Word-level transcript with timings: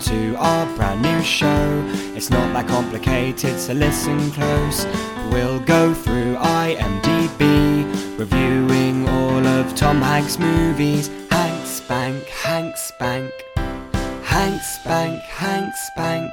to 0.00 0.34
our 0.36 0.64
brand 0.76 1.02
new 1.02 1.22
show. 1.22 1.84
It's 2.16 2.30
not 2.30 2.52
that 2.54 2.66
complicated, 2.68 3.58
so 3.58 3.74
listen 3.74 4.30
close. 4.30 4.86
We'll 5.30 5.60
go 5.60 5.92
through 5.92 6.36
IMDb, 6.36 8.18
reviewing 8.18 9.06
all 9.08 9.46
of 9.46 9.74
Tom 9.74 10.00
Hanks' 10.00 10.38
movies. 10.38 11.08
Hank 11.30 11.66
Spank, 11.66 12.24
Hank 12.28 12.76
Spank, 12.76 13.32
Hank 14.22 14.62
Spank, 14.62 15.22
Hank 15.22 15.74
Spank, 15.74 16.32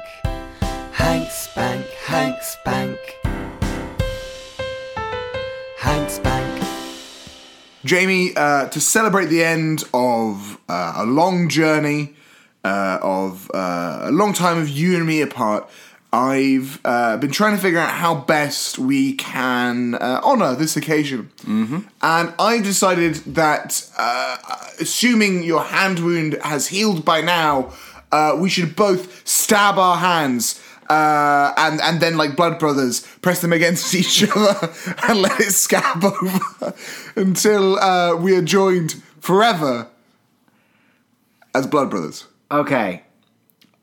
Hank 0.92 1.30
Spank, 1.30 1.86
Hank 2.06 2.42
Spank, 2.42 2.98
Hank 5.78 6.10
Spank. 6.10 6.62
Jamie, 7.84 8.32
uh, 8.34 8.68
to 8.68 8.80
celebrate 8.80 9.26
the 9.26 9.44
end 9.44 9.84
of 9.92 10.58
uh, 10.68 10.94
a 10.96 11.04
long 11.04 11.48
journey, 11.48 12.14
uh, 12.64 12.98
of 13.02 13.50
uh, 13.54 14.00
a 14.02 14.10
long 14.10 14.32
time 14.32 14.58
of 14.58 14.68
you 14.68 14.96
and 14.96 15.06
me 15.06 15.20
apart, 15.20 15.68
I've 16.12 16.80
uh, 16.84 17.18
been 17.18 17.30
trying 17.30 17.54
to 17.54 17.60
figure 17.60 17.78
out 17.78 17.90
how 17.90 18.14
best 18.14 18.78
we 18.78 19.12
can 19.14 19.94
uh, 19.94 20.20
honour 20.24 20.54
this 20.54 20.76
occasion. 20.76 21.30
Mm-hmm. 21.42 21.80
And 22.00 22.34
I 22.38 22.60
decided 22.60 23.16
that, 23.34 23.90
uh, 23.98 24.36
assuming 24.80 25.42
your 25.42 25.64
hand 25.64 25.98
wound 25.98 26.38
has 26.42 26.68
healed 26.68 27.04
by 27.04 27.20
now, 27.20 27.74
uh, 28.10 28.36
we 28.38 28.48
should 28.48 28.74
both 28.74 29.26
stab 29.28 29.78
our 29.78 29.98
hands. 29.98 30.62
Uh, 30.88 31.52
and 31.58 31.82
and 31.82 32.00
then 32.00 32.16
like 32.16 32.34
blood 32.34 32.58
brothers, 32.58 33.06
press 33.20 33.42
them 33.42 33.52
against 33.52 33.94
each 34.00 34.22
other 34.22 34.72
and 35.06 35.20
let 35.20 35.38
it 35.38 35.52
scab 35.52 36.02
over 36.04 36.74
until 37.14 37.78
uh, 37.78 38.16
we 38.16 38.34
are 38.34 38.40
joined 38.40 39.02
forever 39.20 39.88
as 41.54 41.66
blood 41.66 41.90
brothers. 41.90 42.24
Okay. 42.50 43.02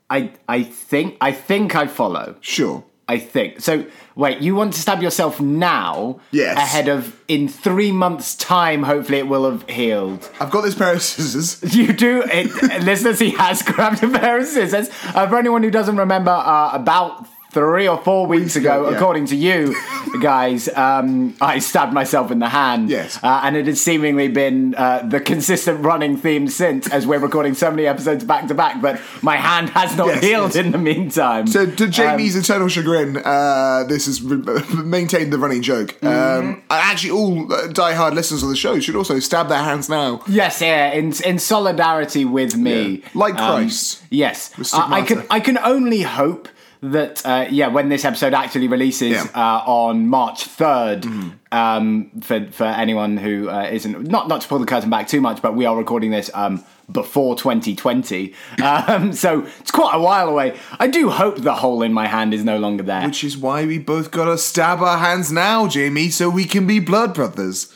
I 0.08 0.32
I 0.48 0.62
think 0.62 1.16
I 1.20 1.32
think 1.32 1.74
I 1.74 1.86
follow. 1.86 2.36
Sure. 2.40 2.84
I 3.08 3.18
think. 3.18 3.60
So 3.60 3.86
wait, 4.16 4.40
you 4.40 4.56
want 4.56 4.74
to 4.74 4.80
stab 4.80 5.00
yourself 5.00 5.40
now? 5.40 6.18
Yes. 6.32 6.56
Ahead 6.56 6.88
of 6.88 7.20
in 7.28 7.48
three 7.48 7.92
months' 7.92 8.34
time, 8.34 8.82
hopefully 8.82 9.18
it 9.18 9.28
will 9.28 9.48
have 9.48 9.68
healed. 9.68 10.28
I've 10.40 10.50
got 10.50 10.62
this 10.62 10.74
pair 10.74 10.94
of 10.94 11.02
scissors. 11.02 11.62
You 11.76 11.92
do 11.92 12.22
it 12.26 12.82
listeners, 12.82 13.20
he 13.20 13.30
has 13.30 13.62
grabbed 13.70 14.02
a 14.02 14.08
pair 14.08 14.38
of 14.38 14.46
scissors. 14.46 14.88
Uh, 15.14 15.28
for 15.28 15.38
anyone 15.38 15.62
who 15.62 15.70
doesn't 15.70 15.96
remember, 15.96 16.32
uh, 16.32 16.70
about 16.72 17.26
three 17.56 17.88
or 17.88 17.96
four 18.08 18.26
weeks 18.26 18.54
ago, 18.56 18.74
yeah. 18.88 18.94
according 18.96 19.24
to 19.32 19.36
you 19.36 19.74
guys, 20.20 20.68
um, 20.76 21.34
I 21.40 21.58
stabbed 21.58 21.92
myself 21.92 22.30
in 22.30 22.38
the 22.38 22.50
hand. 22.50 22.90
Yes. 22.90 23.18
Uh, 23.22 23.40
and 23.44 23.56
it 23.56 23.66
has 23.66 23.80
seemingly 23.80 24.28
been 24.28 24.74
uh, 24.74 24.98
the 25.14 25.20
consistent 25.20 25.78
running 25.90 26.16
theme 26.18 26.48
since, 26.48 26.82
as 26.90 27.06
we're 27.06 27.18
recording 27.28 27.54
so 27.54 27.70
many 27.70 27.86
episodes 27.86 28.24
back 28.24 28.46
to 28.48 28.54
back, 28.54 28.82
but 28.82 29.00
my 29.22 29.36
hand 29.36 29.70
has 29.70 29.96
not 29.96 30.06
Yes, 30.08 30.22
healed 30.24 30.54
yes. 30.54 30.64
in 30.64 30.72
the 30.72 30.78
meantime. 30.78 31.46
So 31.46 31.64
to 31.80 31.86
Jamie's 31.88 32.34
Um, 32.36 32.42
eternal 32.42 32.68
chagrin, 32.68 33.16
uh, 33.24 33.84
this 33.88 34.04
has 34.06 34.20
re- 34.22 34.62
maintained 34.84 35.32
the 35.32 35.38
running 35.38 35.62
joke. 35.62 35.90
Mm-hmm. 36.00 36.48
Um, 36.50 36.62
actually, 36.70 37.12
all 37.12 37.52
uh, 37.52 37.68
die-hard 37.68 38.12
listeners 38.14 38.42
of 38.42 38.48
the 38.50 38.56
show 38.56 38.78
should 38.80 38.96
also 38.96 39.18
stab 39.20 39.48
their 39.48 39.62
hands 39.70 39.88
now. 39.88 40.20
Yes, 40.28 40.60
yeah, 40.60 40.92
in 40.92 41.12
in 41.24 41.38
solidarity 41.38 42.24
with 42.24 42.56
me, 42.56 42.80
Yeah. 43.02 43.08
Like 43.14 43.38
Um, 43.38 43.46
Christ. 43.62 44.02
yes, 44.10 44.38
I, 44.74 44.98
I 44.98 45.02
can. 45.08 45.18
I 45.30 45.40
can 45.40 45.56
only 45.58 46.02
hope 46.02 46.48
that 46.92 47.24
uh, 47.26 47.46
yeah, 47.50 47.68
when 47.68 47.88
this 47.88 48.04
episode 48.04 48.34
actually 48.34 48.68
releases 48.68 49.10
Yeah. 49.12 49.24
Mm-hmm. 49.24 49.38
uh, 49.38 49.62
on 49.66 50.08
March 50.08 50.44
3rd 50.48 51.32
um, 51.52 52.10
for 52.20 52.46
for 52.50 52.64
anyone 52.64 53.16
who 53.16 53.48
uh, 53.48 53.68
isn't 53.70 54.08
not 54.08 54.28
not 54.28 54.40
to 54.42 54.48
pull 54.48 54.58
the 54.58 54.66
curtain 54.66 54.90
back 54.90 55.08
too 55.08 55.20
much, 55.20 55.40
but 55.42 55.54
we 55.54 55.64
are 55.66 55.76
recording 55.76 56.10
this. 56.10 56.30
Um, 56.34 56.64
before 56.92 57.34
2020, 57.34 58.32
um, 58.62 59.12
so 59.12 59.44
it's 59.58 59.72
quite 59.72 59.96
a 59.96 59.98
while 59.98 60.28
away. 60.28 60.56
I 60.78 60.86
do 60.86 61.10
hope 61.10 61.38
the 61.38 61.54
hole 61.56 61.82
in 61.82 61.92
my 61.92 62.06
hand 62.06 62.32
is 62.32 62.44
no 62.44 62.58
longer 62.58 62.84
there. 62.84 63.04
Which 63.04 63.24
is 63.24 63.36
why 63.36 63.66
we 63.66 63.78
both 63.80 64.12
gotta 64.12 64.38
stab 64.38 64.80
our 64.80 64.98
hands 64.98 65.32
now, 65.32 65.66
Jamie, 65.66 66.10
so 66.10 66.30
we 66.30 66.44
can 66.44 66.64
be 66.64 66.78
blood 66.78 67.12
brothers. 67.12 67.74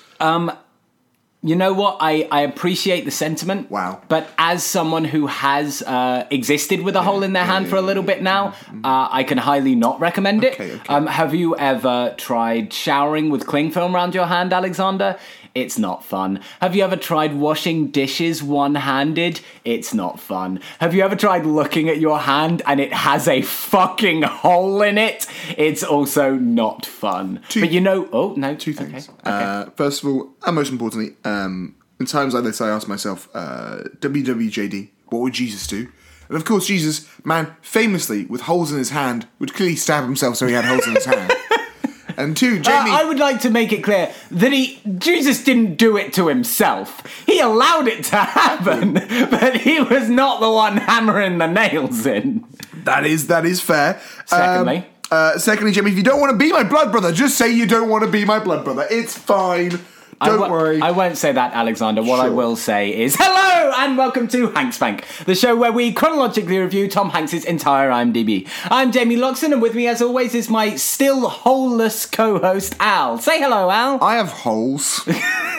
You 1.42 1.56
know 1.56 1.72
what? 1.72 1.96
I, 2.00 2.28
I 2.30 2.42
appreciate 2.42 3.06
the 3.06 3.10
sentiment. 3.10 3.70
Wow. 3.70 4.02
But 4.08 4.28
as 4.36 4.62
someone 4.62 5.06
who 5.06 5.26
has 5.26 5.80
uh, 5.80 6.26
existed 6.30 6.82
with 6.82 6.94
a 6.96 7.02
hole 7.02 7.22
in 7.22 7.32
their 7.32 7.46
hand 7.46 7.68
for 7.68 7.76
a 7.76 7.80
little 7.80 8.02
bit 8.02 8.22
now, 8.22 8.48
uh, 8.84 9.08
I 9.10 9.24
can 9.24 9.38
highly 9.38 9.74
not 9.74 9.98
recommend 10.00 10.44
it. 10.44 10.52
Okay, 10.54 10.72
okay. 10.74 10.94
Um, 10.94 11.06
have 11.06 11.34
you 11.34 11.56
ever 11.56 12.14
tried 12.18 12.74
showering 12.74 13.30
with 13.30 13.46
cling 13.46 13.70
film 13.70 13.96
around 13.96 14.14
your 14.14 14.26
hand, 14.26 14.52
Alexander? 14.52 15.18
It's 15.54 15.78
not 15.78 16.04
fun. 16.04 16.40
Have 16.60 16.76
you 16.76 16.84
ever 16.84 16.96
tried 16.96 17.34
washing 17.34 17.88
dishes 17.88 18.42
one 18.42 18.76
handed? 18.76 19.40
It's 19.64 19.92
not 19.92 20.20
fun. 20.20 20.60
Have 20.78 20.94
you 20.94 21.02
ever 21.02 21.16
tried 21.16 21.44
looking 21.44 21.88
at 21.88 21.98
your 21.98 22.18
hand 22.20 22.62
and 22.66 22.80
it 22.80 22.92
has 22.92 23.26
a 23.26 23.42
fucking 23.42 24.22
hole 24.22 24.80
in 24.82 24.96
it? 24.98 25.26
It's 25.58 25.82
also 25.82 26.34
not 26.34 26.86
fun. 26.86 27.42
Two- 27.48 27.60
but 27.60 27.70
you 27.72 27.80
know, 27.80 28.08
oh, 28.12 28.34
no. 28.36 28.54
Two 28.54 28.72
things. 28.72 29.08
Okay. 29.08 29.18
Uh, 29.24 29.66
first 29.76 30.02
of 30.04 30.08
all, 30.10 30.30
and 30.46 30.54
most 30.54 30.70
importantly, 30.70 31.16
um, 31.24 31.74
in 31.98 32.06
times 32.06 32.34
like 32.34 32.44
this, 32.44 32.60
I 32.60 32.68
ask 32.68 32.86
myself, 32.88 33.28
uh, 33.34 33.78
WWJD, 33.98 34.88
what 35.08 35.20
would 35.20 35.32
Jesus 35.34 35.66
do? 35.66 35.88
And 36.28 36.36
of 36.36 36.44
course, 36.44 36.66
Jesus, 36.66 37.08
man, 37.24 37.56
famously 37.60 38.24
with 38.26 38.42
holes 38.42 38.70
in 38.70 38.78
his 38.78 38.90
hand, 38.90 39.26
would 39.40 39.52
clearly 39.52 39.74
stab 39.74 40.04
himself 40.04 40.36
so 40.36 40.46
he 40.46 40.52
had 40.54 40.64
holes 40.64 40.86
in 40.86 40.94
his 40.94 41.04
hand. 41.04 41.32
And 42.20 42.36
two, 42.36 42.60
Uh, 42.66 42.70
I 42.72 43.04
would 43.04 43.18
like 43.18 43.40
to 43.40 43.50
make 43.50 43.72
it 43.72 43.82
clear 43.82 44.12
that 44.30 44.52
he 44.52 44.80
Jesus 44.98 45.42
didn't 45.42 45.76
do 45.76 45.96
it 45.96 46.12
to 46.14 46.28
himself. 46.28 47.02
He 47.26 47.40
allowed 47.40 47.88
it 47.88 48.04
to 48.04 48.16
happen, 48.40 48.94
but 49.30 49.56
he 49.56 49.80
was 49.80 50.08
not 50.08 50.40
the 50.40 50.50
one 50.50 50.76
hammering 50.76 51.38
the 51.38 51.46
nails 51.46 52.06
in. 52.06 52.44
That 52.84 53.06
is 53.06 53.26
that 53.28 53.44
is 53.46 53.60
fair. 53.60 54.00
Secondly? 54.26 54.76
Um, 54.78 54.84
uh, 55.12 55.38
secondly, 55.38 55.72
Jamie, 55.72 55.90
if 55.90 55.96
you 55.96 56.04
don't 56.04 56.20
want 56.20 56.30
to 56.30 56.36
be 56.38 56.52
my 56.52 56.62
blood 56.62 56.92
brother, 56.92 57.10
just 57.12 57.36
say 57.36 57.50
you 57.52 57.66
don't 57.66 57.88
want 57.88 58.04
to 58.04 58.10
be 58.10 58.24
my 58.24 58.38
blood 58.38 58.64
brother. 58.64 58.86
It's 58.90 59.16
fine. 59.18 59.80
I 60.22 60.26
Don't 60.28 60.40
wo- 60.40 60.50
worry. 60.50 60.82
I 60.82 60.90
won't 60.90 61.16
say 61.16 61.32
that, 61.32 61.54
Alexander. 61.54 62.02
What 62.02 62.20
I 62.20 62.28
will 62.28 62.54
say 62.54 62.94
is 62.94 63.16
hello 63.18 63.72
and 63.78 63.96
welcome 63.96 64.28
to 64.28 64.48
Hanks 64.50 64.76
Bank, 64.78 65.04
the 65.24 65.34
show 65.34 65.56
where 65.56 65.72
we 65.72 65.92
chronologically 65.94 66.58
review 66.58 66.88
Tom 66.90 67.08
Hanks's 67.08 67.44
entire 67.46 67.88
IMDb. 67.90 68.46
I'm 68.64 68.92
Jamie 68.92 69.16
Loxton, 69.16 69.52
and 69.52 69.62
with 69.62 69.74
me, 69.74 69.86
as 69.88 70.02
always, 70.02 70.34
is 70.34 70.50
my 70.50 70.76
still 70.76 71.26
holeless 71.30 72.04
co-host 72.04 72.76
Al. 72.80 73.16
Say 73.18 73.40
hello, 73.40 73.70
Al. 73.70 74.02
I 74.04 74.16
have 74.16 74.30
holes. 74.30 75.08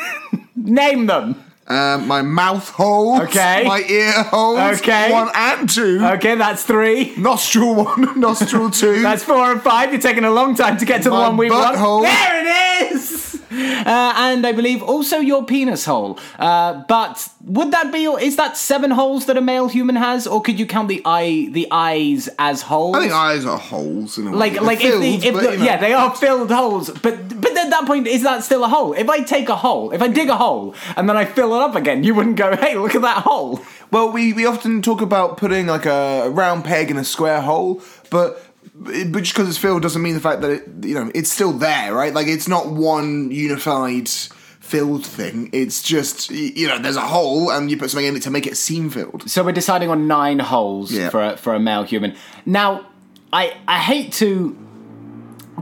Name 0.55 1.07
them. 1.07 1.43
Um, 1.67 2.07
my 2.07 2.21
mouth 2.21 2.69
holes. 2.69 3.21
Okay. 3.21 3.63
My 3.65 3.79
ear 3.89 4.11
holes. 4.23 4.79
Okay. 4.81 5.11
One 5.11 5.29
and 5.33 5.67
two. 5.67 6.01
Okay, 6.03 6.35
that's 6.35 6.63
three. 6.63 7.15
Nostril 7.15 7.73
one, 7.83 8.19
nostril 8.19 8.69
two. 8.69 9.01
That's 9.01 9.23
four 9.23 9.51
and 9.53 9.61
five. 9.61 9.91
You're 9.91 10.01
taking 10.01 10.25
a 10.25 10.31
long 10.31 10.53
time 10.53 10.77
to 10.77 10.85
get 10.85 11.01
to 11.03 11.09
the 11.09 11.15
one 11.15 11.35
we 11.37 11.49
want. 11.49 11.77
butthole. 11.77 12.03
There 12.03 12.87
it 12.89 12.91
is. 12.93 13.30
Uh, 13.81 14.13
and 14.15 14.45
I 14.45 14.51
believe 14.51 14.81
also 14.83 15.17
your 15.17 15.43
penis 15.45 15.85
hole. 15.85 16.17
Uh, 16.37 16.83
but 16.87 17.27
would 17.43 17.71
that 17.71 17.91
be? 17.91 18.05
Is 18.05 18.35
that 18.35 18.55
seven 18.55 18.91
holes 18.91 19.25
that 19.25 19.37
a 19.37 19.41
male 19.41 19.67
human 19.67 19.95
has, 19.95 20.27
or 20.27 20.41
could 20.41 20.59
you 20.59 20.65
count 20.67 20.87
the 20.87 21.01
eye, 21.03 21.49
the 21.51 21.67
eyes 21.71 22.29
as 22.37 22.61
holes? 22.61 22.95
I 22.95 22.99
think 23.01 23.11
eyes 23.13 23.45
are 23.45 23.57
holes 23.57 24.17
in 24.17 24.27
a 24.27 24.31
way. 24.31 24.37
like, 24.37 24.53
They're 24.53 24.61
like 24.61 24.79
filled, 24.79 25.03
if 25.03 25.21
the, 25.21 25.27
if 25.27 25.33
but, 25.33 25.43
the 25.43 25.51
you 25.53 25.57
know. 25.57 25.65
yeah, 25.65 25.77
they 25.77 25.93
are 25.93 26.15
filled 26.15 26.51
holes. 26.51 26.89
But 26.91 27.41
but 27.41 27.57
at 27.57 27.69
that 27.71 27.85
point, 27.87 28.07
is 28.07 28.23
that 28.23 28.43
still 28.43 28.63
a 28.63 28.67
hole? 28.67 28.93
If 28.93 29.09
I 29.09 29.21
take 29.23 29.49
a 29.49 29.55
hole, 29.55 29.91
if 29.91 30.01
I 30.01 30.07
dig 30.07 30.29
a 30.29 30.37
hole 30.37 30.75
and 30.95 31.09
then 31.09 31.17
I 31.17 31.25
fill 31.25 31.53
it 31.55 31.61
up 31.61 31.75
again, 31.75 32.03
you 32.03 32.13
wouldn't 32.13 32.35
go, 32.37 32.55
hey, 32.55 32.75
look 32.75 32.95
at 32.95 33.01
that 33.01 33.23
hole. 33.23 33.61
Well, 33.91 34.11
we, 34.11 34.31
we 34.31 34.45
often 34.45 34.81
talk 34.81 35.01
about 35.01 35.37
putting 35.37 35.67
like 35.67 35.85
a 35.85 36.29
round 36.29 36.63
peg 36.63 36.89
in 36.91 36.97
a 36.97 37.03
square 37.03 37.41
hole, 37.41 37.81
but 38.09 38.41
but 38.83 39.21
just 39.23 39.33
because 39.33 39.47
it's 39.49 39.57
filled 39.57 39.81
doesn't 39.83 40.01
mean 40.01 40.15
the 40.15 40.19
fact 40.19 40.41
that 40.41 40.51
it, 40.51 40.63
you 40.85 40.95
know 40.95 41.11
it's 41.13 41.31
still 41.31 41.53
there, 41.53 41.93
right? 41.93 42.13
Like 42.13 42.27
it's 42.27 42.47
not 42.47 42.67
one 42.67 43.29
unified 43.31 44.09
filled 44.09 45.05
thing. 45.05 45.49
It's 45.53 45.83
just 45.83 46.29
you 46.31 46.67
know 46.67 46.79
there's 46.79 46.95
a 46.97 47.01
hole 47.01 47.51
and 47.51 47.69
you 47.69 47.77
put 47.77 47.89
something 47.91 48.07
in 48.07 48.15
it 48.15 48.23
to 48.23 48.31
make 48.31 48.47
it 48.47 48.57
seem 48.57 48.89
filled. 48.89 49.29
So 49.29 49.43
we're 49.43 49.51
deciding 49.51 49.89
on 49.89 50.07
nine 50.07 50.39
holes 50.39 50.91
Yeah. 50.91 51.09
for 51.09 51.21
a, 51.21 51.37
for 51.37 51.53
a 51.53 51.59
male 51.59 51.83
human. 51.83 52.15
Now, 52.45 52.87
I 53.31 53.53
I 53.67 53.77
hate 53.79 54.13
to 54.13 54.57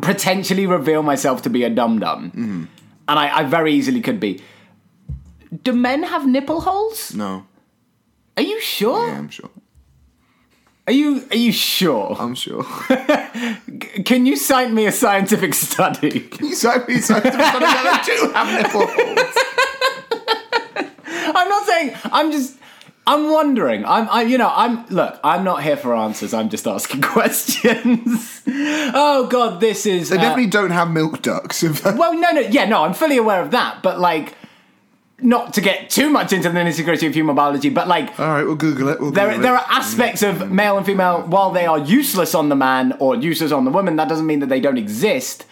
potentially 0.01 0.65
reveal 0.67 1.03
myself 1.03 1.41
to 1.43 1.49
be 1.49 1.63
a 1.63 1.69
dum 1.69 1.99
dum, 1.99 2.31
Mm-hmm. 2.31 2.63
and 3.09 3.19
I, 3.19 3.39
I 3.39 3.43
very 3.43 3.73
easily 3.73 4.01
could 4.01 4.19
be. 4.19 4.41
Do 5.63 5.73
men 5.73 6.03
have 6.03 6.27
nipple 6.27 6.61
holes? 6.61 7.13
No, 7.15 7.45
Are 8.37 8.43
you 8.43 8.61
sure? 8.61 9.07
yeah, 9.07 9.17
I'm 9.17 9.29
sure. 9.29 9.49
Are 10.89 10.91
you 10.91 11.23
are 11.29 11.37
you 11.37 11.51
sure? 11.51 12.15
I'm 12.17 12.33
sure. 12.33 12.63
Can 14.05 14.25
you 14.25 14.35
cite 14.35 14.71
me 14.71 14.87
a 14.87 14.91
scientific 14.91 15.53
study? 15.53 16.19
can 16.31 16.47
Exactly. 16.47 16.99
So 16.99 17.13
do 17.19 17.29
have 17.29 18.51
nipple 18.59 18.87
holes. 18.87 19.35
I'm 21.35 21.47
not 21.47 21.67
saying. 21.67 21.95
I'm 22.05 22.31
just. 22.31 22.57
I'm 23.05 23.29
wondering. 23.29 23.85
I'm. 23.85 24.09
I, 24.09 24.23
you 24.23 24.39
know. 24.39 24.51
I'm. 24.51 24.87
Look. 24.87 25.19
I'm 25.23 25.43
not 25.43 25.61
here 25.61 25.77
for 25.77 25.95
answers. 25.95 26.33
I'm 26.33 26.49
just 26.49 26.65
asking 26.65 27.01
questions. 27.15 28.41
oh 28.47 29.27
God, 29.29 29.61
this 29.61 29.85
is. 29.85 30.09
They 30.09 30.17
uh, 30.17 30.21
definitely 30.21 30.49
don't 30.49 30.71
have 30.71 30.89
milk 30.89 31.21
ducts. 31.21 31.61
That- 31.61 31.97
Well, 31.99 32.15
no, 32.15 32.31
no, 32.31 32.41
yeah, 32.41 32.65
no, 32.65 32.83
I'm 32.83 32.95
fully 32.95 33.17
aware 33.17 33.43
of 33.43 33.51
that, 33.51 33.83
but 33.83 33.99
like, 33.99 34.33
not 35.21 35.53
to 35.53 35.61
get 35.61 35.89
too 35.89 36.09
much 36.09 36.33
into 36.33 36.49
the 36.49 36.59
nitty 36.59 36.83
gritty 36.83 37.07
of 37.07 37.13
human 37.13 37.35
biology, 37.35 37.69
but 37.69 37.87
like 37.87 38.19
All 38.19 38.27
right, 38.27 38.43
we'll 38.43 38.55
Google 38.55 38.89
it. 38.89 38.99
We'll 38.99 39.11
there, 39.11 39.27
Google 39.27 39.43
there 39.43 39.55
it. 39.55 39.61
are 39.61 39.65
aspects 39.69 40.23
of 40.23 40.51
male 40.51 40.77
and 40.77 40.85
female, 40.85 41.21
while 41.23 41.51
they 41.51 41.65
are 41.65 41.79
useless 41.79 42.33
on 42.33 42.49
the 42.49 42.55
man 42.55 42.95
or 42.99 43.15
useless 43.15 43.51
on 43.51 43.65
the 43.65 43.71
woman, 43.71 43.95
that 43.97 44.09
doesn't 44.09 44.25
mean 44.25 44.39
that 44.39 44.49
they 44.49 44.59
don't 44.59 44.77
exist. 44.77 45.45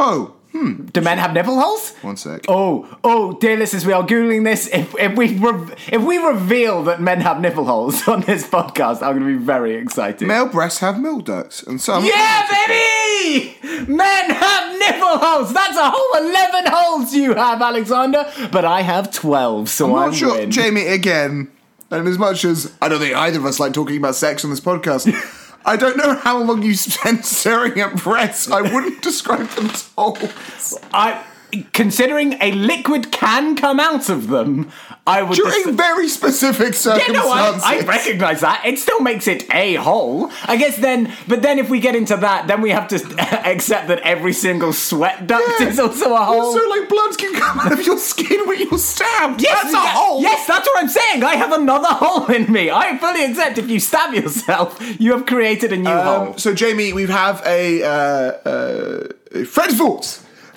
Oh, 0.00 0.36
Hmm. 0.52 0.86
Do 0.86 1.00
men 1.02 1.18
have 1.18 1.34
nipple 1.34 1.60
holes? 1.60 1.92
one 2.00 2.16
sec. 2.16 2.46
Oh, 2.48 2.88
oh, 3.04 3.34
dear 3.38 3.56
listeners, 3.56 3.84
we 3.84 3.92
are 3.92 4.02
googling 4.02 4.44
this. 4.44 4.66
If 4.68 4.94
if 4.98 5.14
we 5.16 5.36
re- 5.38 5.74
if 5.92 6.02
we 6.02 6.16
reveal 6.18 6.82
that 6.84 7.00
men 7.02 7.20
have 7.20 7.40
nipple 7.40 7.66
holes 7.66 8.06
on 8.08 8.22
this 8.22 8.46
podcast, 8.48 9.02
I'm 9.02 9.18
going 9.18 9.32
to 9.32 9.38
be 9.38 9.44
very 9.44 9.74
excited. 9.74 10.26
Male 10.26 10.46
breasts 10.48 10.80
have 10.80 10.98
milk 11.00 11.26
ducts, 11.26 11.62
and 11.62 11.78
some. 11.80 12.04
yeah, 12.04 12.46
baby! 12.66 13.56
Men 13.86 14.30
have 14.30 14.78
nipple 14.78 15.18
holes. 15.18 15.52
That's 15.52 15.76
a 15.76 15.90
whole 15.90 16.26
eleven 16.28 16.64
holes 16.66 17.12
you 17.14 17.34
have, 17.34 17.60
Alexander. 17.60 18.30
But 18.50 18.64
I 18.64 18.80
have 18.80 19.12
twelve, 19.12 19.68
so 19.68 19.86
I'm 19.96 20.02
I'm, 20.02 20.10
not 20.10 20.14
sure, 20.18 20.38
win. 20.38 20.50
Jamie. 20.50 20.86
Again, 20.86 21.50
and 21.90 22.08
as 22.08 22.18
much 22.18 22.44
as 22.44 22.72
I 22.80 22.88
don't 22.88 23.00
think 23.00 23.14
either 23.14 23.38
of 23.38 23.44
us 23.44 23.60
like 23.60 23.74
talking 23.74 23.98
about 23.98 24.14
sex 24.14 24.44
on 24.44 24.50
this 24.50 24.60
podcast, 24.60 25.06
I 25.64 25.76
don't 25.76 25.96
know 25.96 26.14
how 26.14 26.42
long 26.42 26.62
you 26.62 26.74
spent 26.74 27.24
staring 27.24 27.80
at 27.80 27.96
breasts. 27.96 28.50
I 28.50 28.62
wouldn't 28.62 29.02
describe 29.08 29.48
them 29.50 29.70
as. 29.70 30.78
I, 30.92 31.24
considering 31.72 32.34
a 32.40 32.52
liquid 32.52 33.10
can 33.12 33.56
come 33.56 33.80
out 33.80 34.08
of 34.08 34.28
them, 34.28 34.70
I 35.06 35.22
would. 35.22 35.36
During 35.36 35.64
dis- 35.64 35.74
very 35.76 36.08
specific 36.08 36.68
Yeah, 36.74 36.78
circumstances. 36.78 37.14
no, 37.14 37.30
I, 37.30 37.78
I 37.78 37.80
recognise 37.86 38.40
that. 38.40 38.62
It 38.66 38.78
still 38.78 39.00
makes 39.00 39.26
it 39.26 39.44
a 39.54 39.74
hole. 39.76 40.30
I 40.44 40.56
guess 40.56 40.76
then, 40.76 41.12
but 41.26 41.40
then 41.42 41.58
if 41.58 41.70
we 41.70 41.80
get 41.80 41.94
into 41.96 42.16
that, 42.16 42.46
then 42.46 42.60
we 42.60 42.70
have 42.70 42.88
to 42.88 42.96
accept 43.48 43.88
that 43.88 44.00
every 44.00 44.32
single 44.32 44.72
sweat 44.72 45.26
duct 45.26 45.44
Yeah. 45.60 45.68
is 45.68 45.78
also 45.78 46.12
a 46.14 46.18
hole. 46.18 46.40
Also, 46.40 46.68
like 46.68 46.88
blood 46.88 47.16
can 47.16 47.34
come 47.34 47.60
out 47.60 47.72
of 47.72 47.84
your 47.86 47.98
skin 47.98 48.46
when 48.46 48.58
you're 48.60 48.78
stabbed. 48.78 49.40
Yes, 49.42 49.62
That's 49.62 49.74
a 49.74 49.76
yeah, 49.78 49.92
hole. 49.94 50.20
Yes, 50.22 50.46
that's 50.46 50.66
what 50.66 50.82
I'm 50.82 50.88
saying. 50.88 51.24
I 51.24 51.36
have 51.36 51.52
another 51.52 51.88
hole 51.92 52.26
in 52.26 52.52
me. 52.52 52.70
I 52.70 52.96
fully 52.98 53.24
accept 53.24 53.58
if 53.58 53.70
you 53.70 53.80
stab 53.80 54.12
yourself, 54.14 54.78
you 55.00 55.12
have 55.12 55.24
created 55.26 55.72
a 55.72 55.76
new 55.76 55.90
hole. 55.90 56.28
Um, 56.32 56.38
so, 56.38 56.52
Jamie, 56.54 56.92
we 56.92 57.06
have 57.06 57.42
a 57.46 57.82
uh, 57.82 57.88
uh, 57.88 59.44
Fred. 59.46 59.68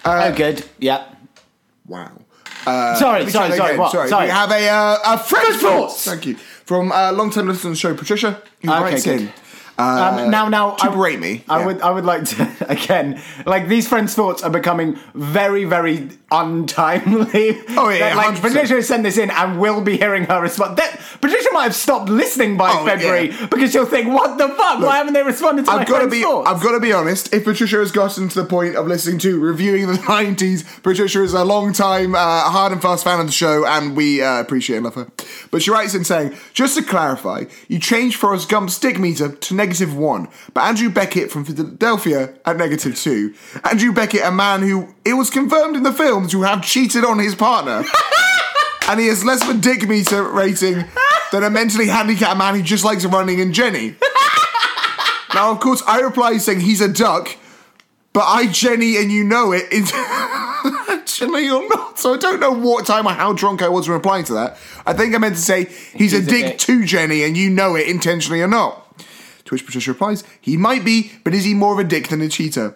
Uh, 0.04 0.32
oh, 0.32 0.36
good. 0.36 0.66
Yeah. 0.80 1.06
Wow. 1.88 2.12
sorry, 2.66 3.30
sorry, 3.30 3.56
sorry. 3.58 3.78
What? 3.78 3.92
Sorry. 3.92 4.10
Sorry. 4.10 4.26
We 4.26 4.32
have 4.32 4.52
a, 4.52 4.68
uh, 4.70 4.98
a 5.06 5.18
Fred 5.18 5.54
thoughts. 5.60 6.06
Thank 6.06 6.26
you. 6.26 6.36
From 6.36 6.92
uh, 6.92 7.12
long-time 7.12 7.48
listener 7.48 7.62
to 7.64 7.70
the 7.70 7.76
show, 7.76 7.94
Patricia, 7.96 8.42
who 8.62 8.72
Okay, 8.72 8.82
writes 8.82 9.04
good. 9.06 9.22
in. 9.22 9.28
Uh, 9.78 10.18
Um, 10.24 10.30
now, 10.32 10.48
now, 10.48 10.72
to 10.76 10.90
I, 10.90 10.94
berate 10.94 11.20
me. 11.20 11.44
I 11.50 11.60
Yeah. 11.60 11.66
would, 11.66 11.82
I 11.82 11.90
would 11.92 12.06
like 12.06 12.24
to 12.26 12.50
again, 12.70 13.22
like 13.46 13.68
these 13.68 13.88
friends' 13.88 14.14
thoughts 14.14 14.44
are 14.44 14.50
becoming 14.52 14.98
very, 15.16 15.64
very 15.66 16.10
untimely. 16.32 17.60
Oh, 17.82 17.90
yeah, 17.90 18.00
That, 18.14 18.18
like 18.18 18.36
100%. 18.36 18.42
Patricia 18.42 18.74
has 18.76 18.88
sent 18.88 19.04
this 19.04 19.18
in, 19.18 19.32
and 19.32 19.60
we'll 19.60 19.82
be 19.82 19.98
hearing 19.98 20.26
her 20.26 20.42
response. 20.42 20.78
That, 20.78 21.00
Patricia 21.22 21.50
might 21.54 21.64
have 21.64 21.76
stopped 21.76 22.10
listening 22.10 22.58
by 22.58 22.72
Oh, 22.74 22.86
February 22.86 23.30
yeah. 23.32 23.46
because 23.48 23.72
she'll 23.72 23.86
think, 23.86 24.08
"What 24.10 24.38
the 24.38 24.50
fuck? 24.50 24.80
Why 24.82 24.98
haven't 24.98 25.14
they 25.14 25.24
responded 25.24 25.66
to 25.66 25.72
my 25.72 25.78
I've 25.80 25.88
got 25.88 26.00
to 26.00 26.08
be. 26.08 26.22
thoughts?" 26.22 26.50
I've 26.50 26.62
got 26.62 26.72
to 26.72 26.80
be 26.80 26.92
honest. 26.92 27.34
If 27.34 27.46
Patricia 27.46 27.78
has 27.78 27.92
gotten 27.92 28.28
to 28.30 28.42
the 28.42 28.48
point 28.48 28.76
of 28.76 28.88
listening 28.88 29.20
to 29.20 29.40
reviewing 29.40 29.88
the 29.88 29.94
'90s, 29.98 30.84
Patricia 30.84 31.24
is 31.24 31.34
a 31.34 31.44
long 31.46 31.72
time 31.74 32.14
uh, 32.14 32.20
hard 32.20 32.72
and 32.74 32.82
fast 32.82 33.04
fan 33.04 33.20
of 33.20 33.26
the 33.26 33.32
show, 33.32 33.66
and 33.66 33.96
we 33.96 34.22
uh, 34.22 34.40
appreciate 34.42 34.78
and 34.78 34.86
love 34.86 34.96
her. 34.96 35.08
But 35.50 35.64
she 35.64 35.72
writes 35.72 35.94
in 35.96 36.04
saying, 36.04 36.36
just 36.54 36.76
to 36.78 36.84
clarify, 36.84 37.46
you 37.68 37.80
changed 37.80 38.18
Forrest 38.18 38.50
Gump's 38.50 38.78
dick 38.80 39.00
meter 39.00 39.30
to 39.30 39.54
negative 39.56 39.96
one, 39.96 40.28
but 40.54 40.62
Andrew 40.64 40.90
Beckett 40.90 41.32
from 41.32 41.46
Philadelphia 41.46 42.34
at 42.46 42.58
negative 42.58 42.96
two. 42.98 43.34
Andrew 43.70 43.92
Beckett, 43.94 44.22
a 44.24 44.32
man 44.32 44.62
who 44.62 44.94
it 45.06 45.14
was 45.14 45.30
confirmed 45.30 45.76
in 45.76 45.84
the 45.84 45.94
film 45.94 46.21
to 46.30 46.42
have 46.44 46.64
cheated 46.64 47.04
on 47.04 47.20
his 47.20 47.36
partner. 47.36 47.84
and 48.88 49.00
he 49.00 49.08
has 49.08 49.24
less 49.24 49.42
of 49.44 49.56
a 49.56 49.60
dick 49.60 49.88
meter 49.88 50.24
rating 50.24 50.86
than 51.32 51.44
a 51.44 51.50
mentally 51.50 51.88
handicapped 51.88 52.38
man 52.38 52.56
who 52.56 52.62
just 52.62 52.84
likes 52.84 53.06
running 53.06 53.40
and 53.40 53.54
Jenny. 53.54 53.96
now, 55.34 55.52
of 55.52 55.60
course, 55.60 55.82
I 55.88 56.00
reply 56.02 56.38
saying 56.38 56.62
he's 56.62 56.82
a 56.82 56.92
duck, 56.92 57.38
but 58.14 58.24
I 58.26 58.48
Jenny 58.48 58.98
and 58.98 59.12
you 59.12 59.24
know 59.24 59.52
it. 59.54 59.66
It's 59.72 59.92
actually 60.90 61.50
or 61.50 61.68
not. 61.70 62.00
So 62.00 62.14
I 62.14 62.18
don't 62.18 62.40
know 62.40 62.52
what 62.52 62.86
time 62.86 63.08
or 63.08 63.14
how 63.14 63.34
drunk 63.34 63.62
I 63.62 63.70
was 63.70 63.88
when 63.88 63.96
replying 63.96 64.26
to 64.26 64.34
that. 64.34 64.58
I 64.86 64.94
think 64.94 65.16
I 65.16 65.18
meant 65.18 65.36
to 65.36 65.42
say 65.42 65.66
he's, 65.66 66.14
a 66.14 66.18
He's 66.18 66.28
a 66.28 66.30
dick 66.30 66.46
dick. 66.46 66.58
to 66.60 66.86
Jenny 66.86 67.24
and 67.24 67.38
you 67.38 67.50
know 67.50 67.76
it 67.76 67.88
intentionally 67.88 68.42
or 68.42 68.48
not. 68.48 68.78
To 68.98 69.56
which 69.56 69.66
Patricia 69.66 69.92
replies, 69.92 70.24
he 70.40 70.58
might 70.58 70.84
be, 70.86 71.12
but 71.24 71.34
is 71.34 71.46
he 71.46 71.54
more 71.54 71.74
of 71.74 71.80
a 71.80 71.84
dick 71.84 72.10
than 72.10 72.22
a 72.22 72.30
cheater? 72.30 72.76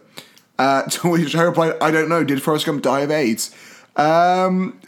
Uh, 0.57 0.83
to 0.89 1.09
which 1.09 1.35
I 1.35 1.43
replied, 1.43 1.75
I 1.81 1.91
don't 1.91 2.09
know. 2.09 2.23
Did 2.23 2.41
Forrest 2.41 2.65
Gump 2.65 2.81
die 2.81 3.01
of 3.01 3.11
AIDS? 3.11 3.53
Um, 3.95 4.79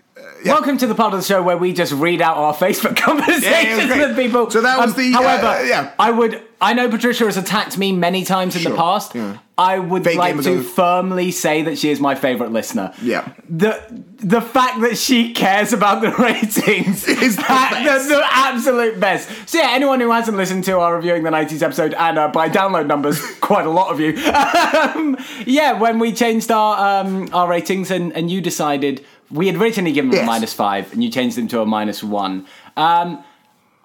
Welcome 0.46 0.78
to 0.78 0.88
the 0.88 0.96
part 0.96 1.14
of 1.14 1.20
the 1.20 1.26
show 1.26 1.42
where 1.42 1.58
we 1.58 1.74
just 1.74 1.94
read 1.94 2.22
out 2.22 2.38
our 2.38 2.54
Facebook 2.54 2.96
conversations 3.04 3.88
great. 3.88 4.00
with 4.00 4.16
people. 4.16 4.50
So 4.50 4.62
that 4.62 4.80
was 4.80 4.96
the, 4.96 5.14
uh, 5.14 5.22
However, 5.22 5.66
yeah. 5.66 5.94
I 6.00 6.12
would. 6.12 6.42
I 6.60 6.74
know 6.74 6.90
Patricia 6.90 7.26
has 7.26 7.38
attacked 7.38 7.78
me 7.78 7.92
many 7.92 8.24
times 8.24 8.56
in 8.56 8.62
Sure, 8.62 8.72
the 8.72 8.78
past. 8.78 9.14
yeah. 9.14 9.38
I 9.60 9.80
would 9.80 10.04
Fake 10.04 10.18
like 10.18 10.42
to 10.44 10.62
firmly 10.62 11.32
say 11.32 11.64
that 11.64 11.78
she 11.80 11.90
is 11.90 12.00
my 12.00 12.14
favorite 12.16 12.52
listener. 12.52 12.94
Yeah. 13.02 13.28
The 13.50 13.82
the 14.20 14.42
fact 14.42 14.82
that 14.82 14.98
she 14.98 15.34
cares 15.34 15.74
about 15.74 16.02
the 16.02 16.12
ratings 16.24 17.08
Is 17.08 17.36
the 17.38 17.42
the, 17.42 18.06
the 18.10 18.24
absolute 18.32 19.00
best. 19.00 19.30
So 19.50 19.58
yeah, 19.60 19.70
anyone 19.72 20.00
who 20.00 20.12
hasn't 20.12 20.38
listened 20.38 20.64
to 20.66 20.80
our 20.80 20.96
reviewing 20.96 21.24
the 21.24 21.30
'90s 21.32 21.62
episode, 21.64 21.94
and 21.96 22.18
uh, 22.20 22.28
by 22.28 22.50
download 22.50 22.86
numbers, 22.88 23.20
quite 23.42 23.66
a 23.66 23.72
lot 23.72 23.90
of 23.92 24.00
you. 24.00 24.16
Um, 24.32 25.18
yeah, 25.46 25.74
when 25.74 25.98
we 26.00 26.12
changed 26.14 26.52
our 26.52 27.02
um, 27.04 27.30
our 27.34 27.48
ratings, 27.48 27.90
and 27.92 28.12
and 28.14 28.30
you 28.30 28.42
decided 28.42 29.04
we 29.32 29.48
had 29.48 29.56
originally 29.58 29.92
given 29.92 30.10
them 30.12 30.18
Yes. 30.20 30.24
a 30.24 30.28
minus 30.28 30.54
five, 30.54 30.94
and 30.94 31.04
you 31.04 31.10
changed 31.10 31.36
them 31.38 31.48
to 31.50 31.62
a 31.62 31.66
minus 31.66 32.04
one. 32.04 32.46
Um, 32.76 33.24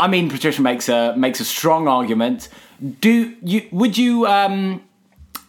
I 0.02 0.08
mean, 0.08 0.28
Patricia 0.28 0.60
makes 0.62 0.88
a 0.88 1.14
makes 1.16 1.40
a 1.40 1.44
strong 1.44 1.87
argument. 1.88 2.49
Do 3.00 3.34
you? 3.43 3.69
Would 3.70 3.96
you? 3.96 4.26
Um, 4.26 4.82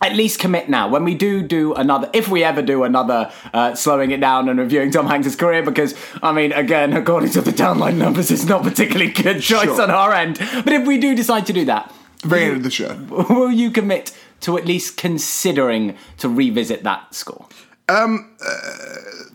at 0.02 0.18
least 0.18 0.38
commit 0.38 0.68
now 0.68 0.90
when 0.90 1.06
we 1.06 1.16
do 1.16 1.42
do 1.42 1.74
another 1.76 2.10
if 2.12 2.28
we 2.28 2.44
ever 2.44 2.62
do 2.62 2.84
another 2.84 3.32
uh, 3.54 3.74
slowing 3.74 4.12
it 4.12 4.20
down 4.20 4.50
and 4.50 4.60
reviewing 4.60 4.92
tom 4.92 5.08
hanks' 5.08 5.34
career 5.34 5.64
because 5.64 5.96
i 6.22 6.30
mean 6.34 6.52
again 6.52 6.92
according 6.92 7.30
to 7.30 7.40
the 7.40 7.52
downline 7.52 7.96
numbers 7.96 8.30
it's 8.30 8.44
not 8.44 8.64
particularly 8.64 9.10
good 9.14 9.42
choice 9.52 9.64
Sure. 9.64 9.82
on 9.82 9.90
our 9.90 10.12
end 10.12 10.40
but 10.66 10.74
if 10.74 10.86
we 10.86 10.98
do 10.98 11.16
decide 11.16 11.46
to 11.46 11.54
do 11.54 11.64
that 11.64 11.90
very 12.22 12.44
end 12.48 12.58
of 12.58 12.64
the 12.64 12.70
show. 12.70 12.94
will 13.30 13.50
you 13.50 13.72
commit 13.72 14.12
to 14.42 14.58
at 14.58 14.66
least 14.66 14.98
considering 14.98 15.96
to 16.18 16.28
revisit 16.28 16.84
that 16.84 17.16
score 17.16 17.48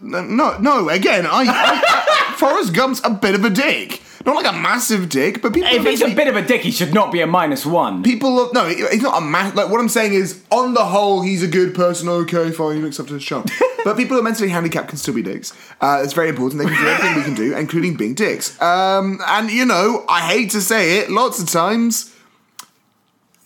No, 0.03 0.59
no. 0.59 0.89
Again, 0.89 1.27
I, 1.27 1.45
I, 1.49 2.35
Forrest 2.37 2.73
Gump's 2.73 3.01
a 3.05 3.11
bit 3.11 3.35
of 3.35 3.45
a 3.45 3.51
dick. 3.51 4.01
Not 4.29 4.45
like 4.45 4.55
a 4.55 4.59
massive 4.59 5.09
dick, 5.09 5.41
but 5.41 5.55
people. 5.55 5.71
if 5.71 5.87
he's 5.87 6.03
a 6.03 6.15
bit 6.15 6.29
of 6.29 6.37
a 6.37 6.43
dick 6.43 6.61
he 6.61 6.71
should 6.71 6.93
not 6.93 7.11
be 7.11 7.23
a 7.23 7.27
minus 7.27 7.65
one 7.65 8.03
People, 8.03 8.35
love 8.35 8.53
no, 8.53 8.67
he's 8.67 9.01
not 9.01 9.17
a 9.17 9.25
man. 9.25 9.55
Like 9.55 9.71
what 9.71 9.81
I'm 9.81 9.89
saying 9.89 10.13
is, 10.13 10.43
on 10.51 10.75
the 10.75 10.85
whole, 10.85 11.23
he's 11.23 11.43
a 11.43 11.49
good 11.49 11.75
person. 11.75 12.11
Okay, 12.11 12.51
fine, 12.51 12.85
up 12.85 12.93
to 12.93 13.15
his 13.15 13.25
chum. 13.31 13.47
but 13.85 13.97
people 13.97 14.17
who 14.17 14.21
are 14.21 14.23
mentally 14.23 14.51
handicapped 14.51 14.91
can 14.91 14.99
still 14.99 15.15
be 15.15 15.23
dicks. 15.23 15.55
Uh, 15.81 16.03
it's 16.05 16.13
very 16.13 16.29
important. 16.29 16.61
They 16.63 16.69
can 16.69 16.79
do 16.79 16.89
everything 16.91 17.17
we 17.17 17.23
can 17.23 17.35
do, 17.35 17.57
including 17.57 17.97
being 17.97 18.13
dicks. 18.13 18.61
Um, 18.61 19.19
and 19.27 19.51
you 19.51 19.65
know, 19.65 20.05
I 20.11 20.21
hate 20.21 20.51
to 20.51 20.61
say 20.61 20.99
it, 20.99 21.11
lots 21.11 21.41
of 21.41 21.49
times. 21.49 22.15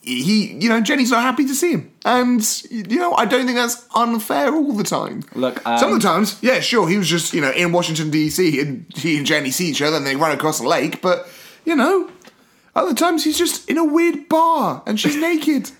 He, 0.02 0.52
you 0.54 0.68
know, 0.68 0.80
Jenny's 0.80 1.12
not 1.12 1.23
happy 1.23 1.44
to 1.47 1.54
see 1.54 1.73
him, 1.73 1.92
and 2.04 2.42
you 2.71 2.99
know, 2.99 3.14
I 3.14 3.25
don't 3.25 3.47
think 3.47 3.56
that's 3.56 3.87
unfair 3.94 4.52
all 4.52 4.73
the 4.73 4.82
time. 4.82 5.23
Look, 5.35 5.64
um, 5.64 5.78
some 5.78 5.92
of 5.92 6.02
the 6.02 6.06
times, 6.06 6.38
yeah, 6.42 6.59
sure, 6.59 6.88
he 6.88 6.99
was 6.99 7.09
just, 7.09 7.32
you 7.32 7.40
know, 7.40 7.52
in 7.52 7.71
Washington 7.71 8.11
D.C. 8.11 8.61
and 8.61 8.85
he 8.97 9.16
and 9.16 9.25
Jenny 9.26 9.52
see 9.52 9.68
each 9.68 9.80
other, 9.80 9.97
and 9.97 10.04
they 10.04 10.16
run 10.16 10.32
across 10.32 10.59
the 10.59 10.66
lake. 10.66 11.00
But 11.00 11.28
you 11.64 11.76
know, 11.76 12.11
other 12.75 12.94
times 12.94 13.25
he's 13.25 13.38
just 13.38 13.68
in 13.71 13.78
a 13.78 13.85
weird 13.85 14.28
bar 14.28 14.82
and 14.87 14.99
she's 14.99 15.16
naked. 15.28 15.71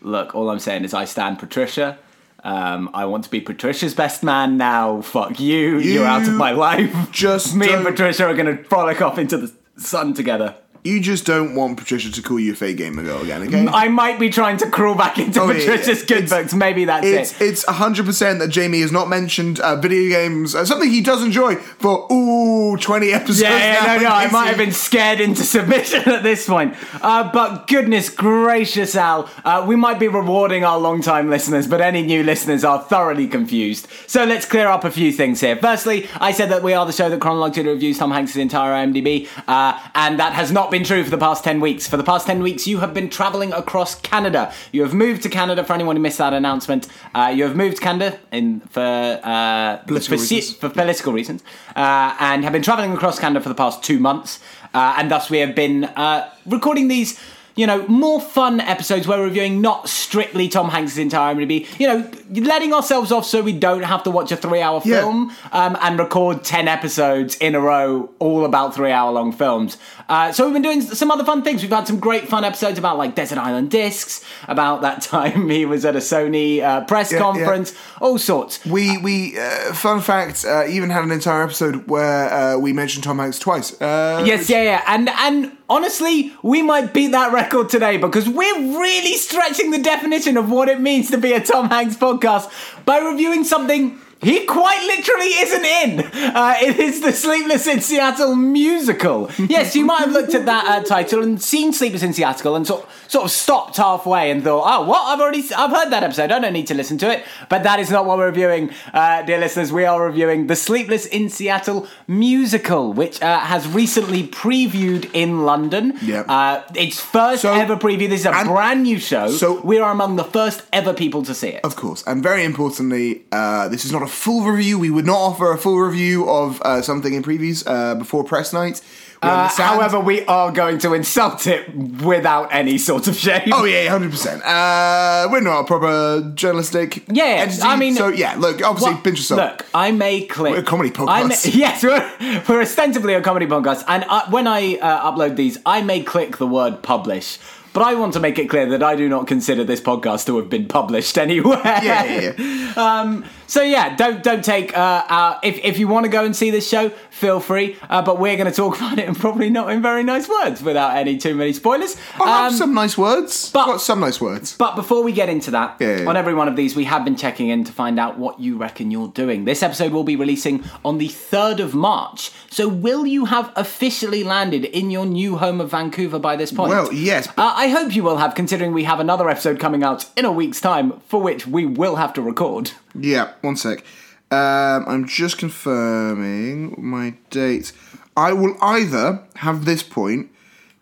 look 0.00 0.34
all 0.34 0.50
i'm 0.50 0.58
saying 0.58 0.84
is 0.84 0.94
i 0.94 1.04
stand 1.04 1.38
patricia 1.38 1.98
um, 2.44 2.90
I 2.94 3.06
want 3.06 3.24
to 3.24 3.30
be 3.30 3.40
Patricia's 3.40 3.92
best 3.92 4.22
man 4.22 4.56
now. 4.56 5.00
Fuck 5.00 5.40
you. 5.40 5.78
You, 5.80 6.02
are 6.02 6.06
out 6.06 6.28
of 6.28 6.34
my 6.34 6.52
life. 6.52 6.94
just 7.10 7.56
me 7.56 7.66
and 7.72 7.82
don't- 7.82 7.92
Patricia 7.92 8.24
are 8.24 8.34
going 8.34 8.56
to 8.56 8.62
frolic 8.62 9.02
off 9.02 9.18
into 9.18 9.36
the 9.36 9.52
sun 9.78 10.14
together. 10.14 10.54
You 10.86 11.00
just 11.00 11.24
don't 11.26 11.54
want 11.54 11.76
Patricia 11.78 12.10
to 12.12 12.22
call 12.22 12.38
you 12.38 12.52
a 12.52 12.56
fake 12.56 12.76
gamer 12.76 13.02
girl 13.02 13.20
again, 13.22 13.42
okay? 13.42 13.66
I 13.66 13.88
might 13.88 14.18
be 14.20 14.30
trying 14.30 14.56
to 14.58 14.70
crawl 14.70 14.94
back 14.94 15.18
into 15.18 15.40
Oh, 15.40 15.46
yeah, 15.50 15.54
Patricia's 15.58 16.00
yeah. 16.00 16.06
good 16.06 16.24
It's- 16.24 16.30
books. 16.30 16.54
Maybe 16.54 16.84
that's 16.84 17.06
It's 17.06 17.40
it. 17.40 17.44
it's 17.48 17.64
hundred 17.66 18.06
percent 18.06 18.38
that 18.38 18.48
Jamie 18.48 18.80
has 18.80 18.92
not 18.92 19.08
mentioned 19.08 19.58
uh, 19.60 19.76
video 19.76 20.08
games, 20.10 20.54
uh, 20.54 20.64
something 20.64 20.88
he 20.90 21.00
does 21.00 21.22
enjoy 21.24 21.56
for 21.56 22.06
ooh 22.12 22.76
twenty 22.78 23.12
episodes. 23.12 23.40
Yeah, 23.42 23.56
yeah, 23.56 23.86
now, 23.86 23.96
no, 23.96 24.02
no. 24.04 24.08
I 24.10 24.30
might 24.30 24.46
have 24.46 24.58
been 24.58 24.72
scared 24.72 25.20
into 25.20 25.42
submission 25.56 26.08
at 26.08 26.22
this 26.22 26.46
point. 26.46 26.74
Uh, 27.02 27.30
but 27.32 27.66
goodness 27.66 28.08
gracious, 28.08 28.94
Al, 28.96 29.28
uh, 29.44 29.64
we 29.66 29.76
might 29.76 29.98
be 29.98 30.08
rewarding 30.08 30.64
our 30.64 30.78
long-time 30.78 31.28
listeners, 31.30 31.66
but 31.66 31.80
any 31.80 32.02
new 32.02 32.22
listeners 32.22 32.64
are 32.64 32.80
thoroughly 32.82 33.26
confused. 33.26 33.88
So 34.06 34.24
let's 34.24 34.46
clear 34.46 34.68
up 34.68 34.84
a 34.84 34.90
few 34.90 35.10
things 35.12 35.40
here. 35.40 35.56
Firstly, 35.56 36.08
I 36.20 36.32
said 36.32 36.48
that 36.50 36.62
we 36.62 36.72
are 36.74 36.86
the 36.86 36.92
show 36.92 37.08
that 37.10 37.20
chronologically 37.20 37.70
reviews 37.72 37.98
Tom 37.98 38.10
Hanks' 38.12 38.36
entire 38.36 38.72
IMDb, 38.86 39.28
uh, 39.48 39.78
and 39.94 40.18
that 40.20 40.32
has 40.34 40.52
not 40.52 40.70
been 40.70 40.75
been 40.76 40.84
true 40.84 41.02
for 41.02 41.08
the 41.08 41.16
past 41.16 41.42
10 41.42 41.58
weeks. 41.60 41.88
For 41.88 41.96
the 41.96 42.04
past 42.04 42.26
10 42.26 42.42
weeks, 42.42 42.66
you 42.66 42.80
have 42.80 42.92
been 42.92 43.08
traveling 43.08 43.50
across 43.54 43.94
Canada. 43.94 44.52
You 44.72 44.82
have 44.82 44.92
moved 44.92 45.22
to 45.22 45.30
Canada, 45.30 45.64
for 45.64 45.72
anyone 45.72 45.96
who 45.96 46.02
missed 46.02 46.18
that 46.18 46.34
announcement. 46.34 46.86
Uh, 47.14 47.32
you 47.34 47.44
have 47.44 47.56
moved 47.56 47.76
to 47.76 47.82
Canada 47.82 48.18
in, 48.30 48.60
for, 48.60 48.82
uh, 48.82 49.78
Political 49.86 50.18
for, 50.18 50.22
reasons. 50.22 50.54
for 50.56 50.68
political 50.68 51.14
reasons 51.14 51.42
uh, 51.76 52.14
and 52.20 52.44
have 52.44 52.52
been 52.52 52.60
traveling 52.60 52.92
across 52.92 53.18
Canada 53.18 53.40
for 53.40 53.48
the 53.48 53.54
past 53.54 53.82
two 53.82 53.98
months. 53.98 54.38
Uh, 54.74 54.96
and 54.98 55.10
thus, 55.10 55.30
we 55.30 55.38
have 55.38 55.54
been 55.54 55.84
uh, 55.84 56.28
recording 56.44 56.88
these. 56.88 57.18
You 57.56 57.66
know, 57.66 57.86
more 57.88 58.20
fun 58.20 58.60
episodes 58.60 59.06
where 59.08 59.18
we're 59.18 59.24
reviewing 59.24 59.62
not 59.62 59.88
strictly 59.88 60.46
Tom 60.46 60.68
Hanks' 60.68 60.98
entire 60.98 61.34
IMDb. 61.34 61.66
You 61.80 61.88
know, 61.88 62.10
letting 62.46 62.74
ourselves 62.74 63.10
off 63.10 63.24
so 63.24 63.40
we 63.42 63.54
don't 63.54 63.82
have 63.82 64.02
to 64.02 64.10
watch 64.10 64.30
a 64.30 64.36
three-hour 64.36 64.82
Yeah. 64.84 65.00
film 65.00 65.32
um, 65.52 65.78
and 65.80 65.98
record 65.98 66.44
10 66.44 66.68
episodes 66.68 67.34
in 67.36 67.54
a 67.54 67.60
row, 67.60 68.10
all 68.18 68.44
about 68.44 68.74
three 68.74 68.92
hour 68.92 69.10
long 69.10 69.32
films. 69.32 69.78
Uh, 70.08 70.32
so 70.32 70.44
we've 70.44 70.52
been 70.52 70.60
doing 70.62 70.82
some 70.82 71.10
other 71.10 71.24
fun 71.24 71.42
things. 71.42 71.62
We've 71.62 71.70
had 71.70 71.86
some 71.86 71.98
great 71.98 72.28
fun 72.28 72.44
episodes 72.44 72.78
about 72.78 72.98
like 72.98 73.14
Desert 73.14 73.38
Island 73.38 73.70
Discs, 73.70 74.22
about 74.48 74.82
that 74.82 75.00
time 75.16 75.48
he 75.48 75.64
was 75.64 75.84
at 75.86 75.96
a 75.96 76.00
Sony 76.00 76.60
uh, 76.62 76.84
press 76.84 77.10
Yeah, 77.10 77.20
conference, 77.20 77.74
all 78.02 78.18
sorts. 78.18 78.64
We 78.66 78.98
we 78.98 79.38
uh, 79.38 79.72
fun 79.72 80.02
fact 80.02 80.44
uh, 80.46 80.66
even 80.68 80.90
had 80.90 81.04
an 81.04 81.10
entire 81.10 81.42
episode 81.42 81.88
where 81.88 82.30
uh, 82.32 82.58
we 82.58 82.74
mentioned 82.74 83.04
Tom 83.04 83.18
Hanks 83.18 83.38
twice. 83.38 83.80
Uh, 83.80 84.22
Yes, 84.26 84.50
yeah, 84.50 84.62
yeah. 84.62 84.82
And, 84.86 85.08
and 85.08 85.55
honestly, 85.68 86.32
we 86.42 86.62
might 86.62 86.92
beat 86.92 87.12
that 87.12 87.32
record 87.32 87.68
today 87.68 87.96
because 87.96 88.28
we're 88.28 88.78
really 88.78 89.14
stretching 89.14 89.70
the 89.70 89.78
definition 89.78 90.36
of 90.36 90.50
what 90.50 90.68
it 90.68 90.80
means 90.80 91.10
to 91.10 91.18
be 91.18 91.32
a 91.32 91.40
Tom 91.40 91.68
Hanks 91.68 91.96
podcast 91.96 92.50
by 92.84 92.98
reviewing 92.98 93.44
something 93.44 94.00
he 94.22 94.46
quite 94.46 94.82
literally 94.86 95.26
isn't 95.26 95.64
in. 95.64 96.00
Uh, 96.36 96.54
it 96.60 96.78
is 96.78 97.00
the 97.02 97.12
Sleepless 97.12 97.66
in 97.66 97.80
Seattle 97.80 98.34
musical. 98.34 99.30
Yes, 99.38 99.74
you 99.76 99.84
might 99.84 100.00
have 100.00 100.12
looked 100.12 100.34
at 100.34 100.46
that 100.46 100.64
uh, 100.66 100.82
title 100.84 101.22
and 101.22 101.40
seen 101.40 101.72
Sleepless 101.72 102.02
in 102.02 102.12
Seattle 102.12 102.56
and 102.56 102.66
sort 102.66 102.88
sort 103.08 103.24
of 103.26 103.30
stopped 103.30 103.76
halfway 103.76 104.30
and 104.32 104.42
thought, 104.42 104.64
oh, 104.66 104.84
what? 104.86 105.00
I've 105.06 105.20
already 105.20 105.44
I've 105.56 105.70
heard 105.70 105.90
that 105.90 106.02
episode. 106.02 106.32
I 106.32 106.40
don't 106.40 106.52
need 106.52 106.66
to 106.68 106.74
listen 106.74 106.98
to 106.98 107.10
it. 107.10 107.24
But 107.48 107.62
that 107.62 107.78
is 107.78 107.90
not 107.90 108.04
what 108.06 108.18
we're 108.18 108.26
reviewing, 108.26 108.70
uh, 108.92 109.22
dear 109.22 109.38
listeners. 109.38 109.72
We 109.72 109.84
are 109.84 110.04
reviewing 110.04 110.46
the 110.48 110.56
Sleepless 110.56 111.06
in 111.06 111.28
Seattle 111.28 111.86
musical, 112.08 112.92
which 112.92 113.22
uh, 113.22 113.38
has 113.40 113.66
recently 113.68 114.26
previewed 114.26 115.08
in 115.12 115.44
London. 115.44 115.96
Yep. 116.02 116.26
Uh, 116.28 116.62
its 116.74 117.00
first 117.00 117.42
So- 117.42 117.52
ever 117.54 117.76
preview. 117.76 118.08
This 118.08 118.20
is 118.20 118.26
a 118.26 118.32
and- 118.34 118.48
brand 118.48 118.82
new 118.82 118.98
show. 118.98 119.28
so- 119.30 119.60
we 119.62 119.78
are 119.78 119.90
among 119.92 120.16
the 120.16 120.24
first 120.24 120.62
ever 120.72 120.92
people 120.92 121.22
to 121.24 121.34
see 121.34 121.48
it. 121.48 121.60
Of 121.64 121.76
course, 121.76 122.02
and 122.06 122.22
very 122.22 122.44
importantly, 122.44 123.22
uh, 123.32 123.68
this 123.68 123.84
is 123.84 123.92
not 123.92 124.02
a 124.02 124.05
full 124.06 124.42
review. 124.44 124.78
We 124.78 124.90
would 124.90 125.06
not 125.06 125.16
offer 125.18 125.52
a 125.52 125.58
full 125.58 125.78
review 125.78 126.28
of 126.28 126.60
uh, 126.62 126.82
something 126.82 127.12
in 127.14 127.22
previews 127.22 127.62
uh, 127.66 127.94
before 127.94 128.24
press 128.24 128.52
night. 128.52 128.80
We 129.22 129.28
Uh, 129.30 129.48
however, 129.48 129.98
we 129.98 130.26
are 130.26 130.52
going 130.52 130.78
to 130.80 130.92
insult 130.92 131.46
it 131.46 131.74
without 131.74 132.48
any 132.52 132.76
sort 132.76 133.08
of 133.08 133.16
shame. 133.16 133.48
Oh 133.50 133.64
yeah, 133.64 133.88
hundred 133.88 134.10
percent. 134.10 134.42
Uh, 134.44 135.26
we're 135.32 135.40
not 135.40 135.60
a 135.60 135.64
proper 135.64 136.30
journalistic. 136.34 137.02
Yeah, 137.10 137.24
entity, 137.24 137.62
I 137.62 137.76
mean- 137.76 137.94
so 137.94 138.08
yeah. 138.08 138.34
Look, 138.36 138.62
obviously, 138.62 138.92
Well, 138.92 139.02
pinch 139.02 139.18
yourself. 139.18 139.40
Look, 139.40 139.66
I 139.74 139.90
may 139.90 140.26
click. 140.26 140.52
We're 140.52 140.60
a 140.60 140.62
comedy 140.62 140.90
may- 140.90 140.96
podcast. 140.96 141.54
yes, 141.64 141.82
we're, 141.82 142.42
we're 142.46 142.60
ostensibly 142.60 143.14
a 143.14 143.22
comedy 143.22 143.46
podcast, 143.46 143.84
and 143.88 144.04
I, 144.04 144.28
when 144.28 144.46
I 144.46 144.76
uh, 144.76 145.10
upload 145.10 145.36
these, 145.36 145.58
I 145.64 145.80
may 145.80 146.02
click 146.02 146.36
the 146.36 146.46
word 146.46 146.82
publish. 146.82 147.38
But 147.72 147.82
I 147.84 147.94
want 147.94 148.12
to 148.14 148.20
make 148.20 148.38
it 148.38 148.48
clear 148.48 148.64
that 148.70 148.82
I 148.82 148.96
do 148.96 149.06
not 149.08 149.26
consider 149.26 149.62
this 149.64 149.82
podcast 149.82 150.24
to 150.26 150.36
have 150.38 150.48
been 150.48 150.66
published 150.66 151.16
anywhere. 151.26 151.60
Yeah, 151.64 152.04
yeah, 152.04 152.32
yeah. 152.38 152.72
Um, 152.76 153.24
so 153.46 153.62
yeah, 153.62 153.94
don't 153.96 154.22
don't 154.22 154.44
take 154.44 154.76
uh, 154.76 155.04
our, 155.08 155.40
if 155.42 155.58
if 155.64 155.78
you 155.78 155.88
want 155.88 156.04
to 156.04 156.10
go 156.10 156.24
and 156.24 156.34
see 156.34 156.50
this 156.50 156.68
show, 156.68 156.88
feel 157.10 157.40
free. 157.40 157.76
Uh, 157.88 158.02
but 158.02 158.18
we're 158.18 158.36
going 158.36 158.50
to 158.50 158.56
talk 158.56 158.76
about 158.80 158.98
it 158.98 159.06
and 159.08 159.16
probably 159.18 159.50
not 159.50 159.70
in 159.70 159.82
very 159.82 160.02
nice 160.02 160.28
words 160.28 160.62
without 160.62 160.96
any 160.96 161.16
too 161.16 161.34
many 161.34 161.52
spoilers. 161.52 161.96
I 162.20 162.26
have 162.44 162.52
Um, 162.52 162.58
some 162.58 162.74
nice 162.74 162.96
words. 162.98 163.50
but- 163.50 163.66
Got 163.66 163.80
some 163.80 164.00
nice 164.00 164.20
words. 164.20 164.56
but 164.56 164.76
before 164.76 165.02
we 165.02 165.12
get 165.12 165.28
into 165.28 165.50
that, 165.52 165.76
Yeah, 165.80 165.88
yeah, 165.88 166.00
yeah. 166.02 166.08
on 166.08 166.16
every 166.16 166.34
one 166.34 166.48
of 166.48 166.56
these, 166.56 166.76
we 166.76 166.84
have 166.84 167.04
been 167.04 167.16
checking 167.16 167.48
in 167.48 167.64
to 167.64 167.72
find 167.72 167.98
out 167.98 168.18
what 168.18 168.38
you 168.40 168.56
reckon 168.56 168.90
you're 168.90 169.08
doing. 169.08 169.44
This 169.44 169.62
episode 169.62 169.92
will 169.92 170.04
be 170.04 170.16
releasing 170.16 170.64
on 170.84 170.98
the 170.98 171.08
3rd 171.08 171.60
of 171.60 171.74
March. 171.74 172.30
So, 172.50 172.68
will 172.68 173.06
you 173.06 173.26
have 173.26 173.52
officially 173.56 174.24
landed 174.24 174.64
in 174.64 174.90
your 174.90 175.04
new 175.06 175.36
home 175.36 175.60
of 175.60 175.70
Vancouver 175.70 176.18
by 176.18 176.36
this 176.36 176.52
point? 176.52 176.70
Well, 176.70 176.92
yes. 176.92 177.28
Uh, 177.36 177.52
I 177.56 177.68
hope 177.68 177.94
you 177.94 178.02
will 178.02 178.16
have, 178.18 178.34
considering 178.34 178.72
we 178.72 178.84
have 178.84 179.00
another 179.00 179.28
episode 179.28 179.58
coming 179.58 179.82
out 179.82 180.06
in 180.16 180.24
a 180.24 180.32
week's 180.32 180.60
time, 180.60 181.00
for 181.08 181.20
which 181.20 181.46
we 181.46 181.66
will 181.66 181.96
have 181.96 182.12
to 182.14 182.22
record. 182.22 182.70
Yeah, 183.00 183.32
one 183.42 183.56
sec. 183.56 183.84
Um, 184.30 184.84
I'm 184.88 185.06
just 185.06 185.38
confirming 185.38 186.74
my 186.78 187.14
dates. 187.30 187.72
I 188.16 188.32
will 188.32 188.56
either 188.60 189.22
have 189.36 189.64
this 189.64 189.82
point 189.82 190.30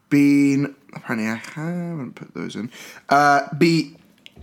been 0.08 0.74
apparently 0.94 1.28
I 1.28 1.34
haven't 1.54 2.12
put 2.14 2.34
those 2.34 2.54
in. 2.56 2.70
Uh, 3.08 3.52
be 3.56 3.96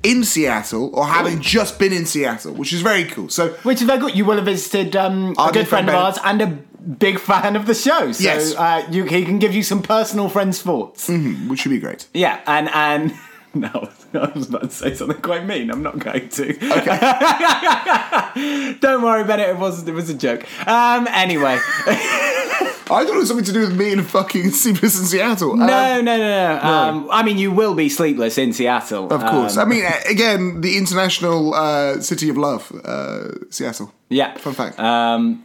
in 0.03 0.23
Seattle 0.23 0.93
or 0.95 1.05
having 1.05 1.41
just 1.41 1.79
been 1.79 1.93
in 1.93 2.05
Seattle, 2.05 2.53
which 2.53 2.73
is 2.73 2.81
very 2.81 3.05
cool. 3.05 3.29
So 3.29 3.49
Which 3.63 3.81
is 3.81 3.87
very 3.87 3.99
good. 3.99 4.15
You 4.15 4.25
will 4.25 4.35
have 4.35 4.45
visited 4.45 4.95
um, 4.95 5.31
a 5.31 5.45
good 5.45 5.53
good 5.53 5.67
friend 5.67 5.87
friend 5.87 5.89
of 5.89 5.95
ours 5.95 6.17
and 6.23 6.41
a 6.41 6.47
big 6.81 7.19
fan 7.19 7.55
of 7.55 7.65
the 7.67 7.75
show. 7.75 8.11
So, 8.11 8.23
Yes. 8.23 8.55
uh, 8.55 8.85
you, 8.91 9.05
he 9.05 9.23
can 9.23 9.39
give 9.39 9.53
you 9.53 9.63
some 9.63 9.81
personal 9.81 10.27
friends' 10.29 10.61
thoughts. 10.61 11.07
which 11.09 11.59
should 11.61 11.69
be 11.69 11.79
great. 11.79 12.07
Yeah, 12.13 12.39
and 12.47 12.69
and 12.69 13.13
no, 13.55 13.89
I 14.13 14.31
was 14.33 14.47
about 14.49 14.61
to 14.63 14.69
say 14.69 14.93
something 14.93 15.21
quite 15.21 15.45
mean. 15.45 15.69
I'm 15.71 15.83
not 15.83 15.99
going 15.99 16.29
to. 16.29 16.49
Okay. 16.79 18.75
Don't 18.79 19.01
worry, 19.03 19.23
Bennett. 19.25 19.49
It 19.49 19.57
was 19.57 19.87
it 19.87 19.93
was 19.93 20.09
a 20.09 20.13
joke. 20.13 20.45
Um. 20.67 21.07
Anyway, 21.11 21.57
I 21.59 22.75
thought 22.87 23.07
it 23.07 23.15
was 23.15 23.27
something 23.27 23.45
to 23.45 23.51
do 23.53 23.59
with 23.61 23.77
me 23.77 23.91
and 23.93 24.05
fucking 24.05 24.51
Sleepless 24.51 24.99
in 24.99 25.05
Seattle. 25.05 25.55
no, 25.57 25.63
Um, 25.65 26.05
no, 26.05 26.17
no, 26.17 26.57
no. 26.57 26.59
Um. 26.63 27.09
I 27.11 27.23
mean, 27.23 27.37
you 27.37 27.51
will 27.51 27.73
be 27.75 27.89
sleepless 27.89 28.37
in 28.37 28.53
Seattle. 28.53 29.11
of 29.11 29.21
course. 29.25 29.57
Um, 29.57 29.67
I 29.67 29.69
mean, 29.69 29.85
again, 30.09 30.61
the 30.61 30.77
international 30.77 31.53
uh, 31.53 31.99
city 32.01 32.29
of 32.29 32.37
love, 32.37 32.71
uh, 32.85 33.29
Seattle. 33.49 33.91
yeah. 34.09 34.37
Fun 34.37 34.53
fact. 34.53 34.79
Um. 34.79 35.43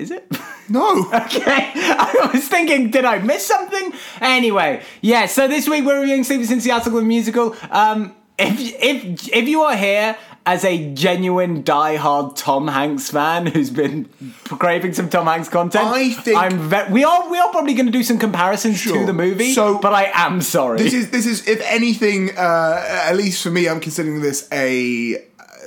Is 0.00 0.10
it? 0.10 0.26
no. 0.68 1.04
Okay, 1.12 1.72
I 1.74 2.30
was 2.32 2.48
thinking, 2.48 2.90
did 2.90 3.04
I 3.04 3.18
miss 3.18 3.46
something? 3.46 3.92
Anyway, 4.20 4.82
yeah. 5.02 5.26
So 5.26 5.46
this 5.48 5.68
week 5.68 5.84
we're 5.84 6.00
reviewing 6.00 6.24
Sleepless 6.24 6.50
in 6.50 6.60
Seattle 6.60 6.92
the 6.92 7.02
musical. 7.02 7.54
Um, 7.70 8.14
if 8.38 8.58
if 8.58 9.28
if 9.32 9.48
you 9.48 9.60
are 9.62 9.76
here 9.76 10.16
as 10.46 10.64
a 10.64 10.94
genuine 10.94 11.62
die-hard 11.62 12.34
Tom 12.34 12.66
Hanks 12.66 13.10
fan 13.10 13.44
who's 13.46 13.68
been 13.68 14.08
craving 14.48 14.94
some 14.94 15.10
Tom 15.10 15.26
Hanks 15.26 15.50
content, 15.50 15.84
I 15.84 16.14
think- 16.14 16.38
I'm 16.38 16.58
ve- 16.70 16.90
we 16.90 17.04
are 17.04 17.28
we 17.30 17.38
are 17.38 17.50
probably 17.50 17.74
going 17.74 17.84
to 17.86 17.92
do 17.92 18.02
some 18.02 18.18
comparisons 18.18 18.78
Sure. 18.78 18.98
to 19.00 19.04
the 19.04 19.12
movie. 19.12 19.52
So- 19.52 19.78
but 19.78 19.92
I 19.92 20.10
am 20.14 20.40
sorry. 20.40 20.78
This 20.78 20.94
is 20.94 21.10
this 21.10 21.26
is 21.26 21.46
if 21.46 21.60
anything, 21.66 22.30
uh, 22.38 22.82
at 23.04 23.16
least 23.16 23.42
for 23.42 23.50
me, 23.50 23.68
I'm 23.68 23.80
considering 23.80 24.22
this 24.22 24.48
a 24.50 25.22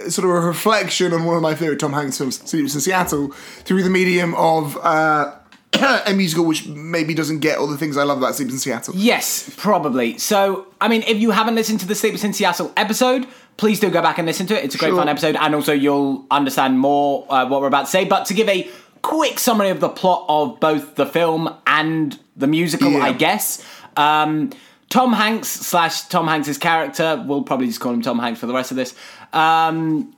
sort 0.09 0.25
of 0.25 0.31
a 0.31 0.39
reflection 0.47 1.13
on 1.13 1.25
one 1.25 1.35
of 1.35 1.41
my 1.41 1.55
favorite 1.55 1.79
Tom 1.79 1.93
Hanks 1.93 2.17
films, 2.17 2.38
Sleepless 2.50 2.75
in 2.75 2.81
Seattle, 2.81 3.29
through 3.63 3.83
the 3.83 3.89
medium 3.89 4.33
of 4.35 4.77
uh, 4.77 5.35
a 6.05 6.13
musical 6.13 6.45
which 6.45 6.67
maybe 6.67 7.13
doesn't 7.13 7.39
get 7.39 7.57
all 7.57 7.67
the 7.67 7.77
things 7.77 7.97
I 7.97 8.03
love 8.03 8.17
about 8.17 8.35
Sleepless 8.35 8.55
in 8.55 8.59
Seattle. 8.59 8.93
Yes, 8.95 9.53
probably. 9.57 10.17
So, 10.17 10.67
I 10.81 10.88
mean, 10.88 11.03
if 11.03 11.17
you 11.17 11.31
haven't 11.31 11.55
listened 11.55 11.79
to 11.81 11.88
the 11.88 11.95
Sleepless 11.95 12.23
in 12.23 12.33
Seattle 12.33 12.71
episode, 12.77 13.27
please 13.57 13.79
do 13.79 13.89
go 13.89 14.01
back 14.01 14.17
and 14.17 14.27
listen 14.27 14.45
to 14.47 14.57
it. 14.57 14.65
It's 14.65 14.75
a 14.75 14.77
great 14.77 14.89
Sure. 14.89 14.97
fun 14.97 15.09
episode, 15.09 15.35
and 15.35 15.55
also 15.55 15.73
you'll 15.73 16.25
understand 16.31 16.79
more 16.79 17.25
uh, 17.31 17.47
what 17.47 17.62
we're 17.62 17.67
about 17.67 17.85
to 17.85 17.91
say. 17.91 18.05
But 18.05 18.25
to 18.27 18.33
give 18.33 18.50
a 18.50 18.69
quick 19.01 19.38
summary 19.39 19.69
of 19.69 19.79
the 19.79 19.89
plot 19.89 20.25
of 20.29 20.59
both 20.59 20.95
the 20.95 21.05
film 21.05 21.53
and 21.67 22.17
the 22.35 22.47
musical, 22.47 22.91
Yeah. 22.91 23.03
I 23.03 23.12
guess. 23.13 23.63
Um, 23.97 24.51
Tom 24.89 25.13
Hanks 25.13 25.47
slash 25.47 26.03
Tom 26.03 26.27
Hanks's 26.27 26.57
character, 26.57 27.23
we'll 27.27 27.43
probably 27.43 27.67
just 27.67 27.79
call 27.79 27.93
him 27.93 28.01
Tom 28.01 28.19
Hanks 28.19 28.39
for 28.39 28.45
the 28.45 28.53
rest 28.53 28.71
of 28.71 28.77
this. 28.77 28.95
Um, 29.31 30.15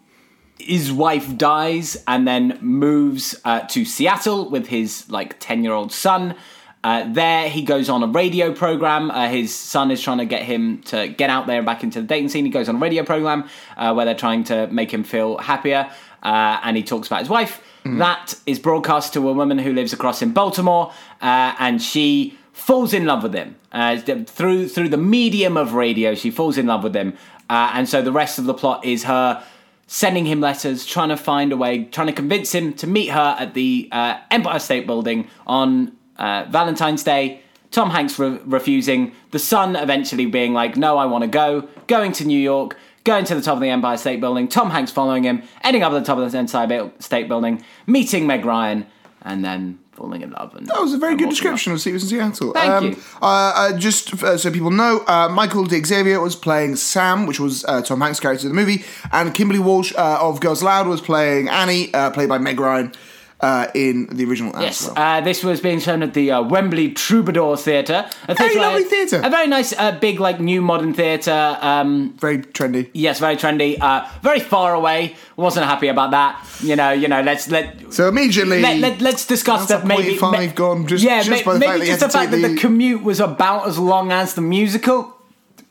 his 0.60 0.91
wife 0.91 1.38
dies 1.38 2.01
and 2.07 2.27
then 2.27 2.57
moves 2.62 3.39
uh, 3.45 3.62
to 3.62 3.86
Seattle 3.86 4.50
with 4.50 4.67
his 4.67 5.10
like 5.10 5.39
10 5.39 5.63
year 5.63 5.74
old 5.74 5.91
son. 5.91 6.36
Uh, 6.84 7.12
there, 7.12 7.50
he 7.50 7.63
goes 7.63 7.89
on 7.89 8.03
a 8.03 8.07
radio 8.07 8.53
program. 8.53 9.10
Uh, 9.10 9.27
his 9.27 9.53
son 9.53 9.89
is 9.89 10.01
trying 10.01 10.19
to 10.19 10.25
get 10.25 10.43
him 10.43 10.81
to 10.84 11.07
get 11.07 11.29
out 11.29 11.48
there 11.48 11.57
and 11.57 11.65
back 11.65 11.84
into 11.84 12.00
the 12.00 12.07
dating 12.07 12.29
scene. 12.29 12.45
He 12.45 12.51
goes 12.51 12.69
on 12.69 12.75
a 12.75 12.79
radio 12.79 13.03
program 13.03 13.50
uh, 13.75 13.93
where 13.93 14.05
they're 14.05 14.13
trying 14.13 14.43
to 14.45 14.67
make 14.67 14.93
him 14.93 15.03
feel 15.03 15.38
happier. 15.38 15.89
Uh, 16.22 16.60
and 16.63 16.77
he 16.77 16.84
talks 16.84 17.07
about 17.07 17.22
his 17.22 17.29
wife. 17.29 17.62
That 17.86 18.34
is 18.48 18.57
broadcast 18.57 19.13
to 19.13 19.29
a 19.29 19.34
woman 19.34 19.60
who 19.60 19.72
lives 19.72 19.93
across 19.93 20.24
in 20.24 20.31
Baltimore, 20.31 20.91
uh, 21.22 21.55
and 21.60 21.79
she 21.79 22.36
falls 22.55 22.93
in 22.93 23.05
love 23.05 23.21
with 23.21 23.33
him 23.33 23.57
uh, 23.74 24.00
through 24.00 24.69
through 24.69 24.88
the 24.88 24.97
medium 24.97 25.57
of 25.57 25.74
radio. 25.74 26.15
She 26.15 26.31
falls 26.31 26.57
in 26.57 26.65
love 26.65 26.83
with 26.83 26.95
him, 26.95 27.13
uh, 27.50 27.71
and 27.74 27.88
so 27.88 28.01
the 28.01 28.13
rest 28.13 28.39
of 28.39 28.45
the 28.45 28.53
plot 28.53 28.85
is 28.85 29.03
her 29.03 29.43
sending 29.88 30.25
him 30.25 30.39
letters, 30.39 30.85
trying 30.85 31.09
to 31.09 31.17
find 31.17 31.51
a 31.51 31.57
way, 31.57 31.83
trying 31.83 32.07
to 32.07 32.13
convince 32.13 32.55
him 32.55 32.74
to 32.74 32.88
meet 32.88 33.09
her 33.09 33.35
at 33.38 33.53
the 33.53 33.89
uh, 33.91 34.17
Empire 34.31 34.57
State 34.59 34.88
Building 34.88 35.27
on 35.45 35.95
uh, 36.15 36.45
Valentine's 36.50 37.03
Day. 37.03 37.41
Tom 37.71 37.89
Hanks 37.89 38.17
re- 38.17 38.39
refusing, 38.45 39.12
the 39.31 39.39
son 39.39 39.75
eventually 39.75 40.25
being 40.25 40.53
like, 40.53 40.77
"No, 40.77 40.97
I 40.97 41.05
want 41.05 41.24
to 41.24 41.27
go." 41.27 41.67
Going 41.88 42.13
to 42.13 42.25
New 42.25 42.39
York, 42.39 42.77
going 43.03 43.25
to 43.25 43.35
the 43.35 43.41
top 43.41 43.55
of 43.55 43.62
the 43.62 43.69
Empire 43.69 43.97
State 43.97 44.21
Building. 44.21 44.47
Tom 44.47 44.71
Hanks 44.71 44.91
following 44.91 45.24
him, 45.24 45.43
ending 45.62 45.83
up 45.83 45.91
at 45.91 46.00
the 46.00 46.05
top 46.05 46.17
of 46.17 46.31
the 46.31 46.38
Empire 46.38 46.91
State 47.00 47.27
Building, 47.27 47.63
meeting 47.85 48.25
Meg 48.25 48.45
Ryan, 48.45 48.88
and 49.24 49.43
then 49.43 49.77
falling 49.96 50.22
in 50.22 50.32
love. 50.32 50.56
And 50.56 50.68
That 50.68 50.80
was 50.82 50.94
a 50.94 50.98
very 50.98 51.16
good 51.16 51.30
description 51.30 51.74
of 51.74 51.82
Secrets 51.82 52.04
in 52.04 52.10
Seattle. 52.10 52.54
Thank 52.54 52.98
you. 52.98 53.04
Uh, 53.22 53.54
uh, 53.56 53.78
just 53.78 54.24
uh, 54.24 54.38
so 54.38 54.52
people 54.52 54.72
know, 54.72 55.04
uh, 55.08 55.30
Michael 55.30 55.66
Xavier 55.68 56.20
was 56.20 56.36
playing 56.36 56.75
Sam, 56.75 57.25
which 57.25 57.40
was 57.40 57.64
uh, 57.66 57.82
Tom 57.82 58.02
Hanks' 58.02 58.20
character 58.20 58.48
in 58.48 58.54
the 58.54 58.60
movie, 58.62 58.84
and 59.12 59.34
Kimberley 59.34 59.60
Walsh 59.60 59.94
uh, 59.98 60.20
of 60.22 60.40
Girls 60.42 60.62
Aloud 60.62 60.88
was 60.88 61.02
playing 61.02 61.50
Annie, 61.50 61.94
uh, 61.94 62.12
played 62.12 62.30
by 62.30 62.38
Meg 62.38 62.60
Ryan 62.60 62.94
uh, 63.42 63.68
in 63.75 64.08
the 64.08 64.25
original 64.25 64.54
Yes, 64.62 64.89
uh, 64.96 65.22
this 65.22 65.44
was 65.44 65.60
being 65.62 65.80
shown 65.80 66.01
at 66.04 66.13
the 66.13 66.32
uh, 66.32 66.42
Wembley 66.42 66.92
Troubadour 66.92 67.58
Theatre. 67.58 68.10
A 68.27 68.34
Very 68.36 68.56
lovely 68.56 68.84
theatre. 68.86 69.22
A 69.24 69.30
very 69.30 69.48
nice, 69.48 69.74
uh, 69.77 69.92
big, 70.00 70.20
like 70.20 70.39
new 70.39 70.62
modern 70.62 70.94
theatre. 70.94 71.58
Um, 71.62 72.13
very 72.18 72.39
trendy. 72.39 72.89
yes, 72.94 73.20
very 73.20 73.36
trendy. 73.36 73.77
Uh, 73.80 74.08
very 74.22 74.39
far 74.39 74.74
away. 74.74 75.15
Wasn't 75.36 75.65
happy 75.65 75.89
about 75.89 76.12
that. 76.12 76.44
You 76.62 76.75
know, 76.75 76.92
you 76.92 77.08
know. 77.08 77.22
Let's 77.22 77.50
let. 77.51 77.94
So 77.94 78.08
immediately, 78.08 78.62
Let, 78.62 78.80
let, 78.80 79.01
let's 79.01 79.25
discuss 79.27 79.68
that 79.68 79.86
maybe. 79.86 80.18
0.5 80.18 80.32
ma- 80.48 80.54
gone 80.54 80.88
just- 80.88 81.04
yeah, 81.04 81.22
just 81.22 81.46
ma- 81.46 81.51
by 81.51 81.54
the 81.56 81.60
maybe 81.60 81.80
fact 81.80 81.86
just 81.88 82.00
the 82.00 82.10
fact 82.10 82.32
take 82.32 82.42
that 82.42 82.48
the 82.48 82.54
the- 82.56 82.60
commute 82.62 83.04
was 83.04 83.20
about 83.20 83.68
as 83.68 83.77
long 83.77 84.12
as 84.12 84.34
the 84.36 84.42
musical 84.42 85.13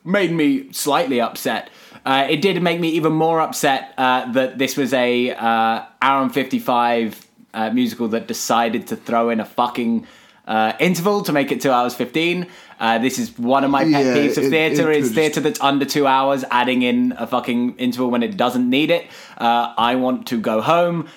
made 0.05 0.31
me 0.33 0.71
slightly 0.73 1.21
upset. 1.21 1.71
Uh, 2.05 2.27
it 2.29 2.43
did 2.43 2.63
make 2.63 2.79
me 2.79 2.91
even 2.91 3.15
more 3.15 3.41
upset 3.41 3.95
uh, 3.97 4.31
that 4.33 4.59
this 4.59 4.77
was 4.77 4.93
a 4.93 5.31
uh, 5.31 5.83
hour 6.03 6.23
and 6.23 6.35
fifty 6.35 6.59
five 6.59 7.24
uh, 7.55 7.71
musical 7.71 8.09
that 8.09 8.27
decided 8.29 8.87
to 8.89 8.97
throw 8.97 9.31
in 9.31 9.41
a 9.41 9.45
fucking 9.45 10.07
uh, 10.47 10.73
interval 10.79 11.23
to 11.23 11.33
make 11.33 11.51
it 11.51 11.61
two 11.63 11.71
hours 11.71 11.95
fifteen. 11.95 12.47
Uh, 12.79 12.99
this 12.99 13.19
is 13.19 13.39
one 13.39 13.65
of 13.65 13.71
my 13.71 13.85
pet 13.85 14.05
Yeah, 14.05 14.17
peeves 14.17 14.37
of 14.37 14.51
theatre 14.51 14.91
is 14.91 15.13
theatre 15.15 15.41
that's 15.41 15.61
under 15.61 15.85
two 15.87 16.07
hours, 16.07 16.45
adding 16.51 16.83
in 16.83 17.15
a 17.17 17.27
fucking 17.27 17.77
interval 17.77 18.11
when 18.11 18.23
it 18.23 18.37
doesn't 18.37 18.69
need 18.69 18.91
it. 18.91 19.07
Uh, 19.39 19.73
I 19.79 19.95
want 19.95 20.27
to 20.27 20.41
go 20.41 20.61
home. 20.61 21.09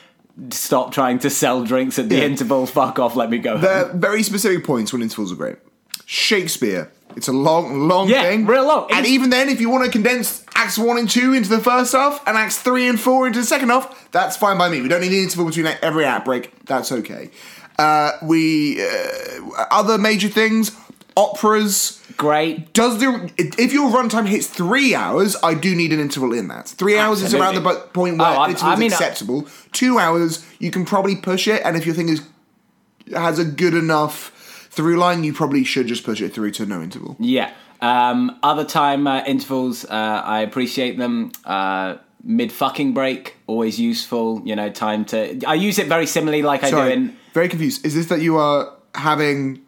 Stop 0.51 0.91
trying 0.93 1.17
to 1.19 1.29
sell 1.31 1.63
drinks 1.63 1.97
at 1.97 2.09
the 2.09 2.17
Yeah. 2.17 2.25
interval. 2.25 2.67
Fuck 2.67 2.99
off. 2.99 3.15
Let 3.15 3.29
me 3.31 3.39
go. 3.39 3.57
home. 3.57 3.99
Very 3.99 4.21
specific 4.23 4.63
points 4.63 4.93
when 4.93 5.01
intervals 5.01 5.31
are 5.31 5.35
great. 5.35 5.57
Shakespeare. 6.05 6.91
It's 7.17 7.27
a 7.27 7.33
long, 7.33 7.87
long 7.87 8.07
Yeah, 8.07 8.21
thing. 8.21 8.45
real 8.45 8.65
long. 8.67 8.83
And 8.91 8.99
It's- 8.99 9.09
even 9.11 9.31
then, 9.31 9.49
if 9.49 9.59
you 9.59 9.69
want 9.69 9.83
to 9.85 9.91
condense 9.91 10.43
Acts 10.55 10.77
1 10.77 10.97
and 10.99 11.09
2 11.09 11.33
into 11.33 11.49
the 11.49 11.59
first 11.59 11.91
half 11.93 12.21
and 12.27 12.37
Acts 12.37 12.57
3 12.57 12.87
and 12.87 12.99
4 12.99 13.25
into 13.25 13.39
the 13.39 13.45
second 13.45 13.69
half, 13.69 13.89
that's 14.11 14.37
fine 14.37 14.57
by 14.59 14.69
me. 14.69 14.81
We 14.81 14.87
don't 14.87 15.01
need 15.01 15.11
an 15.11 15.23
interval 15.23 15.45
between 15.47 15.67
every 15.81 16.05
act 16.05 16.25
break. 16.25 16.51
That's 16.65 16.91
okay. 16.91 17.31
Uh, 17.79 18.11
we. 18.21 18.79
Uh, 18.81 19.65
other 19.71 19.97
major 19.97 20.27
things, 20.29 20.71
operas. 21.15 21.99
Great. 22.17 22.71
Does 22.73 22.99
the 22.99 23.29
if 23.37 23.73
your 23.73 23.89
runtime 23.89 24.27
hits 24.27 24.47
three 24.47 24.93
hours, 24.95 25.35
I 25.43 25.53
do 25.55 25.75
need 25.75 25.91
an 25.93 25.99
interval 25.99 26.33
in 26.33 26.47
that. 26.49 26.67
Three 26.67 26.97
hours 26.99 27.21
is 27.23 27.33
around 27.33 27.55
the 27.55 27.61
Absolutely. 27.61 27.83
bu- 27.87 27.93
point 27.93 28.17
where 28.19 28.27
Oh, 28.27 28.41
I- 28.41 28.49
an 28.49 28.57
I 28.61 28.75
mean, 28.75 28.91
uh, 28.91 28.95
acceptable. 28.95 29.47
Two 29.71 29.97
hours, 29.99 30.39
you 30.59 30.69
can 30.71 30.85
probably 30.85 31.15
push 31.15 31.47
it, 31.47 31.61
and 31.65 31.75
if 31.77 31.85
your 31.85 31.95
thing 31.95 32.09
is 32.09 32.21
has 33.15 33.39
a 33.39 33.45
good 33.45 33.73
enough 33.73 34.31
through 34.77 34.97
line, 34.97 35.23
you 35.23 35.33
probably 35.33 35.63
should 35.65 35.87
just 35.87 36.03
push 36.05 36.21
it 36.21 36.33
through 36.33 36.51
to 36.51 36.65
no 36.65 36.81
interval. 36.81 37.17
Yeah. 37.19 37.51
Um, 37.81 38.39
other 38.43 38.63
time 38.63 39.07
uh, 39.07 39.23
intervals, 39.25 39.83
uh, 39.85 40.21
I 40.23 40.41
appreciate 40.41 40.97
them. 40.97 41.31
Uh, 41.43 41.97
Mid 42.23 42.51
fucking 42.51 42.93
break, 42.93 43.37
always 43.45 43.79
useful. 43.79 44.41
You 44.43 44.55
know, 44.55 44.69
time 44.69 45.05
to. 45.05 45.39
I 45.45 45.53
use 45.53 45.79
it 45.79 45.87
very 45.87 46.05
similarly, 46.05 46.41
like 46.41 46.63
I 46.63 46.71
do 46.71 46.79
in. 46.79 47.15
very 47.33 47.47
confused. 47.47 47.85
Is 47.85 47.93
this 47.93 48.07
that 48.07 48.21
you 48.21 48.37
are 48.37 48.73
having 48.95 49.61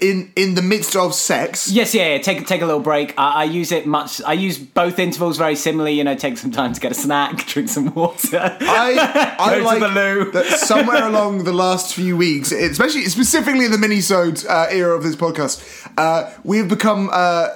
in 0.00 0.32
in 0.36 0.54
the 0.54 0.62
midst 0.62 0.96
of 0.96 1.14
sex? 1.14 1.70
Yes, 1.70 1.94
yeah, 1.94 2.14
yeah. 2.14 2.22
Take 2.22 2.46
take 2.46 2.62
a 2.62 2.66
little 2.66 2.80
break. 2.80 3.14
I, 3.18 3.42
I 3.42 3.44
use 3.44 3.72
it 3.72 3.86
much. 3.86 4.22
I 4.22 4.32
use 4.32 4.58
both 4.58 4.98
intervals 4.98 5.38
very 5.38 5.56
similarly. 5.56 5.94
You 5.94 6.04
know, 6.04 6.14
take 6.14 6.38
some 6.38 6.50
time 6.50 6.72
to 6.72 6.80
get 6.80 6.92
a 6.92 6.94
snack, 6.94 7.46
drink 7.46 7.68
some 7.68 7.92
water. 7.94 8.56
I, 8.60 9.36
I 9.38 9.58
like 9.58 9.80
that 9.80 10.58
somewhere 10.58 11.06
along 11.06 11.44
the 11.44 11.52
last 11.52 11.94
few 11.94 12.16
weeks, 12.16 12.52
especially 12.52 13.04
specifically 13.06 13.68
the 13.68 13.78
mini-sode 13.78 14.44
uh, 14.46 14.66
era 14.70 14.96
of 14.96 15.02
this 15.02 15.16
podcast, 15.16 15.88
uh, 15.96 16.30
we 16.44 16.58
have 16.58 16.68
become 16.68 17.10
uh, 17.12 17.48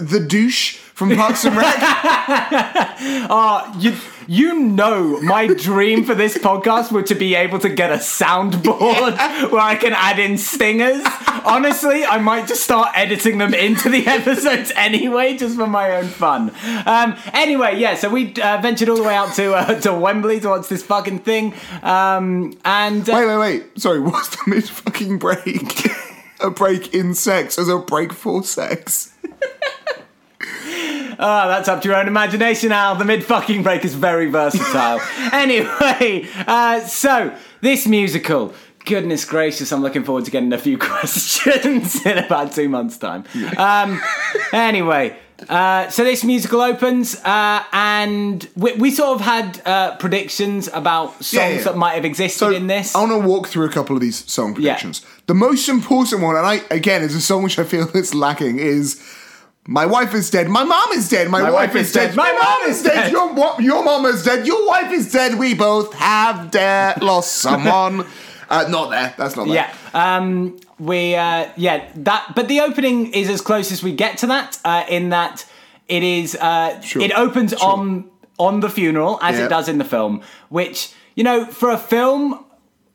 the 0.00 0.20
douche 0.20 0.76
from 0.76 1.14
Parks 1.14 1.44
and 1.44 1.56
Rec. 1.56 1.76
you 3.78 3.94
you 4.26 4.58
know 4.58 5.20
my 5.20 5.46
dream 5.46 6.04
for 6.04 6.14
this 6.14 6.36
podcast 6.36 6.90
were 6.90 7.02
to 7.04 7.14
be 7.14 7.34
able 7.34 7.58
to 7.60 7.68
get 7.68 7.90
a 7.90 7.96
soundboard 7.96 9.50
where 9.52 9.60
I 9.60 9.76
can 9.76 9.92
add 9.92 10.18
in 10.18 10.36
stingers. 10.38 11.02
Honestly, 11.44 12.04
I 12.04 12.18
might 12.18 12.48
just 12.48 12.62
start 12.62 12.90
editing 12.94 13.38
them 13.38 13.54
into 13.54 13.88
the 13.88 14.06
episodes 14.06 14.72
anyway, 14.74 15.36
just 15.36 15.56
for 15.56 15.66
my 15.66 15.96
own 15.96 16.06
fun. 16.06 16.52
Um, 16.86 17.16
anyway, 17.32 17.78
yeah, 17.78 17.94
so 17.94 18.08
we 18.08 18.34
uh, 18.34 18.60
ventured 18.60 18.88
all 18.88 18.96
the 18.96 19.04
way 19.04 19.14
out 19.14 19.34
to 19.34 19.54
uh, 19.54 19.80
to 19.80 19.94
Wembley 19.94 20.40
to 20.40 20.48
watch 20.48 20.68
this 20.68 20.82
fucking 20.82 21.20
thing, 21.20 21.54
um, 21.82 22.58
and 22.64 23.08
uh, 23.08 23.12
wait, 23.14 23.26
wait, 23.26 23.38
wait. 23.38 23.80
Sorry, 23.80 24.00
what's 24.06 24.30
the 24.30 24.42
mid 24.46 24.68
fucking 24.68 25.18
break? 25.18 25.88
a 26.40 26.50
break 26.50 26.92
in 26.92 27.14
sex 27.14 27.58
as 27.58 27.68
a 27.68 27.78
break 27.78 28.12
for 28.12 28.42
sex. 28.42 29.14
Oh, 31.18 31.48
that's 31.48 31.68
up 31.68 31.82
to 31.82 31.88
your 31.88 31.96
own 31.96 32.08
imagination, 32.08 32.72
Al. 32.72 32.96
The 32.96 33.04
mid 33.04 33.24
fucking 33.24 33.62
break 33.62 33.84
is 33.84 33.94
very 33.94 34.30
versatile. 34.30 35.00
anyway, 35.32 36.28
uh, 36.46 36.80
so 36.80 37.34
this 37.60 37.86
musical. 37.86 38.54
Goodness 38.84 39.24
gracious, 39.24 39.72
I'm 39.72 39.82
looking 39.82 40.04
forward 40.04 40.26
to 40.26 40.30
getting 40.30 40.52
a 40.52 40.58
few 40.58 40.78
questions 40.90 42.06
in 42.06 42.18
about 42.18 42.52
two 42.52 42.68
months' 42.68 42.96
time. 42.98 43.24
Um, 43.56 44.00
anyway, 44.52 45.18
uh, 45.48 45.88
so 45.88 46.04
this 46.04 46.22
musical 46.22 46.60
opens, 46.60 47.16
uh, 47.24 47.64
and 47.72 48.48
we, 48.54 48.74
we 48.74 48.90
sort 48.92 49.18
of 49.18 49.26
had 49.26 49.60
uh, 49.66 49.96
predictions 49.96 50.68
about 50.72 51.14
songs 51.14 51.32
Yeah, 51.32 51.48
yeah. 51.48 51.62
that 51.64 51.76
might 51.76 51.94
have 51.94 52.04
existed 52.04 52.38
So 52.38 52.52
in 52.52 52.68
this. 52.68 52.94
I 52.94 53.00
want 53.00 53.10
to 53.20 53.26
walk 53.28 53.48
through 53.48 53.66
a 53.66 53.70
couple 53.72 53.96
of 53.96 54.02
these 54.02 54.24
song 54.30 54.54
predictions. 54.54 55.04
The 55.26 55.34
most 55.34 55.68
important 55.68 56.22
one, 56.22 56.36
and 56.36 56.46
I 56.46 56.60
again 56.70 57.02
is 57.02 57.16
a 57.16 57.20
song 57.20 57.42
which 57.42 57.58
I 57.58 57.64
feel 57.64 57.88
is 57.96 58.14
lacking, 58.14 58.60
is 58.60 59.02
"My 59.66 59.86
wife 59.86 60.14
is 60.14 60.30
dead, 60.30 60.48
my 60.48 60.64
mom 60.64 60.92
is 60.92 61.08
dead, 61.08 61.28
my, 61.28 61.50
wife, 61.50 61.74
is 61.74 61.92
dead, 61.92 62.14
my 62.14 62.32
mom 62.32 62.70
is 62.70 62.82
dead, 62.82 63.10
your 63.10 63.34
your 63.60 63.82
mom 63.84 64.06
is 64.06 64.22
dead, 64.24 64.46
your 64.46 64.66
wife 64.66 64.92
is 64.92 65.10
dead, 65.12 65.38
we 65.38 65.54
both 65.54 65.92
have 65.94 66.50
dead, 66.50 67.02
lost 67.02 67.34
someone." 67.46 68.06
uh, 68.48 68.66
not 68.68 68.90
there. 68.90 69.12
That's 69.18 69.34
not 69.36 69.46
there. 69.48 69.54
Yeah. 69.56 70.16
Um, 70.16 70.58
we 70.78 71.14
uh, 71.16 71.48
yeah 71.56 71.88
that 71.96 72.32
but 72.36 72.48
the 72.48 72.60
opening 72.60 73.12
is 73.12 73.28
as 73.30 73.40
close 73.40 73.72
as 73.72 73.82
we 73.82 73.92
get 73.92 74.18
to 74.18 74.26
that 74.28 74.58
uh, 74.64 74.84
in 74.88 75.08
that 75.10 75.44
it 75.88 76.02
is 76.02 76.36
uh, 76.36 76.80
Sure, 76.80 77.02
it 77.02 77.12
opens 77.12 77.52
sure. 77.52 77.68
on 77.72 78.10
on 78.38 78.60
the 78.60 78.68
funeral 78.70 79.18
as 79.22 79.36
Yeah. 79.38 79.46
it 79.46 79.48
does 79.48 79.68
in 79.68 79.78
the 79.78 79.84
film 79.84 80.22
which 80.50 80.92
you 81.16 81.24
know 81.24 81.44
for 81.46 81.70
a 81.70 81.78
film 81.78 82.44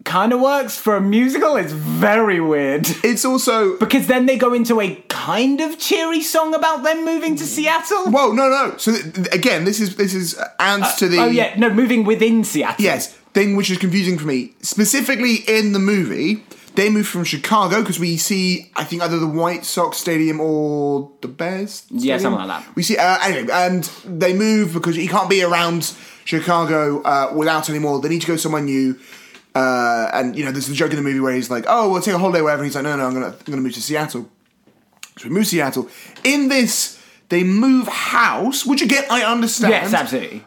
kind 0.03 0.33
of 0.33 0.39
works 0.41 0.77
for 0.77 0.95
a 0.95 1.01
musical 1.01 1.55
it's 1.55 1.73
very 1.73 2.39
weird 2.39 2.87
It's 3.03 3.25
also 3.25 3.77
because 3.77 4.07
then 4.07 4.25
they 4.25 4.37
go 4.37 4.53
into 4.53 4.81
a 4.81 4.95
kind 5.09 5.61
of 5.61 5.77
cheery 5.79 6.21
song 6.21 6.53
about 6.55 6.83
them 6.83 7.05
moving 7.05 7.35
to 7.35 7.45
Seattle 7.45 8.11
Whoa, 8.11 8.31
no, 8.31 8.49
no. 8.49 8.77
So 8.77 8.91
th- 8.93 9.27
again, 9.33 9.65
this 9.65 9.79
is 9.79 9.95
this 9.95 10.13
is 10.13 10.39
adds 10.59 10.95
to 10.95 11.07
the 11.07 11.19
oh 11.19 11.27
yeah 11.27 11.57
no 11.57 11.69
moving 11.69 12.03
within 12.03 12.43
Seattle 12.43 12.83
yes 12.83 13.17
thing 13.33 13.55
which 13.55 13.69
is 13.69 13.77
confusing 13.77 14.17
for 14.17 14.27
me. 14.27 14.53
Specifically 14.61 15.35
in 15.47 15.71
the 15.71 15.79
movie, 15.79 16.43
they 16.75 16.89
move 16.89 17.07
from 17.07 17.23
Chicago 17.23 17.81
because 17.81 17.99
we 17.99 18.17
see 18.17 18.71
I 18.75 18.83
think 18.83 19.01
either 19.01 19.19
the 19.19 19.27
White 19.27 19.65
Sox 19.65 19.97
Stadium 19.97 20.39
or 20.39 21.11
the 21.21 21.27
Bears. 21.27 21.85
Yeah, 21.89 22.17
something 22.17 22.45
like 22.47 22.65
that. 22.65 22.75
We 22.75 22.83
see 22.83 22.97
uh, 22.97 23.17
anyway, 23.23 23.51
and 23.51 23.83
they 24.05 24.33
move 24.33 24.73
because 24.73 24.97
you 24.97 25.09
can't 25.09 25.29
be 25.29 25.43
around 25.43 25.93
Chicago 26.25 27.01
uh, 27.03 27.31
without 27.35 27.69
anymore. 27.69 27.99
They 28.01 28.09
need 28.09 28.21
to 28.21 28.27
go 28.27 28.37
somewhere 28.37 28.61
new. 28.61 28.97
Uh, 29.53 30.09
and 30.13 30.35
you 30.35 30.45
know, 30.45 30.51
there's 30.51 30.67
the 30.67 30.73
joke 30.73 30.91
in 30.91 30.95
the 30.95 31.01
movie 31.01 31.19
where 31.19 31.33
he's 31.33 31.49
like, 31.49 31.65
"Oh, 31.67 31.91
we'll 31.91 32.01
take 32.01 32.13
a 32.13 32.19
holiday, 32.19 32.41
wherever." 32.41 32.63
He's 32.63 32.75
like, 32.75 32.83
"No, 32.83 32.95
no, 32.95 33.05
I'm 33.05 33.13
gonna, 33.13 33.27
I'm 33.27 33.45
gonna 33.45 33.61
move 33.61 33.73
to 33.73 33.81
Seattle." 33.81 34.29
So 35.17 35.27
we 35.27 35.29
move 35.29 35.43
to 35.43 35.49
Seattle. 35.49 35.89
In 36.23 36.47
this, 36.47 37.00
they 37.31 37.43
move 37.43 37.87
house, 37.87 38.65
which 38.69 38.81
again 38.83 39.03
I 39.09 39.23
understand. 39.23 39.71
yes 39.73 39.93
absolutely 39.93 40.43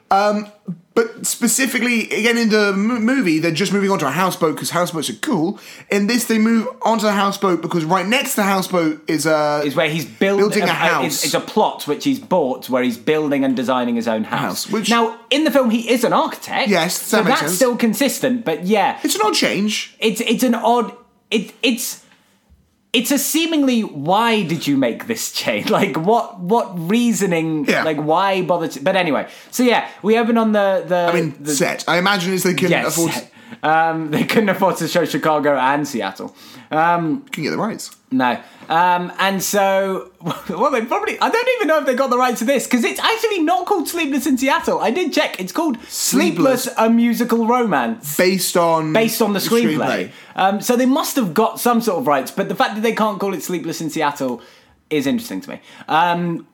But 0.97 1.27
specifically, 1.27 1.99
again, 2.21 2.39
in 2.39 2.51
the 2.51 2.69
m- 2.73 3.05
movie, 3.05 3.41
they're 3.41 3.51
just 3.63 3.73
moving 3.73 3.91
onto 3.91 4.07
a 4.07 4.13
houseboat 4.13 4.55
because 4.55 4.71
houseboats 4.71 5.11
are 5.11 5.19
cool. 5.31 5.59
In 5.91 6.07
this, 6.07 6.27
they 6.27 6.39
move 6.39 6.69
onto 6.83 7.05
the 7.05 7.11
houseboat 7.13 7.61
because 7.63 7.85
right 7.85 8.07
next 8.07 8.31
to 8.35 8.37
the 8.37 8.43
houseboat 8.45 9.03
is 9.11 9.27
uh, 9.27 9.63
is 9.67 9.75
where 9.75 9.89
he's 9.91 10.05
build, 10.05 10.39
Building 10.39 10.63
a 10.63 10.67
uh, 10.67 10.75
house. 10.91 11.07
It's, 11.07 11.25
it's 11.25 11.35
a 11.35 11.41
plot 11.41 11.89
which 11.89 12.05
he's 12.05 12.21
bought 12.21 12.71
where 12.71 12.85
he's 12.85 12.97
building 12.97 13.45
and 13.45 13.57
designing 13.57 13.97
his 13.97 14.07
own 14.07 14.23
house. 14.23 14.41
House, 14.41 14.71
which- 14.71 14.89
now 14.89 15.19
in 15.31 15.43
the 15.43 15.51
film 15.51 15.71
he 15.71 15.91
is 15.91 16.05
an 16.05 16.13
architect. 16.13 16.69
Yes, 16.69 16.97
so 17.03 17.17
that 17.17 17.25
makes 17.25 17.41
that's 17.41 17.51
sense. 17.51 17.57
still 17.57 17.77
consistent. 17.77 18.45
But 18.45 18.65
yeah, 18.65 19.01
It's 19.03 19.17
an 19.17 19.23
odd 19.25 19.35
change. 19.35 19.97
it's 19.99 20.21
it's 20.21 20.45
an 20.45 20.55
odd. 20.55 20.93
It 21.29 21.53
it's 21.65 22.04
it's 22.95 23.11
a 23.11 23.19
seemingly 23.19 23.83
why 23.83 24.43
did 24.45 24.67
you 24.67 24.77
make 24.77 25.07
this 25.07 25.33
change? 25.33 25.69
Like 25.75 25.97
what 25.97 26.39
what 26.39 26.67
reasoning? 26.89 27.65
Yeah. 27.67 27.83
Like 27.83 27.97
why 27.99 28.43
bother? 28.43 28.69
To, 28.69 28.81
but 28.81 28.95
anyway, 28.97 29.29
so 29.51 29.63
yeah, 29.65 29.89
we 30.03 30.17
open 30.19 30.39
on 30.39 30.53
the 30.53 30.85
the. 30.87 30.97
I 31.11 31.13
mean, 31.13 31.35
the, 31.41 31.55
set. 31.55 31.85
I 31.89 31.99
imagine 31.99 32.33
it's 32.33 32.45
they 32.45 32.55
couldn't 32.55 32.71
Yes. 32.71 32.97
afford. 32.97 33.29
Um, 33.65 34.11
they 34.13 34.25
couldn't 34.25 34.51
afford 34.51 34.77
to 34.77 34.89
show 34.89 35.05
Chicago 35.05 35.57
and 35.57 35.89
Seattle. 35.89 36.37
Um, 36.71 37.23
Can 37.33 37.43
get 37.45 37.51
the 37.51 37.59
rights. 37.59 37.91
no. 38.11 38.41
Um, 38.67 39.13
and 39.19 39.43
so, 39.43 40.11
well, 40.49 40.71
they 40.71 40.83
probably, 40.87 41.19
I 41.21 41.29
don't 41.29 41.49
even 41.57 41.69
know 41.69 41.81
if 41.81 41.87
they 41.87 41.95
got 41.95 42.09
the 42.09 42.17
rights 42.17 42.39
to 42.39 42.47
this, 42.47 42.65
because 42.65 42.83
it's 42.83 42.99
actually 42.99 43.41
not 43.43 43.67
called 43.67 43.89
Sleepless 43.89 44.27
in 44.27 44.39
Seattle. 44.39 44.79
I 44.81 44.91
did 44.91 45.13
check. 45.13 45.39
It's 45.39 45.53
called 45.53 45.77
Sleepless, 45.85 46.65
Sleepless. 46.65 46.79
a 46.79 46.89
Musical 46.89 47.47
Romance. 47.47 48.17
Based 48.17 48.57
on 48.57 48.93
Based 48.95 49.21
on 49.21 49.35
the 49.35 49.39
screenplay. 49.39 50.11
Um, 50.35 50.63
so 50.63 50.77
they 50.77 50.87
must 50.87 51.17
have 51.17 51.35
got 51.35 51.61
some 51.61 51.83
sort 51.83 51.99
of 51.99 52.07
rights, 52.07 52.31
but 52.31 52.49
the 52.49 52.55
fact 52.55 52.75
that 52.77 52.81
they 52.81 52.95
can't 52.95 53.21
call 53.21 53.35
it 53.35 53.43
Sleepless 53.43 53.83
in 53.83 53.91
Seattle 53.91 54.41
is 54.89 55.07
interesting 55.07 55.43
to 55.43 55.51
me. 55.51 55.61
Um, 55.87 56.47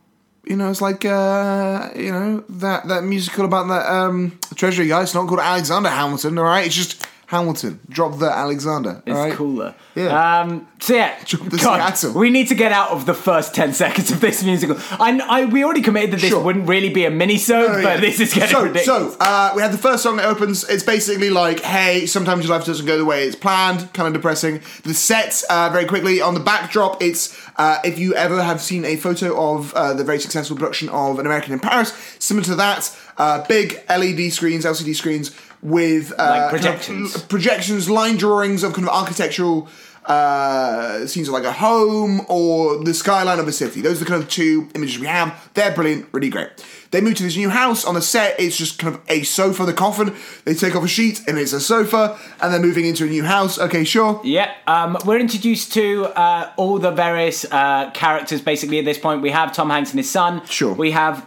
You 0.44 0.56
know, 0.56 0.70
it's 0.70 0.80
like 0.80 1.04
uh, 1.04 1.90
you 1.94 2.10
know 2.10 2.44
that 2.48 2.88
that 2.88 3.04
musical 3.04 3.44
about 3.44 3.68
that 3.68 3.86
um, 3.86 4.38
Treasury 4.54 4.88
guy. 4.88 5.02
It's 5.02 5.14
not 5.14 5.28
called 5.28 5.40
Alexander 5.40 5.90
Hamilton, 5.90 6.38
all 6.38 6.44
right? 6.44 6.66
It's 6.66 6.74
just 6.74 7.06
Hamilton. 7.30 7.78
Drop 7.88 8.18
the 8.18 8.28
Alexander. 8.28 9.00
It's 9.06 9.14
right? 9.16 9.32
cooler. 9.32 9.76
Yeah. 9.94 10.40
Um, 10.40 10.66
so 10.80 10.94
yeah, 10.94 11.16
The 11.24 11.60
God, 11.62 12.14
we 12.16 12.28
need 12.28 12.48
to 12.48 12.56
get 12.56 12.72
out 12.72 12.90
of 12.90 13.06
the 13.06 13.14
first 13.14 13.54
ten 13.54 13.72
seconds 13.72 14.10
of 14.10 14.20
this 14.20 14.42
musical. 14.42 14.76
I, 14.98 15.16
I 15.28 15.44
we 15.44 15.62
already 15.62 15.80
committed 15.80 16.10
that 16.10 16.20
this 16.22 16.30
Sure. 16.30 16.42
wouldn't 16.42 16.68
really 16.68 16.88
be 16.88 17.04
a 17.04 17.10
mini-sode, 17.10 17.70
Oh, 17.70 17.82
but 17.84 17.94
yeah. 17.94 18.00
this 18.00 18.18
is 18.18 18.34
getting 18.34 18.48
so, 18.56 18.64
ridiculous. 18.64 19.12
So, 19.14 19.16
uh, 19.20 19.52
we 19.54 19.62
had 19.62 19.70
the 19.70 19.78
first 19.78 20.02
song 20.02 20.16
that 20.16 20.24
opens. 20.26 20.68
It's 20.68 20.82
basically 20.82 21.30
like, 21.30 21.60
hey, 21.60 22.04
sometimes 22.06 22.44
your 22.48 22.56
life 22.58 22.66
doesn't 22.66 22.84
go 22.84 22.98
the 22.98 23.04
way 23.04 23.22
it's 23.22 23.36
planned, 23.36 23.92
kind 23.92 24.08
of 24.08 24.12
depressing. 24.12 24.60
The 24.82 24.92
set, 24.92 25.44
uh, 25.48 25.68
very 25.70 25.84
quickly, 25.84 26.20
on 26.20 26.34
the 26.34 26.40
backdrop, 26.40 27.00
it's 27.00 27.40
uh, 27.56 27.78
if 27.84 27.96
you 27.96 28.12
ever 28.16 28.42
have 28.42 28.60
seen 28.60 28.84
a 28.84 28.96
photo 28.96 29.52
of 29.52 29.72
uh, 29.74 29.94
the 29.94 30.02
very 30.02 30.18
successful 30.18 30.56
production 30.56 30.88
of 30.88 31.20
An 31.20 31.26
American 31.26 31.52
in 31.52 31.60
Paris, 31.60 31.92
similar 32.18 32.44
to 32.46 32.56
that, 32.56 32.90
uh, 33.18 33.46
big 33.46 33.80
LED 33.88 34.32
screens, 34.32 34.64
LCD 34.64 34.96
screens 34.96 35.30
with 35.62 36.12
uh, 36.12 36.16
Like 36.16 36.18
kind 36.18 36.44
of 36.44 36.50
projections. 36.50 37.22
projections, 37.24 37.90
line 37.90 38.16
drawings 38.16 38.62
of 38.62 38.72
kind 38.72 38.88
of 38.88 38.94
architectural 38.94 39.68
uh, 40.06 41.06
scenes 41.06 41.28
of 41.28 41.34
like 41.34 41.44
a 41.44 41.52
home 41.52 42.22
or 42.28 42.82
the 42.82 42.94
skyline 42.94 43.38
of 43.38 43.46
a 43.46 43.52
city. 43.52 43.80
Those 43.82 43.96
are 44.00 44.04
the 44.04 44.10
kind 44.10 44.22
of 44.22 44.28
two 44.28 44.68
images 44.74 44.98
we 44.98 45.06
have. 45.06 45.50
They're 45.54 45.72
brilliant, 45.74 46.06
really 46.12 46.30
great. 46.30 46.48
They 46.90 47.00
move 47.00 47.14
to 47.16 47.22
this 47.22 47.36
new 47.36 47.50
house. 47.50 47.84
On 47.84 47.94
the 47.94 48.02
set, 48.02 48.40
it's 48.40 48.56
just 48.56 48.78
kind 48.78 48.94
of 48.94 49.00
a 49.08 49.22
sofa, 49.22 49.64
the 49.64 49.72
coffin. 49.74 50.16
They 50.44 50.54
take 50.54 50.74
off 50.74 50.82
a 50.84 50.88
sheet 50.88 51.22
and 51.28 51.38
it's 51.38 51.52
a 51.52 51.60
sofa, 51.60 52.18
and 52.40 52.52
they're 52.52 52.60
moving 52.60 52.86
into 52.86 53.04
a 53.04 53.08
new 53.08 53.22
house. 53.22 53.58
Okay, 53.60 53.84
sure. 53.84 54.20
Yeah, 54.24 54.52
um, 54.66 54.96
we're 55.04 55.20
introduced 55.20 55.72
to 55.74 56.06
uh, 56.18 56.50
all 56.56 56.78
the 56.78 56.90
various 56.90 57.44
uh, 57.44 57.90
characters 57.92 58.40
basically 58.40 58.78
at 58.80 58.84
this 58.86 58.98
point. 58.98 59.22
We 59.22 59.30
have 59.30 59.52
Tom 59.52 59.70
Hanks 59.70 59.90
and 59.90 59.98
his 60.00 60.10
son. 60.10 60.44
Sure. 60.46 60.72
We 60.74 60.90
have 60.92 61.24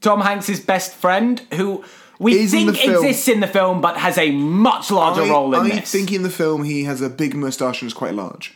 Tom 0.00 0.20
Hanks' 0.22 0.60
best 0.60 0.94
friend, 0.94 1.40
who 1.54 1.84
we 2.22 2.46
think 2.46 2.70
exists 2.70 3.28
in 3.28 3.40
the 3.40 3.46
film 3.46 3.80
but 3.80 3.96
has 3.96 4.16
a 4.18 4.30
much 4.30 4.90
larger 4.90 5.22
I, 5.22 5.30
role 5.30 5.54
in 5.54 5.60
I 5.60 5.80
this. 5.80 5.90
think 5.90 6.12
in 6.12 6.22
the 6.22 6.30
film 6.30 6.64
he 6.64 6.84
has 6.84 7.00
a 7.00 7.10
big 7.10 7.34
moustache 7.34 7.82
and 7.82 7.88
is 7.88 7.94
quite 7.94 8.14
large. 8.14 8.54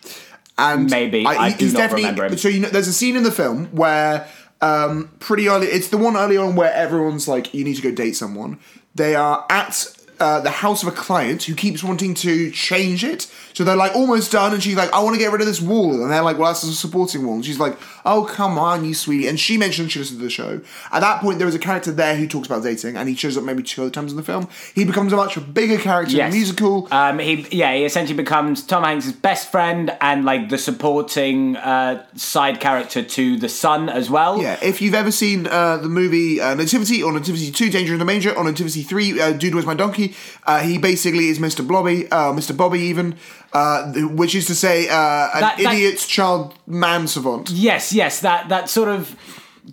And 0.58 0.90
Maybe. 0.90 1.26
I 1.26 1.50
do 1.50 1.64
he's 1.64 1.74
not 1.74 1.80
definitely, 1.80 2.04
remember 2.04 2.24
him. 2.26 2.38
So 2.38 2.48
you 2.48 2.60
know, 2.60 2.68
there's 2.68 2.88
a 2.88 2.92
scene 2.92 3.16
in 3.16 3.24
the 3.24 3.32
film 3.32 3.66
where 3.66 4.26
um, 4.60 5.10
pretty 5.18 5.48
early. 5.48 5.66
It's 5.66 5.88
the 5.88 5.98
one 5.98 6.16
early 6.16 6.36
on 6.36 6.56
where 6.56 6.72
everyone's 6.72 7.28
like, 7.28 7.52
"You 7.52 7.64
need 7.64 7.76
to 7.76 7.82
go 7.82 7.90
date 7.90 8.16
someone." 8.16 8.58
They 8.94 9.14
are 9.14 9.44
at 9.50 9.86
uh, 10.18 10.40
the 10.40 10.50
house 10.50 10.82
of 10.82 10.88
a 10.88 10.96
client 10.96 11.44
who 11.44 11.54
keeps 11.54 11.84
wanting 11.84 12.14
to 12.14 12.50
change 12.50 13.04
it. 13.04 13.30
So 13.56 13.64
they're 13.64 13.74
like 13.74 13.94
almost 13.94 14.32
done, 14.32 14.52
and 14.52 14.62
she's 14.62 14.76
like, 14.76 14.92
"I 14.92 15.02
want 15.02 15.14
to 15.14 15.18
get 15.18 15.32
rid 15.32 15.40
of 15.40 15.46
this 15.46 15.62
wall," 15.62 16.02
and 16.02 16.12
they're 16.12 16.20
like, 16.20 16.36
"Well, 16.36 16.52
that's 16.52 16.62
a 16.62 16.74
supporting 16.74 17.24
wall." 17.24 17.36
And 17.36 17.44
she's 17.44 17.58
like, 17.58 17.78
"Oh, 18.04 18.24
come 18.24 18.58
on, 18.58 18.84
you 18.84 18.92
sweetie." 18.92 19.28
And 19.28 19.40
she 19.40 19.56
mentioned 19.56 19.90
she 19.90 19.98
listened 19.98 20.18
to 20.18 20.24
the 20.24 20.30
show. 20.30 20.60
At 20.92 21.00
that 21.00 21.22
point, 21.22 21.38
there 21.38 21.48
is 21.48 21.54
a 21.54 21.58
character 21.58 21.90
there 21.90 22.16
who 22.16 22.28
talks 22.28 22.48
about 22.48 22.62
dating, 22.62 22.98
and 22.98 23.08
he 23.08 23.14
shows 23.14 23.38
up 23.38 23.44
maybe 23.44 23.62
two 23.62 23.80
other 23.80 23.90
times 23.90 24.10
in 24.10 24.18
the 24.18 24.22
film. 24.22 24.46
He 24.74 24.84
becomes 24.84 25.10
a 25.14 25.16
much 25.16 25.38
bigger 25.54 25.78
character 25.78 26.20
in 26.20 26.30
the 26.30 26.36
musical. 26.36 26.86
Um, 26.90 27.18
he 27.18 27.46
yeah, 27.50 27.74
he 27.74 27.86
essentially 27.86 28.14
becomes 28.14 28.62
Tom 28.62 28.84
Hanks' 28.84 29.10
best 29.10 29.50
friend 29.50 29.96
and 30.02 30.26
like 30.26 30.50
the 30.50 30.58
supporting 30.58 31.56
uh, 31.56 32.04
side 32.14 32.60
character 32.60 33.02
to 33.02 33.38
the 33.38 33.48
son 33.48 33.88
as 33.88 34.10
well. 34.10 34.42
Yeah, 34.42 34.58
if 34.62 34.82
you've 34.82 34.92
ever 34.92 35.10
seen 35.10 35.46
uh, 35.46 35.78
the 35.78 35.88
movie 35.88 36.42
uh, 36.42 36.54
Nativity 36.54 37.02
or 37.02 37.10
Nativity 37.10 37.50
2, 37.50 37.70
Danger 37.70 37.94
in 37.94 38.00
the 38.00 38.04
Manger, 38.04 38.32
or 38.36 38.44
Nativity 38.44 38.82
3, 38.82 39.18
uh, 39.18 39.32
Dude, 39.32 39.54
Where's 39.54 39.64
My 39.64 39.72
Donkey, 39.72 40.14
uh, 40.44 40.60
he 40.60 40.76
basically 40.76 41.28
is 41.28 41.38
Mr. 41.38 41.66
Blobby, 41.66 42.06
uh, 42.10 42.34
Mr. 42.34 42.54
Bobby 42.54 42.80
even, 42.80 43.16
uh, 43.56 43.92
which 44.20 44.34
is 44.34 44.46
to 44.46 44.54
say, 44.54 44.76
uh, 44.88 44.94
an 45.34 45.40
That- 45.40 45.56
that- 45.58 45.74
idiot 45.74 45.98
child 46.16 46.54
man 46.66 47.06
savant. 47.08 47.50
Yes, 47.50 47.92
yes, 47.92 48.20
that 48.20 48.48
that 48.48 48.68
sort 48.68 48.88
of 48.88 49.02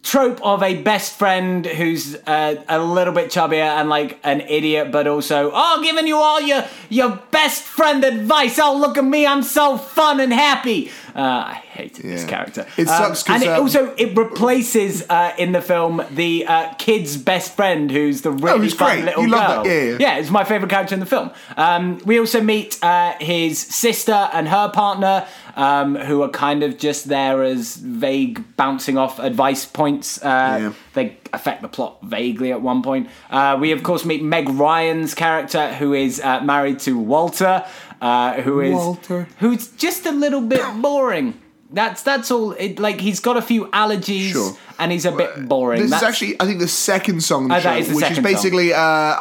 trope 0.02 0.40
of 0.42 0.64
a 0.64 0.74
best 0.82 1.10
friend 1.20 1.66
who's 1.68 2.16
uh, 2.26 2.56
a 2.68 2.80
little 2.80 3.14
bit 3.14 3.30
chubbier 3.30 3.70
and 3.80 3.90
like 3.90 4.18
an 4.24 4.42
idiot, 4.42 4.92
but 4.92 5.06
also 5.08 5.52
oh, 5.54 5.82
giving 5.84 6.08
you 6.08 6.18
all 6.18 6.42
your 6.42 6.64
your 6.90 7.12
best 7.32 7.62
friend 7.62 8.04
advice. 8.04 8.58
Oh, 8.60 8.76
look 8.76 8.98
at 8.98 9.06
me, 9.06 9.22
I'm 9.28 9.44
so 9.44 9.78
fun 9.78 10.20
and 10.20 10.34
happy. 10.34 10.90
Uh, 11.16 11.20
I 11.48 11.54
hated 11.54 12.04
this 12.06 12.24
character. 12.26 12.66
It 12.78 12.88
sucks 12.88 13.24
'cause, 13.24 13.36
and 13.36 13.44
it 13.44 13.50
um, 13.50 13.62
also 13.62 13.94
it 13.98 14.16
replaces 14.18 15.06
uh, 15.10 15.34
in 15.38 15.52
the 15.52 15.62
film 15.62 16.04
the 16.12 16.46
uh, 16.48 16.74
kid's 16.80 17.18
best 17.18 17.56
friend, 17.56 17.92
who's 17.92 18.22
the 18.22 18.32
really 18.32 18.60
who's 18.60 18.74
fun 18.74 18.96
great. 18.98 19.06
little 19.06 19.24
You 19.24 19.30
girl. 19.30 19.40
love 19.40 19.64
that. 19.66 19.70
Yeah, 19.72 19.82
yeah. 19.92 19.98
yeah, 20.00 20.18
it's 20.18 20.30
my 20.32 20.44
favorite 20.44 20.70
character 20.70 20.94
in 20.96 21.00
the 21.00 21.06
film. 21.06 21.32
Um, 21.58 22.00
we 22.06 22.20
also 22.20 22.42
meet 22.42 22.84
uh, 22.84 23.14
his 23.20 23.60
sister 23.60 24.30
and 24.34 24.48
her 24.48 24.70
partner, 24.70 25.26
um, 25.56 25.96
who 25.96 26.22
are 26.24 26.30
kind 26.30 26.64
of 26.64 26.78
just 26.78 27.08
there 27.10 27.44
as 27.44 27.76
vague 27.76 28.44
bouncing 28.58 28.98
off 28.98 29.20
advice 29.20 29.66
points. 29.66 30.22
Uh, 30.24 30.58
Yeah. 30.62 30.74
They 30.94 31.18
affect 31.34 31.64
the 31.64 31.68
plot 31.68 31.98
vaguely 32.04 32.52
at 32.52 32.62
one 32.62 32.84
point. 32.84 33.10
Uh, 33.32 33.58
we 33.60 33.72
of 33.72 33.82
course 33.82 34.06
meet 34.06 34.22
Meg 34.24 34.48
Ryan's 34.50 35.16
character, 35.16 35.74
who 35.74 35.94
is 35.94 36.20
uh, 36.22 36.42
married 36.42 36.80
to 36.82 36.98
Walter, 37.00 37.66
uh, 38.04 38.42
who 38.46 38.60
is 38.62 38.74
Walter. 38.76 39.28
who's 39.40 39.68
just 39.86 40.06
a 40.06 40.12
little 40.12 40.42
bit 40.42 40.62
boring. 40.82 41.34
That's 41.72 42.04
that's 42.04 42.30
all. 42.30 42.52
It, 42.52 42.78
like 42.78 43.02
he's 43.02 43.20
got 43.20 43.36
a 43.36 43.42
few 43.42 43.66
allergies, 43.74 44.32
Sure. 44.32 44.52
and 44.78 44.92
he's 44.92 45.06
a 45.06 45.12
bit 45.12 45.48
boring. 45.50 45.82
This 45.82 45.90
That's- 45.90 46.04
is 46.04 46.10
actually, 46.22 46.36
I 46.40 46.46
think, 46.46 46.60
the 46.60 46.68
second 46.68 47.24
song 47.24 47.48
the 47.48 47.56
Oh, 47.56 47.60
show, 47.60 47.64
that 47.70 47.80
is 47.80 47.88
the 47.88 47.96
which 47.96 48.04
is 48.04 48.10
second 48.10 48.24
basically 48.24 48.74
uh, 48.74 48.78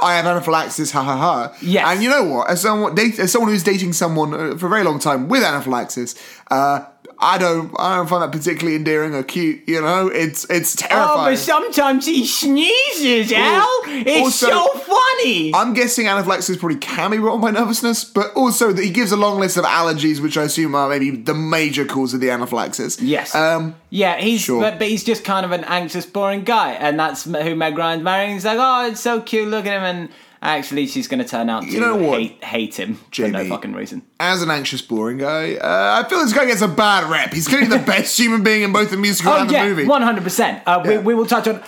"I 0.09 0.16
have 0.16 0.27
anaphylaxis." 0.27 0.90
Ha 0.92 1.03
ha 1.03 1.16
ha. 1.16 1.57
Yes. 1.62 1.85
And 1.88 2.03
you 2.03 2.11
know 2.11 2.25
what? 2.25 2.51
As 2.51 2.61
someone, 2.61 2.95
date, 2.95 3.18
as 3.18 3.33
someone 3.33 3.51
who's 3.51 3.62
dating 3.64 3.95
someone 3.95 4.35
uh, 4.35 4.57
for 4.59 4.66
a 4.66 4.68
very 4.68 4.85
long 4.85 4.99
time 4.99 5.29
with 5.29 5.42
anaphylaxis, 5.42 6.14
uh, 6.51 6.81
I 7.22 7.38
don't, 7.38 7.72
I 7.78 7.96
don't 7.96 8.08
find 8.08 8.22
that 8.22 8.32
particularly 8.37 8.74
endearing 8.76 9.14
or 9.14 9.22
cute. 9.22 9.62
You 9.68 9.80
know, 9.80 10.08
it's 10.08 10.44
it's 10.50 10.74
terrifying. 10.76 11.20
Oh, 11.20 11.30
but 11.30 11.38
sometimes 11.38 12.04
he 12.06 12.26
sneezes, 12.26 13.32
Al. 13.32 13.66
It's 13.87 14.20
also- 14.20 14.46
so 14.48 14.68
funny. 14.78 15.54
I'm 15.54 15.72
guessing 15.72 16.08
anaphylaxis 16.08 16.56
probably 16.56 16.78
can 16.78 17.11
be 17.12 17.18
brought 17.18 17.35
on 17.35 17.40
by 17.40 17.50
nervousness, 17.52 18.04
but 18.04 18.32
also 18.35 18.72
that 18.72 18.82
he 18.85 18.90
gives 18.90 19.12
a 19.12 19.16
long 19.16 19.38
list 19.38 19.56
of 19.56 19.64
allergies, 19.64 20.20
which 20.20 20.37
I 20.37 20.42
assume 20.42 20.74
are 20.74 20.88
maybe 20.88 21.11
the 21.11 21.35
major 21.35 21.85
cause 21.85 22.12
of 22.12 22.20
the 22.20 22.30
anaphylaxis. 22.30 23.00
Yes. 23.00 23.35
Um, 23.35 23.76
yeah, 23.90 24.16
he's 24.18 24.40
sure. 24.40 24.61
but, 24.61 24.78
but 24.78 24.88
he's 24.88 25.04
just 25.04 25.22
kind 25.24 25.46
of 25.46 25.52
an 25.52 25.64
anxious, 25.64 26.04
boring 26.06 26.42
guy, 26.42 26.72
and 26.72 26.98
that's 26.98 27.24
who 27.24 27.54
Meg 27.54 27.78
Ryan's 27.78 28.02
marrying. 28.02 28.32
He's 28.35 28.44
like, 28.44 28.58
oh, 28.61 28.88
it's 28.90 29.00
so 29.00 29.20
cute. 29.20 29.48
Look 29.48 29.66
at 29.66 29.76
him, 29.76 29.82
and 29.85 30.08
actually, 30.42 30.87
she's 30.87 31.09
going 31.09 31.22
to 31.22 31.28
turn 31.28 31.48
out 31.48 31.62
to 31.62 31.68
You 31.70 31.81
know 31.81 31.96
what, 31.96 32.18
hate 32.20 32.44
hate 32.44 32.74
him 32.74 32.94
for 33.12 33.28
no 33.28 33.44
fucking 33.48 33.72
reason. 33.72 34.02
as 34.20 34.42
an 34.42 34.50
anxious, 34.50 34.83
boring 34.83 35.18
guy, 35.18 35.55
uh, 35.55 36.02
I 36.05 36.09
feel 36.09 36.18
this 36.20 36.33
guy 36.33 36.44
gets 36.46 36.61
a 36.62 36.68
bad 36.68 37.09
rep. 37.11 37.33
He's 37.33 37.48
clearly 37.48 37.68
the 37.68 37.78
best 37.87 38.18
human 38.18 38.42
being 38.42 38.62
in 38.62 38.72
both 38.72 38.90
the 38.90 38.96
musical 38.96 39.33
Oh 39.33 39.40
and 39.40 39.48
the 39.48 39.55
yeah, 39.55 39.64
movie. 39.64 39.87
one 39.87 40.02
hundred 40.02 40.24
percent. 40.24 40.62
Uh, 40.66 40.83
We 40.85 40.92
Yeah. 40.94 41.00
we 41.00 41.14
will 41.14 41.26
touch 41.26 41.46
on. 41.48 41.62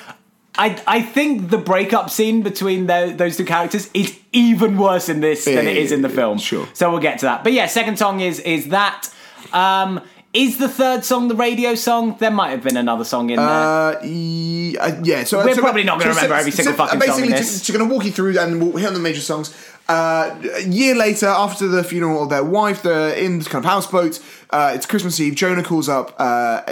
I, 0.57 0.81
I 0.87 1.03
think 1.03 1.51
the 1.51 1.59
breakup 1.59 2.11
scene 2.11 2.43
between 2.43 2.87
tho- 2.87 3.11
those 3.13 3.37
two 3.37 3.45
characters 3.45 3.91
is 3.93 4.17
even 4.33 4.77
worse 4.79 5.09
in 5.09 5.19
this 5.21 5.45
than 5.47 5.67
it 5.67 5.77
is 5.77 5.91
in 5.91 6.03
the 6.03 6.09
film. 6.09 6.39
sure. 6.39 6.69
So 6.75 6.91
we'll 6.91 7.01
get 7.01 7.19
to 7.21 7.27
that. 7.27 7.43
But 7.43 7.53
yeah, 7.55 7.67
second 7.67 7.99
song 7.99 8.21
is 8.21 8.39
is 8.41 8.69
that. 8.69 9.09
Um, 9.53 10.01
is 10.35 10.59
the 10.59 10.69
third 10.69 11.05
song 11.05 11.29
the 11.29 11.35
radio 11.37 11.75
song? 11.75 12.17
There 12.19 12.31
might 12.31 12.51
have 12.51 12.63
been 12.63 12.77
another 12.77 13.05
song 13.05 13.31
in 13.31 13.37
there. 13.37 13.47
Uh, 13.49 14.03
ye- 14.03 14.77
uh, 14.77 15.01
yeah, 15.03 15.25
so 15.25 15.45
We're 15.45 15.55
so- 15.55 15.61
probably 15.63 15.85
not 15.85 15.99
gonna 16.01 16.13
so- 16.13 16.17
remember 16.21 16.35
every 16.37 16.51
single 16.51 16.75
fucking 16.75 17.01
song 17.01 17.09
basically, 17.21 17.33
to- 17.33 17.65
to 17.65 17.73
going 17.73 17.89
to 17.89 17.95
walk 17.95 18.05
you 18.05 18.13
through 18.13 18.39
and 18.39 18.61
we'll 18.61 18.77
hit 18.77 18.89
on 18.89 18.95
the 18.95 19.01
major 19.01 19.21
songs. 19.21 19.55
Uh, 19.89 20.35
a 20.57 20.63
year 20.63 20.95
later, 20.95 21.27
after 21.27 21.69
the 21.69 21.85
funeral 21.85 22.23
of 22.23 22.31
their 22.31 22.43
wife, 22.43 22.83
they're 22.83 23.11
in 23.15 23.39
this 23.39 23.49
kind 23.49 23.63
of 23.65 23.71
houseboat. 23.71 24.19
Uh, 24.51 24.73
it's 24.75 24.87
Christmas 24.87 25.21
Eve. 25.21 25.35
Jonah 25.35 25.63
calls 25.63 25.89
up 25.91 26.15
uh, 26.19 26.63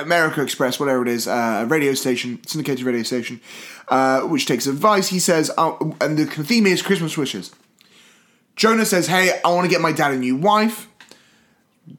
America 0.00 0.42
Express, 0.42 0.80
whatever 0.80 1.02
it 1.02 1.08
is, 1.08 1.28
uh, 1.28 1.60
a 1.62 1.66
radio 1.66 1.94
station, 1.94 2.40
syndicated 2.46 2.84
radio 2.84 3.04
station, 3.04 3.40
uh, 3.88 4.22
which 4.22 4.44
takes 4.46 4.66
advice. 4.66 5.08
He 5.08 5.20
says, 5.20 5.52
uh, 5.56 5.72
and 6.00 6.18
the 6.18 6.26
theme 6.26 6.66
is 6.66 6.82
Christmas 6.82 7.16
wishes. 7.16 7.52
Jonah 8.56 8.84
says, 8.84 9.06
"Hey, 9.06 9.38
I 9.44 9.48
want 9.50 9.64
to 9.64 9.70
get 9.70 9.80
my 9.80 9.92
dad 9.92 10.10
a 10.12 10.16
new 10.16 10.34
wife." 10.36 10.88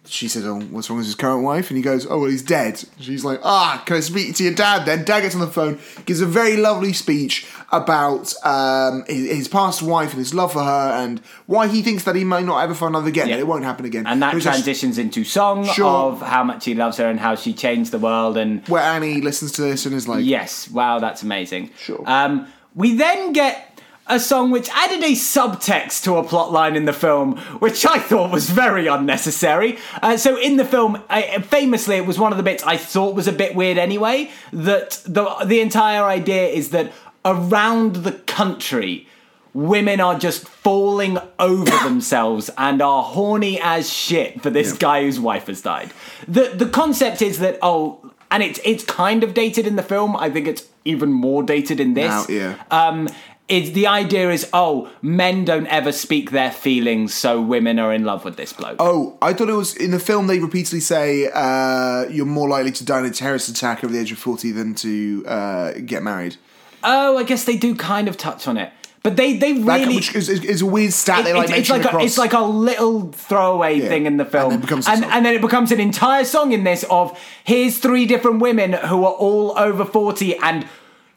She 0.06 0.28
says, 0.28 0.45
"Oh, 0.45 0.60
what's 0.60 0.89
wrong 0.89 0.97
with 0.97 1.06
his 1.08 1.15
current 1.15 1.43
wife?" 1.43 1.69
And 1.69 1.78
he 1.78 1.84
goes, 1.84 2.06
"Oh, 2.10 2.19
well, 2.19 2.30
he's 2.30 2.41
dead." 2.43 2.84
She's 2.99 3.23
like, 3.25 3.39
"Ah, 3.43 3.82
can 3.86 3.97
I 3.97 3.99
speak 4.02 4.36
to 4.36 4.43
your 4.43 4.54
dad?" 4.54 4.86
Then 4.86 5.04
dad 5.04 5.21
gets 5.21 5.36
on 5.36 5.41
the 5.41 5.47
phone, 5.47 5.80
gives 6.06 6.21
a 6.21 6.25
very 6.25 6.58
lovely 6.58 6.93
speech 6.93 7.47
about 7.71 8.34
um, 8.45 9.04
his, 9.08 9.30
his 9.30 9.47
past 9.47 9.82
wife 9.82 10.10
and 10.12 10.19
his 10.19 10.34
love 10.34 10.54
for 10.54 10.63
her, 10.63 10.91
and 11.04 11.19
why 11.45 11.67
he 11.67 11.82
thinks 11.82 12.04
that 12.04 12.15
he 12.15 12.23
might 12.23 12.45
not 12.45 12.60
ever 12.63 12.73
find 12.73 12.95
another 12.95 13.10
again. 13.10 13.28
Yeah. 13.28 13.36
That 13.36 13.41
it 13.41 13.47
won't 13.47 13.63
happen 13.63 13.86
again. 13.86 14.06
and 14.08 14.21
that 14.21 14.34
It 14.34 14.36
was 14.36 14.43
just- 14.43 14.56
transitions 14.58 14.97
into 14.97 15.23
song 15.23 15.65
Sure. 15.65 15.88
of 15.88 16.21
how 16.21 16.43
much 16.43 16.65
he 16.65 16.73
loves 16.75 16.97
her 16.97 17.08
and 17.08 17.19
how 17.19 17.36
she 17.36 17.54
changed 17.54 17.91
the 17.91 17.99
world 17.99 18.38
and 18.38 18.67
where 18.67 18.84
Annie 18.84 19.21
listens 19.21 19.52
to 19.54 19.62
this 19.62 19.86
and 19.86 19.95
is 19.95 20.08
like, 20.08 20.25
Yes, 20.25 20.69
wow, 20.69 20.99
that's 20.99 21.23
amazing. 21.23 21.71
Sure. 21.80 22.04
Um, 22.06 22.47
we 22.75 22.95
then 22.95 23.34
get 23.34 23.68
a 24.09 24.19
song 24.19 24.51
which 24.51 24.69
added 24.73 25.03
a 25.03 25.11
subtext 25.11 26.03
to 26.03 26.17
a 26.17 26.23
plot 26.23 26.51
line 26.51 26.75
in 26.75 26.85
the 26.85 26.93
film, 26.93 27.37
which 27.59 27.85
I 27.85 27.99
thought 27.99 28.31
was 28.31 28.49
very 28.49 28.87
unnecessary. 28.87 29.77
Uh, 30.01 30.17
so 30.17 30.37
in 30.37 30.57
the 30.57 30.65
film, 30.65 31.01
I, 31.09 31.39
famously, 31.41 31.95
it 31.95 32.05
was 32.05 32.17
one 32.17 32.31
of 32.31 32.37
the 32.37 32.43
bits 32.43 32.63
I 32.63 32.75
thought 32.75 33.15
was 33.15 33.27
a 33.27 33.31
bit 33.31 33.55
weird 33.55 33.77
anyway. 33.77 34.31
That 34.51 35.01
the 35.05 35.25
the 35.45 35.61
entire 35.61 36.03
idea 36.03 36.47
is 36.47 36.71
that 36.71 36.91
around 37.23 37.97
the 37.97 38.13
country. 38.13 39.07
Women 39.51 39.99
are 39.99 40.17
just 40.17 40.47
falling 40.47 41.17
over 41.39 41.65
themselves 41.83 42.51
and 42.55 42.83
are 42.83 43.01
horny 43.01 43.59
as 43.59 43.91
shit 43.91 44.43
for 44.43 44.51
this 44.51 44.73
guy 44.73 45.01
whose 45.01 45.19
wife 45.19 45.47
has 45.47 45.59
died. 45.59 45.91
The 46.27 46.51
the 46.55 46.67
concept 46.67 47.23
is 47.23 47.39
that 47.39 47.57
oh, 47.63 48.11
and 48.29 48.43
it's 48.43 48.59
it's 48.63 48.83
kind 48.83 49.23
of 49.23 49.33
dated 49.33 49.65
in 49.65 49.75
the 49.75 49.81
film. 49.81 50.15
I 50.15 50.29
think 50.29 50.47
it's 50.47 50.67
even 50.85 51.11
more 51.11 51.43
dated 51.43 51.79
in 51.79 51.93
this. 51.93 52.09
Now, 52.09 52.25
yeah. 52.29 52.63
Um, 52.71 53.08
it's 53.49 53.71
the 53.71 53.88
idea 53.88 54.29
is 54.29 54.47
oh, 54.53 54.89
men 55.01 55.43
don't 55.43 55.67
ever 55.67 55.91
speak 55.91 56.31
their 56.31 56.51
feelings, 56.51 57.13
so 57.13 57.41
women 57.41 57.79
are 57.79 57.91
in 57.93 58.05
love 58.05 58.23
with 58.23 58.38
this 58.38 58.53
bloke. 58.53 58.77
Oh, 58.79 59.17
I 59.21 59.33
thought 59.33 59.49
it 59.49 59.53
was 59.53 59.75
in 59.75 59.91
the 59.91 59.99
film. 59.99 60.27
They 60.27 60.39
repeatedly 60.39 60.79
say 60.79 61.29
uh, 61.33 62.07
you're 62.09 62.25
more 62.25 62.47
likely 62.47 62.71
to 62.71 62.85
die 62.85 62.99
in 62.99 63.05
a 63.05 63.12
terrorist 63.12 63.49
attack 63.49 63.83
over 63.83 63.91
the 63.91 63.99
age 63.99 64.12
of 64.12 64.19
forty 64.19 64.51
than 64.51 64.75
to 64.75 65.25
uh, 65.27 65.73
get 65.85 66.03
married. 66.03 66.38
Oh, 66.83 67.17
I 67.17 67.23
guess 67.23 67.43
they 67.43 67.57
do 67.57 67.75
kind 67.75 68.07
of 68.07 68.15
touch 68.15 68.47
on 68.47 68.55
it, 68.55 68.71
but 69.03 69.15
they 69.15 69.35
they 69.35 69.53
That, 69.53 69.81
really. 69.81 69.95
which 69.95 70.15
is, 70.15 70.29
is, 70.29 70.62
a 70.62 70.65
weird 70.65 70.93
stat. 70.93 71.25
they 71.25 71.33
like 71.33 71.49
it's, 71.49 71.59
it's 71.59 71.69
like 71.69 71.93
a, 71.93 71.99
it's 71.99 72.17
like 72.17 72.33
a 72.33 72.41
little 72.41 73.12
throwaway 73.12 73.79
thing 73.79 74.05
in 74.05 74.17
the 74.17 74.25
film, 74.25 74.53
and 74.53 74.63
it 74.63 74.88
and, 74.88 75.05
and 75.05 75.25
then 75.25 75.33
it 75.33 75.41
becomes 75.41 75.71
an 75.71 75.79
entire 75.79 76.23
song 76.23 76.51
in 76.51 76.63
this 76.63 76.85
of 76.89 77.19
here's 77.43 77.79
three 77.79 78.05
different 78.05 78.41
women 78.41 78.73
who 78.73 79.03
are 79.03 79.13
all 79.13 79.57
over 79.57 79.85
forty 79.85 80.38
and 80.38 80.67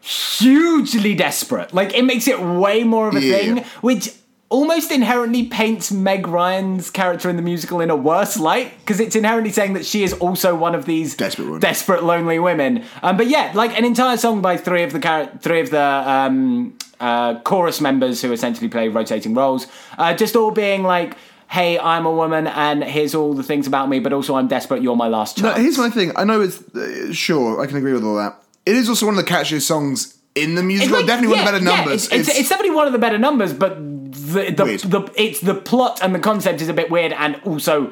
hugely 0.03 1.15
desperate. 1.15 1.73
Like 1.73 1.93
it 1.93 2.03
makes 2.03 2.27
it 2.27 2.39
way 2.39 2.83
more 2.83 3.07
of 3.07 3.15
a 3.15 3.21
Yeah. 3.21 3.35
thing, 3.37 3.63
which 3.81 4.09
almost 4.49 4.91
inherently 4.91 5.45
paints 5.47 5.91
Meg 5.91 6.27
Ryan's 6.27 6.89
character 6.91 7.27
in 7.29 7.37
the 7.37 7.41
musical 7.41 7.79
in 7.81 7.89
a 7.89 7.95
worse 7.95 8.37
light 8.37 8.71
because 8.79 8.99
it's 8.99 9.15
inherently 9.15 9.51
saying 9.51 9.73
that 9.73 9.85
she 9.85 10.03
is 10.03 10.13
also 10.13 10.53
one 10.55 10.75
of 10.75 10.85
these 10.85 11.15
Desperate 11.15 11.59
desperate 11.59 12.03
lonely 12.03 12.37
women. 12.37 12.83
Um, 13.01 13.17
but 13.17 13.27
yeah, 13.27 13.51
like 13.55 13.75
an 13.77 13.85
entire 13.85 14.17
song 14.17 14.41
by 14.41 14.57
three 14.57 14.83
of 14.83 14.91
the 14.93 14.99
char- 14.99 15.31
three 15.39 15.61
of 15.61 15.69
the 15.71 15.81
um, 15.81 16.77
uh, 16.99 17.39
chorus 17.39 17.81
members 17.81 18.21
who 18.21 18.31
essentially 18.31 18.67
play 18.69 18.89
rotating 18.89 19.33
roles, 19.33 19.67
uh, 19.97 20.13
just 20.13 20.35
all 20.35 20.51
being 20.51 20.83
like. 20.83 21.15
Hey, 21.49 21.77
I'm 21.77 22.07
a 22.07 22.11
woman, 22.11 22.47
and 22.47 22.83
here's 22.83 23.13
all 23.13 23.35
the 23.35 23.43
things 23.43 23.67
about 23.67 23.87
me, 23.87 23.99
but 23.99 24.11
also 24.11 24.33
I'm 24.33 24.47
desperate. 24.47 24.81
You're 24.81 24.95
my 24.95 25.07
last 25.07 25.39
No, 25.39 25.51
here's 25.53 25.77
my 25.77 25.91
thing. 25.91 26.11
I 26.15 26.23
know 26.23 26.41
it's 26.41 26.57
uh, 26.73 27.13
sure 27.13 27.61
I 27.61 27.67
can 27.67 27.77
agree 27.77 27.93
with 27.93 28.03
all 28.03 28.15
that. 28.15 28.41
It 28.65 28.75
is 28.75 28.87
also 28.89 29.05
one 29.05 29.17
of 29.17 29.25
the 29.25 29.29
catchiest 29.31 29.63
songs 29.63 30.17
in 30.35 30.55
the 30.55 30.63
musical. 30.63 30.97
like- 30.97 31.05
Definitely 31.07 31.35
yeah, 31.37 31.43
one 31.45 31.53
of 31.55 31.61
the 31.61 31.65
better 31.65 31.71
yeah, 31.77 31.83
numbers. 31.83 32.05
it's, 32.05 32.29
it's, 32.29 32.39
it's 32.39 32.49
definitely 32.49 32.75
one 32.75 32.87
of 32.87 32.93
the 32.93 32.99
better 32.99 33.17
numbers, 33.17 33.53
but 33.53 33.75
the 33.77 34.51
the, 34.51 34.63
Weird. 34.63 34.79
the 34.81 35.11
it's 35.15 35.39
the 35.41 35.53
plot 35.55 35.99
and 36.01 36.13
the 36.15 36.19
concept 36.19 36.61
is 36.61 36.69
a 36.69 36.73
bit 36.73 36.89
weird 36.89 37.11
and 37.13 37.35
also 37.45 37.91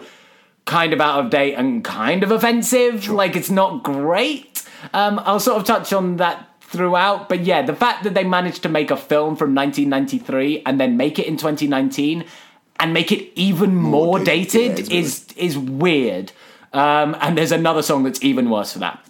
kind 0.66 0.94
of 0.94 1.02
out 1.02 1.20
of 1.26 1.30
date 1.32 1.56
and 1.56 1.84
kind 1.84 2.24
of 2.24 2.32
offensive. 2.32 3.10
Like 3.10 3.36
it's 3.36 3.50
not 3.50 3.84
great. 3.84 4.64
Um, 4.94 5.20
I'll 5.26 5.40
sort 5.40 5.58
of 5.58 5.66
touch 5.66 5.94
on 5.94 6.18
that 6.18 6.48
throughout, 6.62 7.28
but 7.28 7.42
yeah, 7.42 7.62
the 7.62 7.76
fact 7.76 8.04
that 8.06 8.14
they 8.14 8.24
managed 8.24 8.64
to 8.64 8.70
make 8.70 8.90
a 8.92 8.98
film 8.98 9.36
from 9.36 9.54
1993 9.54 10.64
and 10.66 10.80
then 10.80 10.96
make 10.98 11.20
it 11.20 11.26
in 11.28 11.36
2019 11.38 12.24
and 12.80 12.94
make 12.94 13.12
it 13.12 13.30
even 13.38 13.76
more, 13.76 14.18
dated, 14.20 14.76
dated, 14.76 14.92
yeah, 14.92 15.00
it's 15.00 15.26
is 15.28 15.38
is 15.38 15.58
weird. 15.58 16.32
Um, 16.74 17.16
and 17.20 17.38
there's 17.38 17.52
another 17.52 17.82
song 17.84 18.04
that's 18.04 18.24
even 18.24 18.50
worse 18.50 18.74
for 18.74 18.80
that. 18.80 19.04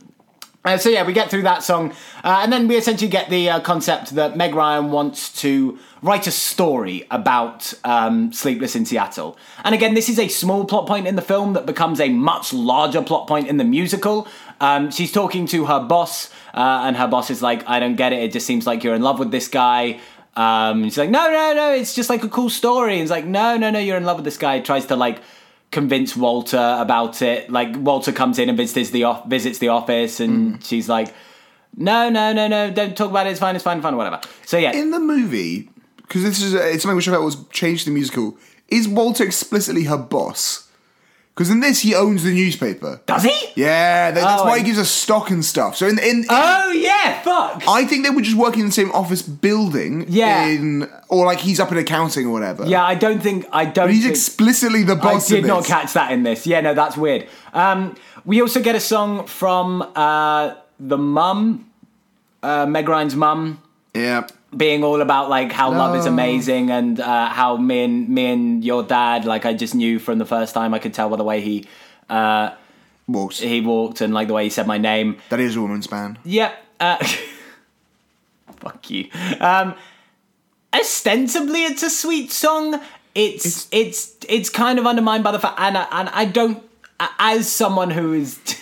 Uh, 0.64 0.78
so 0.78 0.90
yeah, 0.90 1.04
we 1.04 1.12
get 1.12 1.32
through 1.32 1.42
that 1.42 1.64
song, 1.64 1.92
uh, 2.24 2.42
and 2.44 2.54
then 2.54 2.68
we 2.68 2.78
essentially 2.78 3.10
get 3.10 3.32
the 3.32 3.50
uh, 3.50 3.60
concept 3.62 4.12
that 4.12 4.38
Meg 4.38 4.54
Ryan 4.54 4.92
wants 4.92 5.42
to 5.42 5.80
write 6.04 6.28
a 6.28 6.32
story 6.32 7.08
about 7.10 7.74
um, 7.84 8.32
Sleepless 8.32 8.76
in 8.76 8.86
Seattle. 8.86 9.40
And 9.64 9.74
again, 9.74 9.96
this 9.96 10.08
is 10.08 10.20
a 10.20 10.28
small 10.28 10.66
plot 10.66 10.86
point 10.86 11.08
in 11.08 11.16
the 11.16 11.22
film 11.24 11.54
that 11.54 11.66
becomes 11.66 12.00
a 12.00 12.10
much 12.10 12.54
larger 12.54 13.02
plot 13.02 13.28
point 13.28 13.48
in 13.48 13.58
the 13.58 13.64
musical. 13.64 14.28
Um, 14.60 14.92
she's 14.92 15.12
talking 15.12 15.48
to 15.48 15.66
her 15.66 15.80
boss, 15.80 16.30
uh, 16.54 16.84
and 16.86 16.96
her 16.96 17.08
boss 17.08 17.32
is 17.32 17.42
like, 17.42 17.68
"I 17.68 17.80
don't 17.80 17.96
get 17.96 18.14
it. 18.14 18.22
It 18.22 18.32
just 18.32 18.46
seems 18.46 18.68
like 18.68 18.84
you're 18.84 18.96
in 18.96 19.02
love 19.02 19.18
with 19.18 19.32
this 19.32 19.48
guy." 19.48 20.00
Um, 20.36 20.84
she's 20.84 20.98
like, 21.00 21.10
"No, 21.10 21.32
no, 21.32 21.54
no. 21.56 21.74
It's 21.74 21.96
just 21.96 22.08
like 22.08 22.24
a 22.24 22.30
cool 22.30 22.52
story." 22.52 22.94
And 22.94 23.02
it's 23.02 23.12
like, 23.12 23.26
"No, 23.26 23.58
no, 23.58 23.72
no. 23.72 23.80
You're 23.80 23.98
in 23.98 24.06
love 24.06 24.18
with 24.18 24.26
this 24.26 24.38
guy." 24.38 24.60
Tries 24.60 24.86
to 24.88 24.96
like 24.96 25.22
convince 25.72 26.16
Walter 26.16 26.78
about 26.80 27.22
it. 27.22 27.50
Like 27.50 27.76
Walter 27.78 28.12
comes 28.12 28.38
in 28.40 28.50
and 28.50 28.58
visits 28.58 28.92
the 28.92 29.06
off- 29.06 29.26
visits 29.26 29.60
the 29.60 29.70
office, 29.70 30.20
and 30.20 30.56
mm. 30.56 30.66
she's 30.66 30.88
like, 30.88 31.14
"No, 31.76 32.10
no, 32.10 32.34
no, 32.34 32.48
no, 32.48 32.72
don't 32.72 32.96
talk 32.96 33.10
about 33.10 33.28
it. 33.28 33.32
It's 33.32 33.40
fine. 33.40 33.56
It's 33.56 33.64
fine. 33.64 33.78
It's 33.78 33.84
Fine. 33.84 33.96
Whatever." 33.96 34.22
So 34.46 34.58
yeah, 34.58 34.74
in 34.74 34.92
the 34.92 35.00
movie 35.00 35.70
because 35.98 36.24
this 36.24 36.42
is 36.42 36.54
it's 36.54 36.84
something 36.84 36.98
which 36.98 37.08
I 37.08 37.12
felt 37.12 37.24
was 37.24 37.44
changed 37.52 37.88
in 37.88 37.94
the 37.94 37.98
musical. 37.98 38.38
Is 38.68 38.88
Walter 38.88 39.24
explicitly 39.24 39.86
her 39.86 39.98
boss? 39.98 40.68
Because 41.34 41.50
in 41.50 41.62
this 41.62 41.80
he 41.80 41.96
owns 41.96 42.24
the 42.24 42.34
newspaper. 42.34 43.00
does 43.06 43.24
he? 43.24 43.32
Yeah, 43.56 44.12
that, 44.12 44.20
that's 44.22 44.42
Oh, 44.42 44.46
why 44.46 44.56
I- 44.56 44.58
he 44.60 44.64
gives 44.66 44.78
us 44.78 44.90
stock 44.92 45.30
and 45.30 45.44
stuff. 45.44 45.78
So 45.78 45.88
in 45.88 45.98
in, 45.98 46.26
Oh 46.30 46.72
yeah, 46.72 47.22
fuck. 47.22 47.64
I 47.68 47.86
think 47.86 48.04
they 48.06 48.10
were 48.12 48.22
just 48.22 48.36
working 48.36 48.60
in 48.62 48.66
the 48.68 48.72
same 48.74 48.92
office 48.92 49.22
building. 49.22 50.06
Yeah. 50.10 50.46
In 50.48 50.90
or 51.08 51.26
like 51.26 51.40
he's 51.40 51.60
up 51.60 51.72
in 51.72 51.78
accounting 51.78 52.28
or 52.28 52.32
whatever. 52.34 52.66
yeah, 52.66 52.84
I 52.84 52.96
don't 52.96 53.22
think 53.24 53.46
I 53.54 53.64
don't. 53.66 53.88
But 53.88 53.94
he's 53.94 54.04
think, 54.04 54.12
explicitly 54.16 54.84
the 54.84 54.94
I 54.98 55.04
boss. 55.04 55.32
in 55.32 55.38
did 55.38 55.46
not 55.48 55.60
this. 55.62 55.68
catch 55.68 55.94
that 55.94 56.12
in 56.12 56.24
this. 56.24 56.46
Yeah, 56.46 56.60
no, 56.62 56.74
that's 56.74 56.98
weird. 56.98 57.28
Um, 57.54 57.96
we 58.26 58.42
also 58.42 58.62
get 58.62 58.76
a 58.76 58.80
song 58.82 59.26
from 59.26 59.82
uh, 59.96 60.56
the 60.80 60.98
mum, 60.98 61.66
uh, 62.44 62.66
Meg 62.66 62.88
Ryan's 62.90 63.16
mum, 63.16 63.62
Yeah. 63.94 64.28
Being 64.56 64.84
all 64.84 65.02
about 65.02 65.30
like 65.30 65.52
how 65.52 65.72
love 65.72 65.96
is 65.96 66.06
amazing 66.06 66.70
and 66.72 67.00
uh, 67.00 67.30
how 67.30 67.56
me 67.56 67.84
and 67.84 68.10
me 68.10 68.26
and 68.26 68.66
your 68.66 68.84
dad 68.84 69.24
like 69.24 69.46
I 69.46 69.54
just 69.54 69.74
knew 69.74 69.98
from 69.98 70.18
the 70.18 70.26
first 70.26 70.54
time 70.54 70.74
I 70.74 70.80
could 70.80 70.94
tell 70.94 71.10
by 71.10 71.16
the 71.16 71.24
way 71.24 71.40
he 71.42 71.66
uh, 72.10 72.52
Walks. 73.08 73.40
he 73.40 73.62
walked 73.62 74.02
and 74.02 74.14
like 74.14 74.28
the 74.28 74.34
way 74.34 74.44
he 74.44 74.50
said 74.50 74.68
my 74.68 74.78
name. 74.78 75.18
That 75.30 75.40
is 75.40 75.56
a 75.56 75.62
woman's 75.62 75.88
band. 75.88 76.20
Yep. 76.24 76.54
Uh, 76.80 76.98
fuck 78.60 78.90
you. 78.90 79.10
Um, 79.40 79.76
ostensibly, 80.74 81.64
it's 81.64 81.84
a 81.84 81.90
sweet 81.90 82.32
song. 82.32 82.82
It's 83.14 83.68
it's 83.72 84.16
it's, 84.28 84.50
kind 84.50 84.80
of 84.80 84.86
undermined 84.86 85.24
by 85.24 85.32
the 85.32 85.40
fact, 85.40 85.60
and 85.60 85.78
I, 85.78 85.88
and 85.92 86.10
I 86.10 86.26
don't, 86.26 86.64
as 87.20 87.52
someone 87.52 87.92
who 87.92 88.14
is 88.14 88.38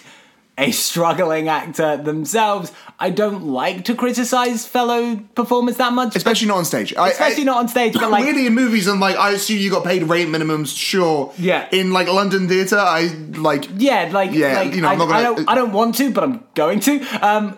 a 0.59 0.71
struggling 0.71 1.47
actor 1.47 1.97
themselves, 1.97 2.71
I 2.99 3.09
don't 3.09 3.45
like 3.47 3.85
to 3.85 3.95
criticize 3.95 4.67
fellow 4.67 5.17
performers 5.33 5.77
that 5.77 5.93
much. 5.93 6.15
Especially 6.15 6.47
not 6.47 6.57
on 6.57 6.65
stage. 6.65 6.91
Especially 6.95 7.43
I- 7.43 7.45
not 7.45 7.57
on 7.57 7.67
stage, 7.69 7.93
but 7.93 8.11
like 8.15 8.25
really 8.25 8.45
in 8.45 8.53
movies, 8.53 8.87
I'm 8.87 8.99
like, 8.99 9.15
I 9.15 9.31
assume 9.31 9.57
you 9.59 9.71
got 9.71 9.83
paid 9.85 10.03
rate 10.03 10.27
minimums. 10.27 10.75
Sure. 10.77 11.33
Yeah. 11.37 11.67
In 11.71 11.91
like 11.93 12.07
London 12.07 12.47
theatre, 12.47 12.77
I 12.77 13.07
like. 13.35 13.69
Yeah, 13.77 14.09
like, 14.11 14.31
Yeah, 14.33 14.53
like 14.61 14.73
you 14.75 14.81
know, 14.81 14.89
I, 14.89 14.91
I'm 14.91 14.97
not 14.99 15.09
I 15.09 15.23
gonna- 15.23 15.35
don't, 15.37 15.49
I 15.49 15.55
don't 15.55 15.71
want 15.71 15.95
to, 15.95 16.11
but 16.11 16.23
I'm 16.23 16.43
going 16.55 16.79
to. 16.81 17.01
Um, 17.25 17.57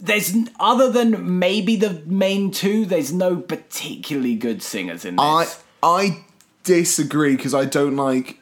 there's 0.00 0.32
other 0.60 0.92
than 0.92 1.38
maybe 1.40 1.74
the 1.74 2.00
main 2.06 2.52
two. 2.52 2.86
There's 2.86 3.12
no 3.12 3.36
particularly 3.36 4.36
good 4.36 4.62
singers 4.62 5.04
in 5.04 5.16
this. 5.16 5.24
I 5.24 5.46
I 5.82 6.24
disagree 6.62 7.34
because 7.36 7.54
I 7.54 7.64
don't 7.64 7.96
like. 7.96 8.37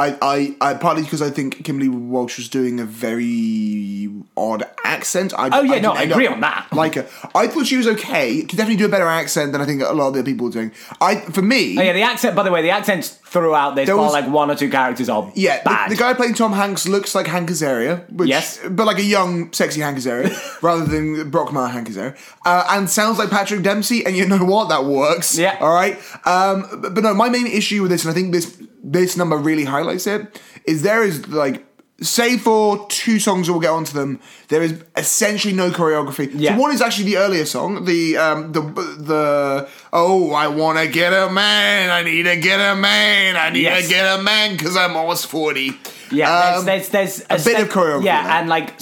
I, 0.00 0.16
I, 0.22 0.56
I 0.60 0.74
partly 0.74 1.02
because 1.02 1.20
I 1.20 1.30
think 1.30 1.64
Kimberley 1.64 1.88
Walsh 1.88 2.36
was 2.36 2.48
doing 2.48 2.78
a 2.78 2.84
very 2.84 4.08
odd 4.36 4.62
accent. 4.84 5.34
I, 5.36 5.48
Oh, 5.58 5.62
yeah, 5.62 5.74
I 5.74 5.80
no, 5.80 5.92
I 5.92 6.02
agree 6.02 6.28
on 6.28 6.40
that. 6.40 6.68
Like 6.72 6.94
her. 6.94 7.08
I 7.34 7.48
thought 7.48 7.66
she 7.66 7.76
was 7.76 7.88
okay. 7.88 8.42
Could 8.42 8.56
definitely 8.56 8.76
do 8.76 8.84
a 8.86 8.88
better 8.88 9.06
accent 9.08 9.50
than 9.52 9.60
I 9.60 9.64
think 9.66 9.82
a 9.82 9.92
lot 9.92 10.08
of 10.08 10.14
the 10.14 10.22
people 10.22 10.46
were 10.46 10.52
doing. 10.52 10.72
I 11.00 11.16
for 11.16 11.42
me, 11.42 11.76
oh 11.78 11.82
yeah, 11.82 11.92
the 11.92 12.02
accent. 12.02 12.36
By 12.36 12.44
the 12.44 12.52
way, 12.52 12.62
the 12.62 12.70
accents 12.70 13.17
throughout 13.30 13.76
this, 13.76 13.86
There 13.86 13.96
was- 13.96 14.12
like 14.12 14.26
one 14.28 14.50
or 14.50 14.54
two 14.54 14.70
characters 14.70 15.08
are 15.08 15.30
Yeah, 15.34 15.62
bad. 15.62 15.90
the, 15.90 15.94
the 15.94 16.00
guy 16.00 16.14
playing 16.14 16.34
Tom 16.34 16.52
Hanks 16.52 16.88
looks 16.88 17.14
like 17.14 17.26
Hank 17.26 17.50
Azaria, 17.50 18.10
which, 18.12 18.28
Yes. 18.28 18.58
but 18.70 18.86
like 18.86 18.98
a 18.98 19.04
young, 19.04 19.52
sexy 19.52 19.80
Hank 19.82 19.98
Azaria, 19.98 20.30
rather 20.62 20.84
than 20.86 21.30
Brockmire 21.30 21.70
Hank 21.70 21.88
Azaria, 21.88 22.16
uh, 22.46 22.64
and 22.70 22.88
sounds 22.88 23.18
like 23.18 23.30
Patrick 23.30 23.62
Dempsey. 23.62 24.04
And 24.06 24.16
you 24.16 24.26
know 24.26 24.44
what? 24.44 24.68
That 24.70 24.84
works. 24.86 25.36
Yeah. 25.38 25.56
All 25.60 25.72
right. 25.74 25.98
Um, 26.24 26.66
but, 26.82 26.94
but 26.94 27.04
no, 27.04 27.12
my 27.14 27.28
main 27.28 27.46
issue 27.46 27.82
with 27.82 27.90
this, 27.90 28.04
and 28.04 28.10
I 28.10 28.14
think 28.14 28.32
this 28.32 28.56
this 28.82 29.16
number 29.16 29.36
really 29.36 29.64
highlights 29.64 30.06
it, 30.06 30.40
is 30.64 30.82
there 30.82 31.02
is 31.02 31.28
like. 31.28 31.64
Save 32.00 32.42
for 32.42 32.86
two 32.88 33.18
songs, 33.18 33.50
we'll 33.50 33.58
get 33.58 33.70
onto 33.70 33.92
them. 33.92 34.20
There 34.48 34.62
is 34.62 34.84
essentially 34.96 35.52
no 35.52 35.70
choreography. 35.72 36.30
Yeah. 36.32 36.54
So 36.54 36.60
one 36.62 36.72
is 36.72 36.80
actually 36.80 37.06
the 37.06 37.16
earlier 37.16 37.44
song, 37.44 37.86
the 37.86 38.16
um, 38.16 38.52
the 38.52 38.60
the 38.60 39.68
oh, 39.92 40.30
I 40.32 40.46
want 40.46 40.78
to 40.78 40.86
get 40.86 41.12
a 41.12 41.28
man, 41.28 41.90
I 41.90 42.04
need 42.04 42.22
to 42.22 42.36
get 42.36 42.60
a 42.60 42.76
man, 42.76 43.34
I 43.36 43.50
need 43.50 43.62
Yes. 43.62 43.82
to 43.82 43.88
get 43.88 44.18
a 44.18 44.22
man 44.22 44.56
because 44.56 44.76
I'm 44.76 44.96
almost 44.96 45.26
forty. 45.26 45.72
yeah, 46.12 46.58
Um, 46.58 46.66
there's 46.66 46.88
there's, 46.90 47.24
there's 47.24 47.44
a 47.46 47.50
bit 47.50 47.60
of 47.62 47.68
choreography 47.68 48.04
Yeah, 48.04 48.22
there. 48.22 48.32
and 48.32 48.48
like 48.48 48.74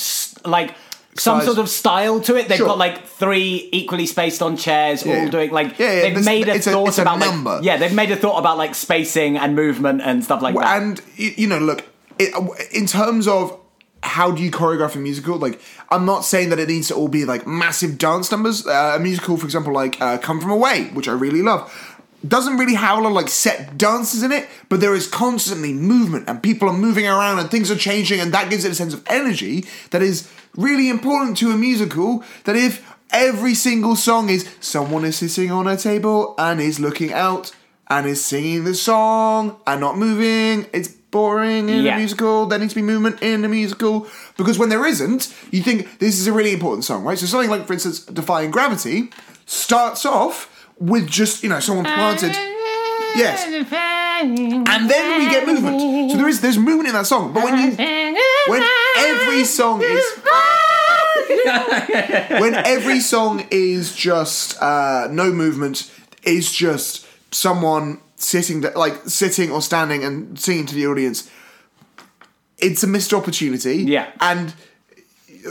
like. 0.45 0.75
Some 1.19 1.39
Size. 1.39 1.47
sort 1.47 1.59
of 1.61 1.71
style 1.71 2.21
to 2.21 2.37
it. 2.37 2.47
They've 2.47 2.59
Sure. 2.59 2.67
got 2.67 2.77
like 2.77 3.07
three 3.09 3.71
equally 3.73 4.05
spaced 4.05 4.43
on 4.43 4.59
chairs, 4.59 5.03
Yeah. 5.03 5.21
all 5.23 5.29
doing 5.29 5.51
like 5.51 5.79
Yeah, 5.79 5.91
yeah, 5.91 6.01
they've 6.03 6.15
this- 6.17 6.27
made 6.27 6.47
a 6.47 6.55
it's 6.57 6.67
a- 6.67 6.73
thought 6.73 6.89
it's 6.89 6.99
a 6.99 7.03
about 7.03 7.21
number. 7.21 7.55
like 7.57 7.65
yeah, 7.65 7.79
they've 7.79 7.95
made 7.95 8.11
a 8.11 8.17
thought 8.17 8.39
about 8.39 8.59
like 8.59 8.75
spacing 8.75 9.39
and 9.39 9.57
movement 9.57 10.03
and 10.05 10.23
stuff 10.23 10.43
like 10.43 10.55
that. 10.57 10.77
and 10.83 11.01
you 11.17 11.47
know, 11.47 11.57
look, 11.59 11.87
it, 12.19 12.35
in 12.73 12.87
terms 12.87 13.29
of 13.29 13.59
how 14.03 14.31
do 14.31 14.43
you 14.43 14.51
choreograph 14.51 14.95
a 14.95 14.99
musical? 14.99 15.37
Like, 15.37 15.61
I'm 15.91 16.05
not 16.05 16.25
saying 16.25 16.51
that 16.51 16.59
it 16.59 16.69
needs 16.69 16.89
to 16.89 16.95
all 16.95 17.09
be 17.09 17.25
like 17.25 17.47
massive 17.47 17.99
dance 17.99 18.31
numbers. 18.31 18.67
Uh, 18.67 18.95
a 18.97 19.01
musical, 19.01 19.37
for 19.37 19.45
example, 19.45 19.73
like 19.73 20.01
uh, 20.01 20.19
Come 20.19 20.41
From 20.41 20.51
Away, 20.51 20.85
which 20.93 21.09
I 21.09 21.13
really 21.13 21.43
love, 21.43 21.73
doesn't 22.27 22.57
really 22.57 22.75
have 22.75 22.99
a 22.99 23.01
lot 23.01 23.09
of 23.09 23.15
like 23.15 23.29
set 23.29 23.77
dances 23.77 24.23
in 24.23 24.33
it, 24.33 24.49
but 24.69 24.81
there 24.81 24.95
is 24.95 25.07
constantly 25.07 25.73
movement 25.73 26.29
and 26.29 26.43
people 26.43 26.69
are 26.69 26.77
moving 26.77 27.07
around 27.07 27.39
and 27.39 27.51
things 27.51 27.71
are 27.71 27.77
changing, 27.77 28.21
and 28.21 28.33
that 28.33 28.51
gives 28.51 28.65
it 28.65 28.73
a 28.73 28.75
sense 28.75 28.95
of 28.95 29.03
energy 29.07 29.65
that 29.91 30.03
is 30.03 30.31
really 30.57 30.89
important 30.89 31.37
to 31.39 31.51
a 31.51 31.57
musical. 31.57 32.25
That 32.45 32.57
if 32.57 32.95
every 33.11 33.55
single 33.55 33.97
song 33.97 34.29
is 34.31 34.49
someone 34.61 35.05
is 35.05 35.17
sitting 35.17 35.51
on 35.51 35.67
a 35.67 35.77
table 35.77 36.35
and 36.39 36.61
is 36.61 36.81
looking 36.81 37.13
out 37.13 37.53
and 37.89 38.07
is 38.07 38.25
singing 38.25 38.65
the 38.65 38.75
song 38.75 39.61
and 39.67 39.81
not 39.81 39.97
moving, 39.97 40.67
it's 40.73 40.97
boring 41.17 41.65
in 41.75 41.85
Yeah. 41.85 41.95
a 41.95 41.99
musical. 42.03 42.47
There 42.49 42.59
needs 42.63 42.73
to 42.75 42.81
be 42.83 42.87
movement 42.93 43.17
in 43.23 43.45
a 43.45 43.49
musical 43.49 43.95
because 44.39 44.57
when 44.61 44.69
there 44.75 44.85
isn't, 44.93 45.23
you 45.55 45.63
think 45.69 45.79
this 45.99 46.15
is 46.21 46.27
a 46.27 46.33
really 46.39 46.53
important 46.59 46.85
song, 46.91 47.01
right? 47.09 47.19
So 47.19 47.27
something 47.27 47.51
like, 47.55 47.67
for 47.67 47.73
instance, 47.77 47.97
"Defying 48.21 48.51
Gravity" 48.57 48.99
starts 49.47 50.03
off 50.05 50.37
with 50.93 51.07
just 51.21 51.43
you 51.43 51.49
know 51.53 51.61
someone 51.61 51.87
planted. 51.99 52.35
Yes. 53.25 53.39
And 53.47 54.91
then 54.93 55.05
we 55.21 55.25
get 55.35 55.47
movement. 55.47 56.11
So 56.11 56.17
there 56.19 56.29
is 56.29 56.41
there's 56.45 56.59
movement 56.59 56.89
in 56.89 56.95
that 56.99 57.07
song. 57.07 57.33
But 57.35 57.45
when 57.45 57.55
you 57.63 57.71
when 58.53 58.63
every 59.11 59.45
song 59.45 59.83
is 59.83 60.05
when 62.43 62.55
every 62.55 63.01
song 63.01 63.47
is 63.51 63.95
just 63.95 64.61
uh, 64.63 65.09
no 65.11 65.31
movement, 65.33 65.91
is 66.25 66.53
just 66.53 67.07
someone 67.31 68.01
sitting 68.27 68.61
like 68.75 68.97
sitting 69.07 69.51
or 69.53 69.61
standing 69.63 70.03
and 70.05 70.39
singing 70.39 70.67
to 70.67 70.75
the 70.75 70.87
audience. 70.87 71.31
It's 72.59 72.83
a 72.83 72.87
missed 72.87 73.13
opportunity. 73.13 73.77
Yeah. 73.85 74.11
and 74.21 74.55
uh, 75.47 75.51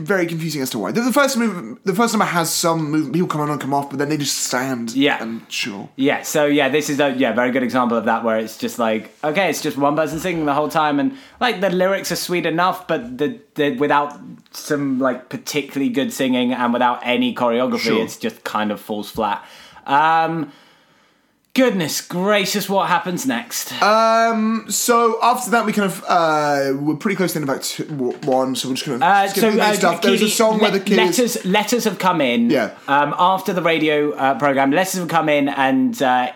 very 0.00 0.26
confusing 0.26 0.62
as 0.62 0.70
to 0.70 0.78
why. 0.78 0.90
The, 0.92 1.02
the 1.02 1.12
first 1.12 1.36
move, 1.36 1.78
the 1.84 1.94
first 1.94 2.12
number 2.12 2.24
has 2.24 2.52
some 2.52 2.90
movement. 2.90 3.12
People 3.14 3.28
come 3.28 3.40
on 3.42 3.50
and 3.50 3.60
come 3.60 3.72
off, 3.74 3.90
but 3.90 3.98
then 4.00 4.08
they 4.08 4.16
just 4.16 4.36
stand. 4.36 4.92
Yeah. 4.94 5.22
and 5.22 5.42
sure. 5.48 5.88
Yeah, 5.96 6.22
so 6.22 6.46
yeah, 6.46 6.68
this 6.70 6.88
is 6.90 6.98
a 7.00 7.10
yeah 7.12 7.32
very 7.32 7.50
good 7.52 7.62
example 7.62 7.96
of 7.98 8.06
that 8.06 8.24
where 8.24 8.38
it's 8.38 8.56
just 8.58 8.78
like 8.78 9.12
okay, 9.22 9.48
it's 9.50 9.60
just 9.62 9.76
one 9.76 9.94
person 9.94 10.18
singing 10.18 10.44
the 10.46 10.54
whole 10.54 10.68
time, 10.70 10.98
and 10.98 11.16
like 11.38 11.60
the 11.60 11.70
lyrics 11.70 12.10
are 12.10 12.16
sweet 12.16 12.46
enough, 12.46 12.88
but 12.88 13.18
the, 13.18 13.38
the 13.54 13.76
without 13.76 14.18
some 14.52 14.98
like 14.98 15.28
particularly 15.28 15.90
good 15.92 16.12
singing 16.12 16.52
and 16.52 16.72
without 16.72 16.98
any 17.04 17.34
choreography, 17.34 17.80
Sure. 17.80 18.02
it's 18.02 18.16
just 18.16 18.42
kind 18.42 18.72
of 18.72 18.80
falls 18.80 19.10
flat. 19.10 19.44
Um, 19.86 20.50
goodness 21.54 22.00
gracious, 22.00 22.68
what 22.68 22.88
happens 22.88 23.26
next? 23.26 23.72
Um. 23.82 24.66
So 24.70 25.18
after 25.22 25.50
that, 25.52 25.66
we 25.66 25.72
kind 25.72 25.90
of 25.90 26.04
uh, 26.08 26.72
we're 26.78 26.96
pretty 26.96 27.16
close 27.16 27.32
to 27.32 27.40
the 27.40 27.42
end 27.42 27.50
of 27.50 27.56
Act 27.56 27.64
two, 27.70 27.84
one. 28.28 28.54
So 28.54 28.68
we're 28.68 28.74
just 28.74 28.86
going 28.86 29.00
to 29.00 29.06
Uh, 29.06 29.28
skip 29.28 29.40
the 29.42 29.50
main 29.50 29.60
uh, 29.60 29.72
stuff. 29.74 30.02
There's 30.02 30.22
a 30.22 30.28
song 30.30 30.58
where 30.60 30.70
the 30.70 30.80
kid 30.80 30.92
is. 30.92 30.96
letters 30.98 31.44
letters 31.44 31.84
have 31.84 31.98
come 31.98 32.20
in. 32.20 32.50
Yeah. 32.50 32.74
Um, 32.88 33.14
after 33.18 33.52
the 33.52 33.62
radio 33.62 34.12
uh, 34.12 34.38
program, 34.38 34.70
letters 34.70 34.94
have 35.00 35.08
come 35.08 35.28
in, 35.28 35.48
and 35.48 36.00
uh, 36.02 36.32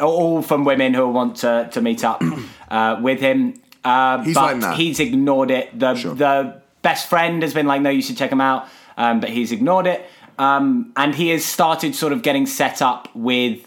all 0.00 0.42
from 0.42 0.64
women 0.64 0.94
who 0.94 1.08
want 1.08 1.36
to 1.38 1.68
to 1.72 1.80
meet 1.80 2.04
up 2.04 2.22
uh, 2.70 2.98
with 3.02 3.20
him. 3.20 3.60
Uh, 3.84 4.22
He's 4.24 4.34
but 4.34 4.42
like, 4.42 4.56
nah. 4.56 4.74
he's 4.74 4.98
ignored 4.98 5.50
it. 5.52 5.78
The 5.78 5.94
Sure. 5.94 6.14
the 6.14 6.60
best 6.82 7.08
friend 7.08 7.42
has 7.42 7.54
been 7.54 7.66
like, 7.66 7.80
no, 7.82 7.90
you 7.90 8.02
should 8.02 8.16
check 8.16 8.32
him 8.32 8.40
out, 8.40 8.66
um, 8.96 9.20
but 9.20 9.30
he's 9.30 9.52
ignored 9.52 9.86
it. 9.86 10.04
Um, 10.38 10.92
and 10.96 11.14
he 11.14 11.28
has 11.30 11.44
started 11.44 11.94
sort 11.94 12.12
of 12.12 12.22
getting 12.22 12.46
set 12.46 12.82
up 12.82 13.08
with. 13.14 13.65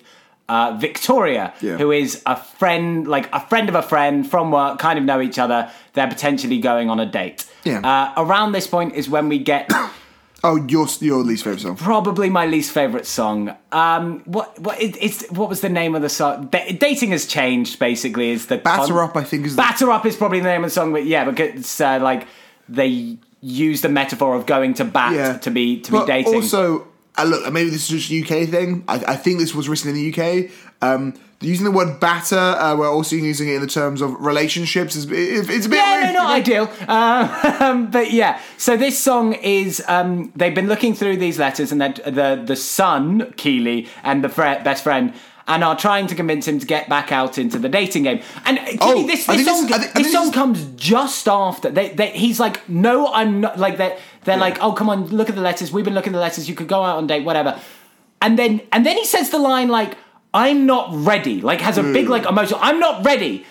Uh, 0.50 0.76
Victoria, 0.80 1.54
Yeah. 1.62 1.78
who 1.78 1.92
is 1.92 2.22
a 2.26 2.36
friend, 2.36 3.08
like 3.08 3.30
a 3.32 3.40
friend 3.40 3.70
of 3.70 3.76
a 3.76 3.82
friend 3.84 4.30
from 4.30 4.52
work, 4.52 4.80
kind 4.80 4.98
of 4.98 5.06
know 5.06 5.22
each 5.22 5.38
other. 5.38 5.70
They're 5.94 6.08
potentially 6.08 6.58
going 6.60 6.90
on 6.90 7.00
a 7.00 7.06
date. 7.06 7.46
Yeah. 7.64 7.80
Uh, 7.82 8.14
around 8.26 8.54
this 8.54 8.66
point 8.68 8.96
is 8.96 9.08
when 9.10 9.30
we 9.30 9.38
get 9.40 9.70
Oh, 10.44 10.56
your 10.70 10.88
your 11.02 11.22
least 11.22 11.44
favorite 11.44 11.60
song. 11.62 11.76
probably 11.76 12.30
my 12.30 12.46
least 12.46 12.72
favorite 12.72 13.06
song. 13.06 13.54
Um, 13.74 14.22
what 14.26 14.58
what 14.60 14.82
it, 14.82 14.96
it's 15.02 15.30
what 15.32 15.50
was 15.50 15.60
the 15.60 15.68
name 15.70 15.96
of 15.96 16.02
the 16.02 16.08
song? 16.10 16.48
Da- 16.48 16.72
Dating 16.72 17.12
has 17.12 17.26
changed. 17.26 17.78
Basically, 17.78 18.30
is 18.32 18.46
the 18.48 18.58
Batter 18.58 18.94
con- 18.94 19.10
Up, 19.10 19.18
I 19.18 19.24
think, 19.26 19.46
is 19.46 19.56
the- 19.58 19.62
Batter 19.62 19.92
Up 19.92 20.06
is 20.06 20.16
probably 20.16 20.40
the 20.40 20.48
name 20.48 20.64
of 20.64 20.70
the 20.70 20.74
song, 20.74 20.94
but 20.94 21.04
yeah, 21.06 21.26
because 21.30 21.60
it's 21.60 21.82
uh, 21.82 22.00
like 22.02 22.26
they 22.70 23.18
use 23.42 23.82
the 23.82 23.90
metaphor 23.90 24.34
of 24.36 24.46
going 24.46 24.74
to 24.76 24.86
bat 24.86 25.14
Yeah. 25.14 25.38
to 25.40 25.52
be 25.52 25.82
to 25.82 25.92
But 25.92 26.06
be 26.06 26.12
dating. 26.14 26.36
also, 26.36 26.88
uh, 27.20 27.26
look, 27.26 27.54
maybe 27.54 27.70
this 27.70 27.90
is 27.92 28.08
just 28.08 28.12
a 28.12 28.22
UK 28.22 28.50
thing. 28.50 28.84
I, 28.88 28.96
I 28.96 29.16
think 29.16 29.40
this 29.40 29.54
was 29.54 29.70
written 29.70 29.90
in 29.90 29.96
the 29.96 30.14
UK. 30.14 30.52
Um, 30.82 31.14
using 31.42 31.66
the 31.66 31.72
word 31.72 32.00
batter, 32.00 32.38
uh, 32.38 32.76
we're 32.76 32.92
also 32.92 33.16
using 33.16 33.50
it 33.50 33.56
in 33.56 33.62
the 33.62 33.68
terms 33.68 34.02
of 34.02 34.14
relationships. 34.20 34.96
Is 34.96 35.06
it, 35.06 35.50
it's 35.50 35.66
a 35.66 35.70
bit 35.70 35.78
yeah, 35.78 36.04
weird. 36.04 36.14
no, 36.14 36.24
not 36.24 36.32
ideal. 36.32 36.72
Um, 36.88 37.92
but 37.92 38.12
yeah, 38.12 38.42
so 38.58 38.78
this 38.78 38.98
song 38.98 39.34
is 39.34 39.84
um, 39.88 40.32
they've 40.36 40.56
been 40.56 40.68
looking 40.68 40.94
through 40.94 41.18
these 41.18 41.40
letters, 41.40 41.72
and 41.72 41.82
that 41.82 42.04
the 42.04 42.42
the 42.46 42.56
son 42.56 43.34
Keeley 43.38 43.88
and 44.04 44.24
the 44.24 44.30
fre- 44.30 44.64
best 44.64 44.84
friend. 44.84 45.14
And 45.50 45.64
are 45.64 45.76
trying 45.76 46.06
to 46.08 46.16
convince 46.16 46.48
him 46.48 46.60
to 46.60 46.66
get 46.66 46.88
back 46.88 47.12
out 47.12 47.38
into 47.40 47.58
the 47.58 47.68
dating 47.70 48.04
game. 48.04 48.22
And 48.46 48.60
uh, 48.60 48.66
Oh, 48.82 49.06
this, 49.08 49.26
this 49.26 49.38
this 49.38 49.46
song, 49.48 49.66
is- 49.70 49.78
think- 49.78 49.94
this 49.96 50.12
song 50.14 50.26
this 50.28 50.36
comes 50.36 50.64
just 50.76 51.28
after. 51.28 51.72
They, 51.72 51.90
they, 51.90 52.12
he's 52.12 52.40
like, 52.40 52.70
no, 52.70 53.12
I'm 53.12 53.42
not. 53.42 53.58
Like 53.58 53.78
they're, 53.78 53.98
they're 54.26 54.38
like, 54.38 54.62
oh, 54.62 54.74
come 54.74 54.90
on, 54.90 55.08
look 55.08 55.28
at 55.28 55.36
the 55.36 55.42
letters. 55.42 55.72
We've 55.72 55.84
been 55.84 55.96
looking 55.96 56.14
at 56.14 56.18
the 56.18 56.22
letters. 56.22 56.48
You 56.48 56.54
could 56.56 56.68
go 56.68 56.84
out 56.84 56.98
on 56.98 57.08
date, 57.08 57.26
whatever. 57.26 57.60
And 58.22 58.38
then, 58.38 58.62
and 58.72 58.86
then 58.86 58.96
he 58.96 59.06
says 59.06 59.32
the 59.32 59.40
line 59.40 59.70
like, 59.70 59.98
I'm 60.36 60.68
not 60.68 60.90
ready. 60.94 61.42
Like 61.42 61.62
has 61.62 61.80
a 61.80 61.84
big 61.84 62.06
Hmm. 62.06 62.12
like 62.12 62.26
emotional. 62.28 62.60
I'm 62.62 62.80
not 62.80 63.04
ready. 63.04 63.44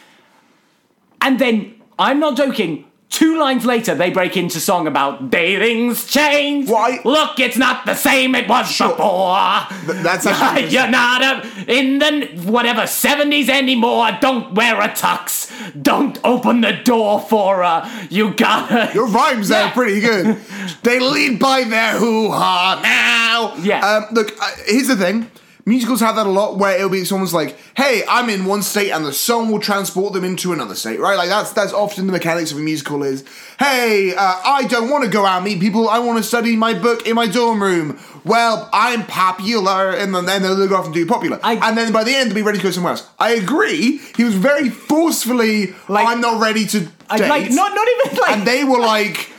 And 1.20 1.38
then, 1.40 1.74
I'm 1.98 2.20
not 2.20 2.36
joking, 2.36 2.84
two 3.10 3.38
lines 3.38 3.64
later, 3.64 3.94
they 3.94 4.10
break 4.10 4.36
into 4.36 4.60
song 4.60 4.86
about 4.86 5.30
dating's 5.30 6.06
changed. 6.06 6.70
Why- 6.70 6.98
Look, 7.04 7.38
it's 7.40 7.56
not 7.56 7.86
the 7.86 7.94
same 7.94 8.34
it 8.34 8.48
was 8.48 8.68
before. 8.76 9.38
Th- 9.86 10.02
that's 10.02 10.26
actually- 10.26 10.68
You're 10.70 10.88
not 10.88 11.22
a, 11.22 11.72
in 11.78 11.98
the 11.98 12.26
whatever 12.50 12.82
70s 12.82 13.48
anymore. 13.48 14.10
Don't 14.20 14.54
wear 14.54 14.80
a 14.80 14.88
tux. 14.88 15.50
Don't 15.82 16.18
open 16.24 16.60
the 16.60 16.72
door 16.84 17.20
for 17.20 17.62
her. 17.64 18.06
You 18.10 18.34
gotta. 18.34 18.90
Your 18.94 19.06
rhymes 19.08 19.50
Yeah. 19.50 19.68
are 19.68 19.72
pretty 19.72 20.00
good. 20.00 20.36
they 20.82 21.00
lead 21.00 21.38
by 21.38 21.64
their 21.64 21.98
hoo 21.98 22.30
ha 22.30 22.80
now. 22.82 23.54
Yeah. 23.62 23.80
Um, 23.86 24.06
look, 24.14 24.32
uh, 24.40 24.50
here's 24.66 24.88
the 24.88 24.96
thing. 24.96 25.30
Musicals 25.68 26.00
have 26.00 26.16
that 26.16 26.26
a 26.26 26.30
lot, 26.30 26.56
where 26.56 26.74
it'll 26.76 26.88
be 26.88 27.04
someone's 27.04 27.34
like, 27.34 27.56
"Hey, 27.76 28.02
I'm 28.08 28.30
in 28.30 28.46
one 28.46 28.62
state, 28.62 28.90
and 28.90 29.04
the 29.04 29.12
song 29.12 29.50
will 29.52 29.60
transport 29.60 30.14
them 30.14 30.24
into 30.24 30.52
another 30.54 30.74
state." 30.74 30.98
Right? 30.98 31.16
Like 31.18 31.28
that's 31.28 31.52
that's 31.52 31.72
often 31.74 32.06
the 32.06 32.12
mechanics 32.12 32.52
of 32.52 32.58
a 32.58 32.60
musical. 32.60 33.02
Is, 33.02 33.22
"Hey, 33.58 34.14
uh, 34.14 34.40
I 34.44 34.64
don't 34.64 34.88
want 34.88 35.04
to 35.04 35.10
go 35.10 35.26
out 35.26 35.36
and 35.36 35.44
meet 35.44 35.60
people. 35.60 35.88
I 35.88 35.98
want 35.98 36.16
to 36.18 36.24
study 36.24 36.56
my 36.56 36.72
book 36.72 37.06
in 37.06 37.14
my 37.14 37.26
dorm 37.26 37.62
room." 37.62 37.98
Well, 38.24 38.68
I'm 38.72 39.04
popular, 39.06 39.90
and 39.90 40.14
then, 40.14 40.24
then 40.26 40.42
they'll 40.42 40.66
go 40.68 40.76
off 40.76 40.86
and 40.86 40.94
do 40.94 41.04
popular, 41.06 41.38
I- 41.42 41.54
and 41.68 41.76
then 41.78 41.92
by 41.92 42.02
the 42.04 42.14
end 42.14 42.30
they'll 42.30 42.34
be 42.34 42.42
ready 42.42 42.58
to 42.58 42.64
go 42.64 42.70
somewhere 42.70 42.92
else. 42.92 43.04
I 43.18 43.30
agree. 43.32 44.00
He 44.16 44.24
was 44.24 44.34
very 44.34 44.70
forcefully, 44.70 45.74
Like- 45.88 46.06
"I'm 46.06 46.20
not 46.20 46.40
ready 46.40 46.64
to 46.66 46.80
date." 46.80 46.88
I, 47.10 47.16
like, 47.26 47.50
not, 47.50 47.74
not 47.74 47.86
even 47.88 48.18
like. 48.18 48.30
and 48.30 48.46
they 48.46 48.64
were 48.64 48.80
like, 48.80 49.30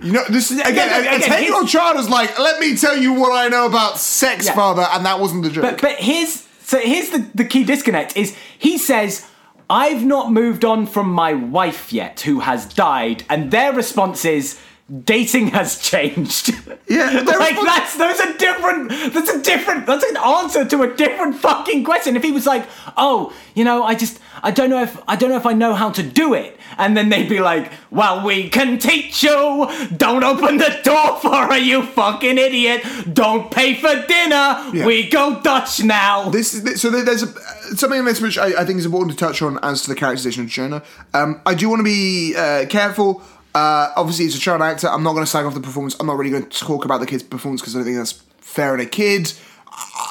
you 0.00 0.12
know, 0.12 0.24
this 0.28 0.50
is 0.50 0.60
again, 0.60 0.74
yeah, 1.04 1.14
a- 1.14 1.16
a 1.16 1.20
ten 1.20 1.42
year 1.42 1.54
old 1.54 1.68
child 1.68 1.96
was 1.96 2.08
like, 2.08 2.38
let 2.38 2.60
me 2.60 2.76
tell 2.76 2.96
you 2.96 3.12
what 3.14 3.32
I 3.32 3.48
know 3.48 3.66
about 3.66 3.98
sex, 3.98 4.46
Yeah. 4.46 4.54
father, 4.54 4.86
and 4.92 5.04
that 5.06 5.20
wasn't 5.20 5.42
the 5.44 5.50
joke. 5.50 5.62
But 5.62 5.80
but 5.80 5.96
here's 5.98 6.46
so 6.64 6.78
here's 6.78 7.10
the, 7.10 7.26
the 7.34 7.44
key 7.44 7.64
disconnect 7.64 8.16
is 8.16 8.36
he 8.58 8.76
says 8.78 9.26
I've 9.70 10.04
not 10.04 10.32
moved 10.32 10.64
on 10.64 10.86
from 10.86 11.10
my 11.10 11.34
wife 11.34 11.92
yet 11.92 12.20
who 12.20 12.40
has 12.40 12.66
died 12.66 13.24
and 13.28 13.50
their 13.50 13.72
response 13.72 14.24
is 14.24 14.58
dating 15.04 15.48
has 15.48 15.78
changed. 15.78 16.54
Yeah, 16.88 17.10
like 17.26 17.56
response- 17.56 17.66
that's 17.66 17.96
those 17.96 18.20
are 18.20 18.38
different. 18.38 18.90
That's 19.12 19.30
a 19.30 19.42
different. 19.42 19.86
That's 19.86 20.04
an 20.04 20.16
answer 20.16 20.64
to 20.64 20.82
a 20.82 20.94
different 20.94 21.36
fucking 21.36 21.84
question. 21.84 22.16
If 22.16 22.22
he 22.22 22.32
was 22.32 22.46
like, 22.46 22.66
oh, 22.96 23.32
you 23.54 23.64
know, 23.64 23.82
I 23.82 23.94
just 23.94 24.20
I 24.42 24.50
don't 24.50 24.70
know 24.70 24.82
if 24.82 24.96
I 25.08 25.16
don't 25.16 25.30
know 25.30 25.36
if 25.36 25.46
I 25.46 25.52
know 25.52 25.74
how 25.74 25.90
to 25.90 26.02
do 26.02 26.34
it, 26.34 26.58
and 26.78 26.96
then 26.96 27.08
they'd 27.08 27.28
be 27.28 27.40
like, 27.40 27.72
well, 27.90 28.24
we 28.24 28.48
can 28.48 28.78
teach 28.78 29.22
you. 29.22 29.68
Don't 29.96 30.22
open 30.22 30.58
the 30.58 30.80
door 30.84 31.16
for 31.18 31.34
her, 31.34 31.58
you 31.58 31.84
fucking 31.84 32.38
idiot. 32.38 32.84
Don't 33.12 33.50
pay 33.50 33.74
for 33.74 33.94
dinner. 34.06 34.70
Yeah. 34.72 34.86
We 34.86 35.08
go 35.08 35.40
Dutch 35.42 35.82
now. 35.82 36.28
this 36.30 36.54
is 36.54 36.80
so 36.80 36.90
there's 36.90 37.22
a, 37.22 37.76
something 37.76 37.98
in 37.98 38.04
this 38.04 38.20
which 38.20 38.38
I, 38.38 38.62
I 38.62 38.64
think 38.64 38.78
is 38.78 38.86
important 38.86 39.18
to 39.18 39.24
touch 39.24 39.42
on 39.42 39.58
as 39.64 39.82
to 39.82 39.88
the 39.88 39.96
characterization 39.96 40.44
of 40.44 40.48
Jonah. 40.50 40.82
Um, 41.12 41.40
I 41.44 41.54
do 41.54 41.68
want 41.68 41.80
to 41.80 41.84
be 41.84 42.34
uh, 42.36 42.66
careful. 42.66 43.22
Uh, 43.56 43.90
obviously, 43.96 44.26
he's 44.26 44.36
a 44.36 44.38
child 44.38 44.60
actor. 44.60 44.86
I'm 44.86 45.02
not 45.02 45.12
going 45.14 45.24
to 45.24 45.30
slag 45.30 45.46
off 45.46 45.54
the 45.54 45.60
performance. 45.60 45.96
I'm 45.98 46.06
not 46.06 46.18
really 46.18 46.30
going 46.30 46.46
to 46.46 46.58
talk 46.58 46.84
about 46.84 47.00
the 47.00 47.06
kid's 47.06 47.22
performance 47.22 47.62
because 47.62 47.74
I 47.74 47.78
don't 47.78 47.86
think 47.86 47.96
that's 47.96 48.12
fair 48.38 48.74
in 48.74 48.80
a 48.80 48.86
kid. 48.86 49.32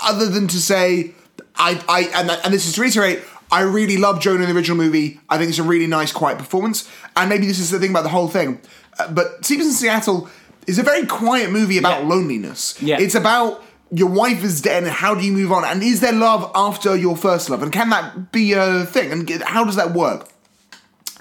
Other 0.04 0.28
than 0.30 0.48
to 0.48 0.58
say, 0.60 1.12
I, 1.56 1.80
I 1.88 2.02
and, 2.20 2.32
and 2.44 2.52
this 2.54 2.66
is 2.68 2.74
to 2.74 2.82
reiterate, 2.82 3.22
I 3.52 3.62
really 3.62 3.98
love 3.98 4.20
Jonah 4.20 4.42
in 4.44 4.50
the 4.50 4.56
original 4.56 4.78
movie. 4.78 5.20
I 5.30 5.38
think 5.38 5.50
it's 5.50 5.60
a 5.60 5.64
really 5.64 5.86
nice, 5.86 6.12
quiet 6.12 6.40
performance. 6.40 6.90
And 7.16 7.30
maybe 7.30 7.46
this 7.46 7.60
is 7.60 7.70
the 7.70 7.78
thing 7.80 7.92
about 7.92 8.02
the 8.02 8.10
whole 8.10 8.28
thing. 8.28 8.60
Uh, 8.98 9.12
but 9.12 9.46
Sleepless 9.46 9.68
in 9.68 9.74
Seattle 9.74 10.28
is 10.66 10.80
a 10.80 10.84
very 10.84 11.06
quiet 11.06 11.52
movie 11.52 11.78
about 11.78 12.02
Yeah. 12.02 12.08
loneliness. 12.10 12.82
Yeah. 12.82 13.00
It's 13.00 13.14
about 13.14 13.64
your 13.92 14.10
wife 14.10 14.44
is 14.44 14.60
dead 14.60 14.82
and 14.84 14.92
how 14.92 15.14
do 15.14 15.24
you 15.24 15.32
move 15.32 15.52
on? 15.52 15.64
And 15.64 15.84
is 15.84 16.00
there 16.00 16.12
love 16.14 16.52
after 16.56 16.96
your 16.96 17.16
first 17.16 17.52
love? 17.52 17.62
And 17.62 17.72
can 17.72 17.92
that 17.92 18.32
be 18.32 18.54
a 18.54 18.86
thing? 18.86 19.12
And 19.12 19.30
how 19.44 19.64
does 19.64 19.76
that 19.76 19.92
work? 19.94 20.30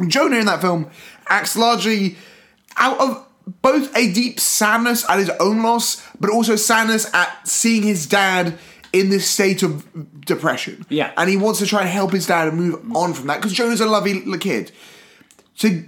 Jonah 0.09 0.39
in 0.39 0.47
that 0.47 0.61
film 0.61 0.91
acts 1.29 1.57
largely 1.57 2.17
out 2.77 2.99
of 3.01 3.27
both 3.63 3.95
a 3.97 4.13
deep 4.13 4.41
sadness 4.41 5.09
at 5.09 5.19
his 5.19 5.31
own 5.41 5.63
loss, 5.63 6.07
but 6.19 6.31
also 6.31 6.57
sadness 6.57 7.13
at 7.15 7.47
seeing 7.47 7.83
his 7.83 8.07
dad 8.07 8.59
in 8.93 9.11
this 9.11 9.29
state 9.29 9.63
of 9.63 9.85
depression. 10.25 10.87
Yeah. 10.89 11.13
And 11.17 11.29
he 11.29 11.37
wants 11.37 11.59
to 11.59 11.67
try 11.67 11.81
and 11.81 11.89
help 11.89 12.13
his 12.13 12.27
dad 12.27 12.49
and 12.49 12.57
move 12.57 12.97
on 12.97 13.13
from 13.13 13.27
that 13.27 13.37
because 13.37 13.53
Jonah's 13.53 13.81
a 13.81 13.87
lovely 13.87 14.15
little 14.15 14.39
kid. 14.39 14.73
To 15.59 15.85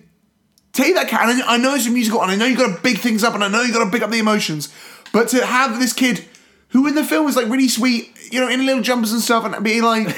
take 0.72 0.94
that 0.94 1.08
cat, 1.08 1.28
and 1.28 1.42
I 1.42 1.56
know 1.56 1.74
it's 1.74 1.86
a 1.86 1.90
musical, 1.90 2.20
and 2.22 2.30
I 2.30 2.36
know 2.36 2.44
you've 2.44 2.58
got 2.58 2.76
to 2.76 2.82
big 2.82 2.98
things 2.98 3.24
up, 3.24 3.34
and 3.34 3.42
I 3.42 3.48
know 3.48 3.62
you've 3.62 3.74
got 3.74 3.84
to 3.84 3.90
big 3.90 4.02
up 4.02 4.10
the 4.10 4.18
emotions, 4.18 4.72
but 5.12 5.28
to 5.28 5.44
have 5.44 5.78
this 5.78 5.92
kid 5.92 6.24
who 6.68 6.86
in 6.86 6.94
the 6.94 7.04
film 7.04 7.26
is 7.28 7.36
like 7.36 7.48
really 7.48 7.68
sweet, 7.68 8.12
you 8.30 8.40
know, 8.40 8.48
in 8.48 8.66
little 8.66 8.82
jumpers 8.82 9.12
and 9.12 9.22
stuff, 9.22 9.44
and 9.44 9.64
being 9.64 9.82
like, 9.82 10.14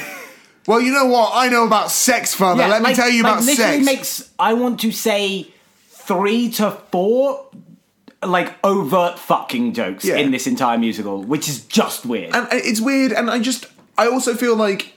well, 0.69 0.81
you 0.81 0.93
know 0.93 1.07
what? 1.07 1.33
I 1.35 1.49
know 1.49 1.67
about 1.67 1.91
sex, 1.91 2.35
father. 2.35 2.69
Let 2.69 2.83
me 2.83 2.95
tell 2.95 3.09
you 3.11 3.23
like 3.25 3.33
about 3.33 3.45
literally 3.45 3.83
sex. 3.83 3.87
makes 3.87 4.31
I 4.39 4.53
want 4.55 4.79
to 4.81 4.93
say 4.93 5.49
three 5.89 6.51
to 6.53 6.71
four 6.93 7.47
like 8.23 8.55
overt 8.65 9.19
fucking 9.19 9.73
jokes 9.75 10.05
Yeah. 10.05 10.17
in 10.17 10.31
this 10.31 10.47
entire 10.47 10.77
musical, 10.79 11.23
which 11.23 11.49
is 11.49 11.65
just 11.65 12.05
weird. 12.07 12.35
and 12.35 12.47
it's 12.53 12.81
weird 12.81 13.13
and 13.13 13.31
i 13.31 13.39
just 13.39 13.67
i 13.97 14.09
also 14.09 14.35
feel 14.35 14.57
like 14.57 14.93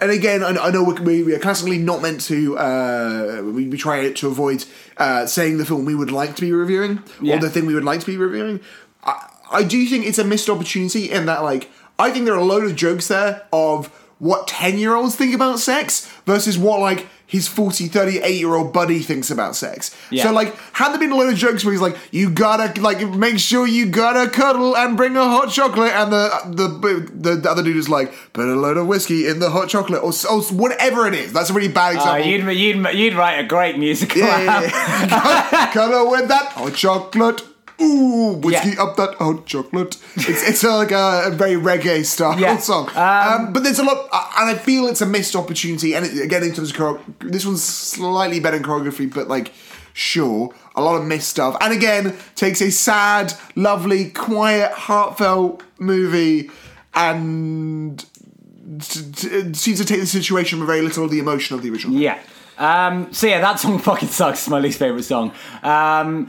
and 0.00 0.10
again 0.10 0.42
i, 0.44 0.50
I 0.50 0.70
know 0.70 0.82
we, 0.84 1.22
we 1.22 1.34
are 1.34 1.38
classically 1.38 1.78
not 1.78 2.02
meant 2.02 2.20
to 2.22 2.58
uh 2.58 3.40
we, 3.42 3.68
we 3.68 3.78
try 3.78 4.12
to 4.12 4.26
avoid 4.26 4.66
uh 4.98 5.24
saying 5.24 5.56
the 5.56 5.64
film 5.64 5.86
we 5.86 5.94
would 5.94 6.10
like 6.10 6.36
to 6.36 6.42
be 6.42 6.52
reviewing 6.52 7.02
Yeah. 7.22 7.36
or 7.36 7.40
the 7.40 7.48
thing 7.48 7.64
we 7.64 7.74
would 7.74 7.84
like 7.84 8.00
to 8.00 8.06
be 8.06 8.18
reviewing 8.18 8.60
i 9.02 9.14
i 9.50 9.62
do 9.62 9.86
think 9.86 10.04
it's 10.06 10.18
a 10.18 10.24
missed 10.24 10.50
opportunity 10.50 11.10
in 11.10 11.24
that 11.24 11.42
like 11.42 11.70
i 11.98 12.10
think 12.10 12.26
there 12.26 12.34
are 12.34 12.38
a 12.38 12.44
load 12.44 12.64
of 12.64 12.76
jokes 12.76 13.08
there 13.08 13.46
of 13.50 13.90
what 14.18 14.48
10 14.48 14.78
year 14.78 14.94
olds 14.94 15.14
think 15.16 15.34
about 15.34 15.58
sex 15.58 16.06
versus 16.26 16.58
what 16.58 16.80
like 16.80 17.06
his 17.26 17.46
40 17.46 17.88
38 17.88 18.34
year 18.36 18.54
old 18.54 18.72
buddy 18.72 19.00
thinks 19.00 19.30
about 19.30 19.54
sex 19.54 19.94
Yeah. 20.10 20.22
so 20.24 20.32
like 20.32 20.56
had 20.72 20.92
there 20.92 20.98
been 20.98 21.12
a 21.12 21.14
load 21.14 21.30
of 21.32 21.38
jokes 21.38 21.62
where 21.64 21.72
he's 21.72 21.80
like 21.82 21.96
you 22.10 22.30
gotta 22.30 22.80
like 22.80 23.06
make 23.10 23.38
sure 23.38 23.66
you 23.66 23.84
gotta 23.86 24.30
cuddle 24.30 24.74
and 24.76 24.96
bring 24.96 25.14
a 25.16 25.22
hot 25.24 25.50
chocolate 25.50 25.92
and 25.92 26.10
the 26.10 26.30
the 26.46 27.36
the, 27.36 27.50
other 27.50 27.62
dude 27.62 27.76
is 27.76 27.88
like 27.90 28.12
put 28.32 28.48
a 28.48 28.54
load 28.54 28.76
of 28.78 28.86
whiskey 28.86 29.26
in 29.28 29.40
the 29.40 29.50
hot 29.50 29.68
chocolate 29.68 30.02
or, 30.02 30.12
or 30.30 30.42
whatever 30.44 31.06
it 31.06 31.14
is 31.14 31.32
that's 31.34 31.50
a 31.50 31.52
really 31.52 31.68
bad 31.68 31.96
Uh, 31.96 32.14
example 32.14 32.26
you'd, 32.56 32.76
you'd, 32.86 32.98
you'd 32.98 33.14
write 33.14 33.38
a 33.38 33.46
great 33.46 33.78
musical. 33.78 34.18
yeah, 34.22 34.42
yeah, 34.62 34.62
yeah. 34.62 35.70
cuddle 35.72 36.10
with 36.10 36.28
that 36.28 36.46
hot 36.52 36.74
chocolate 36.74 37.42
Ooh, 37.80 38.32
whiskey 38.42 38.70
Yeah. 38.70 38.82
up 38.82 38.96
that 38.96 39.14
hot 39.14 39.46
chocolate. 39.46 39.96
It's 40.16 40.42
it's 40.48 40.64
like 40.64 40.90
a, 40.90 41.24
a 41.26 41.30
very 41.30 41.54
reggae 41.54 42.04
style 42.04 42.38
Yeah. 42.38 42.56
song, 42.70 42.88
um, 42.96 43.52
but 43.52 43.62
there's 43.62 43.78
a 43.78 43.84
lot, 43.84 44.08
uh, 44.12 44.30
and 44.38 44.50
I 44.50 44.54
feel 44.54 44.86
it's 44.88 45.00
a 45.00 45.06
missed 45.06 45.36
opportunity. 45.36 45.94
And 45.94 46.04
it, 46.04 46.20
again, 46.22 46.42
in 46.42 46.52
terms 46.52 46.72
of 46.78 47.00
this 47.20 47.46
one's 47.46 47.62
slightly 47.62 48.40
better 48.40 48.56
in 48.56 48.62
choreography, 48.64 49.12
but 49.12 49.28
like, 49.28 49.52
sure, 49.92 50.52
a 50.74 50.82
lot 50.82 50.96
of 51.00 51.06
missed 51.06 51.28
stuff. 51.28 51.56
And 51.60 51.72
again, 51.72 52.16
takes 52.34 52.60
a 52.60 52.70
sad, 52.70 53.32
lovely, 53.54 54.10
quiet, 54.10 54.72
heartfelt 54.72 55.62
movie 55.78 56.50
and 56.94 57.98
t- 58.80 59.12
t- 59.14 59.54
seems 59.54 59.78
to 59.78 59.84
take 59.84 60.00
the 60.00 60.06
situation 60.06 60.58
with 60.58 60.66
very 60.66 60.82
little 60.82 61.04
of 61.04 61.10
the 61.10 61.18
emotion 61.20 61.54
of 61.56 61.62
the 61.62 61.70
original. 61.70 61.96
Yeah. 61.96 62.18
Um, 62.58 63.12
so 63.12 63.28
yeah, 63.28 63.40
that 63.40 63.60
song 63.60 63.78
fucking 63.88 64.08
sucks. 64.08 64.40
It's 64.40 64.48
my 64.48 64.58
least 64.58 64.78
favorite 64.80 65.04
song. 65.04 65.32
Um, 65.62 66.28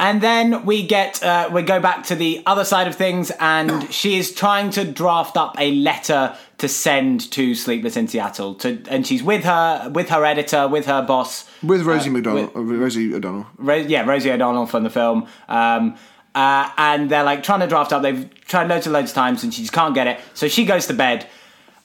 and 0.00 0.20
then 0.20 0.64
we 0.64 0.86
get 0.86 1.22
uh, 1.22 1.48
we 1.52 1.62
go 1.62 1.80
back 1.80 2.04
to 2.04 2.14
the 2.14 2.42
other 2.46 2.64
side 2.64 2.86
of 2.88 2.94
things, 2.96 3.30
and 3.38 3.92
she 3.92 4.18
is 4.18 4.34
trying 4.34 4.70
to 4.70 4.84
draft 4.84 5.36
up 5.36 5.54
a 5.58 5.72
letter 5.72 6.36
to 6.58 6.68
send 6.68 7.30
to 7.32 7.54
Sleepless 7.54 7.96
in 7.96 8.08
Seattle. 8.08 8.54
To 8.56 8.82
and 8.88 9.06
she's 9.06 9.22
with 9.22 9.44
her 9.44 9.90
with 9.94 10.08
her 10.08 10.24
editor, 10.24 10.66
with 10.68 10.86
her 10.86 11.02
boss, 11.02 11.48
With 11.62 11.82
Rosie 11.82 12.10
uh, 12.10 12.14
McDonald, 12.14 12.54
with- 12.54 12.56
uh, 12.56 12.74
Rosie 12.74 13.14
O'Donnell. 13.14 13.46
Ro- 13.58 13.76
yeah, 13.76 14.04
Rosie 14.04 14.30
O'Donnell 14.30 14.66
from 14.66 14.82
the 14.84 14.90
film. 14.90 15.28
Um, 15.48 15.96
uh, 16.34 16.68
and 16.76 17.08
they're 17.10 17.22
like 17.22 17.44
trying 17.44 17.60
to 17.60 17.66
draft 17.68 17.92
up. 17.92 18.02
They've 18.02 18.28
tried 18.46 18.68
loads 18.68 18.86
and 18.86 18.92
loads 18.92 19.12
of 19.12 19.14
times, 19.14 19.44
and 19.44 19.54
she 19.54 19.62
just 19.62 19.72
can't 19.72 19.94
get 19.94 20.08
it. 20.08 20.18
So 20.34 20.48
she 20.48 20.64
goes 20.64 20.86
to 20.88 20.94
bed. 20.94 21.28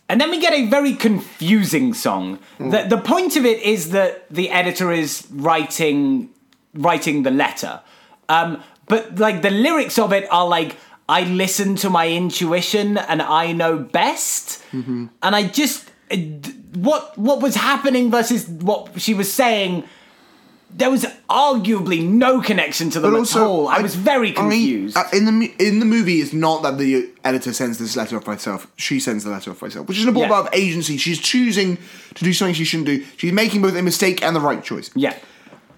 And 0.08 0.20
then 0.20 0.32
we 0.32 0.40
get 0.42 0.54
a 0.54 0.66
very 0.66 0.96
confusing 0.96 1.94
song. 1.94 2.40
The, 2.58 2.88
the 2.90 2.98
point 2.98 3.36
of 3.38 3.46
it 3.46 3.62
is 3.62 3.92
that 3.92 4.28
the 4.32 4.50
editor 4.50 4.92
is 4.92 5.28
writing 5.32 6.30
writing 6.74 7.22
the 7.24 7.30
letter. 7.32 7.82
Um, 8.30 8.64
but 8.88 9.18
like 9.20 9.42
the 9.42 9.52
lyrics 9.52 10.00
of 10.00 10.14
it 10.14 10.28
are 10.32 10.48
like, 10.48 10.78
I 11.08 11.24
listen 11.24 11.76
to 11.78 11.90
my 11.90 12.08
intuition 12.08 12.98
and 12.98 13.22
I 13.22 13.52
know 13.52 13.78
best. 13.80 14.64
And 14.72 15.10
I 15.22 15.48
just 15.48 15.90
uh, 16.12 16.16
what 16.76 17.18
what 17.18 17.42
was 17.42 17.56
happening 17.56 18.12
versus 18.12 18.48
what 18.48 19.02
she 19.02 19.14
was 19.14 19.32
saying 19.34 19.84
there 20.72 20.92
was 20.92 21.04
arguably 21.30 22.08
no 22.08 22.42
connection 22.42 22.92
to 22.92 23.00
them 23.00 23.14
But 23.14 23.22
at 23.22 23.36
all. 23.38 23.68
I, 23.68 23.82
was 23.82 23.96
very 23.96 24.32
confused. 24.34 24.96
I, 24.96 25.02
uh, 25.02 25.10
in 25.14 25.26
the 25.40 25.54
in 25.58 25.80
the 25.80 25.86
movie, 25.86 26.22
it's 26.22 26.32
not 26.32 26.62
that 26.62 26.78
the 26.78 27.10
editor 27.24 27.54
sends 27.54 27.80
this 27.80 27.96
letter 27.96 28.18
off 28.18 28.26
by 28.26 28.34
herself. 28.34 28.68
She 28.76 29.00
sends 29.00 29.24
the 29.24 29.32
letter 29.32 29.50
off 29.50 29.60
by 29.60 29.68
herself, 29.68 29.88
which 29.88 29.98
is 29.98 30.04
an 30.04 30.10
important 30.10 30.30
Yeah. 30.32 30.42
part 30.44 30.54
of 30.54 30.60
agency. 30.60 30.98
She's 30.98 31.20
choosing 31.20 31.78
to 32.14 32.24
do 32.24 32.34
something 32.34 32.54
she 32.54 32.66
shouldn't 32.66 32.86
do. 32.86 33.04
She's 33.18 33.34
making 33.34 33.64
both 33.64 33.76
a 33.76 33.82
mistake 33.82 34.22
and 34.22 34.36
the 34.36 34.40
right 34.40 34.64
choice. 34.64 34.92
yeah. 34.96 35.16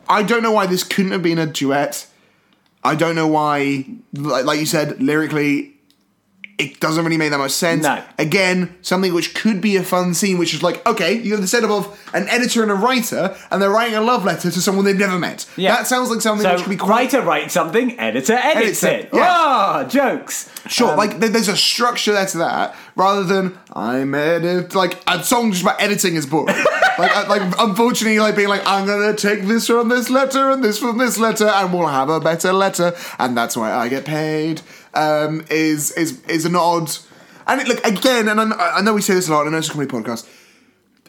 I 0.09 0.23
don't 0.23 0.43
know 0.43 0.51
why 0.51 0.65
this 0.65 0.83
couldn't 0.83 1.11
have 1.13 1.23
been 1.23 1.39
a 1.39 1.45
duet. 1.45 2.05
I 2.83 2.95
don't 2.95 3.15
know 3.15 3.27
why, 3.27 3.85
like, 4.13 4.45
like 4.45 4.59
you 4.59 4.65
said, 4.65 5.01
lyrically, 5.01 5.70
it 6.61 6.79
doesn't 6.79 7.03
really 7.03 7.17
make 7.17 7.31
that 7.31 7.37
much 7.37 7.51
sense. 7.51 7.83
No. 7.83 8.03
Again, 8.17 8.75
something 8.81 9.13
which 9.13 9.33
could 9.33 9.61
be 9.61 9.75
a 9.75 9.83
fun 9.83 10.13
scene, 10.13 10.37
which 10.37 10.53
is 10.53 10.61
like, 10.63 10.85
okay, 10.87 11.13
you 11.13 11.31
have 11.31 11.41
the 11.41 11.47
setup 11.47 11.71
of 11.71 12.09
an 12.13 12.27
editor 12.29 12.61
and 12.61 12.71
a 12.71 12.75
writer, 12.75 13.35
and 13.49 13.61
they're 13.61 13.69
writing 13.69 13.95
a 13.95 14.01
love 14.01 14.23
letter 14.23 14.51
to 14.51 14.61
someone 14.61 14.85
they've 14.85 14.97
never 14.97 15.19
met. 15.19 15.45
Yeah. 15.57 15.75
That 15.75 15.87
sounds 15.87 16.09
like 16.09 16.21
something 16.21 16.43
So 16.43 16.53
which 16.53 16.63
could 16.63 16.69
be 16.69 16.77
quite 16.77 17.13
writer 17.13 17.21
writes 17.21 17.53
something, 17.53 17.99
editor 17.99 18.33
edits, 18.33 18.83
Edits 18.83 18.83
it, 18.83 19.05
it. 19.05 19.09
yeah. 19.13 19.27
Ah, 19.27 19.83
jokes. 19.89 20.49
Sure, 20.67 20.95
like 20.95 21.19
there's 21.19 21.47
a 21.47 21.57
structure 21.57 22.11
there 22.11 22.25
to 22.27 22.37
that, 22.37 22.75
rather 22.95 23.23
than 23.23 23.57
I'm 23.73 24.13
edit 24.13 24.75
like 24.75 25.01
a 25.07 25.23
song 25.23 25.51
just 25.51 25.63
about 25.63 25.81
editing 25.81 26.15
is 26.15 26.25
boring. 26.25 26.55
like, 26.99 27.27
like 27.27 27.41
unfortunately, 27.59 28.19
like 28.19 28.35
being 28.35 28.47
like 28.49 28.61
I'm 28.65 28.85
gonna 28.85 29.15
take 29.15 29.43
this 29.43 29.67
from 29.67 29.89
this 29.89 30.09
letter 30.09 30.51
and 30.51 30.63
this 30.63 30.77
from 30.77 30.97
this 30.99 31.17
letter, 31.17 31.47
and 31.47 31.73
we'll 31.73 31.87
have 31.87 32.09
a 32.09 32.19
better 32.19 32.53
letter, 32.53 32.93
and 33.17 33.35
that's 33.35 33.57
why 33.57 33.71
I 33.71 33.89
get 33.89 34.05
paid. 34.05 34.61
Um, 34.93 35.45
is 35.49 35.91
is 35.91 36.21
is 36.27 36.45
an 36.45 36.55
odd, 36.55 36.91
and 37.47 37.61
it, 37.61 37.67
look 37.67 37.85
again, 37.85 38.27
and 38.27 38.39
I, 38.41 38.77
I 38.77 38.81
know 38.81 38.93
we 38.93 39.01
say 39.01 39.13
this 39.13 39.29
a 39.29 39.31
lot. 39.31 39.47
I 39.47 39.49
know 39.49 39.57
it's 39.57 39.69
a 39.69 39.71
comedy 39.71 39.89
podcast. 39.91 40.27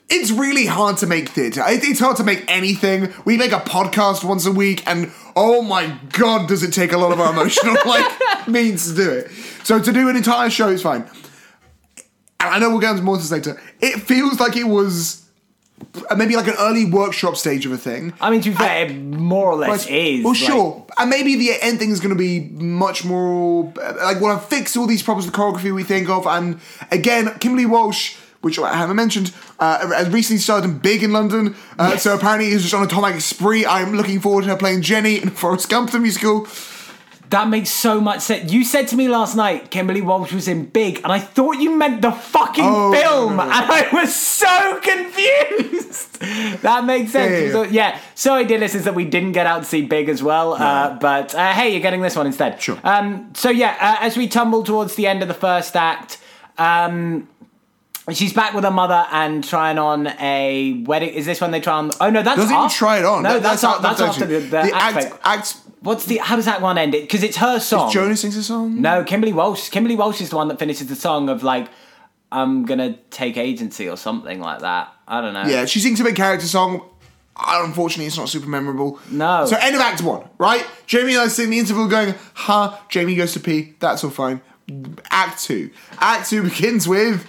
It's 0.09 0.31
really 0.31 0.67
hard 0.67 0.99
to 0.99 1.07
make 1.07 1.31
theatre. 1.31 1.63
It- 1.67 1.83
It's 1.85 1.99
hard 2.01 2.17
to 2.19 2.25
make 2.25 2.45
anything. 2.49 3.13
We 3.25 3.37
make 3.39 3.53
a 3.53 3.59
podcast 3.61 4.23
once 4.25 4.47
a 4.47 4.53
week, 4.53 4.87
and 4.87 5.11
oh 5.35 5.63
my 5.63 5.99
god, 6.13 6.49
does 6.49 6.63
it 6.63 6.73
take 6.73 6.93
a 6.93 6.99
lot 6.99 7.13
of 7.13 7.21
our 7.21 7.33
emotional 7.33 7.77
like 7.87 8.47
means 8.49 8.89
to 8.89 8.95
do 8.95 9.11
it. 9.11 9.31
So 9.65 9.81
to 9.81 9.93
do 9.93 10.09
an 10.09 10.17
entire 10.17 10.51
show 10.51 10.69
is 10.69 10.83
fine. 10.83 11.03
And 12.41 12.51
I 12.55 12.59
know 12.59 12.71
we'll 12.71 12.81
get 12.81 12.91
into 12.93 13.03
more 13.03 13.17
this 13.17 13.31
later. 13.31 13.61
It 13.81 14.01
feels 14.03 14.39
like 14.41 14.57
it 14.57 14.65
was 14.67 15.22
maybe 16.17 16.37
like 16.37 16.49
an 16.49 16.55
early 16.59 16.85
workshop 16.85 17.37
stage 17.37 17.67
of 17.67 17.73
a 17.73 17.79
thing. 17.79 18.13
I 18.21 18.31
mean, 18.31 18.41
to 18.43 18.51
be 18.51 18.57
fair, 18.57 18.87
it 18.87 18.95
more 18.95 19.47
or 19.53 19.57
less 19.57 19.87
is. 19.89 20.25
Well, 20.25 20.33
like- 20.35 20.43
sure. 20.43 20.87
And 20.99 21.09
maybe 21.11 21.37
the 21.37 21.53
end 21.63 21.79
thing 21.79 21.91
is 21.91 22.01
going 22.01 22.15
to 22.15 22.19
be 22.19 22.41
much 22.63 23.05
more 23.05 23.73
uh, 23.81 23.95
like 24.03 24.21
we'll 24.21 24.31
have 24.37 24.45
fixed 24.47 24.77
all 24.77 24.87
these 24.87 25.03
problems 25.03 25.27
with 25.27 25.35
choreography 25.35 25.75
we 25.75 25.85
think 25.85 26.09
of. 26.09 26.27
And 26.27 26.61
again, 26.91 27.33
Kimberley 27.41 27.67
Walsh, 27.67 28.17
which 28.43 28.59
I 28.59 28.75
haven't 28.75 28.97
mentioned, 28.97 29.33
uh, 29.59 29.89
has 29.93 30.09
recently 30.11 30.39
started 30.41 30.69
in 30.71 30.79
big 30.79 31.03
in 31.03 31.13
London. 31.13 31.55
Uh, 31.79 31.91
Yes. 31.93 32.03
So 32.03 32.15
apparently, 32.15 32.51
is 32.51 32.63
just 32.63 32.75
on 32.75 32.83
a 32.83 32.87
Tom 32.87 33.05
Hanks 33.05 33.25
spree. 33.25 33.65
I'm 33.65 33.95
looking 33.97 34.21
forward 34.21 34.43
to 34.43 34.49
her 34.51 34.57
playing 34.57 34.83
Jenny 34.83 35.17
in 35.23 35.31
Forrest 35.31 35.69
Gump 35.69 35.91
the 35.91 35.99
musical. 36.01 36.47
That 37.33 37.49
makes 37.49 37.71
so 37.71 38.01
much 38.01 38.21
sense. 38.21 38.53
You 38.53 38.63
said 38.63 38.89
to 38.89 38.97
me 38.97 39.09
last 39.09 39.35
night, 39.37 39.71
Kimberley 39.71 40.03
Walsh 40.03 40.33
was 40.33 40.47
in 40.49 40.67
Big, 40.67 40.99
and 41.03 41.07
I 41.11 41.19
thought 41.19 41.53
you 41.59 41.75
meant 41.77 42.03
the 42.03 42.13
fucking 42.13 42.65
Oh, 42.65 42.93
film, 42.93 43.37
no, 43.37 43.45
no, 43.45 43.49
no. 43.49 43.51
and 43.57 43.73
I 43.73 43.89
was 43.93 44.15
so 44.15 44.79
confused. 44.83 46.21
that 46.63 46.85
makes 46.85 47.13
sense. 47.13 47.33
Yeah, 47.33 47.47
yeah, 47.47 47.53
So, 47.53 47.63
yeah. 47.65 47.99
Sorry, 48.15 48.45
dear 48.45 48.59
listeners, 48.59 48.85
that 48.85 48.95
we 48.95 49.05
didn't 49.07 49.33
get 49.33 49.47
out 49.47 49.61
to 49.61 49.65
see 49.65 49.83
Big 49.83 50.09
as 50.11 50.23
well. 50.23 50.53
Uh, 50.53 50.99
but 51.01 51.35
uh, 51.35 51.53
hey, 51.53 51.71
you're 51.71 51.81
getting 51.81 52.03
this 52.03 52.17
one 52.17 52.27
instead. 52.27 52.61
Sure. 52.61 52.79
Um, 52.85 53.31
so 53.35 53.49
yeah, 53.51 53.77
uh, 53.81 54.05
as 54.05 54.17
we 54.17 54.29
tumble 54.29 54.63
towards 54.63 54.95
the 54.97 55.07
end 55.07 55.23
of 55.23 55.29
the 55.29 55.35
first 55.35 55.75
act. 55.75 56.19
Um, 56.59 57.29
She's 58.11 58.33
back 58.33 58.53
with 58.53 58.65
her 58.65 58.71
mother 58.71 59.07
and 59.13 59.45
trying 59.45 59.79
on 59.79 60.09
a 60.09 60.83
wedding. 60.87 61.11
Is 61.11 61.25
this 61.25 61.41
when 61.41 61.53
they 61.53 61.61
try 61.61 61.75
on? 61.75 61.93
Oh 62.01 62.11
no, 62.11 62.23
that's 62.23 62.41
Doesn't 62.41 62.57
even 62.57 62.69
try 62.69 62.99
it 62.99 63.05
on. 63.05 63.23
No, 63.23 63.35
That- 63.35 63.43
that's, 63.43 63.63
that's 63.63 63.81
that's, 63.81 63.99
that's 63.99 64.01
after 64.17 64.25
actually- 64.25 64.41
the, 64.41 64.47
the, 64.49 64.59
act. 64.77 64.97
act. 64.97 65.21
act 65.25 65.57
What's 65.83 66.07
the? 66.07 66.19
How 66.19 66.37
does 66.37 66.45
that 66.47 66.61
one 66.61 66.79
end? 66.79 66.95
It 66.95 67.03
because 67.03 67.23
it's 67.23 67.37
her 67.39 67.59
song. 67.61 67.91
Jonah 67.93 68.17
sings 68.17 68.37
a 68.37 68.43
song. 68.43 68.81
No, 68.81 69.03
Kimberley 69.05 69.33
Walsh. 69.33 69.69
Kimberley 69.69 69.97
Walsh 69.97 70.21
is 70.21 70.31
the 70.31 70.37
one 70.37 70.49
that 70.49 70.59
finishes 70.59 70.87
the 70.89 70.95
song 70.95 71.29
of 71.29 71.43
like, 71.43 71.69
I'm 72.31 72.65
gonna 72.67 72.95
take 73.11 73.37
agency 73.37 73.89
or 73.89 73.97
something 73.97 74.41
like 74.41 74.61
that. 74.61 74.93
I 75.09 75.21
don't 75.21 75.33
know. 75.35 75.45
Yeah, 75.45 75.65
she 75.65 75.81
sings 75.81 76.01
a 76.01 76.05
big 76.05 76.15
character 76.17 76.47
song. 76.47 76.89
Unfortunately, 77.37 78.07
it's 78.07 78.17
not 78.19 78.29
super 78.29 78.49
memorable. 78.49 79.01
No. 79.11 79.47
So 79.47 79.57
end 79.61 79.75
of 79.75 79.81
Act 79.81 80.03
One, 80.03 80.29
right? 80.39 80.65
Jamie 80.87 81.15
and 81.15 81.23
I 81.31 81.43
in 81.43 81.51
the 81.51 81.59
interval 81.59 81.89
going, 81.89 82.15
"Ha!" 82.35 82.85
Jamie 82.89 83.15
goes 83.17 83.33
to 83.33 83.41
pee. 83.41 83.75
That's 83.81 84.05
all 84.05 84.11
fine. 84.11 84.41
Act 85.11 85.43
Two. 85.43 85.71
Act 85.99 86.31
Two 86.31 86.43
begins 86.45 86.87
with 86.87 87.27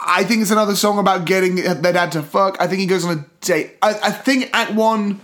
I 0.00 0.24
think 0.24 0.42
it's 0.42 0.50
another 0.50 0.74
song 0.76 0.98
about 0.98 1.26
getting 1.26 1.56
their 1.56 1.92
dad 1.92 2.12
to 2.12 2.22
fuck. 2.22 2.56
I 2.60 2.66
think 2.66 2.80
he 2.80 2.86
goes 2.86 3.04
on 3.04 3.18
a 3.18 3.44
date. 3.44 3.76
I, 3.82 3.90
I 3.90 4.10
think 4.10 4.50
Act 4.52 4.72
One 4.72 5.20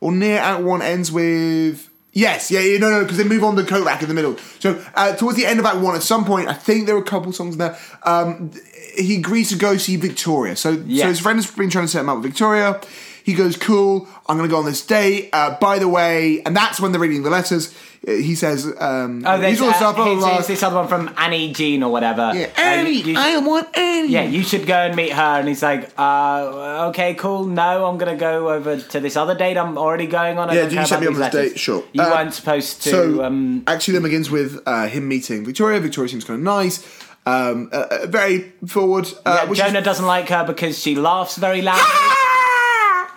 or 0.00 0.12
near 0.12 0.38
Act 0.38 0.62
One 0.62 0.82
ends 0.82 1.10
with. 1.10 1.88
Yes, 2.14 2.50
yeah, 2.50 2.60
yeah 2.60 2.78
no, 2.78 2.90
no, 2.90 3.00
because 3.00 3.16
they 3.16 3.24
move 3.24 3.42
on 3.42 3.56
to 3.56 3.64
coat 3.64 3.86
rack 3.86 4.02
in 4.02 4.08
the 4.08 4.14
middle. 4.14 4.36
So 4.58 4.84
uh, 4.94 5.16
towards 5.16 5.38
the 5.38 5.46
end 5.46 5.60
of 5.60 5.64
Act 5.64 5.78
One, 5.78 5.94
at 5.94 6.02
some 6.02 6.26
point, 6.26 6.48
I 6.48 6.52
think 6.52 6.84
there 6.84 6.94
were 6.94 7.00
a 7.00 7.06
couple 7.06 7.32
songs 7.32 7.56
there. 7.56 7.78
Um, 8.02 8.50
he 8.94 9.16
agrees 9.16 9.48
to 9.48 9.56
go 9.56 9.78
see 9.78 9.96
Victoria. 9.96 10.56
So, 10.56 10.74
so 10.74 10.82
his 11.08 11.20
friend 11.20 11.38
has 11.38 11.50
been 11.50 11.70
trying 11.70 11.86
to 11.86 11.88
set 11.88 12.00
him 12.00 12.10
up 12.10 12.18
with 12.18 12.26
Victoria. 12.26 12.80
He 13.24 13.34
goes, 13.34 13.56
"Cool, 13.56 14.08
I'm 14.28 14.36
going 14.36 14.48
to 14.48 14.52
go 14.52 14.58
on 14.58 14.64
this 14.64 14.84
date." 14.84 15.30
Uh, 15.32 15.56
by 15.60 15.78
the 15.78 15.88
way, 15.88 16.42
and 16.44 16.56
that's 16.56 16.80
when 16.80 16.92
they're 16.92 17.00
reading 17.00 17.22
the 17.22 17.30
letters. 17.30 17.72
Uh, 18.06 18.12
He 18.12 18.34
says, 18.34 18.66
um, 18.80 19.22
Oh, 19.24 19.38
there's 19.38 19.52
"He's 19.52 19.60
all 19.62 19.70
uh, 19.70 19.72
stuff, 19.74 19.94
blah, 19.94 20.04
blah, 20.04 20.12
here's- 20.14 20.20
blah." 20.24 20.34
here's 20.34 20.46
this 20.48 20.62
other 20.64 20.74
one 20.76 20.88
from 20.88 21.10
Annie 21.16 21.52
Jean 21.52 21.84
or 21.84 21.92
whatever. 21.92 22.32
Yeah, 22.34 22.46
Uh, 22.46 22.62
you- 22.62 22.64
Annie, 22.64 22.90
you 22.92 23.04
should- 23.14 23.16
I 23.16 23.36
want 23.38 23.76
Annie. 23.78 24.08
yeah, 24.08 24.22
you 24.24 24.42
should 24.42 24.66
go 24.66 24.74
and 24.74 24.96
meet 24.96 25.12
her. 25.12 25.22
And 25.38 25.46
he's 25.46 25.62
like, 25.62 25.88
uh, 25.96 26.86
okay, 26.90 27.14
cool. 27.14 27.44
No, 27.44 27.86
I'm 27.86 27.98
going 27.98 28.10
to 28.12 28.18
go 28.18 28.48
over 28.50 28.76
to 28.78 28.98
this 29.00 29.16
other 29.16 29.36
date 29.36 29.56
I'm 29.56 29.78
already 29.78 30.06
going 30.08 30.36
on. 30.38 30.50
I 30.50 30.54
Yeah, 30.54 30.66
do 30.68 30.74
you 30.74 30.84
set 30.86 31.00
me 31.00 31.06
up 31.06 31.14
on 31.14 31.20
this 31.20 31.30
date? 31.32 31.58
Sure. 31.60 31.84
You 31.92 32.02
Uh, 32.02 32.10
weren't 32.10 32.34
supposed 32.34 32.82
to. 32.82 32.90
So 32.90 33.24
um, 33.24 33.62
actually, 33.68 33.94
then 33.94 34.02
begins 34.02 34.30
with 34.32 34.60
uh, 34.66 34.88
him 34.88 35.06
meeting 35.06 35.44
Victoria. 35.44 35.78
Victoria 35.78 36.08
seems 36.08 36.24
kind 36.24 36.38
of 36.40 36.44
nice, 36.44 36.82
um, 37.24 37.68
uh, 37.72 38.06
very 38.06 38.52
forward. 38.66 39.06
Uh, 39.24 39.42
yeah, 39.44 39.48
which 39.48 39.60
Jonah 39.60 39.78
is, 39.78 39.84
doesn't 39.84 40.06
like 40.06 40.28
her 40.28 40.42
because 40.44 40.76
she 40.76 40.96
laughs 40.96 41.36
very 41.36 41.62
loud. 41.62 41.78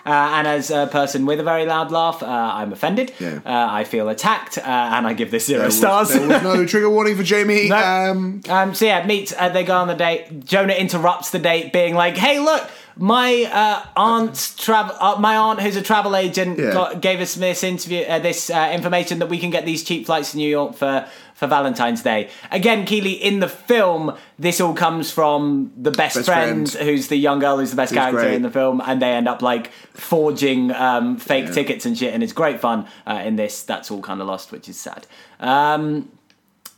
Uh, 0.06 0.10
and 0.36 0.48
as 0.48 0.70
a 0.70 0.88
person 0.88 1.26
with 1.26 1.40
a 1.40 1.44
very 1.44 1.66
loud 1.66 1.92
laugh, 1.92 2.22
uh, 2.22 2.28
I'm 2.28 2.72
offended. 2.72 3.12
Yeah. 3.20 3.40
Uh, 3.46 3.68
I 3.72 3.84
feel 3.86 4.08
attacked, 4.10 4.58
uh, 4.60 4.62
and 4.62 5.08
I 5.08 5.14
give 5.14 5.32
this 5.32 5.46
zero 5.48 5.60
There 5.60 5.68
was- 5.68 5.78
stars. 5.78 6.10
There 6.10 6.28
was 6.28 6.44
no 6.44 6.66
trigger 6.72 6.90
warning 6.90 7.16
for 7.18 7.24
Jamie. 7.24 7.70
No. 7.70 7.78
Um, 7.78 8.42
Um, 8.48 8.76
so 8.76 8.86
yeah, 8.86 9.06
meet. 9.06 9.34
Uh, 9.34 9.50
they 9.50 9.64
go 9.64 9.76
on 9.78 9.88
the 9.88 9.96
date. 9.96 10.46
Jonah 10.46 10.74
interrupts 10.74 11.32
the 11.32 11.40
date, 11.40 11.74
being 11.74 11.96
like, 11.96 12.18
"Hey, 12.18 12.40
look, 12.40 12.70
my 12.98 13.50
uh, 13.52 13.82
aunt's 14.00 14.56
travel. 14.56 14.96
Uh, 15.00 15.16
my 15.20 15.36
aunt, 15.38 15.60
who's 15.62 15.76
a 15.76 15.82
travel 15.82 16.16
agent, 16.16 16.60
Yeah. 16.60 16.72
got, 16.72 17.02
gave 17.02 17.20
us 17.20 17.34
this 17.36 17.64
interview, 17.64 18.04
uh, 18.04 18.20
this 18.20 18.50
uh, 18.50 18.70
information 18.74 19.20
that 19.20 19.30
we 19.30 19.38
can 19.40 19.50
get 19.50 19.66
these 19.66 19.84
cheap 19.84 20.06
flights 20.06 20.32
to 20.32 20.38
New 20.38 20.48
York 20.50 20.76
for 20.76 21.06
for 21.36 21.46
Valentine's 21.48 22.02
Day." 22.02 22.30
Again, 22.52 22.86
Keely, 22.86 23.12
in 23.12 23.40
the 23.42 23.48
film, 23.48 24.16
this 24.40 24.60
all 24.60 24.74
comes 24.74 25.12
from 25.12 25.72
the 25.78 25.92
best, 25.92 26.16
Best 26.16 26.26
friend, 26.26 26.68
friend. 26.72 26.88
who's 26.90 27.08
the 27.10 27.16
young 27.18 27.38
girl 27.38 27.58
who's 27.60 27.70
the 27.70 27.76
best 27.76 27.92
Who's 27.92 28.00
character 28.00 28.22
great. 28.22 28.34
in 28.34 28.42
the 28.42 28.50
film, 28.50 28.82
and 28.84 29.00
they 29.02 29.12
end 29.12 29.28
up 29.28 29.42
like 29.44 29.72
forging 29.94 30.72
um, 30.72 31.18
fake 31.18 31.46
Yeah. 31.46 31.52
tickets 31.52 31.86
and 31.86 31.96
shit, 31.98 32.14
and 32.14 32.24
it's 32.24 32.34
great 32.34 32.60
fun. 32.60 32.88
Uh, 33.06 33.22
in 33.24 33.36
this, 33.36 33.62
that's 33.64 33.92
all 33.92 34.02
kind 34.02 34.20
of 34.22 34.28
lost, 34.28 34.52
which 34.52 34.68
is 34.68 34.80
sad. 34.80 35.06
Um, 35.40 36.10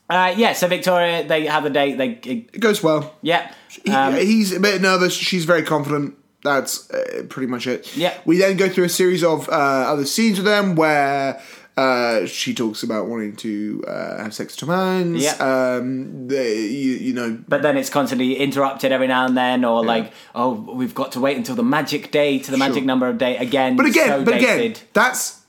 uh, 0.10 0.34
yeah, 0.38 0.54
so 0.54 0.68
Victoria, 0.68 1.28
they 1.28 1.46
have 1.48 1.66
a 1.66 1.70
date. 1.70 1.98
They, 1.98 2.10
it 2.30 2.60
goes 2.60 2.82
well. 2.82 3.14
yeah, 3.22 3.52
He- 3.84 3.92
um, 3.92 4.14
he's 4.16 4.54
a 4.54 4.60
bit 4.60 4.82
nervous. 4.82 5.14
She's 5.14 5.46
very 5.46 5.64
confident. 5.64 6.16
That's 6.44 6.90
uh, 6.92 7.24
pretty 7.28 7.48
much 7.48 7.68
it. 7.68 7.98
Yeah. 7.98 8.14
We 8.24 8.38
then 8.38 8.56
go 8.56 8.70
through 8.70 8.86
a 8.86 8.90
series 8.90 9.24
of 9.24 9.50
uh, 9.50 9.52
other 9.52 10.06
scenes 10.06 10.38
with 10.38 10.46
them 10.46 10.76
where 10.76 11.42
uh, 11.78 12.26
she 12.26 12.54
talks 12.56 12.82
about 12.84 13.06
wanting 13.08 13.36
to 13.38 13.84
uh, 13.88 14.24
have 14.24 14.34
sex 14.34 14.60
with 14.60 14.70
Hanks. 14.70 15.22
Yeah. 15.22 15.34
Um, 15.36 16.28
they, 16.28 16.62
you, 16.62 16.94
you 16.94 17.14
know, 17.14 17.40
but 17.48 17.62
then 17.62 17.78
it's 17.78 17.90
constantly 17.90 18.36
interrupted 18.36 18.92
every 18.92 19.08
now 19.08 19.26
and 19.26 19.38
then, 19.38 19.64
or 19.64 19.86
like, 19.86 20.12
oh, 20.34 20.54
we've 20.54 20.96
got 20.96 21.12
to 21.14 21.20
wait 21.20 21.38
until 21.38 21.56
the 21.56 21.64
magic 21.64 22.12
day 22.12 22.40
to 22.40 22.52
the 22.52 22.58
magic 22.58 22.78
Sure. 22.78 22.84
number 22.86 23.08
of 23.08 23.18
day 23.20 23.38
again. 23.38 23.76
but 23.76 23.86
again, 23.86 24.08
so 24.08 24.24
but 24.26 24.34
again, 24.36 24.76
that's 24.94 25.44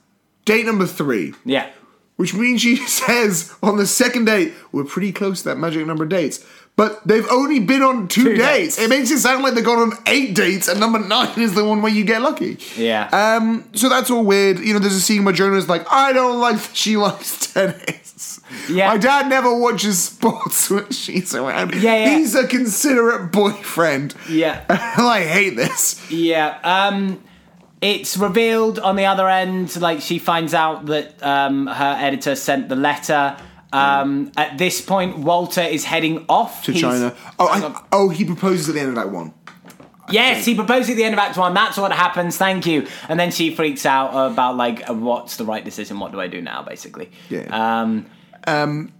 date 0.45 0.65
number 0.65 0.85
three. 0.85 1.33
yeah, 1.45 1.69
Which 2.15 2.33
means 2.33 2.61
she 2.61 2.75
says 2.87 3.53
on 3.63 3.77
the 3.77 3.87
second 3.87 4.25
date, 4.25 4.53
we're 4.71 4.83
pretty 4.85 5.11
close 5.11 5.41
to 5.43 5.49
that 5.49 5.57
magic 5.57 5.85
number 5.87 6.03
of 6.03 6.09
dates. 6.09 6.45
But 6.79 7.05
they've 7.05 7.27
only 7.29 7.59
been 7.59 7.81
on 7.81 8.07
two, 8.07 8.23
Two 8.23 8.35
dates. 8.37 8.77
dates. 8.77 8.79
It 8.79 8.89
makes 8.89 9.11
it 9.11 9.19
sound 9.19 9.43
like 9.43 9.53
they've 9.53 9.65
gone 9.65 9.79
on 9.91 9.97
eight 10.07 10.33
dates, 10.33 10.69
and 10.69 10.79
number 10.79 10.97
nine 10.97 11.37
is 11.37 11.53
the 11.53 11.65
one 11.65 11.81
where 11.81 11.91
you 11.91 12.05
get 12.05 12.21
lucky. 12.21 12.57
yeah. 12.77 13.09
Um, 13.11 13.65
so 13.73 13.89
that's 13.89 14.09
all 14.09 14.23
weird. 14.23 14.59
You 14.59 14.71
know, 14.75 14.79
there's 14.79 14.95
a 14.95 15.01
scene 15.01 15.25
where 15.25 15.33
Jonah's 15.33 15.67
like, 15.67 15.85
I 15.91 16.13
don't 16.13 16.39
like 16.39 16.55
that 16.57 16.73
she 16.77 16.95
likes 16.95 17.51
tennis. 17.53 18.39
Yeah. 18.69 18.87
My 18.87 18.97
dad 18.97 19.27
never 19.27 19.53
watches 19.53 20.01
sports 20.01 20.69
when 20.71 20.89
she's 20.91 21.35
around. 21.35 21.75
Yeah, 21.75 21.95
yeah. 22.05 22.17
He's 22.17 22.33
a 22.33 22.47
considerate 22.47 23.33
boyfriend. 23.33 24.15
yeah. 24.29 24.63
I 24.69 25.23
hate 25.23 25.57
this. 25.57 26.09
Yeah. 26.09 26.59
Um, 26.63 27.21
it's 27.81 28.15
revealed 28.15 28.79
on 28.79 28.95
the 28.95 29.05
other 29.05 29.27
end, 29.27 29.75
like 29.81 29.99
she 30.01 30.17
finds 30.17 30.53
out 30.53 30.85
that 30.85 31.21
um, 31.21 31.67
her 31.67 31.95
editor 31.99 32.35
sent 32.35 32.69
the 32.69 32.75
letter. 32.77 33.35
Um, 33.71 34.31
at 34.35 34.57
this 34.57 34.81
point, 34.81 35.19
Walter 35.19 35.61
is 35.61 35.85
heading 35.85 36.25
off 36.27 36.63
To 36.65 36.71
He's- 36.71 36.81
China. 36.81 37.15
Oh, 37.37 37.47
I, 37.47 37.81
oh, 37.91 38.09
he 38.09 38.25
proposes 38.25 38.67
at 38.69 38.75
the 38.75 38.81
end 38.81 38.89
of 38.89 38.95
that 38.95 39.11
one. 39.11 39.33
Yes, 40.11 40.43
he 40.43 40.55
proposed 40.55 40.89
at 40.89 40.95
the 40.95 41.03
end 41.03 41.13
of 41.13 41.19
Act 41.19 41.37
One. 41.37 41.53
That's 41.53 41.77
what 41.77 41.91
happens. 41.91 42.35
Thank 42.35 42.65
you. 42.65 42.87
And 43.07 43.19
then 43.19 43.29
she 43.29 43.53
freaks 43.53 43.85
out 43.85 44.09
about 44.31 44.57
like, 44.57 44.89
uh, 44.89 44.93
what's 44.95 45.35
the 45.37 45.45
right 45.45 45.63
decision? 45.63 45.99
What 45.99 46.11
do 46.11 46.19
I 46.19 46.25
do 46.27 46.41
now? 46.41 46.63
Basically. 46.63 47.11
Yeah. 47.29 47.81
Um, 47.81 48.07
Um 48.47 48.91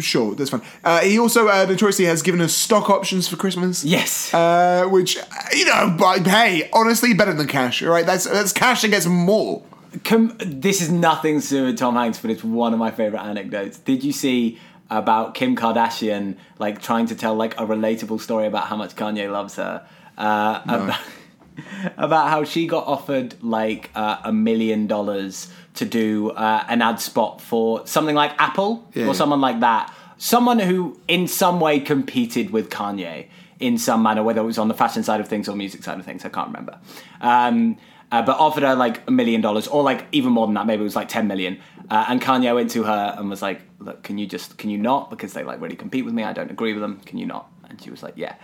Sure, 0.00 0.34
that's 0.34 0.50
fine. 0.50 0.62
Uh, 0.82 1.00
he 1.02 1.20
also 1.20 1.46
uh, 1.46 1.66
notoriously 1.68 2.06
has 2.06 2.20
given 2.20 2.40
us 2.40 2.52
stock 2.52 2.90
options 2.90 3.28
for 3.28 3.36
Christmas. 3.36 3.84
yes. 3.84 4.34
Uh, 4.34 4.86
which 4.90 5.16
you 5.54 5.66
know, 5.66 5.94
but 5.96 6.26
hey, 6.26 6.68
honestly, 6.72 7.14
better 7.14 7.32
than 7.32 7.46
cash. 7.46 7.80
All 7.84 7.90
right, 7.90 8.04
that's 8.04 8.24
that's 8.24 8.52
cash 8.52 8.82
that 8.82 8.88
gets 8.88 9.06
more. 9.06 9.62
Com- 10.04 10.36
this 10.38 10.80
is 10.82 10.90
nothing 10.90 11.40
to 11.40 11.48
do 11.48 11.64
with 11.66 11.78
Tom 11.78 11.94
Hanks, 11.94 12.18
but 12.20 12.30
it's 12.30 12.44
one 12.44 12.72
of 12.72 12.78
my 12.78 12.90
favorite 12.90 13.22
anecdotes. 13.22 13.78
Did 13.78 14.04
you 14.04 14.12
see 14.12 14.58
about 14.90 15.34
Kim 15.34 15.56
Kardashian 15.56 16.36
like 16.58 16.80
trying 16.82 17.06
to 17.06 17.14
tell 17.14 17.34
like 17.34 17.54
a 17.58 17.64
relatable 17.66 18.20
story 18.20 18.46
about 18.46 18.66
how 18.66 18.76
much 18.76 18.94
Kanye 18.94 19.30
loves 19.30 19.56
her? 19.56 19.86
Uh, 20.18 20.60
about, 20.64 21.00
about 21.96 22.28
how 22.30 22.44
she 22.44 22.66
got 22.66 22.86
offered 22.86 23.34
like 23.42 23.90
uh, 23.94 24.18
a 24.24 24.32
million 24.32 24.86
dollars 24.86 25.48
to 25.74 25.84
do 25.84 26.30
uh, 26.30 26.64
an 26.68 26.82
ad 26.82 27.00
spot 27.00 27.40
for 27.40 27.86
something 27.86 28.14
like 28.14 28.32
Apple 28.38 28.88
Yeah. 28.94 29.06
or 29.06 29.14
someone 29.14 29.40
like 29.40 29.60
that. 29.60 29.92
Someone 30.18 30.58
who, 30.58 30.98
in 31.08 31.28
some 31.28 31.60
way, 31.60 31.78
competed 31.80 32.50
with 32.50 32.70
Kanye 32.70 33.26
in 33.60 33.76
some 33.78 34.02
manner, 34.02 34.22
whether 34.22 34.40
it 34.40 34.44
was 34.44 34.58
on 34.58 34.68
the 34.68 34.74
fashion 34.74 35.02
side 35.02 35.20
of 35.20 35.28
things 35.28 35.48
or 35.48 35.56
music 35.56 35.82
side 35.82 35.98
of 35.98 36.04
things, 36.04 36.24
I 36.24 36.28
can't 36.30 36.48
remember. 36.48 36.78
Um, 37.20 37.76
uh, 38.18 38.22
but 38.26 38.38
offered 38.38 38.62
her 38.62 38.74
like 38.74 39.02
a 39.06 39.10
million 39.10 39.40
dollars, 39.40 39.66
or 39.68 39.82
like 39.82 40.06
even 40.12 40.32
more 40.32 40.46
than 40.46 40.54
that, 40.54 40.66
maybe 40.66 40.80
it 40.80 40.84
was 40.84 40.96
like 40.96 41.08
ten 41.08 41.26
million. 41.26 41.58
Uh, 41.90 42.04
and 42.08 42.20
Kanye 42.20 42.54
went 42.54 42.70
to 42.70 42.82
her 42.84 43.14
and 43.18 43.28
was 43.30 43.42
like, 43.42 43.60
"Look, 43.78 44.02
can 44.02 44.18
you 44.18 44.26
just 44.26 44.58
can 44.58 44.70
you 44.70 44.78
not? 44.78 45.10
Because 45.10 45.32
they 45.34 45.44
like 45.44 45.60
really 45.60 45.76
compete 45.76 46.04
with 46.04 46.14
me. 46.14 46.22
I 46.24 46.32
don't 46.32 46.50
agree 46.50 46.72
with 46.72 46.82
them. 46.82 47.00
Can 47.04 47.18
you 47.18 47.26
not?" 47.26 47.48
And 47.68 47.80
she 47.82 47.90
was 47.90 48.02
like, 48.02 48.14
"Yeah." 48.16 48.34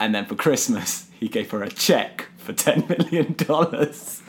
And 0.00 0.14
then 0.14 0.26
for 0.26 0.36
Christmas, 0.36 1.08
he 1.18 1.26
gave 1.28 1.50
her 1.50 1.62
a 1.64 1.68
check 1.68 2.26
for 2.36 2.52
ten 2.52 2.86
million 2.88 3.34
dollars 3.34 4.22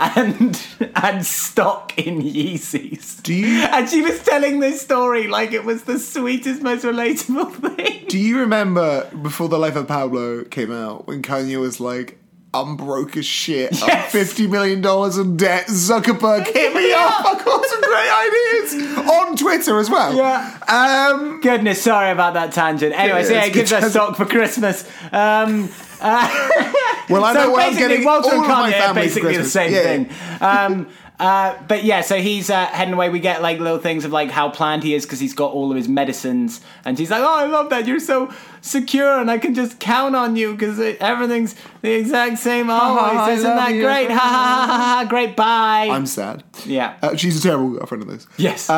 and 0.00 0.60
and 0.96 1.24
stock 1.24 1.96
in 1.98 2.20
Yeezys. 2.22 3.22
Do 3.22 3.32
you- 3.34 3.62
And 3.76 3.88
she 3.88 4.02
was 4.02 4.22
telling 4.22 4.60
this 4.60 4.80
story 4.80 5.28
like 5.28 5.52
it 5.52 5.64
was 5.64 5.84
the 5.84 5.98
sweetest, 5.98 6.62
most 6.62 6.84
relatable 6.84 7.52
thing. 7.76 8.06
Do 8.08 8.18
you 8.18 8.38
remember 8.40 9.08
before 9.22 9.48
the 9.48 9.58
Life 9.58 9.76
of 9.76 9.86
Pablo 9.88 10.44
came 10.44 10.72
out 10.72 11.06
when 11.06 11.22
Kanye 11.22 11.58
was 11.60 11.80
like, 11.80 12.18
"I'm 12.54 12.76
broke 12.76 13.16
as 13.16 13.24
shit. 13.26 13.82
I'm 13.82 14.08
fifty 14.10 14.46
million 14.46 14.80
dollars 14.80 15.18
in 15.18 15.36
debt. 15.36 15.66
Zuckerberg, 15.68 16.46
hit 16.46 16.74
me 16.74 16.92
up. 16.92 17.24
I've 17.26 17.44
got 17.44 17.64
some 17.66 17.80
great 17.80 18.10
ideas 18.10 19.08
on 19.08 19.36
Twitter 19.36 19.78
as 19.78 19.88
well." 19.90 20.14
Yeah. 20.14 20.58
Um. 20.68 21.40
Goodness, 21.40 21.82
sorry 21.82 22.10
about 22.10 22.34
that 22.34 22.52
tangent. 22.52 22.92
Anyway, 22.98 23.20
Yeah, 23.22 23.26
so 23.26 23.32
yeah, 23.32 23.44
it 23.46 23.52
gives 23.52 23.70
tangent. 23.70 23.92
stock 23.92 24.16
for 24.16 24.24
Christmas. 24.26 24.84
Um, 25.12 25.68
Well, 26.02 27.24
I 27.24 27.32
know 27.32 27.44
so 27.44 27.52
where 27.52 27.60
I'm 27.66 27.70
basically, 27.74 27.88
getting 27.88 28.04
Walter 28.04 28.28
all 28.28 28.34
and 28.34 28.42
of 28.44 28.48
my 28.48 28.72
Kanye 28.72 28.88
are 28.88 28.94
basically 28.94 29.36
the 29.36 29.44
same 29.44 29.72
Yeah. 29.72 29.82
thing. 29.82 30.10
Um, 30.40 30.86
uh, 31.22 31.62
but 31.68 31.84
yeah, 31.84 32.00
so 32.00 32.16
he's 32.20 32.50
uh, 32.50 32.66
heading 32.66 32.94
away. 32.94 33.08
We 33.08 33.20
get 33.20 33.40
like 33.42 33.58
little 33.60 33.78
things 33.78 34.04
of 34.04 34.10
like 34.12 34.30
how 34.30 34.50
planned 34.50 34.82
he 34.82 34.94
is 34.94 35.04
because 35.06 35.20
he's 35.20 35.34
got 35.34 35.52
all 35.52 35.70
of 35.70 35.76
his 35.76 35.88
medicines, 35.88 36.60
and 36.84 36.98
she's 36.98 37.10
like, 37.10 37.22
"Oh, 37.22 37.34
I 37.34 37.46
love 37.46 37.70
that. 37.70 37.86
You're 37.86 38.00
so 38.00 38.32
secure, 38.60 39.18
and 39.20 39.30
I 39.30 39.38
can 39.38 39.54
just 39.54 39.78
count 39.78 40.16
on 40.16 40.36
you 40.36 40.52
because 40.52 40.78
everything's 41.00 41.54
the 41.80 41.92
exact 41.92 42.38
same 42.38 42.70
always. 42.70 43.38
Isn't 43.38 43.56
that 43.56 43.72
you. 43.74 43.82
great? 43.82 44.10
Ha 44.10 44.18
ha 44.18 44.66
ha 44.66 44.76
ha! 44.76 45.06
Great, 45.08 45.36
bye." 45.36 45.88
I'm 45.90 46.06
sad. 46.06 46.42
yeah. 46.66 46.96
Uh, 47.02 47.16
she's 47.16 47.38
a 47.38 47.42
terrible 47.42 47.70
girlfriend 47.78 48.02
of 48.02 48.08
this. 48.08 48.26
yes. 48.36 48.68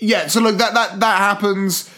Yeah. 0.00 0.26
So 0.28 0.40
look, 0.40 0.56
that 0.58 0.74
that 0.74 1.00
that 1.00 1.18
happens. 1.18 1.88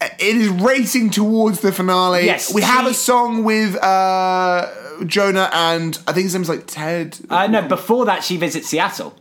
It 0.00 0.36
is 0.36 0.48
racing 0.50 1.10
towards 1.10 1.60
the 1.60 1.72
finale. 1.72 2.26
Yes, 2.26 2.52
We 2.52 2.60
have 2.60 2.86
a 2.86 2.92
song 2.92 3.42
with 3.42 3.74
uh, 3.76 4.66
Jonah 5.06 5.50
and 5.52 5.98
I 6.06 6.12
think 6.12 6.24
his 6.24 6.34
name's 6.34 6.48
like 6.48 6.64
Ted. 6.66 7.18
Uh, 7.30 7.46
no, 7.46 7.62
before 7.62 8.04
that, 8.06 8.22
she 8.24 8.36
visits 8.36 8.68
Seattle. 8.68 9.14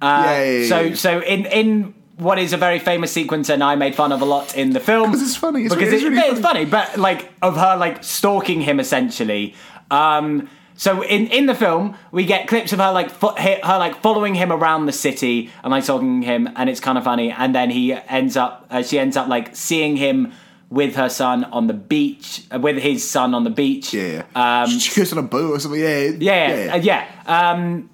Uh, 0.00 0.22
Yeah, 0.26 0.42
yeah, 0.42 0.50
yeah, 0.60 0.68
so, 0.68 0.94
so 0.94 1.20
in 1.20 1.46
in 1.46 1.94
what 2.18 2.38
is 2.38 2.52
a 2.52 2.56
very 2.56 2.78
famous 2.78 3.12
sequence, 3.12 3.48
and 3.50 3.62
I 3.62 3.74
made 3.76 3.94
fun 3.94 4.10
of 4.12 4.20
a 4.22 4.24
lot 4.24 4.56
in 4.56 4.70
the 4.70 4.80
film 4.80 5.10
'Cause 5.12 5.22
it's 5.22 5.36
funny, 5.36 5.64
it's 5.64 5.74
because 5.74 5.92
really- 5.92 6.06
it's 6.06 6.16
really 6.22 6.32
it's 6.32 6.40
funny, 6.40 6.64
but 6.64 6.96
like 6.98 7.30
of 7.42 7.56
her 7.56 7.76
like 7.76 8.02
stalking 8.04 8.60
him 8.62 8.80
essentially. 8.80 9.54
Um, 9.90 10.48
so 10.78 11.02
in 11.02 11.26
in 11.28 11.46
the 11.46 11.54
film, 11.54 11.94
we 12.12 12.24
get 12.24 12.48
clips 12.48 12.72
of 12.72 12.78
her 12.80 12.92
like 12.92 13.10
fo- 13.10 13.34
her 13.38 13.78
like 13.78 14.00
following 14.02 14.34
him 14.34 14.52
around 14.52 14.86
the 14.86 14.92
city 14.92 15.50
and 15.62 15.70
like 15.70 15.84
stalking 15.84 16.22
him, 16.22 16.48
and 16.56 16.68
it's 16.70 16.80
kind 16.80 16.98
of 16.98 17.04
funny. 17.04 17.30
And 17.30 17.54
then 17.54 17.70
he 17.70 17.94
ends 18.08 18.36
up, 18.36 18.66
uh, 18.70 18.82
she 18.82 18.98
ends 18.98 19.16
up 19.16 19.28
like 19.28 19.54
seeing 19.56 19.96
him 19.96 20.32
with 20.70 20.96
her 20.96 21.08
son 21.08 21.44
on 21.44 21.66
the 21.68 21.74
beach, 21.74 22.42
uh, 22.52 22.58
with 22.58 22.76
his 22.78 23.08
son 23.08 23.34
on 23.34 23.44
the 23.44 23.50
beach. 23.50 23.94
Yeah, 23.94 24.24
yeah. 24.34 24.62
Um, 24.62 24.78
she 24.78 24.98
goes 25.00 25.12
on 25.12 25.18
a 25.18 25.22
boat 25.22 25.52
or 25.52 25.60
something. 25.60 25.80
Yeah, 25.80 25.98
yeah, 26.18 26.76
yeah. 26.76 26.76
yeah. 26.76 27.50
Um, 27.52 27.90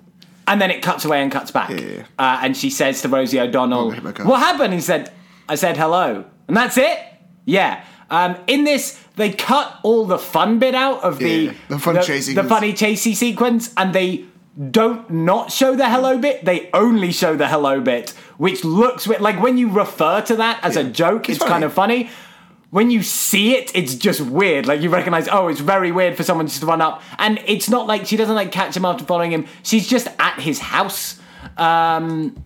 and 0.46 0.60
then 0.60 0.70
it 0.70 0.82
cuts 0.82 1.04
away 1.04 1.22
and 1.22 1.30
cuts 1.30 1.50
back. 1.50 1.70
Yeah, 1.70 1.80
yeah. 1.80 2.02
Uh, 2.18 2.40
and 2.42 2.56
she 2.56 2.70
says 2.70 3.02
to 3.02 3.08
Rosie 3.08 3.38
O'Donnell, 3.38 3.88
Oh, 3.88 3.90
hit 3.90 4.02
my 4.02 4.12
car. 4.12 4.26
"What 4.26 4.40
happened?" 4.40 4.74
He 4.74 4.80
said, 4.80 5.12
"I 5.48 5.54
said 5.54 5.76
hello, 5.76 6.24
and 6.48 6.56
that's 6.56 6.76
it." 6.76 6.98
Yeah. 7.44 7.84
Um, 8.10 8.36
in 8.46 8.64
this, 8.64 9.02
they 9.16 9.32
cut 9.32 9.78
all 9.82 10.04
the 10.04 10.18
fun 10.18 10.58
bit 10.58 10.74
out 10.74 11.02
of 11.02 11.18
the 11.18 11.30
Yeah, 11.30 11.52
the 11.68 11.78
fun 11.78 12.02
chase 12.02 12.34
the 12.34 12.44
funny 12.44 12.72
chasey 12.72 13.14
sequence, 13.14 13.72
and 13.76 13.94
they 13.94 14.26
don't 14.70 15.08
not 15.10 15.50
show 15.50 15.74
the 15.74 15.88
hello 15.88 16.18
bit. 16.18 16.44
They 16.44 16.68
only 16.74 17.12
show 17.12 17.36
the 17.36 17.48
hello 17.48 17.80
bit, 17.80 18.10
which 18.36 18.64
looks 18.64 19.06
like 19.06 19.40
when 19.40 19.56
you 19.56 19.70
refer 19.70 20.20
to 20.22 20.36
that 20.36 20.60
as 20.62 20.76
a 20.76 20.84
joke, 20.84 21.28
it's, 21.30 21.38
It's 21.38 21.48
kind 21.48 21.64
of 21.64 21.72
funny. 21.72 22.10
When 22.72 22.90
you 22.90 23.02
see 23.02 23.54
it, 23.54 23.70
it's 23.74 23.94
just 23.94 24.22
weird. 24.22 24.66
Like 24.66 24.80
you 24.80 24.88
recognize, 24.88 25.28
oh, 25.28 25.48
it's 25.48 25.60
very 25.60 25.92
weird 25.92 26.16
for 26.16 26.22
someone 26.22 26.46
just 26.46 26.60
to 26.60 26.66
run 26.66 26.80
up, 26.80 27.02
and 27.18 27.38
it's 27.46 27.68
not 27.68 27.86
like 27.86 28.06
she 28.06 28.16
doesn't 28.16 28.34
like 28.34 28.50
catch 28.50 28.74
him 28.74 28.86
after 28.86 29.04
following 29.04 29.30
him. 29.30 29.46
She's 29.62 29.86
just 29.86 30.08
at 30.18 30.40
his 30.40 30.58
house. 30.58 31.20
Um, 31.58 32.42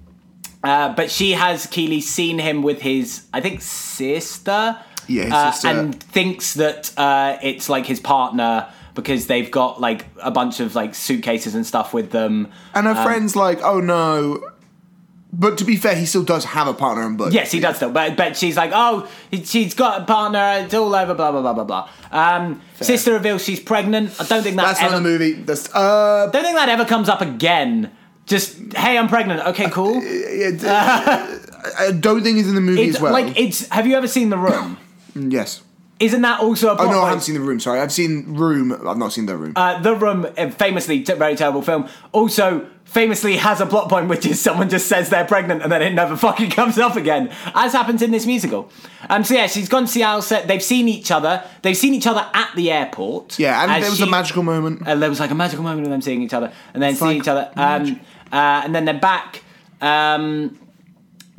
uh, 0.64 0.92
but 0.94 1.12
she 1.12 1.32
has 1.32 1.66
Keely 1.66 2.00
seen 2.00 2.40
him 2.40 2.62
with 2.64 2.80
his, 2.82 3.26
I 3.32 3.40
think, 3.40 3.60
sister. 3.60 4.76
Yeah, 5.06 5.24
his 5.26 5.32
uh, 5.32 5.52
sister. 5.52 5.68
and 5.68 6.02
thinks 6.02 6.54
that 6.54 6.92
uh, 6.98 7.38
it's 7.40 7.68
like 7.68 7.86
his 7.86 8.00
partner 8.00 8.68
because 8.94 9.28
they've 9.28 9.50
got 9.50 9.80
like 9.80 10.06
a 10.20 10.32
bunch 10.32 10.58
of 10.58 10.74
like 10.74 10.96
suitcases 10.96 11.54
and 11.54 11.64
stuff 11.64 11.94
with 11.94 12.10
them. 12.10 12.50
And 12.74 12.86
her 12.88 12.94
Um, 12.96 13.04
friend's 13.04 13.36
like, 13.36 13.62
"Oh 13.62 13.78
no." 13.78 14.42
But 15.38 15.58
to 15.58 15.64
be 15.64 15.76
fair, 15.76 15.94
he 15.94 16.06
still 16.06 16.22
does 16.22 16.44
have 16.46 16.66
a 16.66 16.72
partner 16.72 17.04
in 17.06 17.16
book. 17.18 17.30
Yes, 17.32 17.52
he 17.52 17.60
does 17.60 17.76
still, 17.76 17.90
but 17.90 18.16
but 18.16 18.36
she's 18.38 18.56
like, 18.56 18.70
oh, 18.72 19.06
she's 19.44 19.74
got 19.74 20.00
a 20.00 20.04
partner. 20.04 20.64
It's 20.64 20.72
all 20.72 20.94
over. 20.94 21.12
Blah 21.14 21.30
blah 21.32 21.42
blah 21.42 21.52
blah 21.52 21.64
blah. 21.64 21.88
Um, 22.10 22.62
sister 22.80 23.12
reveals 23.12 23.44
she's 23.44 23.60
pregnant. 23.60 24.18
I 24.18 24.24
don't 24.24 24.42
think 24.42 24.56
that 24.56 24.62
That's 24.64 24.80
ever. 24.80 24.92
not 24.92 24.96
in 24.98 25.02
the 25.02 25.08
movie. 25.10 25.32
That's 25.34 25.68
uh, 25.74 26.30
don't 26.32 26.42
think 26.42 26.56
that 26.56 26.70
ever 26.70 26.86
comes 26.86 27.10
up 27.10 27.20
again. 27.20 27.90
Just 28.24 28.56
hey, 28.74 28.96
I'm 28.96 29.08
pregnant. 29.08 29.46
Okay, 29.48 29.68
cool. 29.70 30.00
it, 30.02 30.64
I 30.66 31.90
don't 31.92 32.22
think 32.22 32.38
it's 32.38 32.48
in 32.48 32.54
the 32.54 32.60
movie 32.60 32.84
It's 32.84 32.96
as 32.96 33.02
well. 33.02 33.12
like 33.12 33.38
it's. 33.38 33.68
Have 33.68 33.86
you 33.86 33.94
ever 33.96 34.08
seen 34.08 34.30
The 34.30 34.38
Room? 34.38 34.78
yes. 35.14 35.62
Isn't 35.98 36.20
that 36.22 36.40
also 36.40 36.68
a 36.72 36.76
plot? 36.76 36.80
Oh 36.86 36.90
plot 36.90 36.94
no, 36.96 37.02
I 37.02 37.08
haven't 37.08 37.22
seen 37.22 37.34
the 37.36 37.40
room. 37.40 37.58
Sorry, 37.58 37.80
I've 37.80 37.92
seen 37.92 38.34
Room. 38.34 38.70
I've 38.86 38.98
not 38.98 39.12
seen 39.12 39.24
the 39.26 39.36
room. 39.36 39.54
Uh, 39.56 39.80
the 39.80 39.94
Room, 39.94 40.26
famously 40.52 41.02
t- 41.02 41.14
very 41.14 41.36
terrible 41.36 41.62
film, 41.62 41.88
also 42.12 42.68
famously 42.84 43.36
has 43.36 43.60
a 43.60 43.66
plot 43.66 43.88
point 43.88 44.06
which 44.08 44.24
is 44.26 44.40
someone 44.40 44.68
just 44.68 44.86
says 44.86 45.08
they're 45.10 45.24
pregnant 45.24 45.60
and 45.62 45.72
then 45.72 45.82
it 45.82 45.92
never 45.94 46.16
fucking 46.26 46.50
comes 46.50 46.76
up 46.78 46.96
again, 46.96 47.32
as 47.54 47.72
happens 47.72 48.02
in 48.02 48.10
this 48.10 48.26
musical. 48.26 48.70
Um, 49.08 49.24
so 49.24 49.32
yeah, 49.34 49.46
she's 49.46 49.68
gone 49.70 49.86
to 49.86 49.88
Seattle. 49.90 50.20
Set. 50.20 50.46
They've 50.48 50.62
seen 50.62 50.86
each 50.88 51.10
other. 51.10 51.42
They've 51.62 51.76
seen 51.76 51.94
each 51.94 52.06
other 52.06 52.28
at 52.34 52.54
the 52.54 52.70
airport. 52.70 53.38
yeah, 53.38 53.62
and 53.62 53.82
there 53.82 53.88
was 53.90 53.98
she- 53.98 54.04
a 54.04 54.10
magical 54.10 54.42
moment. 54.42 54.82
And 54.86 55.00
there 55.02 55.08
was 55.08 55.18
like 55.20 55.30
a 55.30 55.34
magical 55.34 55.64
moment 55.64 55.86
of 55.86 55.90
them 55.90 56.02
seeing 56.02 56.20
each 56.20 56.34
other 56.34 56.52
and 56.74 56.82
then 56.82 56.94
seeing 56.94 57.12
like 57.12 57.18
each 57.22 57.28
other. 57.28 57.50
Um, 57.56 58.00
uh, 58.30 58.62
and 58.64 58.74
then 58.74 58.84
they're 58.84 58.94
back. 59.00 59.42
Um, 59.80 60.58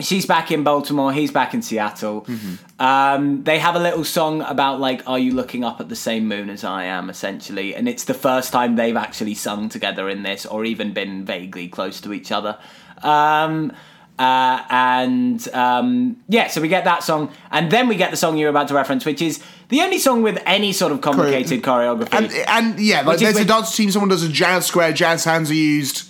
she's 0.01 0.26
back 0.26 0.51
in 0.51 0.64
Baltimore. 0.64 1.14
He's 1.14 1.32
back 1.32 1.53
in 1.53 1.62
Seattle. 1.62 2.22
Mm-hmm. 2.22 2.55
Um, 2.80 3.43
they 3.43 3.57
have 3.57 3.75
a 3.75 3.80
little 3.80 4.03
song 4.03 4.41
about 4.41 4.80
like, 4.80 5.01
"Are 5.07 5.17
you 5.17 5.34
looking 5.34 5.63
up 5.63 5.82
at 5.82 5.89
the 5.89 5.95
same 5.95 6.28
moon 6.28 6.49
as 6.49 6.63
I 6.63 6.84
am?" 6.84 7.09
Essentially, 7.09 7.75
and 7.75 7.89
it's 7.89 8.03
the 8.03 8.13
first 8.13 8.53
time 8.53 8.75
they've 8.75 8.95
actually 8.95 9.34
sung 9.34 9.67
together 9.69 10.09
in 10.09 10.23
this, 10.23 10.45
or 10.45 10.63
even 10.63 10.93
been 10.93 11.25
vaguely 11.25 11.67
close 11.67 11.99
to 12.01 12.13
each 12.13 12.32
other. 12.32 12.57
Um, 13.01 13.71
uh, 14.19 14.63
and 14.69 15.47
um, 15.53 16.17
yeah, 16.28 16.47
so 16.47 16.61
we 16.61 16.67
get 16.67 16.86
that 16.86 17.03
song, 17.03 17.32
and 17.51 17.71
then 17.71 17.88
we 17.88 17.95
get 17.95 18.11
the 18.11 18.17
song 18.17 18.38
you're 18.38 18.49
about 18.49 18.67
to 18.67 18.73
reference, 18.73 19.05
which 19.05 19.21
is 19.21 19.43
the 19.69 19.82
only 19.82 19.99
song 19.99 20.21
with 20.21 20.41
any 20.45 20.71
sort 20.71 20.91
of 20.91 21.01
complicated 21.01 21.61
choreography. 21.61 22.13
And 22.13 22.32
and 22.47 22.80
yeah, 22.80 23.01
like 23.01 23.19
there's 23.19 23.38
a 23.38 23.45
dance 23.45 23.75
team. 23.75 23.91
Someone 23.91 24.09
does 24.09 24.23
a 24.23 24.30
jazz 24.30 24.65
square. 24.65 24.93
Jazz 24.93 25.23
hands 25.23 25.49
are 25.49 25.55
used. 25.55 26.07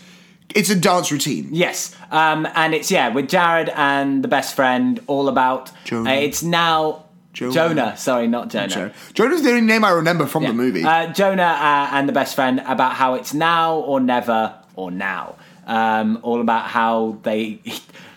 It's 0.56 0.70
a 0.70 0.76
dance 0.76 1.12
routine. 1.12 1.50
Yes, 1.52 1.96
um, 2.12 2.48
and 2.56 2.74
it's 2.74 2.90
yeah 2.90 3.10
with 3.10 3.28
Jared 3.30 3.70
and 3.70 4.24
the 4.24 4.28
best 4.28 4.56
friend, 4.56 5.00
all 5.08 5.28
about. 5.28 5.72
Jonah. 5.86 6.10
Uh, 6.10 6.14
it's 6.14 6.42
now 6.42 7.06
Jonah. 7.34 7.54
Jonah. 7.54 7.98
Sorry, 7.98 8.28
not 8.28 8.50
Jonah. 8.50 8.70
So, 8.70 8.92
Jonah's 9.14 9.44
the 9.44 9.50
only 9.50 9.62
name 9.62 9.84
I 9.84 9.92
remember 9.92 10.26
from 10.26 10.44
Yeah. 10.44 10.50
the 10.50 10.56
movie. 10.56 10.84
Uh, 10.84 11.08
Jonah 11.14 11.44
uh, 11.44 11.90
and 11.92 12.08
the 12.10 12.14
best 12.14 12.34
friend 12.36 12.62
about 12.66 12.94
how 12.94 13.14
it's 13.16 13.34
now 13.34 13.76
or 13.76 14.00
never 14.00 14.56
or 14.76 14.90
now. 14.90 15.36
Um, 15.68 16.20
all 16.24 16.40
about 16.42 16.68
how 16.68 17.20
they. 17.24 17.60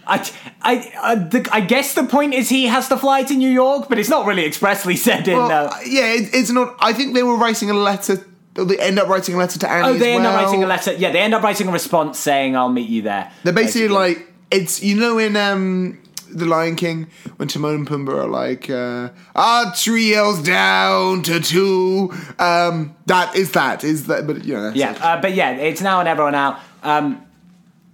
I, 0.06 0.28
I, 0.62 0.92
uh, 1.02 1.14
the, 1.16 1.48
I 1.52 1.60
guess 1.60 1.94
the 1.94 2.02
point 2.04 2.34
is 2.34 2.48
he 2.48 2.66
has 2.66 2.88
to 2.88 2.96
fly 2.96 3.22
to 3.24 3.34
New 3.34 3.50
York, 3.50 3.88
but 3.88 3.98
it's 3.98 4.08
not 4.08 4.26
really 4.26 4.44
expressly 4.44 4.96
said 4.96 5.28
in. 5.28 5.36
well, 5.36 5.68
uh, 5.68 5.76
yeah, 5.86 6.14
it, 6.14 6.30
it's 6.32 6.50
not. 6.50 6.74
I 6.80 6.92
think 6.92 7.14
they 7.14 7.22
were 7.22 7.36
writing 7.36 7.70
a 7.70 7.74
letter. 7.74 8.24
Or 8.56 8.64
they 8.64 8.78
end 8.78 8.98
up 8.98 9.08
writing 9.08 9.34
a 9.34 9.38
letter 9.38 9.58
to 9.60 9.70
Annie. 9.70 9.88
oh, 9.88 9.94
as 9.94 10.00
they 10.00 10.12
end 10.14 10.26
up 10.26 10.34
writing 10.34 10.64
a 10.64 10.66
letter. 10.66 10.92
Yeah, 10.94 11.12
they 11.12 11.20
end 11.20 11.34
up 11.34 11.42
writing 11.42 11.68
a 11.68 11.72
response 11.72 12.18
saying, 12.18 12.56
"I'll 12.56 12.68
meet 12.68 12.88
you 12.88 13.02
there." 13.02 13.30
They're 13.44 13.52
basically, 13.52 13.88
like 13.88 14.32
it's 14.50 14.82
you 14.82 14.96
know 14.96 15.18
in 15.18 15.36
um 15.36 16.00
the 16.32 16.46
Lion 16.46 16.76
King 16.76 17.08
when 17.36 17.48
Timon 17.48 17.74
and 17.74 17.88
Pumbaa 17.88 18.24
are 18.24 18.28
like 18.28 18.70
uh, 18.70 19.10
our 19.34 19.74
tree 19.74 20.10
yells 20.10 20.42
down 20.42 21.22
to 21.22 21.40
two. 21.40 22.12
Um, 22.38 22.96
that 23.06 23.34
is 23.36 23.52
that 23.52 23.84
is 23.84 24.06
that, 24.06 24.26
but 24.26 24.44
you 24.44 24.54
know 24.54 24.72
Yeah, 24.74 24.96
uh, 25.00 25.20
but 25.20 25.34
yeah, 25.34 25.50
it's 25.52 25.80
now 25.80 26.00
and 26.00 26.08
ever 26.08 26.30
now. 26.30 26.60
Um, 26.82 27.24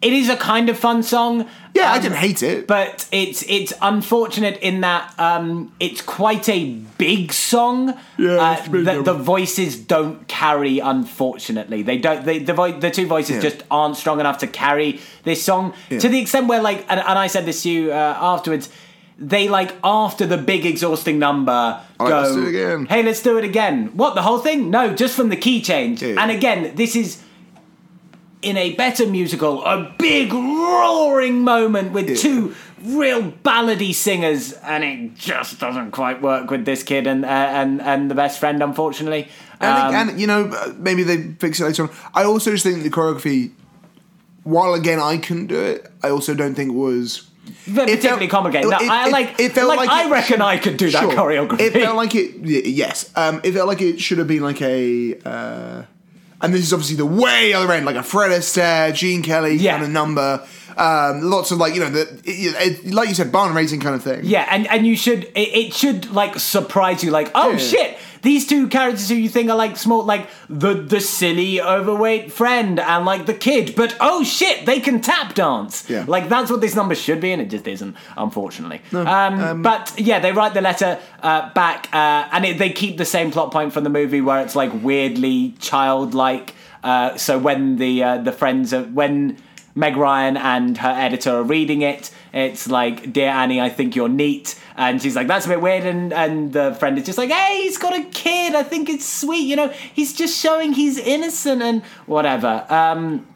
it 0.07 0.13
is 0.13 0.29
a 0.29 0.37
kind 0.37 0.69
of 0.69 0.79
fun 0.79 1.03
song. 1.03 1.33
yeah. 1.75 1.91
I 1.93 1.97
um, 1.97 2.03
didn't 2.03 2.19
hate 2.27 2.43
it. 2.43 2.67
but 2.67 3.09
it's 3.11 3.41
it's 3.49 3.73
unfortunate 3.83 4.57
in 4.69 4.81
that 4.83 5.03
um, 5.19 5.73
it's 5.81 6.01
quite 6.01 6.49
a 6.49 6.61
big 6.99 7.33
song. 7.33 7.89
Yeah, 8.19 8.59
it's 8.59 8.69
uh, 8.69 8.73
big, 8.73 8.85
the, 8.85 9.03
the 9.03 9.19
voices 9.35 9.77
don't 9.95 10.27
carry. 10.29 10.79
Unfortunately, 10.79 11.83
they 11.83 11.99
don't. 11.99 12.25
They, 12.25 12.39
the 12.39 12.55
vo- 12.55 12.79
the 12.79 12.91
two 12.91 13.07
voices 13.07 13.37
Yeah. 13.37 13.51
just 13.51 13.65
aren't 13.71 13.97
strong 13.97 14.21
enough 14.21 14.39
to 14.39 14.47
carry 14.47 15.01
this 15.25 15.43
song 15.43 15.75
to 15.89 16.09
the 16.09 16.21
extent 16.21 16.47
where 16.49 16.63
like, 16.63 16.81
and, 16.89 17.01
and 17.01 17.19
I 17.19 17.27
said 17.27 17.45
this 17.45 17.63
to 17.65 17.71
you 17.71 17.93
uh, 17.93 18.17
afterwards. 18.35 18.69
They 19.19 19.49
like 19.49 19.73
after 19.83 20.27
the 20.27 20.37
big 20.37 20.67
exhausting 20.67 21.19
number 21.19 21.81
go. 21.99 22.05
right, 22.05 22.21
let's 22.21 22.35
do 22.35 22.45
it 22.45 22.49
again. 22.51 22.85
Hey, 22.85 23.03
let's 23.03 23.23
do 23.23 23.39
it 23.39 23.45
again. 23.45 23.77
What 23.97 24.15
the 24.15 24.21
whole 24.21 24.41
thing? 24.41 24.69
No, 24.69 24.95
just 24.95 25.17
from 25.17 25.31
the 25.31 25.37
key 25.37 25.63
change. 25.63 26.03
Yeah. 26.03 26.21
And 26.23 26.31
again, 26.31 26.77
this 26.77 26.95
is 26.95 27.23
in 28.43 28.57
a 28.57 28.75
better 28.75 29.07
musical, 29.07 29.65
a 29.65 29.93
big 29.99 30.33
roaring 30.33 31.43
moment 31.43 31.93
with 31.93 32.09
Yeah. 32.11 32.17
two 32.17 32.55
real 32.85 33.33
ballady 33.45 33.95
singers, 33.95 34.53
and 34.53 34.85
it 34.85 35.15
just 35.15 35.59
doesn't 35.59 35.91
quite 35.91 36.23
work 36.23 36.51
with 36.51 36.65
this 36.65 36.83
kid 36.83 37.07
and 37.07 37.25
uh, 37.25 37.29
and 37.29 37.81
and 37.81 38.11
the 38.11 38.15
best 38.15 38.39
friend, 38.39 38.63
unfortunately. 38.63 39.29
And, 39.61 39.95
Um, 39.97 40.09
and 40.11 40.21
you 40.21 40.27
know, 40.27 40.45
uh, 40.49 40.73
maybe 40.79 41.03
they 41.03 41.35
fix 41.39 41.61
it 41.61 41.65
later 41.65 41.85
on. 41.85 41.91
I 42.15 42.25
also 42.25 42.51
just 42.51 42.63
think 42.65 42.83
the 42.83 42.91
choreography, 42.91 43.53
while 44.45 44.75
again 44.75 45.01
I 45.01 45.17
couldn't 45.17 45.47
do 45.47 45.59
it, 45.59 45.91
I 46.03 46.11
also 46.11 46.35
don't 46.35 46.55
think 46.55 46.73
was 46.75 47.23
particularly 47.65 48.29
felt- 48.29 48.31
complicated. 48.31 48.71
No, 48.71 48.77
it- 48.79 48.91
I 48.91 49.09
like. 49.09 49.41
it 49.41 49.53
felt 49.53 49.69
like, 49.69 49.79
like 49.79 49.89
I 49.89 50.07
it 50.07 50.11
reckon 50.11 50.43
I 50.43 50.59
could 50.59 50.77
do 50.77 50.91
that 50.91 51.05
choreography. 51.05 51.61
It 51.61 51.73
felt 51.73 51.97
like 51.97 52.15
it. 52.15 52.35
Yes, 52.45 53.11
um, 53.17 53.41
it 53.43 53.53
felt 53.55 53.67
like 53.67 53.81
it 53.81 54.01
should 54.01 54.19
have 54.19 54.29
been 54.29 54.43
like 54.43 54.61
a. 54.63 55.17
Uh, 55.25 55.83
and 56.43 56.53
this 56.55 56.63
is 56.63 56.73
obviously 56.73 56.97
the 56.97 57.07
way 57.07 57.53
other 57.53 57.73
end, 57.73 57.87
like 57.87 57.97
a 57.97 58.03
Fred 58.03 58.31
Astaire, 58.31 58.95
Gene 58.95 59.23
Kelly 59.23 59.55
Yeah. 59.57 59.73
kind 59.73 59.85
of 59.85 59.91
number. 59.91 60.47
Um, 60.79 61.23
lots 61.23 61.51
of 61.53 61.59
like 61.59 61.73
you 61.75 61.81
know 61.81 61.89
the 61.89 62.03
it, 62.25 62.83
it, 62.85 62.93
like 62.93 63.09
you 63.09 63.15
said 63.15 63.33
barn 63.33 63.55
raising 63.55 63.81
kind 63.81 63.95
of 63.95 64.03
thing. 64.03 64.21
Yeah, 64.25 64.47
and 64.51 64.67
and 64.67 64.87
you 64.87 64.95
should 64.95 65.25
it, 65.35 65.39
it 65.57 65.73
should 65.75 66.11
like 66.11 66.39
surprise 66.39 67.03
you, 67.03 67.11
like 67.11 67.31
oh 67.35 67.53
Yeah. 67.53 67.57
shit, 67.57 67.99
these 68.27 68.45
two 68.45 68.67
characters 68.67 69.09
who 69.09 69.15
you 69.15 69.29
think 69.29 69.49
are 69.49 69.57
like 69.57 69.77
small, 69.77 70.03
like 70.05 70.29
the 70.49 70.75
the 70.75 71.01
silly 71.01 71.63
overweight 71.63 72.33
friend 72.33 72.81
and 72.81 73.05
like 73.05 73.27
the 73.27 73.35
kid, 73.35 73.75
but 73.77 73.97
oh 74.01 74.25
shit, 74.25 74.67
they 74.67 74.81
can 74.81 75.01
tap 75.01 75.35
dance. 75.35 75.89
Yeah. 75.89 76.05
like 76.09 76.29
that's 76.29 76.51
what 76.51 76.61
this 76.61 76.75
number 76.75 76.97
should 76.97 77.21
be, 77.21 77.31
and 77.31 77.41
it 77.41 77.51
just 77.51 77.69
isn't, 77.69 77.97
unfortunately. 78.17 78.81
um, 78.93 79.63
but 79.63 79.95
yeah, 79.97 80.19
they 80.19 80.33
write 80.33 80.55
the 80.55 80.61
letter 80.61 80.99
uh, 81.23 81.53
back, 81.55 81.89
uh, 81.93 82.29
and 82.33 82.45
it, 82.45 82.59
they 82.59 82.71
keep 82.71 82.99
the 82.99 83.05
same 83.05 83.31
plot 83.31 83.53
point 83.53 83.73
from 83.73 83.85
the 83.85 83.91
movie 83.91 84.21
where 84.21 84.41
it's 84.41 84.57
like 84.57 84.73
weirdly 84.83 85.55
childlike. 85.61 86.55
Uh, 86.83 87.17
so 87.17 87.39
when 87.39 87.77
the 87.77 88.03
uh, 88.03 88.19
the 88.19 88.33
friends 88.33 88.75
are 88.75 88.83
when 88.83 89.37
Meg 89.77 89.97
Ryan 89.97 90.37
and 90.37 90.79
her 90.79 90.89
editor 90.89 91.31
are 91.37 91.43
reading 91.45 91.83
it. 91.83 92.11
It's 92.33 92.69
like, 92.69 93.13
"Dear 93.13 93.29
Annie, 93.29 93.61
I 93.61 93.69
think 93.69 93.95
you're 93.95 94.09
neat," 94.09 94.59
and 94.77 95.01
she's 95.01 95.15
like, 95.15 95.27
"That's 95.29 95.47
a 95.47 95.51
bit 95.51 95.61
weird." 95.61 95.85
And 95.85 96.13
and 96.13 96.53
the 96.53 96.75
friend 96.81 96.99
is 96.99 97.05
just 97.05 97.19
like, 97.19 97.31
"Hey, 97.31 97.63
he's 97.63 97.77
got 97.79 97.95
a 97.95 98.03
kid. 98.05 98.55
I 98.55 98.63
think 98.63 98.89
it's 98.89 99.05
sweet. 99.07 99.43
You 99.47 99.55
know, 99.57 99.69
he's 99.69 100.13
just 100.15 100.37
showing 100.41 100.73
he's 100.73 100.99
innocent 100.99 101.63
and 101.63 101.83
whatever." 102.07 102.65
Um, 102.71 103.27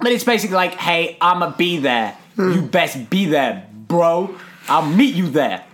but 0.00 0.12
it's 0.12 0.24
basically 0.24 0.56
like, 0.56 0.74
"Hey, 0.74 1.18
I'ma 1.20 1.50
be 1.56 1.76
there. 1.78 2.16
You 2.38 2.62
best 2.62 3.10
be 3.10 3.26
there, 3.26 3.66
bro. 3.88 4.34
I'll 4.68 4.86
meet 4.86 5.14
you 5.14 5.28
there." 5.28 5.64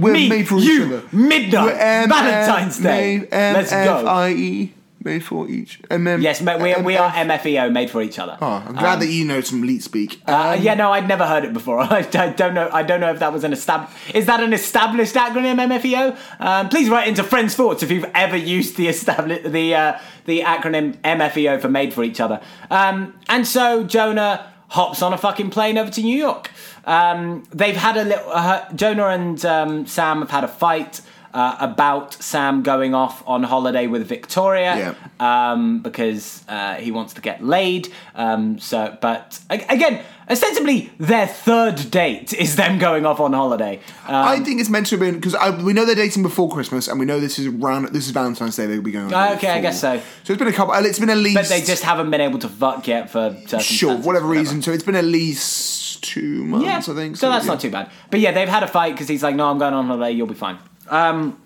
we're 0.00 0.12
Me, 0.12 0.28
made 0.28 0.48
for 0.48 0.58
each 0.58 0.64
you, 0.64 0.84
other. 0.84 1.02
midnight, 1.12 1.76
M- 1.78 2.08
Valentine's 2.08 2.78
Day. 2.78 3.16
M- 3.30 3.54
Let's 3.54 3.70
go. 3.70 3.98
F-I-E. 3.98 4.72
Made 5.04 5.24
for 5.24 5.48
each. 5.48 5.80
MM, 5.84 6.22
Yes, 6.22 6.40
we, 6.40 6.74
we 6.82 6.96
are 6.96 7.10
MFEO, 7.10 7.72
made 7.72 7.90
for 7.90 8.02
each 8.02 8.18
other. 8.18 8.36
Oh, 8.40 8.64
I'm 8.66 8.74
glad 8.74 9.00
that 9.00 9.06
you 9.08 9.24
know 9.24 9.40
some 9.40 9.62
leet 9.62 9.82
speak. 9.82 10.20
Uh, 10.26 10.56
yeah, 10.60 10.74
no, 10.74 10.92
I'd 10.92 11.08
never 11.08 11.26
heard 11.26 11.44
it 11.44 11.52
before. 11.52 11.80
I, 11.80 12.06
I 12.14 12.30
don't 12.30 12.54
know. 12.54 12.68
I 12.72 12.82
don't 12.82 13.00
know 13.00 13.10
if 13.12 13.18
that 13.20 13.32
was 13.32 13.44
an 13.44 13.52
estab- 13.52 13.88
Is 14.14 14.26
that 14.26 14.42
an 14.42 14.52
established 14.52 15.14
acronym, 15.14 15.56
MFEO? 15.56 16.16
Um, 16.40 16.68
please 16.68 16.88
write 16.88 17.08
into 17.08 17.22
Friends 17.24 17.54
Thoughts 17.54 17.82
if 17.82 17.90
you've 17.90 18.10
ever 18.14 18.36
used 18.36 18.76
the 18.76 18.88
established 18.88 19.50
the 19.52 19.74
uh, 19.74 19.98
the 20.24 20.40
acronym 20.40 20.96
MFEO 20.98 21.60
for 21.60 21.68
Made 21.68 21.92
for 21.94 22.02
Each 22.04 22.20
Other. 22.20 22.40
Um, 22.70 23.14
and 23.28 23.46
so 23.46 23.84
Jonah 23.84 24.52
hops 24.68 25.00
on 25.00 25.12
a 25.12 25.18
fucking 25.18 25.50
plane 25.50 25.78
over 25.78 25.90
to 25.90 26.02
New 26.02 26.16
York. 26.16 26.50
Um, 26.84 27.44
they've 27.50 27.76
had 27.76 27.96
a 27.96 28.04
little. 28.04 28.30
Uh, 28.30 28.70
Jonah 28.74 29.08
and 29.08 29.44
um, 29.44 29.86
Sam 29.86 30.20
have 30.20 30.30
had 30.30 30.44
a 30.44 30.48
fight. 30.48 31.00
Uh, 31.34 31.56
about 31.60 32.14
Sam 32.14 32.62
going 32.62 32.94
off 32.94 33.22
on 33.26 33.42
holiday 33.42 33.86
with 33.86 34.06
Victoria 34.08 34.96
um, 35.20 35.80
because 35.82 36.42
uh, 36.48 36.76
he 36.76 36.90
wants 36.90 37.12
to 37.14 37.20
get 37.20 37.44
laid. 37.44 37.92
Um, 38.14 38.58
so, 38.58 38.96
but 39.00 39.38
again, 39.50 40.02
ostensibly 40.30 40.90
their 40.98 41.26
third 41.26 41.90
date 41.90 42.32
is 42.32 42.56
them 42.56 42.78
going 42.78 43.04
off 43.04 43.20
on 43.20 43.34
holiday. 43.34 43.76
Um, 44.06 44.14
I 44.14 44.40
think 44.40 44.58
it's 44.60 44.70
meant 44.70 44.86
to 44.86 44.96
have 44.96 45.00
been 45.00 45.20
because 45.20 45.36
we 45.62 45.74
know 45.74 45.84
they're 45.84 45.94
dating 45.94 46.22
before 46.22 46.50
Christmas, 46.50 46.88
and 46.88 46.98
we 46.98 47.04
know 47.04 47.20
this 47.20 47.38
is 47.38 47.46
around. 47.46 47.88
This 47.88 48.06
is 48.06 48.10
Valentine's 48.12 48.56
Day. 48.56 48.66
They'll 48.66 48.80
be 48.80 48.92
going 48.92 49.06
on. 49.06 49.14
Ah, 49.14 49.34
okay, 49.34 49.50
I 49.50 49.60
guess 49.60 49.80
so. 49.80 50.00
So 50.24 50.32
it's 50.32 50.38
been 50.38 50.48
a 50.48 50.52
couple. 50.52 50.74
It's 50.84 50.98
been 50.98 51.10
at 51.10 51.18
least. 51.18 51.36
but 51.36 51.48
they 51.48 51.60
just 51.60 51.82
haven't 51.82 52.10
been 52.10 52.22
able 52.22 52.38
to 52.40 52.48
fuck 52.48 52.86
yet 52.88 53.10
for 53.10 53.36
sure, 53.60 53.96
whatever 53.98 54.26
reason. 54.26 54.62
So 54.62 54.72
it's 54.72 54.82
been 54.82 54.96
at 54.96 55.04
least 55.04 56.02
two 56.02 56.44
months, 56.44 56.64
Yeah, 56.88 56.92
I 56.92 56.96
think. 56.96 57.16
So, 57.16 57.28
that's 57.28 57.44
yeah. 57.44 57.52
not 57.52 57.60
too 57.60 57.70
bad. 57.70 57.90
But 58.10 58.20
yeah, 58.20 58.32
they've 58.32 58.48
had 58.48 58.62
a 58.62 58.68
fight 58.68 58.92
because 58.92 59.08
he's 59.08 59.22
like, 59.22 59.34
"No, 59.36 59.50
I'm 59.50 59.58
going 59.58 59.74
on 59.74 59.86
holiday. 59.86 60.12
You'll 60.12 60.26
be 60.26 60.34
fine." 60.34 60.58
Um, 60.90 61.40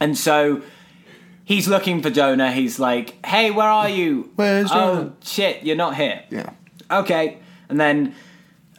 and 0.00 0.16
so 0.16 0.62
he's 1.44 1.68
looking 1.68 2.02
for 2.02 2.10
Jonah. 2.10 2.52
He's 2.52 2.78
like, 2.78 3.24
"Hey, 3.24 3.50
where 3.50 3.68
are 3.68 3.88
you? 3.88 4.30
Where's 4.36 4.70
Jonah? 4.70 5.00
oh 5.00 5.12
shit, 5.22 5.62
you're 5.62 5.76
not 5.76 5.96
here." 5.96 6.22
Yeah. 6.30 6.50
Okay. 6.90 7.38
And 7.68 7.80
then 7.80 8.14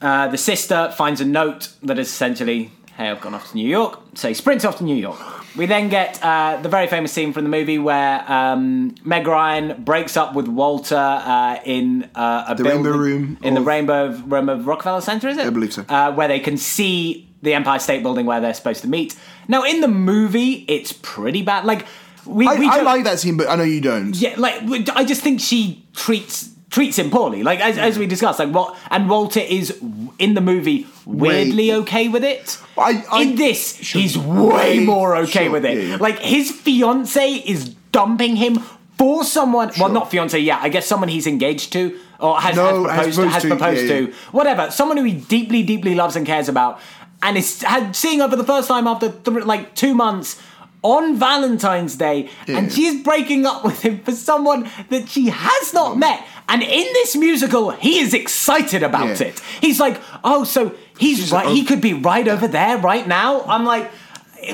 uh, 0.01 0.27
the 0.27 0.37
sister 0.37 0.93
finds 0.95 1.19
a 1.21 1.25
note 1.25 1.69
that 1.83 1.97
is 1.99 2.07
essentially, 2.07 2.71
"Hey, 2.95 3.09
I've 3.09 3.19
gone 3.21 3.33
off 3.33 3.51
to 3.51 3.57
New 3.57 3.67
York." 3.67 3.99
So 4.15 4.27
he 4.27 4.33
sprints 4.33 4.63
off 4.65 4.77
to 4.77 4.83
New 4.83 4.95
York. 4.95 5.19
We 5.57 5.65
then 5.65 5.89
get 5.89 6.23
uh, 6.23 6.59
the 6.61 6.69
very 6.69 6.85
famous 6.85 7.11
scene 7.11 7.33
from 7.33 7.43
the 7.43 7.49
movie 7.49 7.79
where 7.79 8.23
um, 8.31 8.93
Meg 9.03 9.25
Ryan 9.25 9.81
breaks 9.83 10.15
up 10.15 10.35
with 10.35 10.47
Walter 10.47 10.95
uh, 10.95 11.59
in 11.65 12.07
uh, 12.13 12.45
a 12.47 12.53
The 12.55 12.63
building, 12.63 12.83
Rainbow 12.83 12.97
Room 12.99 13.37
in 13.41 13.55
the 13.55 13.61
of- 13.61 13.65
Rainbow 13.65 14.09
Room 14.27 14.49
of 14.49 14.67
Rockefeller 14.67 15.01
Center. 15.01 15.27
Is 15.29 15.37
it? 15.37 15.47
I 15.47 15.49
believe 15.49 15.73
so. 15.73 15.83
Uh, 15.89 16.11
where 16.13 16.27
they 16.27 16.39
can 16.39 16.57
see 16.57 17.26
the 17.41 17.53
Empire 17.53 17.79
State 17.79 18.03
Building 18.03 18.25
where 18.25 18.41
they're 18.41 18.53
supposed 18.53 18.81
to 18.81 18.87
meet. 18.87 19.15
Now, 19.47 19.63
in 19.63 19.81
the 19.81 19.87
movie, 19.87 20.65
it's 20.67 20.91
pretty 20.91 21.41
bad. 21.43 21.65
Like 21.65 21.85
we, 22.25 22.47
I, 22.47 22.55
we 22.59 22.67
I 22.67 22.81
like 22.81 23.03
that 23.05 23.19
scene, 23.19 23.37
but 23.37 23.47
I 23.49 23.55
know 23.55 23.63
you 23.63 23.81
don't. 23.81 24.15
yeah, 24.15 24.35
like 24.37 24.61
I 24.95 25.03
just 25.05 25.21
think 25.21 25.39
she 25.39 25.85
treats 25.93 26.49
treats 26.69 26.99
him 26.99 27.09
poorly. 27.09 27.43
Like 27.43 27.61
as, 27.61 27.77
as 27.77 27.97
we 27.97 28.05
discussed, 28.07 28.39
like 28.39 28.49
what 28.53 28.77
and 28.91 29.09
Walter 29.09 29.39
is 29.39 29.79
in 30.19 30.33
the 30.33 30.41
movie 30.41 30.85
weirdly 31.05 31.71
okay 31.73 32.09
with 32.09 32.23
it. 32.25 32.59
I- 32.77 33.05
I- 33.11 33.21
in 33.21 33.35
this, 33.35 33.77
Sure. 33.77 34.01
he's 34.01 34.17
way 34.17 34.79
Way- 34.79 34.85
more 34.85 35.15
okay 35.17 35.43
sure, 35.45 35.51
with 35.51 35.65
it. 35.65 35.77
yeah, 35.77 35.83
yeah. 35.91 35.95
Like 35.97 36.19
his 36.19 36.51
fiance 36.51 37.33
is 37.35 37.69
dumping 37.93 38.35
him 38.35 38.59
for 38.97 39.23
someone. 39.23 39.71
Well, 39.79 39.89
not 39.89 40.11
fiance. 40.11 40.37
Yeah, 40.39 40.59
I 40.61 40.67
guess 40.69 40.85
someone 40.85 41.07
he's 41.07 41.27
engaged 41.27 41.71
to 41.73 41.97
or 42.19 42.39
has, 42.41 42.55
No, 42.55 42.85
has 42.87 43.05
has 43.05 43.15
proposed, 43.15 43.19
to, 43.19 43.29
has 43.29 43.45
proposed 43.45 43.81
yeah, 43.85 43.87
to. 44.07 44.13
Whatever. 44.31 44.71
Someone 44.71 44.97
who 44.97 45.03
he 45.03 45.13
deeply, 45.13 45.61
deeply 45.63 45.93
loves 45.95 46.15
and 46.15 46.25
cares 46.25 46.49
about, 46.49 46.79
and 47.21 47.37
is 47.37 47.61
had, 47.61 47.95
seeing 47.95 48.19
her 48.19 48.29
for 48.29 48.35
the 48.35 48.43
first 48.43 48.67
time 48.67 48.87
after 48.87 49.09
th- 49.09 49.45
like 49.45 49.75
two 49.75 49.93
months. 49.93 50.41
On 50.83 51.17
Valentine's 51.17 51.95
Day, 51.95 52.29
and 52.47 52.71
she's 52.71 53.03
breaking 53.03 53.47
up 53.47 53.65
with 53.65 53.81
him 53.81 53.99
for 53.99 54.11
someone 54.11 54.69
that 54.89 55.09
she 55.09 55.27
has 55.27 55.73
not 55.73 55.95
mm. 55.95 56.01
met. 56.01 56.23
And 56.47 56.61
in 56.61 56.69
this 56.69 57.15
musical, 57.15 57.71
he 57.71 57.99
is 57.99 58.13
excited 58.13 58.83
about 58.83 59.19
Yeah. 59.19 59.27
it. 59.27 59.39
He's 59.59 59.79
like, 59.79 59.99
"Oh, 60.23 60.43
so 60.43 60.75
he's 60.97 61.17
She's 61.17 61.31
right. 61.31 61.47
like, 61.47 61.55
he 61.55 61.63
oh. 61.63 61.65
could 61.65 61.81
be 61.81 61.93
right 61.93 62.27
over 62.27 62.47
there 62.47 62.77
right 62.77 63.05
now." 63.07 63.41
I'm 63.47 63.65
like, 63.65 63.91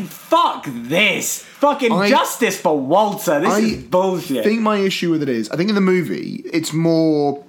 "Fuck 0.07 0.65
this! 0.67 1.39
Fucking 1.59 1.91
I- 1.91 2.09
justice 2.09 2.57
for 2.59 2.79
Walter. 2.79 3.41
This 3.41 3.53
I 3.53 3.59
is 3.59 3.83
bullshit." 3.83 4.39
I 4.39 4.43
think 4.43 4.61
my 4.61 4.77
issue 4.77 5.11
with 5.11 5.21
it 5.21 5.29
is, 5.29 5.49
I 5.51 5.57
think 5.57 5.69
in 5.69 5.75
the 5.75 5.81
movie, 5.81 6.41
it's 6.51 6.71
more. 6.73 7.43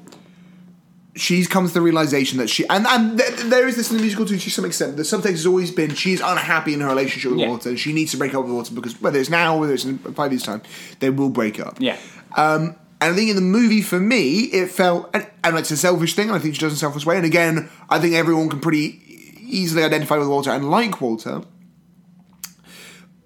She's 1.16 1.46
comes 1.46 1.70
to 1.70 1.74
the 1.74 1.80
realization 1.80 2.38
that 2.38 2.50
she 2.50 2.66
and 2.68 2.86
and 2.88 3.16
th- 3.18 3.40
there 3.42 3.68
is 3.68 3.76
this 3.76 3.90
in 3.90 3.96
the 3.98 4.02
musical 4.02 4.26
too 4.26 4.36
to 4.36 4.50
some 4.50 4.64
extent. 4.64 4.96
The 4.96 5.04
subtext 5.04 5.30
has 5.30 5.46
always 5.46 5.70
been 5.70 5.94
she's 5.94 6.20
unhappy 6.20 6.74
in 6.74 6.80
her 6.80 6.88
relationship 6.88 7.30
with 7.30 7.40
Yeah. 7.40 7.48
Walter 7.50 7.68
and 7.68 7.78
she 7.78 7.92
needs 7.92 8.10
to 8.12 8.16
break 8.16 8.34
up 8.34 8.42
with 8.44 8.52
Walter 8.52 8.74
because 8.74 9.00
whether 9.00 9.18
it's 9.20 9.30
now 9.30 9.54
or 9.54 9.60
whether 9.60 9.74
it's 9.74 9.84
in 9.84 9.98
five 9.98 10.32
years 10.32 10.42
time, 10.42 10.62
they 10.98 11.10
will 11.10 11.28
break 11.30 11.60
up. 11.60 11.76
yeah, 11.78 11.96
Um, 12.36 12.74
and 13.00 13.12
I 13.12 13.16
think 13.16 13.30
in 13.30 13.36
the 13.36 13.42
movie, 13.42 13.80
for 13.82 14.00
me, 14.00 14.40
it 14.44 14.70
felt, 14.70 15.10
and, 15.14 15.26
and 15.44 15.56
it's 15.58 15.70
a 15.70 15.76
selfish 15.76 16.14
thing, 16.14 16.28
and 16.28 16.36
I 16.36 16.40
think 16.40 16.54
she 16.54 16.60
does 16.60 16.72
it 16.72 16.76
in 16.76 16.78
a 16.78 16.78
selfish 16.78 17.04
way. 17.06 17.16
And 17.16 17.26
again, 17.26 17.68
I 17.90 17.98
think 18.00 18.14
everyone 18.14 18.48
can 18.48 18.60
pretty 18.60 19.00
easily 19.40 19.84
identify 19.84 20.16
with 20.16 20.26
Walter 20.28 20.50
and 20.50 20.68
like 20.70 21.00
Walter. 21.00 21.42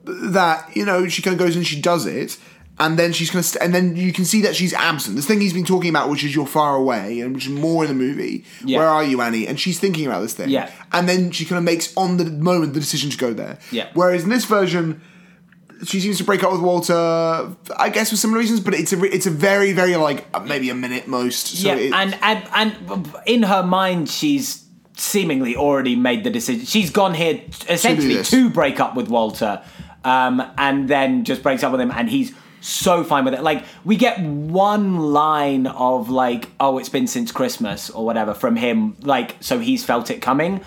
That 0.05 0.75
you 0.77 0.85
know, 0.87 1.07
she 1.09 1.21
kind 1.23 1.35
of 1.35 1.39
goes 1.39 1.55
and 1.55 1.67
she 1.67 1.81
does 1.81 2.07
it, 2.07 2.39
and 2.81 2.99
then 2.99 3.13
she's 3.13 3.31
gonna 3.31 3.43
st- 3.43 3.63
and 3.63 3.75
then 3.75 3.97
you 3.97 4.13
can 4.13 4.25
see 4.25 4.41
that 4.43 4.55
she's 4.57 4.73
absent. 4.75 5.17
This 5.17 5.27
thing 5.27 5.41
he's 5.41 5.53
been 5.53 5.65
talking 5.65 5.91
about, 5.91 6.09
which 6.11 6.23
is 6.25 6.35
you're 6.35 6.47
far 6.47 6.77
away, 6.77 7.21
and 7.21 7.35
which 7.35 7.47
is 7.47 7.53
more 7.53 7.85
in 7.85 7.89
the 7.89 7.95
movie. 7.95 8.45
Yeah. 8.65 8.79
Where 8.79 8.89
are 8.89 9.05
you, 9.05 9.21
Annie? 9.21 9.47
And 9.47 9.59
she's 9.59 9.79
thinking 9.81 10.07
about 10.07 10.21
this 10.21 10.35
thing. 10.35 10.49
Yeah. 10.51 10.71
And 10.93 11.09
then 11.09 11.31
she 11.31 11.45
kind 11.45 11.59
of 11.59 11.65
makes 11.65 11.93
on 11.97 12.17
the 12.19 12.25
moment 12.25 12.75
the 12.75 12.81
decision 12.81 13.11
to 13.11 13.17
go 13.17 13.33
there. 13.33 13.59
Yeah. 13.73 13.89
Whereas 13.95 14.23
in 14.25 14.31
this 14.31 14.45
version, 14.45 15.01
she 15.85 16.01
seems 16.01 16.19
to 16.19 16.25
break 16.25 16.43
up 16.43 16.51
with 16.53 16.61
Walter, 16.61 16.95
I 17.77 17.89
guess 17.89 18.11
for 18.11 18.17
similar 18.17 18.41
reasons, 18.41 18.61
but 18.61 18.75
it's 18.75 18.93
a 18.93 18.97
re- 18.97 19.11
it's 19.11 19.27
a 19.27 19.31
very 19.31 19.73
very 19.73 19.95
like 19.97 20.27
uh, 20.35 20.41
maybe 20.41 20.71
a 20.71 20.75
minute 20.75 21.07
most. 21.09 21.47
So 21.47 21.69
yeah, 21.69 21.75
it- 21.77 21.93
and, 21.93 22.19
and 22.23 22.49
and 22.55 23.09
in 23.27 23.43
her 23.45 23.63
mind, 23.63 24.09
she's 24.09 24.65
seemingly 24.97 25.55
already 25.55 25.95
made 25.95 26.25
the 26.25 26.31
decision. 26.31 26.65
She's 26.67 26.91
gone 26.91 27.15
here 27.15 27.41
essentially 27.69 28.15
this. 28.15 28.31
to 28.31 28.51
break 28.51 28.81
up 28.81 28.97
with 28.97 29.09
Walter, 29.09 29.63
um, 30.05 30.43
and 30.59 30.89
then 30.89 31.23
just 31.25 31.43
breaks 31.45 31.63
up 31.63 31.71
with 31.71 31.81
him, 31.81 31.93
and 31.93 32.09
he's 32.11 32.33
so 32.61 33.05
fine 33.05 33.25
with 33.25 33.35
it. 33.35 33.43
Like 33.43 33.65
we 33.85 33.97
get 33.97 34.21
one 34.21 34.99
line 34.99 35.67
of 35.67 36.11
like, 36.11 36.51
"Oh, 36.61 36.79
it's 36.79 36.89
been 36.89 37.07
since 37.07 37.33
Christmas" 37.33 37.91
or 37.91 38.05
whatever 38.05 38.35
from 38.35 38.57
him. 38.57 38.97
Like, 39.01 39.37
so 39.41 39.59
he's 39.59 39.85
felt 39.85 40.11
it 40.11 40.21
coming. 40.21 40.61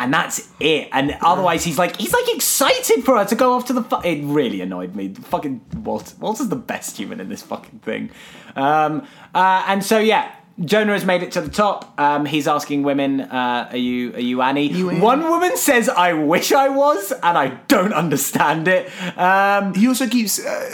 And 0.00 0.14
that's 0.14 0.48
it. 0.60 0.88
And 0.92 1.16
otherwise, 1.22 1.64
he's 1.64 1.76
like 1.76 1.96
he's 1.96 2.12
like 2.12 2.32
excited 2.32 3.02
for 3.04 3.18
her 3.18 3.24
to 3.24 3.34
go 3.34 3.54
off 3.54 3.64
to 3.66 3.72
the. 3.72 3.82
Fu- 3.82 4.00
it 4.02 4.22
really 4.24 4.60
annoyed 4.60 4.94
me. 4.94 5.12
Fucking 5.12 5.60
Walt. 5.82 6.14
Walt 6.20 6.40
is 6.40 6.48
the 6.48 6.56
best 6.56 6.96
human 6.96 7.18
in 7.18 7.28
this 7.28 7.42
fucking 7.42 7.80
thing. 7.80 8.10
Um, 8.54 9.04
uh, 9.34 9.64
and 9.66 9.84
so 9.84 9.98
yeah, 9.98 10.30
Jonah 10.64 10.92
has 10.92 11.04
made 11.04 11.22
it 11.22 11.30
to 11.32 11.40
the 11.40 11.50
top. 11.50 11.94
Um, 12.00 12.24
he's 12.26 12.48
asking 12.48 12.82
women, 12.82 13.20
uh, 13.20 13.68
"Are 13.70 13.76
you 13.76 14.12
are 14.14 14.20
you 14.20 14.42
Annie?" 14.42 14.70
Annie? 14.72 14.98
One 15.00 15.22
woman 15.28 15.56
says, 15.56 15.88
"I 15.88 16.12
wish 16.14 16.50
I 16.50 16.68
was," 16.68 17.12
and 17.12 17.38
I 17.38 17.48
don't 17.68 17.92
understand 17.92 18.66
it. 18.66 18.90
Um, 19.16 19.72
he 19.74 19.86
also 19.86 20.08
keeps 20.08 20.44
uh, 20.44 20.70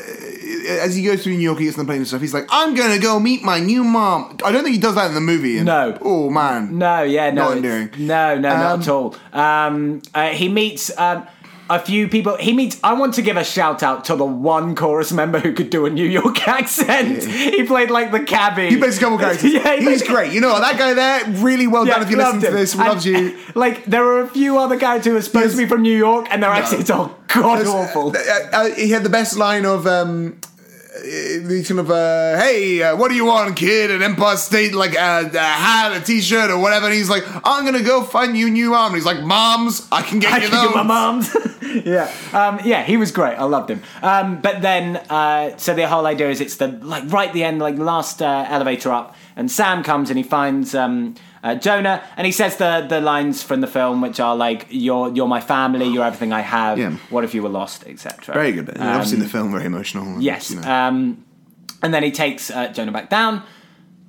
as 0.80 0.94
he 0.94 1.02
goes 1.04 1.22
through 1.22 1.34
New 1.34 1.40
York, 1.42 1.58
he 1.58 1.66
gets 1.66 1.76
on 1.78 1.84
the 1.84 1.88
plane 1.90 1.98
and 1.98 2.06
stuff. 2.08 2.22
He's 2.22 2.32
like, 2.32 2.46
"I'm 2.50 2.74
gonna 2.74 2.98
go 2.98 3.20
meet 3.20 3.42
my 3.42 3.58
new 3.60 3.84
mom." 3.84 4.38
I 4.44 4.52
don't 4.52 4.62
think 4.64 4.74
he 4.74 4.80
does 4.80 4.94
that 4.94 5.08
in 5.08 5.14
the 5.14 5.20
movie. 5.20 5.58
and- 5.58 5.66
No. 5.66 5.98
Oh 6.00 6.30
man. 6.30 6.78
No, 6.78 7.02
yeah, 7.02 7.30
no, 7.30 7.44
Not 7.48 7.56
endearing. 7.56 7.90
No, 7.98 8.38
no, 8.38 8.48
Um, 8.50 8.58
not 8.60 8.80
at 8.80 8.88
all. 8.88 9.16
Um, 9.32 10.00
uh, 10.14 10.28
he 10.28 10.48
meets 10.48 10.96
um, 10.98 11.26
a 11.70 11.78
few 11.78 12.08
people. 12.08 12.36
He 12.36 12.52
meets. 12.52 12.78
I 12.84 12.92
want 12.94 13.14
to 13.14 13.22
give 13.22 13.36
a 13.36 13.44
shout 13.44 13.82
out 13.82 14.04
to 14.06 14.16
the 14.16 14.24
one 14.24 14.74
chorus 14.74 15.12
member 15.12 15.38
who 15.38 15.52
could 15.52 15.70
do 15.70 15.86
a 15.86 15.90
New 15.90 16.06
York 16.06 16.46
accent. 16.48 17.24
He 17.24 17.64
played 17.64 17.90
like 17.90 18.12
the 18.12 18.20
cabbie. 18.20 18.68
He 18.68 18.76
plays 18.76 18.98
a 18.98 19.00
couple 19.00 19.18
characters. 19.18 19.52
yeah, 19.52 19.76
he 19.76 19.84
he's 19.84 20.02
great. 20.02 20.32
You 20.32 20.40
know 20.40 20.52
what? 20.52 20.60
That 20.60 20.78
guy 20.78 20.94
there, 20.94 21.24
really 21.42 21.66
well 21.66 21.84
done. 21.84 22.02
If 22.02 22.10
you 22.10 22.16
listen 22.16 22.34
loved 22.34 22.46
to 22.46 22.52
this, 22.52 22.74
And, 22.74 22.82
loves 22.82 23.06
you. 23.06 23.38
Like 23.54 23.84
there 23.84 24.04
are 24.04 24.20
a 24.20 24.28
few 24.28 24.58
other 24.58 24.78
characters 24.78 25.12
who 25.12 25.16
are 25.16 25.22
supposed 25.22 25.52
to 25.52 25.62
be 25.62 25.68
from 25.68 25.82
New 25.82 25.96
York, 25.96 26.26
and 26.30 26.42
their 26.42 26.50
accents 26.50 26.90
are 26.90 27.14
god 27.28 27.66
awful. 27.66 28.08
Uh, 28.16 28.20
uh, 28.52 28.70
he 28.74 28.90
had 28.90 29.04
the 29.04 29.10
best 29.10 29.36
line 29.36 29.64
of 29.64 29.86
um, 29.86 30.38
uh, 30.96 31.00
the 31.00 31.64
kind 31.66 31.80
of 31.80 31.90
uh, 31.90 32.38
hey, 32.38 32.82
uh, 32.82 32.96
what 32.96 33.08
do 33.08 33.16
you 33.16 33.24
want, 33.24 33.56
kid? 33.56 33.90
An 33.90 34.02
Empire 34.02 34.36
State 34.36 34.74
like 34.74 34.96
uh, 34.96 35.28
a 35.32 35.38
hat, 35.38 35.92
a 35.92 36.00
T-shirt, 36.00 36.50
or 36.50 36.58
whatever. 36.58 36.86
And 36.86 36.94
he's 36.94 37.10
like, 37.10 37.24
I'm 37.44 37.64
gonna 37.64 37.82
go 37.82 38.04
find 38.04 38.36
you 38.36 38.48
new 38.48 38.70
mom. 38.70 38.86
And 38.92 38.96
he's 38.96 39.04
like, 39.04 39.22
moms, 39.22 39.88
I 39.90 40.02
can 40.02 40.20
get 40.20 40.32
I 40.32 40.36
you 40.36 40.48
can 40.48 40.52
those. 40.52 40.68
get 40.68 40.76
my 40.76 40.82
mom's. 40.84 41.36
yeah, 41.84 42.12
um, 42.32 42.60
yeah, 42.64 42.84
he 42.84 42.96
was 42.96 43.10
great. 43.10 43.34
I 43.34 43.44
loved 43.44 43.70
him. 43.70 43.82
Um, 44.02 44.40
but 44.40 44.62
then, 44.62 44.96
uh, 45.10 45.56
so 45.56 45.74
the 45.74 45.88
whole 45.88 46.06
idea 46.06 46.30
is 46.30 46.40
it's 46.40 46.56
the 46.56 46.68
like 46.68 47.10
right 47.10 47.28
at 47.28 47.34
the 47.34 47.42
end, 47.42 47.58
like 47.58 47.76
the 47.76 47.84
last 47.84 48.22
uh, 48.22 48.46
elevator 48.48 48.92
up, 48.92 49.16
and 49.34 49.50
Sam 49.50 49.82
comes 49.82 50.10
and 50.10 50.16
he 50.16 50.22
finds 50.22 50.76
um, 50.76 51.16
uh, 51.44 51.54
Jonah, 51.54 52.02
and 52.16 52.24
he 52.26 52.32
says 52.32 52.56
the 52.56 52.86
the 52.88 53.00
lines 53.00 53.42
from 53.42 53.60
the 53.60 53.66
film, 53.68 54.00
which 54.00 54.18
are 54.18 54.34
like, 54.34 54.66
"You're 54.70 55.12
you're 55.14 55.28
my 55.28 55.40
family, 55.40 55.86
you're 55.86 56.04
everything 56.06 56.32
I 56.32 56.40
have. 56.40 56.78
Yeah. 56.78 56.96
What 57.10 57.22
if 57.24 57.34
you 57.34 57.42
were 57.42 57.50
lost, 57.60 57.84
etc." 57.86 58.34
Very 58.34 58.52
good. 58.52 58.68
I've 58.78 59.06
seen 59.06 59.20
the 59.20 59.28
film, 59.28 59.52
very 59.52 59.66
emotional. 59.66 60.04
and, 60.04 60.14
Um, 60.16 60.20
Yes. 60.22 60.50
you 60.50 60.60
know. 60.60 60.68
Um, 60.70 61.24
and 61.82 61.92
then 61.92 62.02
he 62.02 62.10
takes 62.10 62.50
uh, 62.50 62.68
Jonah 62.72 62.92
back 62.92 63.10
down. 63.10 63.42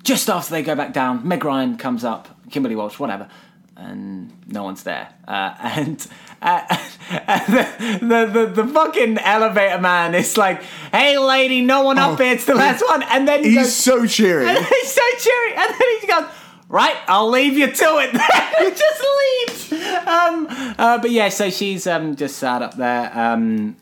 Just 0.02 0.30
after 0.30 0.50
they 0.54 0.62
go 0.62 0.74
back 0.74 0.92
down, 0.92 1.26
Meg 1.28 1.44
Ryan 1.44 1.76
comes 1.76 2.04
up, 2.04 2.28
Kimberley 2.50 2.76
Walsh, 2.76 2.98
whatever. 2.98 3.28
and 3.76 4.32
no 4.46 4.62
one's 4.64 4.82
there. 4.84 5.08
Uh, 5.28 5.52
and 5.76 6.06
uh, 6.40 6.62
the, 7.10 7.98
the, 8.00 8.26
the 8.32 8.62
the 8.62 8.66
fucking 8.72 9.18
elevator 9.18 9.78
man 9.80 10.14
is 10.14 10.36
like, 10.38 10.62
"Hey, 10.92 11.18
lady, 11.18 11.60
no 11.60 11.82
one 11.82 11.98
up 11.98 12.12
Oh, 12.12 12.16
here. 12.22 12.32
It's 12.32 12.46
the 12.46 12.54
last 12.54 12.82
one." 12.88 13.02
And 13.02 13.28
then 13.28 13.42
he 13.44 13.50
He's 13.50 13.58
goes, 13.58 13.76
so 13.76 14.06
cheery. 14.06 14.46
he's 14.74 14.92
so 14.92 15.02
cheery. 15.18 15.52
And 15.56 15.70
then 15.78 15.88
he 16.00 16.06
goes, 16.06 16.24
right, 16.68 16.96
I'll 17.08 17.30
leave 17.30 17.56
you 17.56 17.66
to 17.66 17.84
it. 18.00 18.12
Just 18.76 19.70
leaves. 19.70 19.82
Um, 20.06 20.46
uh, 20.78 20.98
but 20.98 21.10
yeah, 21.10 21.28
so 21.28 21.50
she's 21.50 21.86
um, 21.86 22.16
just 22.16 22.36
sat 22.38 22.62
up 22.62 22.76
there. 22.76 23.10
Um, 23.18 23.76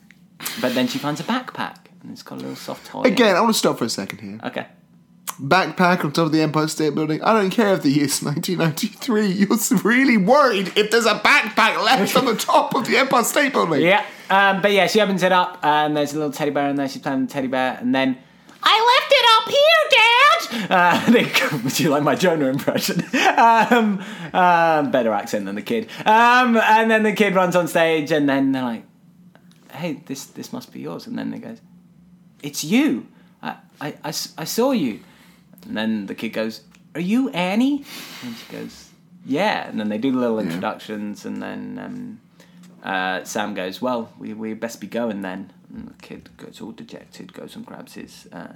but 0.61 0.75
then 0.75 0.87
she 0.89 0.99
finds 0.99 1.21
a 1.21 1.25
backpack 1.25 1.77
and 2.03 2.13
it's 2.13 2.23
got 2.23 2.37
a 2.37 2.41
little 2.41 2.57
soft 2.57 2.87
toy. 2.87 3.01
in 3.03 3.07
it. 3.07 3.13
Again, 3.13 3.37
I 3.37 3.41
want 3.41 3.53
to 3.53 3.59
stop 3.59 3.79
for 3.79 3.85
a 3.85 3.89
second 3.91 4.19
here. 4.21 4.41
Okay. 4.45 4.67
Backpack 5.41 6.05
on 6.05 6.13
top 6.13 6.27
of 6.27 6.33
the 6.33 6.41
Empire 6.43 6.69
State 6.69 6.95
Building. 6.95 7.21
I 7.23 7.33
don't 7.33 7.51
care 7.51 7.75
if 7.75 7.83
the 7.83 7.91
year's 7.91 8.23
1993. 8.23 9.27
You're 9.27 9.81
really 9.83 10.17
worried 10.17 10.73
if 10.77 10.91
there's 10.91 11.07
a 11.07 11.15
backpack 11.19 11.83
left 11.85 12.15
on 12.17 12.25
the 12.27 12.37
top 12.37 12.75
of 12.75 12.87
the 12.87 12.97
Empire 12.97 13.25
State 13.25 13.53
Building. 13.53 13.83
Yeah. 13.83 14.05
Um, 14.31 14.63
but 14.63 14.73
yeah, 14.73 14.87
she 14.87 15.01
opens 15.01 15.23
it 15.23 15.33
up 15.33 15.59
and 15.63 15.97
there's 15.97 16.13
a 16.15 16.17
little 16.17 16.33
teddy 16.33 16.51
bear 16.51 16.71
in 16.71 16.77
there. 16.77 16.89
She's 16.89 17.03
playing 17.03 17.21
with 17.21 17.29
the 17.29 17.33
teddy 17.35 17.49
bear. 17.49 17.77
And 17.81 17.95
then, 17.95 18.17
I 18.67 18.77
left 18.93 19.13
it 19.13 19.27
up 19.37 19.47
here, 19.51 19.83
Dad! 19.91 20.71
Uh, 20.71 21.11
they, 21.11 21.59
would 21.63 21.79
you 21.79 21.91
like 21.91 22.03
my 22.03 22.15
Jonah 22.15 22.47
impression? 22.47 23.05
um, 23.37 24.03
um, 24.33 24.91
better 24.91 25.13
accent 25.13 25.45
than 25.47 25.55
the 25.55 25.63
kid. 25.63 25.89
Um, 26.07 26.57
and 26.57 26.91
then 26.91 27.03
the 27.03 27.13
kid 27.13 27.35
runs 27.35 27.55
on 27.57 27.69
stage 27.69 28.11
and 28.11 28.29
then 28.29 28.53
they're 28.53 28.63
like, 28.63 28.85
hey, 29.73 30.01
this, 30.07 30.27
this 30.27 30.53
must 30.53 30.73
be 30.73 30.81
yours. 30.81 31.07
And 31.07 31.19
then 31.19 31.31
they 31.31 31.39
goes, 31.39 31.61
it's 32.43 32.65
you. 32.65 33.07
I 33.43 33.57
I 33.81 33.95
I 34.09 34.45
saw 34.45 34.73
you. 34.73 35.01
And 35.67 35.77
then 35.77 36.07
the 36.07 36.15
kid 36.15 36.31
goes, 36.31 36.63
are 36.95 37.01
you 37.01 37.29
Annie? 37.31 37.85
And 38.23 38.37
she 38.37 38.53
goes, 38.53 38.91
yeah. 39.27 39.69
And 39.69 39.81
then 39.81 39.89
they 39.89 39.99
do 39.99 40.13
the 40.13 40.19
little 40.19 40.39
introductions 40.39 41.25
and 41.25 41.43
then 41.43 41.79
um, 41.79 42.21
uh, 42.85 43.25
Sam 43.25 43.55
goes, 43.55 43.81
well, 43.81 44.13
we, 44.19 44.35
we 44.35 44.55
best 44.55 44.81
be 44.81 44.87
going 44.87 45.23
then. 45.23 45.53
And 45.75 45.89
the 45.89 45.95
kid 46.03 46.31
goes 46.37 46.61
all 46.61 46.71
dejected, 46.73 47.33
goes 47.35 47.57
and 47.57 47.67
grabs 47.67 47.95
his, 47.95 48.29
uh, 48.33 48.53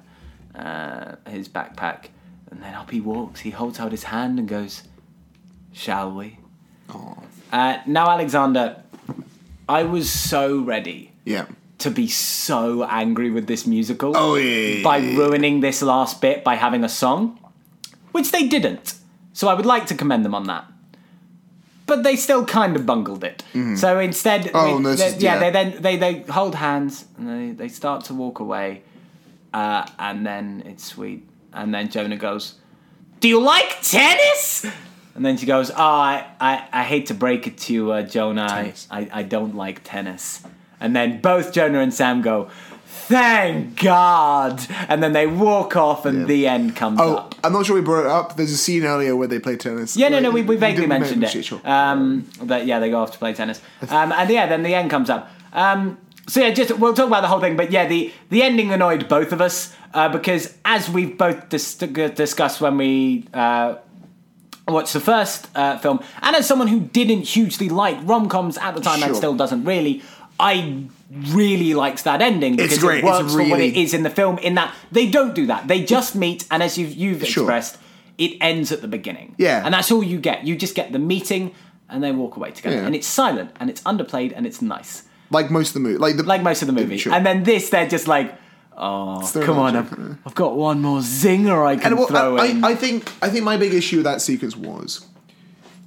uh, 0.56 1.16
his 1.28 1.48
backpack. 1.48 2.06
And 2.50 2.62
then 2.62 2.74
up 2.74 2.90
he 2.90 3.00
walks. 3.00 3.40
He 3.40 3.50
holds 3.50 3.80
out 3.80 3.90
his 3.90 4.04
hand 4.04 4.38
and 4.38 4.48
goes, 4.48 4.84
shall 5.72 6.12
we? 6.12 6.38
Uh, 7.52 7.78
now, 7.86 8.08
Alexander, 8.10 8.82
I 9.68 9.82
was 9.82 10.08
so 10.10 10.60
ready 10.60 11.12
Yeah. 11.24 11.46
to 11.78 11.90
be 11.90 12.06
so 12.08 12.84
angry 12.84 13.30
with 13.30 13.46
this 13.46 13.66
musical 13.66 14.16
Oh, 14.16 14.36
yeah, 14.36 14.82
by 14.82 14.98
ruining 14.98 15.60
this 15.60 15.82
last 15.82 16.20
bit 16.22 16.42
by 16.44 16.54
having 16.54 16.84
a 16.84 16.88
song, 16.88 17.38
which 18.12 18.30
they 18.32 18.46
didn't. 18.46 18.94
So 19.34 19.48
I 19.48 19.54
would 19.54 19.66
like 19.66 19.86
to 19.86 19.94
commend 19.94 20.24
them 20.24 20.34
on 20.34 20.44
that. 20.44 20.64
But 21.88 22.02
they 22.04 22.16
still 22.16 22.44
kind 22.44 22.76
of 22.76 22.84
bungled 22.86 23.24
it. 23.24 23.42
So 23.76 23.98
instead, 23.98 24.50
Oh, 24.54 24.76
we- 24.76 24.82
no, 24.82 24.90
this 24.90 25.00
they- 25.00 25.06
is- 25.16 25.22
yeah, 25.22 25.34
yeah. 25.34 25.40
they 25.40 25.50
then 25.50 25.82
they, 25.82 25.96
they 25.96 26.20
hold 26.32 26.54
hands 26.54 27.06
and 27.16 27.26
they, 27.28 27.50
they 27.64 27.68
start 27.68 28.04
to 28.04 28.14
walk 28.14 28.38
away, 28.40 28.82
uh, 29.54 29.86
and 29.98 30.24
then 30.26 30.62
it's 30.66 30.84
sweet. 30.84 31.26
And 31.52 31.72
then 31.74 31.88
Jonah 31.88 32.16
goes, 32.18 32.54
"Do 33.20 33.26
you 33.28 33.40
like 33.40 33.78
tennis?" 33.82 34.64
And 35.14 35.24
then 35.26 35.36
she 35.36 35.46
goes, 35.46 35.70
"Oh, 35.70 35.74
I, 35.78 36.26
I, 36.40 36.52
I 36.72 36.82
hate 36.84 37.06
to 37.06 37.14
break 37.14 37.46
it 37.48 37.56
to 37.64 37.72
you, 37.72 37.90
uh, 37.90 38.02
Jonah. 38.02 38.46
I, 38.48 38.74
I, 38.90 39.08
I 39.20 39.22
don't 39.24 39.56
like 39.56 39.80
tennis." 39.82 40.42
And 40.80 40.94
then 40.94 41.20
both 41.20 41.52
Jonah 41.52 41.80
and 41.80 41.92
Sam 41.92 42.22
go, 42.22 42.50
"Thank 42.88 43.80
God!" 43.82 44.60
And 44.88 45.02
then 45.02 45.12
they 45.12 45.26
walk 45.26 45.76
off, 45.76 46.04
and 46.06 46.20
Yeah. 46.20 46.24
the 46.26 46.46
end 46.48 46.76
comes 46.76 47.00
Oh, 47.00 47.14
up. 47.16 47.34
I'm 47.44 47.52
not 47.52 47.66
sure 47.66 47.74
we 47.74 47.82
brought 47.82 48.04
it 48.06 48.10
up. 48.10 48.36
There's 48.36 48.52
a 48.52 48.56
scene 48.56 48.84
earlier 48.84 49.14
where 49.14 49.28
they 49.28 49.38
play 49.38 49.56
tennis. 49.56 49.96
Yeah, 49.96 50.08
no, 50.08 50.18
no, 50.20 50.30
we, 50.30 50.42
we 50.42 50.56
vaguely 50.56 50.86
mentioned 50.86 51.20
mention 51.20 51.40
it. 51.40 51.44
Sure. 51.44 51.60
Um, 51.64 52.26
but 52.42 52.66
yeah, 52.66 52.78
they 52.80 52.90
go 52.90 53.00
off 53.00 53.12
to 53.12 53.18
play 53.18 53.32
tennis. 53.34 53.60
Um, 53.88 54.12
and 54.12 54.28
yeah, 54.30 54.46
then 54.46 54.62
the 54.62 54.74
end 54.74 54.90
comes 54.90 55.10
up. 55.10 55.30
Um, 55.52 55.98
so 56.26 56.40
yeah, 56.40 56.50
just 56.50 56.78
we'll 56.78 56.94
talk 56.94 57.06
about 57.06 57.22
the 57.22 57.28
whole 57.28 57.40
thing. 57.40 57.56
But 57.56 57.70
yeah, 57.70 57.86
the 57.86 58.12
the 58.30 58.42
ending 58.42 58.72
annoyed 58.72 59.08
both 59.08 59.32
of 59.32 59.40
us 59.40 59.74
uh, 59.94 60.08
because 60.08 60.54
as 60.64 60.90
we've 60.90 61.16
both 61.16 61.48
dis- 61.48 61.74
discussed 61.74 62.60
when 62.60 62.76
we. 62.76 63.26
Uh, 63.32 63.76
watched 64.66 64.92
the 64.92 65.00
first 65.00 65.48
uh, 65.54 65.78
film, 65.78 65.98
and 66.20 66.36
as 66.36 66.46
someone 66.46 66.68
who 66.68 66.78
didn't 66.78 67.22
hugely 67.22 67.70
like 67.70 67.96
rom 68.02 68.28
coms 68.28 68.58
at 68.58 68.74
the 68.74 68.82
time 68.82 69.02
and 69.02 69.16
still 69.16 69.34
doesn't 69.34 69.64
really, 69.64 70.02
I 70.40 70.84
really 71.30 71.74
liked 71.74 72.04
that 72.04 72.20
ending 72.22 72.56
because 72.56 72.78
great. 72.78 72.98
it 73.02 73.04
It's 73.04 73.18
works 73.18 73.32
for 73.32 73.38
what 73.38 73.46
it 73.48 73.52
really- 73.54 73.82
is 73.82 73.94
in 73.94 74.02
the 74.02 74.10
film. 74.10 74.38
In 74.38 74.54
that 74.54 74.74
they 74.92 75.08
don't 75.08 75.34
do 75.34 75.46
that; 75.46 75.68
they 75.68 75.82
just 75.84 76.14
meet, 76.14 76.44
and 76.50 76.62
as 76.62 76.78
you've, 76.78 76.94
you've 76.94 77.26
Sure. 77.26 77.44
expressed, 77.44 77.78
it 78.18 78.32
ends 78.40 78.70
at 78.72 78.80
the 78.80 78.88
beginning. 78.88 79.34
Yeah. 79.38 79.62
and 79.64 79.74
that's 79.74 79.90
all 79.90 80.02
you 80.02 80.18
get. 80.18 80.46
You 80.46 80.54
just 80.56 80.74
get 80.74 80.92
the 80.92 80.98
meeting, 80.98 81.52
and 81.88 82.02
they 82.04 82.12
walk 82.12 82.36
away 82.36 82.50
together, 82.52 82.76
Yeah. 82.76 82.86
and 82.86 82.94
it's 82.94 83.06
silent, 83.06 83.50
and 83.58 83.68
it's 83.70 83.80
underplayed, 83.82 84.32
and 84.36 84.46
it's 84.46 84.60
nice, 84.62 85.02
like 85.30 85.50
most 85.50 85.68
of 85.68 85.74
the 85.74 85.80
movie. 85.80 85.98
Like 85.98 86.16
the 86.16 86.22
like 86.22 86.42
most 86.42 86.62
of 86.62 86.66
the 86.66 86.72
movie. 86.74 86.98
Sure. 86.98 87.12
And 87.12 87.24
then 87.26 87.42
this, 87.44 87.70
they're 87.70 87.88
just 87.88 88.06
like. 88.08 88.34
Oh, 88.80 89.28
come 89.42 89.58
on! 89.58 89.74
I've, 89.74 89.92
I've 90.24 90.36
got 90.36 90.54
one 90.54 90.80
more 90.80 91.00
zinger 91.00 91.66
I 91.66 91.74
can 91.74 91.86
And 91.86 91.98
well, 91.98 92.06
throw 92.06 92.36
I, 92.36 92.44
in. 92.46 92.64
I, 92.64 92.68
I 92.68 92.74
think 92.76 93.10
I 93.20 93.28
think 93.28 93.42
my 93.44 93.56
big 93.56 93.74
issue 93.74 93.96
with 93.96 94.04
that 94.04 94.20
sequence 94.20 94.54
was 94.56 95.04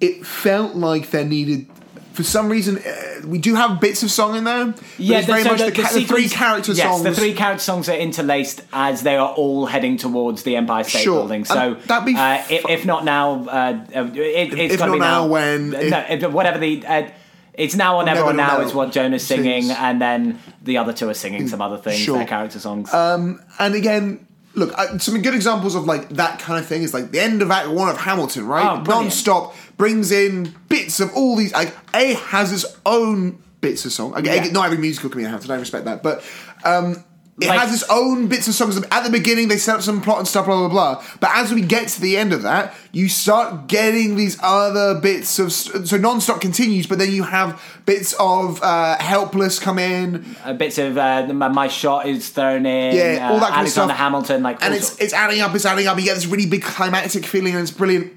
it 0.01 0.25
felt 0.25 0.75
like 0.75 1.09
there 1.11 1.23
needed. 1.23 1.67
For 2.13 2.23
some 2.23 2.49
reason, 2.49 2.77
uh, 2.79 3.25
we 3.25 3.37
do 3.37 3.55
have 3.55 3.79
bits 3.79 4.03
of 4.03 4.11
song 4.11 4.35
in 4.35 4.43
there. 4.43 4.65
But 4.67 4.75
it's 4.99 5.27
very 5.27 5.43
so 5.43 5.49
much 5.49 5.59
the, 5.59 5.71
ca- 5.71 5.81
the 5.83 5.87
three 5.89 6.27
sequence- 6.27 6.33
character 6.33 6.71
yes, 6.73 6.85
songs. 6.85 7.03
the 7.03 7.13
three 7.13 7.33
character 7.33 7.63
songs 7.63 7.87
are 7.89 7.95
interlaced 7.95 8.61
as 8.73 9.03
they 9.03 9.15
are 9.15 9.29
all 9.33 9.65
heading 9.65 9.95
towards 9.97 10.43
the 10.43 10.55
Empire 10.57 10.83
State 10.83 11.03
Sure. 11.03 11.19
Building. 11.21 11.45
So 11.45 11.55
And 11.75 11.81
that'd 11.83 12.05
be 12.05 12.15
uh, 12.15 12.43
if, 12.49 12.69
if 12.69 12.85
not 12.85 13.05
now, 13.05 13.45
uh, 13.47 13.85
uh, 13.95 14.09
it, 14.13 14.53
it's 14.53 14.73
If 14.73 14.79
to 14.81 14.85
not 14.87 14.93
be 14.93 14.99
now. 14.99 15.23
now, 15.23 15.27
when? 15.27 15.73
Uh, 15.75 16.05
If- 16.09 16.21
no, 16.21 16.29
whatever 16.29 16.57
the. 16.59 16.85
Uh, 16.85 17.09
it's 17.53 17.75
now 17.75 17.97
or 17.97 18.03
never, 18.03 18.19
Never 18.21 18.29
or 18.31 18.33
now 18.33 18.61
is 18.61 18.73
what 18.73 18.91
Jonah's 18.91 19.25
singing, 19.27 19.63
Sings. 19.63 19.77
and 19.77 20.01
then 20.01 20.39
the 20.63 20.77
other 20.77 20.93
two 20.93 21.09
are 21.09 21.13
singing 21.13 21.47
some 21.49 21.61
other 21.61 21.77
things, 21.77 21.99
Sure. 21.99 22.17
their 22.17 22.25
character 22.25 22.59
songs. 22.59 22.89
and 22.93 23.39
again, 23.75 24.25
look, 24.55 24.71
uh, 24.77 24.97
some 24.99 25.21
good 25.21 25.35
examples 25.35 25.75
of 25.75 25.83
like 25.85 26.07
that 26.11 26.39
kind 26.39 26.59
of 26.59 26.65
thing 26.65 26.81
is 26.81 26.93
like 26.93 27.11
the 27.11 27.19
end 27.19 27.41
of 27.41 27.51
Act 27.51 27.69
One 27.69 27.89
of 27.89 27.97
Hamilton, 27.97 28.47
right? 28.47 28.65
Oh. 28.79 28.81
Non-stop 28.83 29.53
brings 29.81 30.11
in 30.11 30.53
bits 30.69 30.99
of 30.99 31.11
all 31.15 31.35
these. 31.35 31.51
Like 31.53 31.75
A 31.95 32.13
has 32.13 32.53
its 32.53 32.65
own 32.85 33.41
bits 33.61 33.83
of 33.83 33.91
song. 33.91 34.13
Again, 34.15 34.45
Yeah. 34.45 34.51
not 34.51 34.65
every 34.67 34.77
musical 34.77 35.09
can 35.09 35.17
be 35.17 35.23
a 35.23 35.27
Hamilton. 35.27 35.49
I 35.49 35.55
respect 35.55 35.85
that, 35.85 36.03
but 36.03 36.23
um, 36.63 37.03
it 37.41 37.47
Like- 37.47 37.59
has 37.61 37.73
its 37.73 37.83
own 37.89 38.27
bits 38.27 38.47
of 38.47 38.53
songs. 38.53 38.79
At 38.91 39.03
the 39.03 39.09
beginning, 39.09 39.47
they 39.47 39.57
set 39.57 39.77
up 39.77 39.81
some 39.81 39.99
plot 40.01 40.19
and 40.19 40.27
stuff, 40.27 40.45
blah 40.45 40.59
blah 40.59 40.67
blah. 40.69 41.03
But 41.19 41.31
as 41.33 41.51
we 41.51 41.61
get 41.61 41.87
to 41.87 41.99
the 42.01 42.15
end 42.15 42.31
of 42.31 42.43
that, 42.43 42.75
you 42.91 43.09
start 43.09 43.65
getting 43.67 44.15
these 44.17 44.37
other 44.43 44.99
bits 44.99 45.39
of 45.39 45.51
so 45.51 45.97
non-stop 45.97 46.41
continues, 46.41 46.85
but 46.85 46.99
then 46.99 47.11
you 47.11 47.23
have 47.23 47.59
bits 47.87 48.13
of 48.19 48.61
uh, 48.61 48.99
helpless 48.99 49.57
come 49.57 49.79
in. 49.79 50.35
uh, 50.45 50.53
bits 50.53 50.77
of 50.77 50.95
uh, 50.99 51.25
my, 51.33 51.67
shot 51.67 52.05
is 52.05 52.29
thrown 52.29 52.67
in. 52.67 52.95
Yeah, 52.95 53.27
uh, 53.29 53.33
all 53.33 53.39
that 53.39 53.49
kind 53.49 53.53
of 53.53 53.59
Alexander 53.61 53.93
stuff. 53.95 53.97
Hamilton, 53.97 54.43
like 54.43 54.63
and 54.63 54.75
it's 54.75 54.89
sorts. 54.89 55.01
it's 55.01 55.13
adding 55.13 55.41
up, 55.41 55.55
it's 55.55 55.65
adding 55.65 55.87
up. 55.87 55.97
You 55.97 56.05
get 56.05 56.13
this 56.13 56.27
really 56.27 56.45
big 56.45 56.61
climactic 56.61 57.25
feeling, 57.25 57.53
and 57.55 57.63
it's 57.63 57.71
brilliant. 57.71 58.11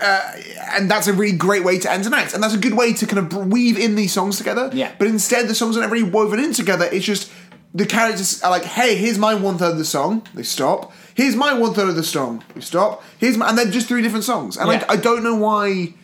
Uh, 0.00 0.32
and 0.72 0.90
that's 0.90 1.06
a 1.06 1.12
really 1.12 1.36
great 1.36 1.64
way 1.64 1.78
to 1.78 1.90
end 1.90 2.04
an 2.06 2.12
act, 2.12 2.34
and 2.34 2.42
that's 2.42 2.52
a 2.54 2.58
good 2.58 2.74
way 2.74 2.92
to 2.92 3.06
kind 3.06 3.18
of 3.18 3.46
weave 3.50 3.78
in 3.78 3.94
these 3.94 4.12
songs 4.12 4.36
together. 4.36 4.70
Yeah. 4.72 4.92
But 4.98 5.08
instead, 5.08 5.48
the 5.48 5.54
songs 5.54 5.76
aren't 5.76 5.90
really 5.90 6.08
woven 6.08 6.38
in 6.38 6.52
together. 6.52 6.86
It's 6.92 7.06
just 7.06 7.30
the 7.74 7.86
characters 7.86 8.42
are 8.42 8.50
like, 8.50 8.64
"Hey, 8.64 8.96
here's 8.96 9.18
my 9.18 9.34
one 9.34 9.56
third 9.56 9.72
of 9.72 9.78
the 9.78 9.84
song." 9.86 10.22
They 10.34 10.42
stop. 10.42 10.92
Here's 11.14 11.34
my 11.34 11.54
one 11.54 11.72
third 11.72 11.88
of 11.88 11.96
the 11.96 12.04
song. 12.04 12.44
They 12.54 12.60
stop. 12.60 13.02
Here's 13.18 13.38
my, 13.38 13.48
and 13.48 13.56
they're 13.56 13.70
just 13.70 13.88
three 13.88 14.02
different 14.02 14.24
songs, 14.24 14.58
and 14.58 14.70
Yeah. 14.70 14.84
I, 14.88 14.94
I 14.94 14.96
don't 14.96 15.22
know 15.22 15.34
why. 15.36 15.94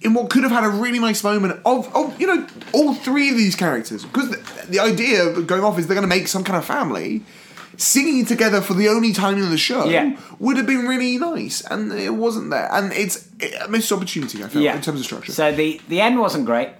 In 0.00 0.12
what 0.12 0.28
could 0.28 0.42
have 0.42 0.52
had 0.52 0.64
a 0.64 0.68
really 0.68 0.98
nice 0.98 1.24
moment 1.24 1.60
of, 1.64 1.92
of 1.96 2.20
you 2.20 2.26
know, 2.26 2.46
all 2.72 2.92
three 2.92 3.30
of 3.30 3.38
these 3.38 3.56
characters, 3.56 4.04
because 4.04 4.28
the, 4.30 4.66
the 4.68 4.78
idea 4.78 5.40
going 5.40 5.64
off 5.64 5.78
is 5.78 5.86
they're 5.86 5.94
going 5.94 6.06
to 6.06 6.14
make 6.14 6.28
some 6.28 6.44
kind 6.44 6.58
of 6.58 6.64
family 6.66 7.22
singing 7.76 8.24
together 8.26 8.60
for 8.60 8.74
the 8.74 8.88
only 8.88 9.12
time 9.12 9.38
in 9.38 9.50
the 9.50 9.58
show 9.58 9.84
Yeah. 9.86 10.16
would 10.38 10.56
have 10.56 10.66
been 10.66 10.86
really 10.86 11.18
nice, 11.18 11.60
and 11.62 11.92
it 11.92 12.14
wasn't 12.14 12.50
there. 12.50 12.68
And 12.72 12.92
it's 12.92 13.28
a 13.64 13.68
missed 13.68 13.90
opportunity, 13.92 14.42
I 14.44 14.48
felt, 14.48 14.64
in 14.64 14.80
terms 14.80 15.00
of 15.00 15.06
structure. 15.06 15.32
So 15.32 15.52
the 15.52 15.80
the 15.88 16.00
end 16.00 16.18
wasn't 16.18 16.46
great. 16.46 16.70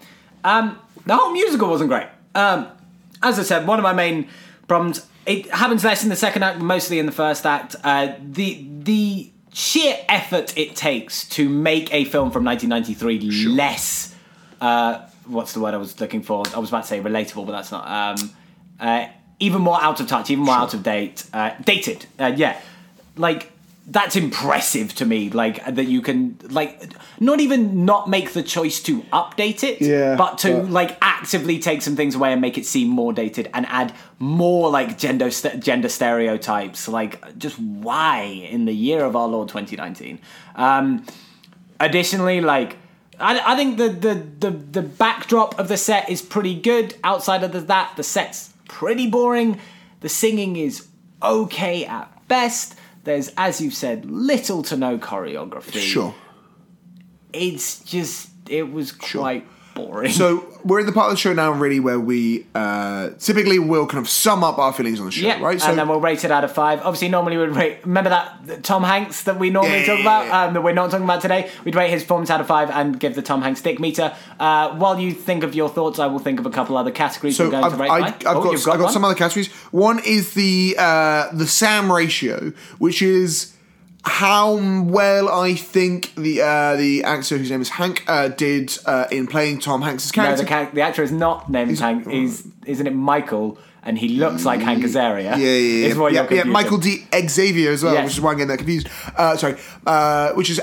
Um, 0.44 0.78
the 1.06 1.16
whole 1.16 1.32
musical 1.32 1.68
wasn't 1.68 1.90
great. 1.90 2.06
Um, 2.34 2.66
as 3.22 3.38
I 3.38 3.42
said, 3.42 3.66
one 3.66 3.78
of 3.78 3.82
my 3.82 3.92
main 3.92 4.28
problems. 4.68 5.06
It 5.26 5.50
happens 5.50 5.82
less 5.84 6.02
in 6.02 6.10
the 6.10 6.16
second 6.16 6.42
act, 6.42 6.60
mostly 6.60 6.98
in 6.98 7.06
the 7.06 7.12
first 7.12 7.46
act. 7.46 7.76
Uh, 7.82 8.12
the 8.22 8.66
the 8.82 9.30
sheer 9.52 9.96
effort 10.08 10.52
it 10.58 10.74
takes 10.76 11.26
to 11.30 11.48
make 11.48 11.92
a 11.94 12.04
film 12.04 12.30
from 12.30 12.44
1993 12.44 13.48
less. 13.54 14.14
Uh, 14.60 15.00
what's 15.26 15.52
the 15.54 15.60
word 15.60 15.72
I 15.74 15.78
was 15.78 15.98
looking 16.00 16.22
for? 16.22 16.42
I 16.54 16.58
was 16.58 16.68
about 16.70 16.82
to 16.82 16.88
say 16.88 17.00
relatable, 17.00 17.46
but 17.46 17.52
that's 17.52 17.70
not. 17.72 17.86
Um, 18.20 18.30
uh, 18.80 19.06
even 19.44 19.60
more 19.62 19.80
out 19.82 20.00
of 20.00 20.06
touch, 20.06 20.30
even 20.30 20.44
more 20.44 20.54
out 20.56 20.74
of 20.74 20.82
date, 20.82 21.24
uh, 21.32 21.50
dated. 21.64 22.06
Uh, 22.18 22.32
yeah, 22.36 22.60
like 23.16 23.50
that's 23.86 24.16
impressive 24.16 24.94
to 24.94 25.04
me. 25.04 25.28
Like 25.28 25.62
that 25.76 25.84
you 25.84 26.00
can 26.00 26.38
like 26.48 26.72
not 27.20 27.40
even 27.40 27.84
not 27.84 28.08
make 28.08 28.32
the 28.32 28.42
choice 28.42 28.80
to 28.84 29.02
update 29.12 29.62
it, 29.62 29.80
Yeah, 29.82 30.16
but 30.16 30.38
to 30.38 30.60
but- 30.62 30.70
like 30.70 30.96
actively 31.02 31.58
take 31.58 31.82
some 31.82 31.94
things 31.94 32.14
away 32.14 32.32
and 32.32 32.40
make 32.40 32.56
it 32.56 32.64
seem 32.66 32.88
more 32.88 33.12
dated 33.12 33.50
and 33.52 33.66
add 33.66 33.92
more 34.18 34.70
like 34.70 34.96
gender 34.98 35.30
st- 35.30 35.62
gender 35.62 35.88
stereotypes. 35.90 36.88
Like 36.88 37.36
just 37.38 37.58
why 37.58 38.22
in 38.22 38.64
the 38.64 38.74
year 38.74 39.04
of 39.04 39.14
our 39.16 39.28
Lord 39.28 39.48
2019? 39.48 40.18
Um, 40.56 41.04
additionally, 41.78 42.40
like 42.40 42.76
I, 43.20 43.52
I 43.52 43.56
think 43.56 43.76
the, 43.76 43.88
the, 43.90 44.14
the, 44.40 44.50
the 44.50 44.82
backdrop 44.82 45.58
of 45.58 45.68
the 45.68 45.76
set 45.76 46.08
is 46.10 46.22
pretty 46.22 46.54
good. 46.60 46.94
Outside 47.04 47.42
of 47.44 47.52
the, 47.52 47.60
that, 47.60 47.92
the 47.96 48.02
set's 48.02 48.53
pretty 48.68 49.08
boring. 49.08 49.58
The 50.00 50.08
singing 50.08 50.56
is 50.56 50.86
okay 51.22 51.84
at 51.86 52.28
best. 52.28 52.76
There's, 53.04 53.32
as 53.36 53.60
you've 53.60 53.74
said, 53.74 54.06
little 54.06 54.62
to 54.64 54.76
no 54.76 54.98
choreography. 54.98 55.80
Sure. 55.80 56.14
It's 57.32 57.80
just, 57.80 58.30
it 58.48 58.70
was 58.72 58.92
quite 58.92 59.46
boring. 59.74 60.12
So 60.12 60.46
we're 60.64 60.80
in 60.80 60.86
the 60.86 60.92
part 60.92 61.06
of 61.06 61.12
the 61.12 61.16
show 61.16 61.32
now, 61.32 61.50
really, 61.52 61.80
where 61.80 61.98
we 62.00 62.46
uh, 62.54 63.10
typically 63.18 63.58
will 63.58 63.86
kind 63.86 64.02
of 64.02 64.08
sum 64.08 64.42
up 64.44 64.58
our 64.58 64.72
feelings 64.72 65.00
on 65.00 65.06
the 65.06 65.12
show, 65.12 65.26
yeah, 65.26 65.40
right? 65.40 65.60
So 65.60 65.68
and 65.68 65.78
then 65.78 65.88
we'll 65.88 66.00
rate 66.00 66.24
it 66.24 66.30
out 66.30 66.44
of 66.44 66.52
five. 66.52 66.80
Obviously, 66.80 67.08
normally 67.08 67.36
we'd 67.36 67.50
rate. 67.50 67.78
Remember 67.84 68.10
that 68.10 68.62
Tom 68.62 68.82
Hanks 68.84 69.24
that 69.24 69.38
we 69.38 69.50
normally 69.50 69.80
Yeah, 69.80 69.86
talk 69.86 70.00
about, 70.00 70.26
yeah. 70.26 70.44
um, 70.44 70.54
that 70.54 70.62
we're 70.62 70.72
not 70.72 70.90
talking 70.90 71.04
about 71.04 71.20
today. 71.22 71.50
We'd 71.64 71.74
rate 71.74 71.90
his 71.90 72.02
performance 72.02 72.30
out 72.30 72.40
of 72.40 72.46
five 72.46 72.70
and 72.70 72.98
give 72.98 73.14
the 73.14 73.22
Tom 73.22 73.42
Hanks 73.42 73.60
dick 73.62 73.78
meter. 73.80 74.14
Uh, 74.38 74.74
while 74.76 74.98
you 74.98 75.12
think 75.12 75.42
of 75.44 75.54
your 75.54 75.68
thoughts, 75.68 75.98
I 75.98 76.06
will 76.06 76.18
think 76.18 76.38
of 76.40 76.46
a 76.46 76.50
couple 76.50 76.76
other 76.76 76.90
categories 76.90 77.36
So 77.36 77.44
we're 77.46 77.50
going 77.52 77.64
I've, 77.64 77.72
to 77.72 77.78
rate. 77.78 77.90
I, 77.90 78.00
by. 78.00 78.06
I've 78.06 78.36
Oh, 78.36 78.42
got, 78.42 78.64
got 78.64 78.80
one? 78.80 78.92
some 78.92 79.04
other 79.04 79.14
categories. 79.14 79.48
One 79.72 80.00
is 80.04 80.34
the 80.34 80.76
uh, 80.78 81.32
the 81.32 81.46
Sam 81.46 81.90
ratio, 81.90 82.52
which 82.78 83.02
is 83.02 83.53
how 84.06 84.56
well 84.82 85.28
I 85.28 85.54
think 85.54 86.14
the 86.14 86.42
uh, 86.42 86.76
the 86.76 87.04
actor 87.04 87.38
whose 87.38 87.50
name 87.50 87.62
is 87.62 87.70
Hank 87.70 88.04
uh, 88.06 88.28
did 88.28 88.76
uh, 88.86 89.06
in 89.10 89.26
playing 89.26 89.60
Tom 89.60 89.82
Hanks's 89.82 90.14
No, 90.16 90.22
character. 90.24 90.42
the, 90.44 90.48
ca- 90.48 90.70
the 90.72 90.80
actor 90.82 91.02
is 91.02 91.10
not 91.12 91.50
named 91.50 91.78
Hank. 91.78 92.08
He's 92.08 92.46
isn't 92.66 92.86
it 92.86 92.94
Michael? 92.94 93.58
And 93.86 93.98
he 93.98 94.08
looks 94.08 94.46
like 94.46 94.60
Hank 94.60 94.82
Azaria. 94.82 95.22
yeah, 95.24 95.36
yeah, 95.36 95.46
yeah. 95.46 95.86
Is 95.88 95.96
what 95.98 96.12
yeah, 96.14 96.26
yeah. 96.30 96.44
Michael 96.44 96.78
D. 96.78 97.06
Xavier 97.28 97.70
as 97.70 97.82
well, 97.84 97.92
Yes. 97.92 98.04
which 98.04 98.12
is 98.14 98.20
why 98.22 98.30
I'm 98.32 98.38
getting 98.38 98.48
that 98.48 98.56
confused. 98.56 98.88
Uh, 99.14 99.36
sorry, 99.36 99.56
uh, 99.86 100.32
which 100.32 100.48
is 100.48 100.58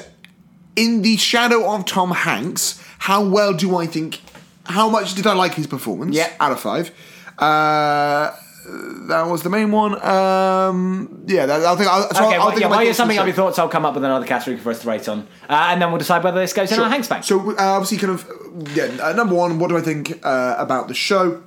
in 0.76 1.04
the 1.04 1.18
shadow 1.18 1.72
of 1.72 1.86
Tom 1.86 2.12
Hanks. 2.12 2.84
How 2.98 3.24
well 3.24 3.54
do 3.54 3.76
I 3.78 3.86
think? 3.86 4.22
How 4.66 4.89
much 4.89 5.14
did 5.16 5.28
I 5.28 5.34
like 5.34 5.54
his 5.54 5.68
performance? 5.68 6.16
Yeah. 6.16 6.32
out 6.39 6.52
of 6.52 6.60
five. 6.60 6.92
Uh, 7.38 8.32
that 8.66 9.28
was 9.28 9.43
the 9.43 9.49
main 9.49 9.72
one. 9.72 9.93
Um, 10.03 11.24
yeah, 11.28 11.45
that, 11.45 11.64
I'll 11.64 11.76
think. 11.76 11.89
I'll, 11.89 12.01
so 12.03 12.07
Okay, 12.09 12.20
I'll, 12.20 12.30
well, 12.30 12.41
I'll 12.41 12.49
think 12.51 12.62
yeah, 12.62 12.68
while 12.68 12.84
you're 12.84 12.93
thoughts 12.93 12.99
on 12.99 13.07
the 13.07 13.14
summing 13.16 13.20
up 13.20 13.26
your 13.26 13.36
thoughts, 13.36 13.59
I'll 13.59 13.70
come 13.70 13.86
up 13.86 13.95
with 13.95 14.03
another 14.03 14.26
category 14.26 14.57
for 14.57 14.72
us 14.72 14.82
to 14.82 14.88
rate 14.88 15.07
on, 15.09 15.28
uh, 15.49 15.68
and 15.72 15.82
then 15.82 15.89
we'll 15.89 15.99
decide 15.99 16.24
whether 16.24 16.39
this 16.39 16.53
goes 16.53 16.72
in 16.72 16.80
our 16.80 16.89
Hanks 16.89 17.07
bank. 17.07 17.24
So 17.24 17.51
uh, 17.51 17.55
obviously, 17.57 17.97
kind 17.97 18.14
of, 18.14 18.76
yeah. 18.76 18.86
Uh, 19.01 19.14
number 19.14 19.36
one, 19.36 19.59
what 19.59 19.70
do 19.70 19.78
I 19.78 19.82
think 19.82 20.20
uh, 20.24 20.55
about 20.57 20.88
the 20.88 20.93
show? 20.93 21.43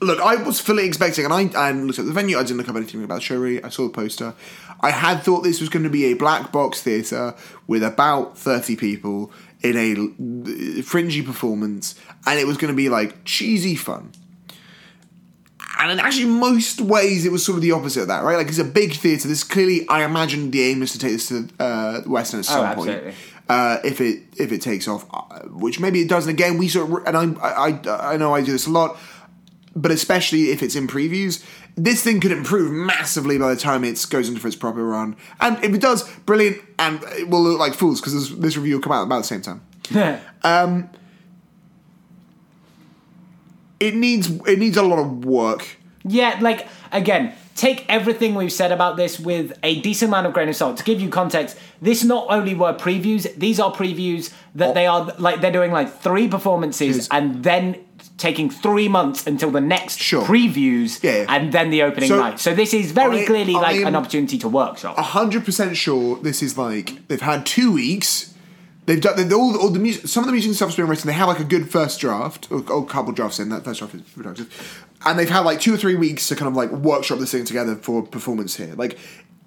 Look, 0.00 0.20
I 0.20 0.36
was 0.36 0.60
fully 0.60 0.86
expecting, 0.86 1.24
and 1.24 1.34
I, 1.34 1.50
I 1.68 1.72
looked 1.72 1.98
at 1.98 2.06
the 2.06 2.12
venue. 2.12 2.38
I 2.38 2.42
didn't 2.42 2.58
look 2.58 2.68
up 2.68 2.76
anything 2.76 3.02
about 3.02 3.16
the 3.16 3.20
show. 3.20 3.36
Really, 3.38 3.62
I 3.62 3.68
saw 3.68 3.84
the 3.84 3.92
poster. 3.92 4.34
I 4.80 4.90
had 4.90 5.22
thought 5.22 5.42
this 5.42 5.60
was 5.60 5.68
going 5.68 5.82
to 5.82 5.90
be 5.90 6.04
a 6.06 6.14
black 6.14 6.52
box 6.52 6.82
theatre 6.82 7.34
with 7.66 7.82
about 7.82 8.38
thirty 8.38 8.76
people 8.76 9.32
in 9.60 9.76
a 9.76 10.82
fringy 10.82 11.22
performance, 11.22 11.96
and 12.26 12.38
it 12.38 12.46
was 12.46 12.56
going 12.56 12.72
to 12.72 12.76
be 12.76 12.88
like 12.88 13.24
cheesy 13.24 13.74
fun. 13.74 14.12
And 15.78 15.92
in 15.92 16.00
actually 16.00 16.26
most 16.26 16.80
ways, 16.80 17.24
it 17.24 17.30
was 17.30 17.44
sort 17.44 17.56
of 17.56 17.62
the 17.62 17.72
opposite 17.72 18.02
of 18.02 18.08
that, 18.08 18.24
right? 18.24 18.36
Like 18.36 18.48
it's 18.48 18.58
a 18.58 18.64
big 18.64 18.94
theatre. 18.94 19.28
This 19.28 19.44
clearly, 19.44 19.88
I 19.88 20.04
imagine 20.04 20.50
the 20.50 20.62
aim 20.62 20.82
is 20.82 20.92
to 20.92 20.98
take 20.98 21.12
this 21.12 21.28
to 21.28 21.48
uh, 21.60 22.00
the 22.00 22.10
West 22.10 22.34
End 22.34 22.40
at 22.40 22.46
some 22.46 22.74
point 22.74 23.14
uh, 23.48 23.78
if 23.84 24.00
it 24.00 24.22
if 24.36 24.52
it 24.52 24.60
takes 24.60 24.86
off, 24.88 25.06
uh, 25.12 25.40
which 25.48 25.80
maybe 25.80 26.00
it 26.00 26.08
does. 26.08 26.26
And 26.26 26.34
again, 26.34 26.58
we 26.58 26.68
sort 26.68 26.90
of, 26.90 27.06
and 27.06 27.16
I, 27.16 27.48
I 27.48 28.12
I 28.12 28.16
know 28.16 28.34
I 28.34 28.42
do 28.42 28.52
this 28.52 28.66
a 28.66 28.70
lot, 28.70 28.98
but 29.74 29.90
especially 29.90 30.50
if 30.50 30.62
it's 30.62 30.76
in 30.76 30.86
previews, 30.86 31.44
this 31.76 32.02
thing 32.02 32.20
could 32.20 32.32
improve 32.32 32.70
massively 32.70 33.38
by 33.38 33.54
the 33.54 33.60
time 33.60 33.84
it 33.84 34.04
goes 34.10 34.28
into 34.28 34.46
its 34.46 34.56
proper 34.56 34.84
run. 34.84 35.16
And 35.40 35.62
if 35.64 35.74
it 35.74 35.80
does, 35.80 36.08
brilliant, 36.26 36.58
and 36.78 37.02
it 37.18 37.28
will 37.28 37.42
look 37.42 37.58
like 37.58 37.74
fools 37.74 38.00
because 38.00 38.14
this, 38.14 38.38
this 38.38 38.56
review 38.56 38.76
will 38.76 38.82
come 38.82 38.92
out 38.92 39.04
about 39.04 39.18
the 39.18 39.24
same 39.24 39.42
time. 39.42 39.62
It 43.80 43.94
needs 43.94 44.28
it 44.46 44.58
needs 44.58 44.76
a 44.76 44.82
lot 44.82 44.98
of 44.98 45.24
work. 45.24 45.66
Yeah, 46.04 46.38
like 46.40 46.66
again, 46.92 47.34
take 47.54 47.84
everything 47.88 48.34
we've 48.34 48.52
said 48.52 48.72
about 48.72 48.96
this 48.96 49.18
with 49.20 49.58
a 49.62 49.80
decent 49.80 50.08
amount 50.10 50.26
of 50.26 50.32
grain 50.32 50.48
of 50.48 50.56
salt. 50.56 50.76
To 50.78 50.84
give 50.84 51.00
you 51.00 51.08
context, 51.10 51.56
this 51.82 52.02
not 52.04 52.26
only 52.30 52.54
were 52.54 52.72
previews; 52.74 53.32
these 53.36 53.60
are 53.60 53.72
previews 53.72 54.32
that 54.54 54.70
oh. 54.70 54.74
they 54.74 54.86
are 54.86 55.12
like 55.18 55.40
they're 55.40 55.52
doing 55.52 55.72
like 55.72 56.00
three 56.00 56.28
performances 56.28 57.08
and 57.10 57.42
then 57.44 57.84
taking 58.16 58.50
three 58.50 58.88
months 58.88 59.26
until 59.26 59.50
the 59.50 59.60
next 59.60 59.98
Sure. 60.00 60.24
previews 60.24 61.02
Yeah, 61.02 61.26
and 61.28 61.52
then 61.52 61.70
the 61.70 61.82
opening 61.82 62.08
So, 62.08 62.18
night. 62.18 62.40
So 62.40 62.52
this 62.54 62.74
is 62.74 62.90
very 62.92 63.22
I- 63.22 63.26
clearly 63.26 63.52
like 63.52 63.76
I'm- 63.76 63.86
an 63.86 63.94
opportunity 63.96 64.38
to 64.38 64.48
workshop. 64.48 64.96
hundred 64.98 65.44
percent 65.44 65.76
sure 65.76 66.16
this 66.20 66.42
is 66.42 66.56
like 66.58 67.06
they've 67.08 67.20
had 67.20 67.46
two 67.46 67.72
weeks. 67.72 68.34
They've 68.88 69.00
done 69.00 69.16
they've, 69.16 69.32
all, 69.34 69.54
all 69.60 69.68
the 69.68 69.78
music. 69.78 70.08
Some 70.08 70.24
of 70.24 70.28
the 70.28 70.32
music 70.32 70.54
stuff's 70.54 70.74
been 70.76 70.86
written. 70.88 71.06
They 71.06 71.12
have 71.12 71.28
like 71.28 71.40
a 71.40 71.44
good 71.44 71.70
first 71.70 72.00
draft 72.00 72.50
or, 72.50 72.64
or 72.70 72.82
a 72.84 72.86
couple 72.86 73.12
drafts 73.12 73.38
in. 73.38 73.50
That 73.50 73.62
first 73.62 73.80
draft 73.80 73.94
is 73.94 74.00
productive, 74.16 74.86
and 75.04 75.18
they've 75.18 75.28
had 75.28 75.40
like 75.40 75.60
two 75.60 75.74
or 75.74 75.76
three 75.76 75.94
weeks 75.94 76.26
to 76.28 76.34
kind 76.36 76.48
of 76.48 76.54
like 76.56 76.70
workshop 76.72 77.18
this 77.18 77.30
thing 77.32 77.44
together 77.44 77.76
for 77.76 78.02
performance 78.02 78.56
here. 78.56 78.72
Like, 78.74 78.98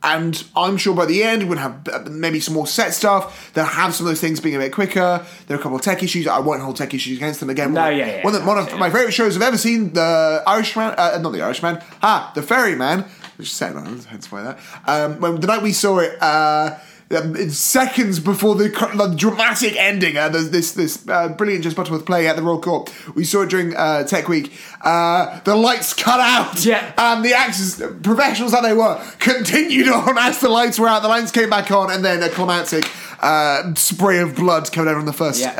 and 0.03 0.43
I'm 0.55 0.77
sure 0.77 0.95
by 0.95 1.07
the 1.07 1.23
end 1.23 1.49
we'll 1.49 1.57
have 1.57 1.87
uh, 1.91 2.03
maybe 2.09 2.39
some 2.39 2.53
more 2.53 2.67
set 2.67 2.93
stuff. 2.93 3.51
They'll 3.53 3.65
have 3.65 3.95
some 3.95 4.05
of 4.05 4.11
those 4.11 4.21
things 4.21 4.39
being 4.39 4.55
a 4.55 4.59
bit 4.59 4.73
quicker. 4.73 5.25
There 5.47 5.57
are 5.57 5.59
a 5.59 5.63
couple 5.63 5.77
of 5.77 5.83
tech 5.83 6.03
issues. 6.03 6.27
I 6.27 6.37
won't 6.39 6.61
hold 6.61 6.75
tech 6.75 6.93
issues 6.93 7.17
against 7.17 7.39
them 7.39 7.49
again. 7.49 7.73
No, 7.73 7.81
one, 7.81 7.97
yeah, 7.97 8.05
yeah, 8.17 8.23
One, 8.23 8.35
of- 8.35 8.45
one 8.45 8.57
of 8.59 8.69
yeah. 8.69 8.77
my 8.77 8.91
favorite 8.91 9.11
shows 9.11 9.35
I've 9.35 9.41
ever 9.41 9.57
seen, 9.57 9.93
the 9.93 10.43
Irishman, 10.45 10.93
uh, 10.97 11.17
not 11.19 11.31
the 11.31 11.41
Irishman, 11.41 11.81
ah, 12.03 12.31
the 12.35 12.43
Ferryman, 12.43 13.05
which 13.37 13.47
is 13.47 13.53
set 13.53 13.75
on, 13.75 13.99
hence 14.01 14.31
why 14.31 14.43
that. 14.43 14.59
Um, 14.85 15.19
when 15.19 15.39
the 15.39 15.47
night 15.47 15.63
we 15.63 15.71
saw 15.71 15.97
it, 15.99 16.15
uh, 16.21 16.77
um, 17.17 17.49
seconds 17.49 18.19
before 18.19 18.55
the, 18.55 18.69
the 18.69 19.13
dramatic 19.17 19.75
ending, 19.77 20.17
uh, 20.17 20.29
this 20.29 20.71
this 20.71 21.07
uh, 21.07 21.29
brilliant 21.29 21.65
Jez 21.65 21.75
Butterworth 21.75 22.05
play 22.05 22.27
at 22.27 22.35
the 22.35 22.41
Royal 22.41 22.61
Court. 22.61 22.93
We 23.15 23.23
saw 23.25 23.41
it 23.41 23.49
during 23.49 23.75
uh, 23.75 24.03
Tech 24.03 24.27
Week. 24.27 24.51
Uh, 24.83 25.39
the 25.41 25.55
lights 25.55 25.93
cut 25.93 26.19
out, 26.19 26.63
Yeah. 26.65 26.93
and 26.97 27.23
the 27.23 27.33
actors, 27.33 27.77
professionals 28.03 28.51
that 28.53 28.61
they 28.63 28.73
were, 28.73 29.01
continued 29.19 29.87
on 29.89 30.17
as 30.17 30.39
the 30.39 30.49
lights 30.49 30.79
were 30.79 30.87
out. 30.87 31.01
The 31.01 31.07
lights 31.07 31.31
came 31.31 31.49
back 31.49 31.71
on, 31.71 31.91
and 31.91 32.03
then 32.03 32.23
a 32.23 32.29
climactic 32.29 32.89
uh, 33.19 33.73
spray 33.75 34.19
of 34.19 34.35
blood 34.35 34.71
coming 34.71 34.89
out 34.91 34.97
on 34.97 35.05
the 35.05 35.13
first 35.13 35.39
Yeah. 35.41 35.51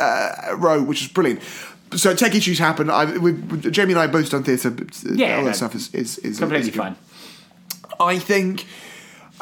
uh, 0.50 0.56
row, 0.56 0.82
which 0.82 1.02
is 1.02 1.08
brilliant. 1.08 1.40
So 1.94 2.14
tech 2.14 2.34
issues 2.34 2.58
happen. 2.58 2.88
I, 2.88 3.18
we, 3.18 3.32
Jamie 3.70 3.92
and 3.92 4.00
I 4.00 4.06
both 4.06 4.30
done 4.30 4.44
theatre. 4.44 4.74
Yeah, 5.12 5.36
all 5.36 5.44
no, 5.44 5.52
stuff 5.52 5.74
is 5.74 5.92
is, 5.94 6.16
is 6.18 6.38
Completely 6.38 6.70
is 6.70 6.76
fine. 6.76 6.96
I 8.00 8.18
think. 8.18 8.66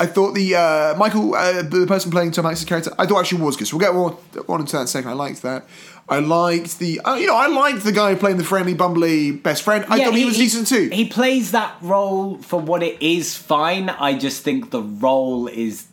I 0.00 0.06
thought 0.06 0.32
the 0.34 0.54
uh, 0.54 0.94
Michael, 0.96 1.34
uh, 1.34 1.60
the 1.62 1.84
person 1.86 2.10
playing 2.10 2.32
Tom 2.32 2.46
Hanks' 2.46 2.64
character, 2.64 2.90
I 2.98 3.04
thought 3.06 3.20
actually 3.20 3.42
was 3.42 3.56
good. 3.56 3.68
So 3.68 3.76
we'll 3.76 3.86
get 3.86 3.94
more 3.94 4.18
on 4.48 4.60
into 4.60 4.72
that 4.72 4.78
in 4.78 4.84
a 4.84 4.88
second. 4.88 5.10
I 5.10 5.12
liked 5.12 5.42
that. 5.42 5.66
I 6.08 6.18
liked 6.18 6.78
the, 6.78 7.00
uh, 7.00 7.14
you 7.16 7.26
know, 7.26 7.36
I 7.36 7.46
liked 7.48 7.84
the 7.84 7.92
guy 7.92 8.14
playing 8.14 8.38
the 8.38 8.44
friendly, 8.44 8.74
bumbly 8.74 9.40
best 9.42 9.62
friend. 9.62 9.84
I 9.88 10.02
thought 10.02 10.14
he, 10.14 10.24
was 10.24 10.36
decent 10.36 10.66
too. 10.66 10.88
He 10.90 11.06
plays 11.06 11.52
that 11.52 11.76
role 11.82 12.38
for 12.38 12.58
what 12.58 12.82
it 12.82 13.00
is 13.02 13.36
fine. 13.36 13.90
I 13.90 14.18
just 14.18 14.42
think 14.42 14.70
the 14.70 14.82
role 14.82 15.46
is 15.46 15.86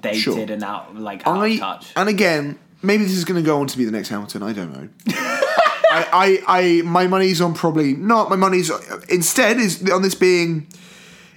dated 0.00 0.20
Sure. 0.20 0.40
and 0.40 0.64
out 0.64 0.96
like 0.96 1.26
out 1.26 1.38
I 1.38 1.48
of 1.48 1.58
touch. 1.60 1.92
and 1.94 2.08
again, 2.08 2.58
maybe 2.82 3.04
this 3.04 3.12
is 3.12 3.24
going 3.24 3.40
to 3.40 3.46
go 3.46 3.60
on 3.60 3.66
to 3.66 3.76
be 3.78 3.84
the 3.84 3.92
next 3.92 4.08
Hamilton. 4.08 4.42
I 4.42 4.52
don't 4.52 4.72
know. 4.72 4.88
I, 5.08 6.08
I, 6.12 6.42
I, 6.46 6.82
my 6.82 7.06
money's 7.06 7.40
on 7.40 7.54
probably 7.54 7.94
not. 7.94 8.30
My 8.30 8.36
money's 8.36 8.70
instead 9.08 9.58
is 9.58 9.88
on 9.90 10.02
this 10.02 10.14
being. 10.14 10.66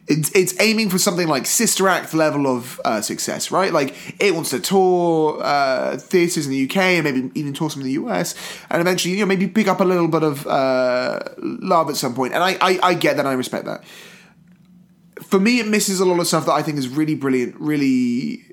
It's, 0.10 0.32
it's 0.34 0.60
aiming 0.60 0.90
for 0.90 0.98
something 0.98 1.28
like 1.28 1.46
Sister 1.46 1.88
Act 1.88 2.16
level 2.16 2.48
of 2.48 2.82
uh, 2.84 3.00
success, 3.00 3.52
right? 3.52 3.72
Like 3.72 3.96
it 4.20 4.34
wants 4.34 4.50
to 4.50 4.60
tour 4.60 5.40
uh, 5.40 5.98
theaters 5.98 6.48
in 6.48 6.52
the 6.52 6.68
UK 6.68 6.78
and 6.78 7.04
maybe 7.04 7.32
even 7.36 7.54
tour 7.54 7.70
some 7.70 7.84
in 7.84 7.88
the 7.88 7.94
US, 7.94 8.34
and 8.72 8.82
eventually, 8.82 9.14
you 9.14 9.20
know, 9.20 9.28
maybe 9.28 9.48
pick 9.48 9.68
up 9.68 9.82
a 9.82 9.84
little 9.84 10.08
bit 10.08 10.24
of 10.24 10.48
uh, 10.48 11.20
love 11.38 11.90
at 11.92 11.96
some 11.96 12.16
point. 12.16 12.34
And 12.34 12.44
I, 12.44 12.58
I, 12.60 12.80
I 12.82 12.94
get 12.96 13.18
that. 13.18 13.28
I 13.28 13.34
respect 13.34 13.66
that. 13.66 13.84
For 15.22 15.40
me, 15.40 15.60
it 15.60 15.68
misses 15.68 16.00
a 16.00 16.06
lot 16.06 16.20
of 16.20 16.26
stuff 16.26 16.48
that 16.48 16.54
I 16.54 16.64
think 16.64 16.80
is 16.80 16.88
really 16.88 17.14
brilliant, 17.14 17.56
really 17.60 18.50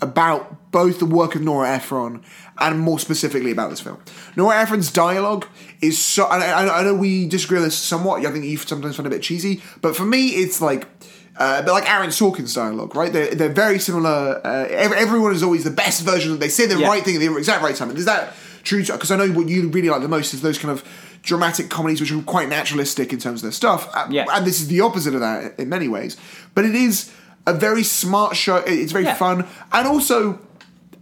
about 0.00 0.70
both 0.72 0.98
the 0.98 1.06
work 1.06 1.34
of 1.34 1.42
Nora 1.42 1.70
Ephron 1.70 2.22
and 2.58 2.80
more 2.80 2.98
specifically 2.98 3.50
about 3.50 3.70
this 3.70 3.80
film. 3.80 4.00
Nora 4.36 4.60
Ephron's 4.60 4.90
dialogue 4.90 5.46
is 5.82 6.02
so. 6.02 6.26
And 6.30 6.42
I, 6.42 6.78
I 6.78 6.82
know 6.82 6.94
we 6.94 7.26
disagree 7.26 7.58
on 7.58 7.64
this 7.64 7.76
somewhat. 7.76 8.24
I 8.24 8.30
think 8.32 8.44
you 8.46 8.56
sometimes 8.56 8.96
find 8.96 9.06
it 9.06 9.12
a 9.12 9.16
bit 9.16 9.22
cheesy, 9.22 9.60
but 9.82 9.94
for 9.96 10.04
me, 10.04 10.28
it's 10.28 10.60
like. 10.60 10.86
Uh, 11.34 11.62
but 11.62 11.72
like 11.72 11.88
Aaron 11.90 12.10
Sorkin's 12.10 12.52
dialogue, 12.54 12.94
right? 12.94 13.10
They're, 13.10 13.34
they're 13.34 13.48
very 13.48 13.78
similar. 13.78 14.38
Uh, 14.44 14.66
ev- 14.68 14.92
everyone 14.92 15.32
is 15.32 15.42
always 15.42 15.64
the 15.64 15.70
best 15.70 16.02
version. 16.02 16.38
They 16.38 16.50
say 16.50 16.66
the 16.66 16.78
Yeah. 16.78 16.86
right 16.88 17.02
thing 17.02 17.14
at 17.16 17.20
the 17.20 17.34
exact 17.38 17.62
right 17.62 17.74
time. 17.74 17.88
And 17.88 17.98
is 17.98 18.04
that 18.04 18.34
true? 18.64 18.84
Because 18.84 19.10
I 19.10 19.16
know 19.16 19.28
what 19.32 19.48
you 19.48 19.66
really 19.70 19.88
like 19.88 20.02
the 20.02 20.08
most 20.08 20.34
is 20.34 20.42
those 20.42 20.58
kind 20.58 20.70
of 20.70 20.84
dramatic 21.22 21.70
comedies, 21.70 22.02
which 22.02 22.12
are 22.12 22.20
quite 22.20 22.50
naturalistic 22.50 23.14
in 23.14 23.18
terms 23.18 23.38
of 23.40 23.44
their 23.44 23.50
stuff. 23.52 23.88
Uh, 23.94 24.08
Yeah. 24.10 24.26
And 24.30 24.46
this 24.46 24.60
is 24.60 24.68
the 24.68 24.82
opposite 24.82 25.14
of 25.14 25.20
that 25.20 25.58
in 25.58 25.70
many 25.70 25.88
ways. 25.88 26.18
But 26.54 26.66
it 26.66 26.74
is 26.74 27.10
a 27.46 27.54
very 27.54 27.82
smart 27.82 28.36
show. 28.36 28.56
It's 28.66 28.92
very 28.92 29.04
Yeah. 29.04 29.14
fun, 29.14 29.46
and 29.72 29.88
also, 29.88 30.38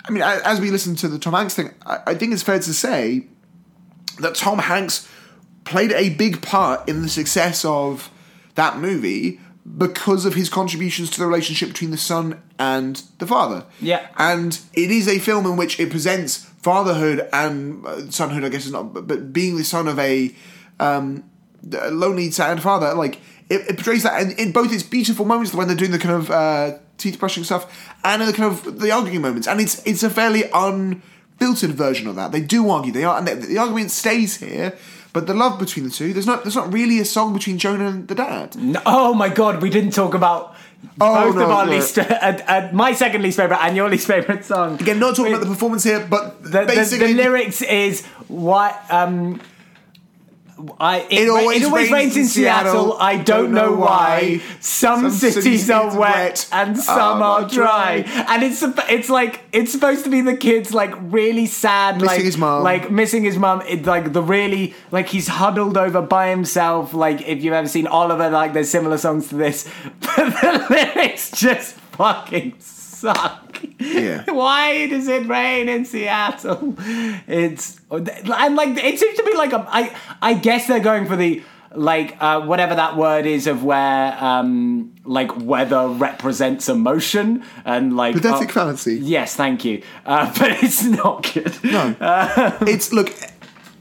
I 0.08 0.12
mean, 0.12 0.22
as 0.22 0.60
we 0.60 0.70
listen 0.70 0.94
to 0.96 1.08
the 1.08 1.18
Tom 1.18 1.32
Hanks 1.34 1.54
thing, 1.54 1.70
I, 1.84 1.98
I 2.06 2.14
think 2.14 2.32
it's 2.32 2.44
fair 2.44 2.60
to 2.60 2.72
say 2.72 3.26
that 4.20 4.34
Tom 4.34 4.58
Hanks 4.58 5.08
played 5.64 5.92
a 5.92 6.10
big 6.10 6.42
part 6.42 6.88
in 6.88 7.02
the 7.02 7.08
success 7.08 7.64
of 7.64 8.10
that 8.54 8.78
movie 8.78 9.40
because 9.76 10.24
of 10.24 10.34
his 10.34 10.48
contributions 10.48 11.10
to 11.10 11.20
the 11.20 11.26
relationship 11.26 11.68
between 11.68 11.90
the 11.90 11.96
son 11.96 12.42
and 12.58 13.02
the 13.18 13.26
father. 13.26 13.64
Yeah. 13.80 14.08
And 14.16 14.58
it 14.72 14.90
is 14.90 15.06
a 15.06 15.18
film 15.18 15.46
in 15.46 15.56
which 15.56 15.78
it 15.78 15.90
presents 15.90 16.44
fatherhood 16.62 17.28
and 17.32 17.86
uh, 17.86 17.96
sonhood, 18.08 18.44
I 18.44 18.48
guess 18.48 18.66
is 18.66 18.72
not, 18.72 18.92
but, 19.06 19.32
being 19.32 19.56
the 19.56 19.64
son 19.64 19.86
of 19.86 19.98
a 19.98 20.34
um, 20.78 21.24
lonely, 21.62 22.30
sad 22.30 22.62
father, 22.62 22.94
like 22.94 23.20
it, 23.48 23.62
it 23.68 23.76
portrays 23.76 24.02
that 24.02 24.20
in, 24.22 24.30
in 24.32 24.52
both 24.52 24.72
its 24.72 24.82
beautiful 24.82 25.24
moments 25.24 25.54
when 25.54 25.68
they're 25.68 25.76
doing 25.76 25.90
the 25.90 25.98
kind 25.98 26.14
of 26.14 26.30
uh, 26.30 26.78
teeth 26.98 27.18
brushing 27.18 27.44
stuff 27.44 27.94
and 28.04 28.22
in 28.22 28.28
the 28.28 28.34
kind 28.34 28.50
of 28.50 28.80
the 28.80 28.90
arguing 28.90 29.20
moments, 29.20 29.46
and 29.46 29.60
it's 29.60 29.84
it's 29.86 30.02
a 30.02 30.10
fairly 30.10 30.50
unfiltered 31.40 31.70
version 31.76 32.06
of 32.08 32.16
that. 32.16 32.32
They 32.32 32.40
do 32.40 32.68
argue, 32.70 32.92
they 32.92 33.04
are, 33.04 33.18
and 33.18 33.26
the, 33.26 33.34
the 33.34 33.58
argument 33.58 33.90
stays 33.90 34.36
here. 34.36 34.74
But 35.12 35.26
the 35.26 35.34
love 35.34 35.58
between 35.58 35.86
the 35.86 35.90
two, 35.90 36.12
there's 36.12 36.26
not 36.26 36.44
there's 36.44 36.54
not 36.54 36.72
really 36.72 37.00
a 37.00 37.04
song 37.04 37.32
between 37.32 37.58
Jonah 37.58 37.88
and 37.88 38.06
the 38.06 38.14
dad. 38.14 38.54
No- 38.54 38.80
oh 38.86 39.12
my 39.12 39.28
god, 39.28 39.60
we 39.60 39.68
didn't 39.68 39.90
talk 39.92 40.14
about 40.14 40.54
Oh, 40.98 41.26
both 41.26 41.34
no, 41.36 41.44
of 41.44 41.50
our 41.50 41.66
no. 41.66 41.72
least, 41.72 41.98
uh, 41.98 42.02
uh, 42.02 42.70
my 42.72 42.92
second 42.92 43.20
least 43.22 43.36
favorite 43.36 43.58
and 43.60 43.76
your 43.76 43.90
least 43.90 44.06
favorite 44.06 44.46
song. 44.46 44.80
Again, 44.80 44.98
not 44.98 45.14
talking 45.14 45.34
about 45.34 45.44
the 45.44 45.50
performance 45.50 45.84
here, 45.84 46.06
but 46.08 46.42
The, 46.42 46.48
the, 46.60 46.66
basically 46.66 47.08
the 47.08 47.22
lyrics 47.22 47.60
is 47.60 48.06
what 48.28 48.80
um. 48.90 49.40
I, 50.78 51.00
it, 51.10 51.12
It 51.12 51.28
always 51.28 51.62
it 51.62 51.64
always 51.66 51.90
rains, 51.90 52.16
in 52.16 52.26
Seattle. 52.26 52.96
I 52.98 53.16
don't, 53.16 53.52
know 53.52 53.72
why. 53.72 54.40
Some, 54.60 55.02
Some 55.02 55.10
cities, 55.10 55.34
cities 55.34 55.70
are 55.70 55.86
wet, 55.86 55.98
wet, 55.98 56.48
and 56.52 56.76
some 56.78 57.22
are 57.22 57.42
are 57.42 57.48
dry. 57.48 58.04
And 58.28 58.42
it's 58.42 58.62
it's 58.62 59.08
like 59.08 59.42
it's 59.52 59.72
supposed 59.72 60.04
to 60.04 60.10
be 60.10 60.20
the 60.20 60.36
kids 60.36 60.72
like 60.74 60.92
really 61.00 61.46
sad, 61.46 61.96
Missing 61.96 62.06
like 62.06 62.20
his 62.22 62.38
mum. 62.38 62.62
like 62.62 62.90
missing 62.90 63.24
his 63.24 63.38
mum. 63.38 63.62
It's 63.66 63.86
like 63.86 64.12
the 64.12 64.22
really 64.22 64.74
like 64.90 65.08
he's 65.08 65.28
huddled 65.28 65.76
over 65.76 66.02
by 66.02 66.28
himself. 66.30 66.94
Like 66.94 67.22
if 67.26 67.42
you've 67.42 67.54
ever 67.54 67.68
seen 67.68 67.86
Oliver, 67.86 68.30
like 68.30 68.52
there's 68.52 68.70
similar 68.70 68.98
songs 68.98 69.28
to 69.28 69.36
this, 69.36 69.68
but 70.00 70.16
the 70.16 70.66
lyrics 70.70 71.30
just 71.32 71.74
fucking 71.74 72.54
suck. 72.58 73.49
Yeah. 73.78 74.24
Why 74.30 74.86
does 74.86 75.08
it 75.08 75.26
rain 75.26 75.68
in 75.68 75.84
Seattle? 75.84 76.74
It's 77.26 77.80
and 77.90 78.56
like 78.56 78.76
it 78.76 78.98
seems 78.98 79.16
to 79.16 79.24
be 79.24 79.34
like 79.34 79.52
a 79.52 79.66
I 79.68 79.96
I 80.22 80.34
guess 80.34 80.66
they're 80.66 80.80
going 80.80 81.06
for 81.06 81.16
the 81.16 81.42
like 81.74 82.16
uh, 82.20 82.40
whatever 82.40 82.74
that 82.74 82.96
word 82.96 83.26
is 83.26 83.46
of 83.46 83.62
where 83.62 84.16
um 84.22 84.92
like 85.04 85.36
weather 85.38 85.88
represents 85.88 86.68
emotion 86.68 87.44
and 87.64 87.96
like 87.96 88.16
pathetic 88.16 88.50
uh, 88.50 88.64
fantasy. 88.64 88.96
Yes, 88.96 89.36
thank 89.36 89.64
you. 89.64 89.82
Uh, 90.04 90.32
but 90.38 90.62
it's 90.62 90.82
not 90.82 91.30
good. 91.32 91.56
No, 91.64 91.96
it's 92.62 92.92
look. 92.92 93.12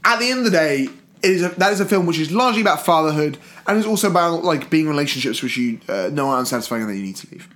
At 0.02 0.18
the 0.18 0.30
end 0.30 0.38
of 0.38 0.44
the 0.46 0.50
day, 0.50 0.88
it 1.22 1.30
is 1.30 1.42
a, 1.42 1.50
that 1.50 1.72
is 1.72 1.80
a 1.80 1.84
film 1.84 2.06
which 2.06 2.18
is 2.18 2.32
largely 2.32 2.62
about 2.62 2.84
fatherhood 2.84 3.36
and 3.66 3.78
is 3.78 3.86
also 3.86 4.08
about 4.08 4.44
like 4.44 4.70
being 4.70 4.86
in 4.86 4.90
relationships 4.90 5.42
which 5.42 5.56
you 5.56 5.78
uh, 5.88 6.08
know 6.12 6.28
are 6.28 6.38
unsatisfying 6.38 6.82
and 6.82 6.90
that 6.90 6.96
you 6.96 7.02
need 7.02 7.16
to 7.16 7.28
leave. 7.30 7.48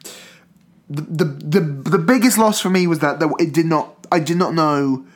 The, 0.91 1.03
the 1.03 1.24
the 1.24 1.61
the 1.91 1.99
biggest 1.99 2.37
loss 2.39 2.61
for 2.61 2.70
me 2.70 2.87
was 2.87 2.99
that, 2.99 3.20
that 3.20 3.35
it 3.39 3.53
did 3.53 3.66
not. 3.66 4.07
I 4.12 4.20
did 4.20 4.37
not 4.37 4.55
know. 4.55 5.07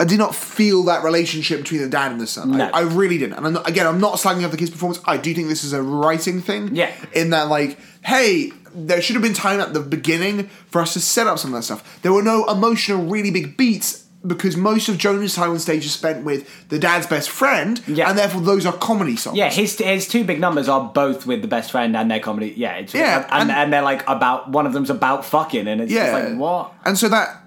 I 0.00 0.04
did 0.04 0.18
not 0.18 0.34
feel 0.34 0.84
that 0.84 1.04
relationship 1.04 1.60
between 1.60 1.82
the 1.82 1.88
dad 1.88 2.12
and 2.12 2.20
the 2.20 2.26
son. 2.26 2.52
No. 2.52 2.64
I, 2.64 2.78
I 2.78 2.80
really 2.80 3.18
didn't. 3.18 3.34
And 3.34 3.46
I'm 3.46 3.52
not, 3.52 3.68
again, 3.68 3.86
I'm 3.86 4.00
not 4.00 4.14
slagging 4.14 4.44
off 4.44 4.50
the 4.50 4.56
kid's 4.56 4.70
performance. 4.70 5.00
I 5.04 5.16
do 5.18 5.34
think 5.34 5.48
this 5.48 5.64
is 5.64 5.74
a 5.74 5.82
writing 5.82 6.40
thing. 6.40 6.74
Yeah. 6.74 6.92
In 7.12 7.30
that, 7.30 7.48
like, 7.48 7.78
hey, 8.02 8.52
there 8.74 9.02
should 9.02 9.14
have 9.14 9.22
been 9.22 9.34
time 9.34 9.60
at 9.60 9.74
the 9.74 9.80
beginning 9.80 10.48
for 10.66 10.80
us 10.80 10.94
to 10.94 11.00
set 11.00 11.26
up 11.26 11.38
some 11.38 11.52
of 11.52 11.58
that 11.58 11.64
stuff. 11.64 12.00
There 12.02 12.12
were 12.12 12.22
no 12.22 12.46
emotional, 12.46 13.04
really 13.04 13.30
big 13.30 13.56
beats 13.56 14.01
because 14.26 14.56
most 14.56 14.88
of 14.88 14.98
Jonah's 14.98 15.34
time 15.34 15.50
on 15.50 15.58
stage 15.58 15.84
is 15.84 15.92
spent 15.92 16.24
with 16.24 16.68
the 16.68 16.78
dad's 16.78 17.06
best 17.06 17.28
friend, 17.28 17.82
Yeah. 17.86 18.08
and 18.08 18.16
therefore 18.18 18.40
those 18.40 18.64
are 18.66 18.72
comedy 18.72 19.16
songs. 19.16 19.36
Yeah, 19.36 19.50
his 19.50 19.76
his 19.78 20.06
two 20.06 20.22
big 20.24 20.38
numbers 20.40 20.68
are 20.68 20.90
both 20.94 21.26
with 21.26 21.42
the 21.42 21.48
best 21.48 21.70
friend 21.72 21.96
and 21.96 22.10
their 22.10 22.20
comedy. 22.20 22.54
Yeah, 22.56 22.74
it's, 22.74 22.94
Yeah, 22.94 23.26
and, 23.32 23.42
and- 23.42 23.50
and 23.50 23.72
they're 23.72 23.82
like 23.82 24.02
about 24.08 24.50
one 24.50 24.66
of 24.66 24.72
them's 24.72 24.90
about 24.90 25.24
fucking, 25.24 25.66
and 25.66 25.80
it's 25.80 25.92
yeah. 25.92 26.12
just 26.12 26.30
like 26.30 26.38
what? 26.38 26.72
And 26.84 26.96
so 26.96 27.08
that 27.08 27.42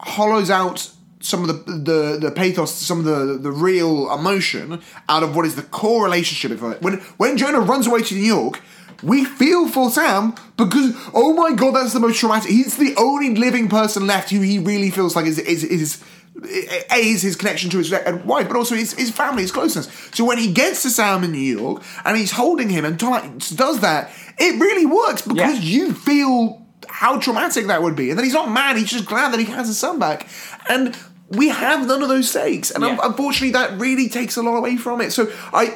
hollows 0.00 0.50
out 0.50 0.90
some 1.20 1.48
of 1.48 1.48
the 1.66 1.72
the, 1.72 2.18
the 2.20 2.30
pathos, 2.30 2.74
some 2.74 2.98
of 2.98 3.04
the 3.04 3.38
the 3.38 3.52
real 3.52 4.12
emotion 4.12 4.80
out 5.08 5.22
of 5.22 5.34
what 5.36 5.46
is 5.46 5.54
the 5.54 5.62
core 5.62 6.04
relationship. 6.04 6.60
When 6.82 6.94
when 7.16 7.36
Jonah 7.36 7.60
runs 7.60 7.86
away 7.86 8.02
to 8.02 8.14
New 8.14 8.20
York. 8.22 8.60
We 9.02 9.24
feel 9.24 9.68
for 9.68 9.90
Sam 9.90 10.34
because 10.56 10.94
oh 11.12 11.32
my 11.34 11.52
god, 11.52 11.74
that's 11.74 11.92
the 11.92 12.00
most 12.00 12.18
traumatic. 12.20 12.50
He's 12.50 12.76
the 12.76 12.94
only 12.96 13.34
living 13.34 13.68
person 13.68 14.06
left 14.06 14.30
who 14.30 14.40
he 14.40 14.58
really 14.58 14.90
feels 14.90 15.16
like 15.16 15.26
is 15.26 15.38
is 15.38 15.64
is 15.64 16.02
a 16.44 16.96
is 16.98 17.22
his 17.22 17.36
connection 17.36 17.68
to 17.70 17.78
his 17.78 17.90
wife, 17.90 18.48
but 18.48 18.56
also 18.56 18.74
his, 18.74 18.92
his 18.94 19.10
family, 19.10 19.42
his 19.42 19.52
closeness. 19.52 19.86
So 20.14 20.24
when 20.24 20.38
he 20.38 20.52
gets 20.52 20.82
to 20.82 20.90
Sam 20.90 21.24
in 21.24 21.32
New 21.32 21.38
York 21.38 21.82
and 22.04 22.16
he's 22.16 22.30
holding 22.32 22.68
him 22.70 22.84
and 22.84 22.96
does 22.98 23.80
that, 23.80 24.10
it 24.38 24.60
really 24.60 24.86
works 24.86 25.22
because 25.22 25.36
Yeah. 25.58 25.60
you 25.60 25.92
feel 25.92 26.64
how 26.88 27.18
traumatic 27.18 27.66
that 27.66 27.82
would 27.82 27.96
be. 27.96 28.10
And 28.10 28.18
then 28.18 28.24
he's 28.24 28.34
not 28.34 28.50
mad; 28.50 28.76
he's 28.76 28.90
just 28.90 29.06
glad 29.06 29.32
that 29.32 29.40
he 29.40 29.46
has 29.46 29.66
his 29.66 29.78
son 29.78 29.98
back. 29.98 30.26
And 30.68 30.96
we 31.28 31.48
have 31.48 31.86
none 31.86 32.02
of 32.02 32.08
those 32.08 32.30
stakes, 32.30 32.70
and 32.70 32.82
Yeah. 32.84 32.98
unfortunately, 33.02 33.50
that 33.52 33.78
really 33.78 34.08
takes 34.08 34.36
a 34.36 34.42
lot 34.42 34.56
away 34.56 34.76
from 34.76 35.00
it. 35.00 35.12
So 35.12 35.30
I, 35.52 35.74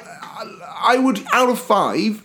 I 0.83 0.99
would 0.99 1.23
out 1.33 1.49
of 1.51 1.59
five, 1.61 2.23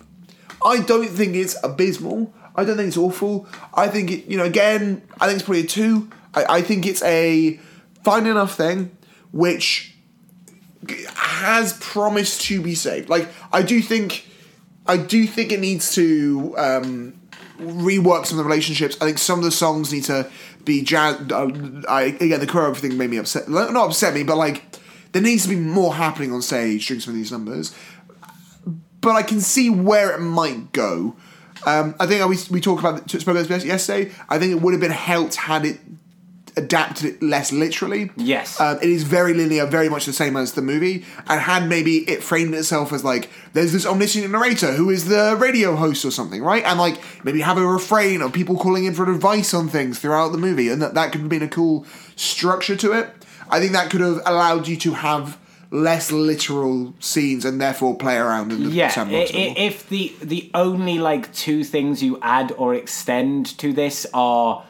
I 0.66 0.82
don't 0.82 1.08
think 1.08 1.36
it's 1.36 1.56
abysmal. 1.64 2.34
I 2.56 2.64
don't 2.64 2.78
think 2.78 2.88
it's 2.88 2.98
awful. 2.98 3.48
I 3.74 3.88
think 3.88 4.12
it, 4.12 4.26
you 4.26 4.38
know, 4.38 4.44
again, 4.44 5.02
I 5.20 5.28
think 5.28 5.38
it's 5.38 5.46
probably 5.46 5.62
a 5.62 5.68
two. 5.68 6.10
I, 6.34 6.58
I 6.58 6.62
think 6.62 6.86
it's 6.86 7.02
a 7.04 7.60
fine 8.04 8.26
enough 8.26 8.56
thing, 8.56 8.96
which 9.32 9.96
has 11.16 11.74
promised 11.80 12.42
to 12.42 12.62
be 12.62 12.76
saved. 12.76 13.10
Like 13.10 13.30
I 13.52 13.62
do 13.62 13.82
think, 13.82 14.28
I 14.88 14.98
do 14.98 15.28
think 15.28 15.52
it 15.52 15.60
needs 15.60 15.96
to 15.96 16.56
um, 16.58 17.22
rework 17.60 18.26
some 18.26 18.38
of 18.38 18.44
the 18.44 18.50
relationships. 18.50 18.98
I 19.00 19.06
think 19.06 19.18
some 19.18 19.40
of 19.40 19.46
the 19.46 19.52
songs 19.52 19.94
need 19.94 20.06
to 20.06 20.30
be 20.66 20.82
jazz. 20.82 21.16
Uh, 21.32 21.84
I 21.88 22.04
again, 22.04 22.40
the 22.40 22.48
choreography 22.48 22.78
thing 22.78 22.98
made 22.98 23.10
me 23.10 23.18
upset. 23.18 23.48
Not 23.48 23.76
upset 23.76 24.14
me, 24.14 24.24
but 24.24 24.38
like 24.38 24.64
there 25.12 25.22
needs 25.22 25.44
to 25.44 25.50
be 25.50 25.56
more 25.56 25.94
happening 25.94 26.32
on 26.32 26.42
stage 26.42 26.88
during 26.88 27.02
some 27.02 27.14
of 27.14 27.18
these 27.18 27.32
numbers. 27.32 27.76
But 29.02 29.16
I 29.16 29.24
can 29.24 29.42
see 29.42 29.70
where 29.70 30.16
it 30.16 30.20
might 30.20 30.72
go. 30.72 31.16
Um, 31.66 31.96
I 32.00 32.08
think 32.08 32.28
we 32.28 32.38
we 32.50 32.62
talked 32.62 32.80
about 32.80 33.10
spoke 33.10 33.36
about 33.36 33.48
this 33.48 33.66
yesterday. 33.66 34.12
I 34.30 34.40
think 34.40 34.52
it 34.52 34.62
would 34.62 34.74
have 34.74 34.82
been 34.82 34.92
helped 34.92 35.36
had 35.36 35.66
it 35.66 35.80
adapted 36.58 37.06
it 37.06 37.24
less 37.24 37.52
literally. 37.52 38.12
Yes. 38.18 38.60
Um, 38.60 38.78
it 38.82 38.90
is 38.90 39.04
very 39.04 39.34
linear, 39.34 39.66
very 39.66 39.90
much 39.90 40.06
the 40.06 40.14
same 40.14 40.36
as 40.36 40.54
the 40.54 40.62
movie, 40.62 41.06
and 41.28 41.40
had 41.40 41.68
maybe 41.68 42.10
it 42.10 42.24
framed 42.24 42.54
itself 42.54 42.92
as 42.94 43.04
like 43.04 43.30
there's 43.54 43.72
this 43.72 43.86
omniscient 43.86 44.30
narrator 44.30 44.74
who 44.74 44.90
is 44.90 45.08
the 45.08 45.36
radio 45.40 45.76
host 45.76 46.04
or 46.06 46.12
something, 46.12 46.42
right? 46.42 46.64
And 46.64 46.80
like 46.80 47.00
maybe 47.24 47.42
have 47.42 47.58
a 47.58 47.66
refrain 47.66 48.22
of 48.22 48.34
people 48.34 48.58
calling 48.58 48.86
in 48.86 48.94
for 48.94 49.12
advice 49.12 49.54
on 49.54 49.68
things 49.68 50.00
throughout 50.00 50.32
the 50.32 50.38
movie, 50.38 50.70
and 50.70 50.82
that 50.82 50.94
that 50.94 51.12
could 51.12 51.22
have 51.22 51.30
been 51.30 51.44
a 51.44 51.48
cool 51.48 51.86
structure 52.16 52.76
to 52.78 52.94
it. 52.94 53.10
I 53.50 53.60
think 53.60 53.74
that 53.74 53.90
could 53.90 54.02
have 54.02 54.22
allowed 54.26 54.68
you 54.68 54.78
to 54.78 54.94
have 54.94 55.38
less 55.74 56.12
literal 56.12 56.94
scenes 57.00 57.46
and 57.46 57.60
therefore 57.62 57.96
play 57.98 58.18
around 58.18 58.52
in 58.52 58.64
the 58.66 58.70
Yeah, 58.70 58.90
sandbox. 58.90 59.32
more. 59.34 59.54
if 59.58 59.88
the 59.88 60.14
the 60.22 60.52
only 60.54 61.00
like 61.00 61.34
two 61.34 61.64
things 61.64 62.04
you 62.04 62.20
add 62.22 62.52
or 62.58 62.76
extend 62.76 63.58
to 63.60 63.72
this 63.72 64.06
are 64.14 64.64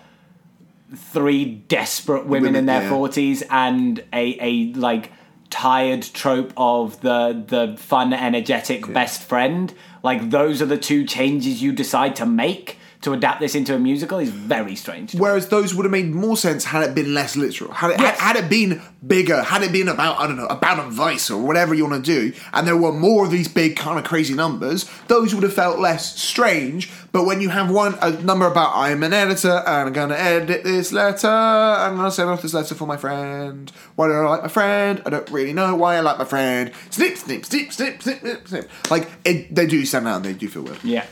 three 0.95 1.45
desperate 1.45 2.25
women, 2.25 2.43
Women, 2.53 2.55
in 2.55 2.65
their 2.67 2.83
yeah. 2.83 2.89
forties 2.89 3.43
and 3.49 4.03
a 4.13 4.37
a 4.39 4.73
like 4.73 5.11
tired 5.49 6.03
trope 6.03 6.53
of 6.55 7.01
the 7.01 7.43
the 7.47 7.75
fun 7.77 8.13
energetic 8.13 8.91
best 8.93 9.23
friend, 9.23 9.73
like 10.03 10.29
those 10.29 10.61
are 10.61 10.65
the 10.67 10.77
two 10.77 11.03
changes 11.05 11.61
you 11.63 11.71
decide 11.71 12.15
to 12.17 12.25
make 12.25 12.77
to 13.01 13.13
adapt 13.13 13.39
this 13.39 13.55
into 13.55 13.73
a 13.75 13.79
musical 13.79 14.19
is 14.19 14.29
very 14.29 14.75
strange. 14.75 15.15
Whereas 15.15 15.47
those 15.49 15.73
would 15.73 15.85
have 15.85 15.91
made 15.91 16.13
more 16.13 16.37
sense 16.37 16.65
had 16.65 16.83
it 16.83 16.93
been 16.93 17.13
less 17.15 17.35
literal. 17.35 17.71
Had 17.73 17.91
it, 17.91 17.99
Yes. 17.99 18.19
had, 18.19 18.35
had 18.37 18.45
it 18.45 18.49
been 18.49 18.79
bigger, 19.05 19.41
had 19.41 19.63
it 19.63 19.71
been 19.71 19.87
about, 19.87 20.19
I 20.19 20.27
don't 20.27 20.37
know, 20.37 20.45
about 20.45 20.85
advice 20.85 21.31
or 21.31 21.41
whatever 21.41 21.73
you 21.73 21.85
want 21.87 22.05
to 22.05 22.11
do, 22.31 22.37
and 22.53 22.67
there 22.67 22.77
were 22.77 22.91
more 22.91 23.25
of 23.25 23.31
these 23.31 23.47
big 23.47 23.75
kind 23.75 23.97
of 23.97 24.05
crazy 24.05 24.35
numbers, 24.35 24.87
those 25.07 25.33
would 25.33 25.41
have 25.43 25.53
felt 25.53 25.79
less 25.79 26.15
strange. 26.19 26.91
But 27.11 27.25
when 27.25 27.41
you 27.41 27.49
have 27.49 27.71
one, 27.71 27.97
a 28.01 28.11
number 28.21 28.45
about, 28.45 28.71
I'm 28.75 29.01
an 29.03 29.13
editor 29.13 29.63
and 29.65 29.87
I'm 29.87 29.93
going 29.93 30.09
to 30.09 30.21
edit 30.21 30.63
this 30.63 30.91
letter, 30.93 31.27
I'm 31.27 31.95
going 31.95 32.05
to 32.07 32.11
send 32.11 32.29
off 32.29 32.41
this 32.43 32.53
letter 32.53 32.75
for 32.75 32.85
my 32.85 32.97
friend. 32.97 33.71
Why 33.95 34.07
do 34.07 34.13
I 34.13 34.19
like 34.29 34.43
my 34.43 34.47
friend? 34.47 35.01
I 35.05 35.09
don't 35.09 35.29
really 35.31 35.53
know 35.53 35.75
why 35.75 35.95
I 35.95 36.01
like 36.01 36.19
my 36.19 36.25
friend. 36.25 36.71
Snip, 36.91 37.17
snip, 37.17 37.45
snip, 37.45 37.71
snip, 37.73 38.01
snip, 38.01 38.19
snip, 38.19 38.47
snip. 38.47 38.69
Like, 38.91 39.09
it, 39.25 39.53
they 39.53 39.65
do 39.65 39.83
stand 39.85 40.07
out 40.07 40.17
and 40.17 40.25
they 40.25 40.33
do 40.33 40.47
feel 40.47 40.61
weird. 40.61 40.83
Yeah. 40.83 41.05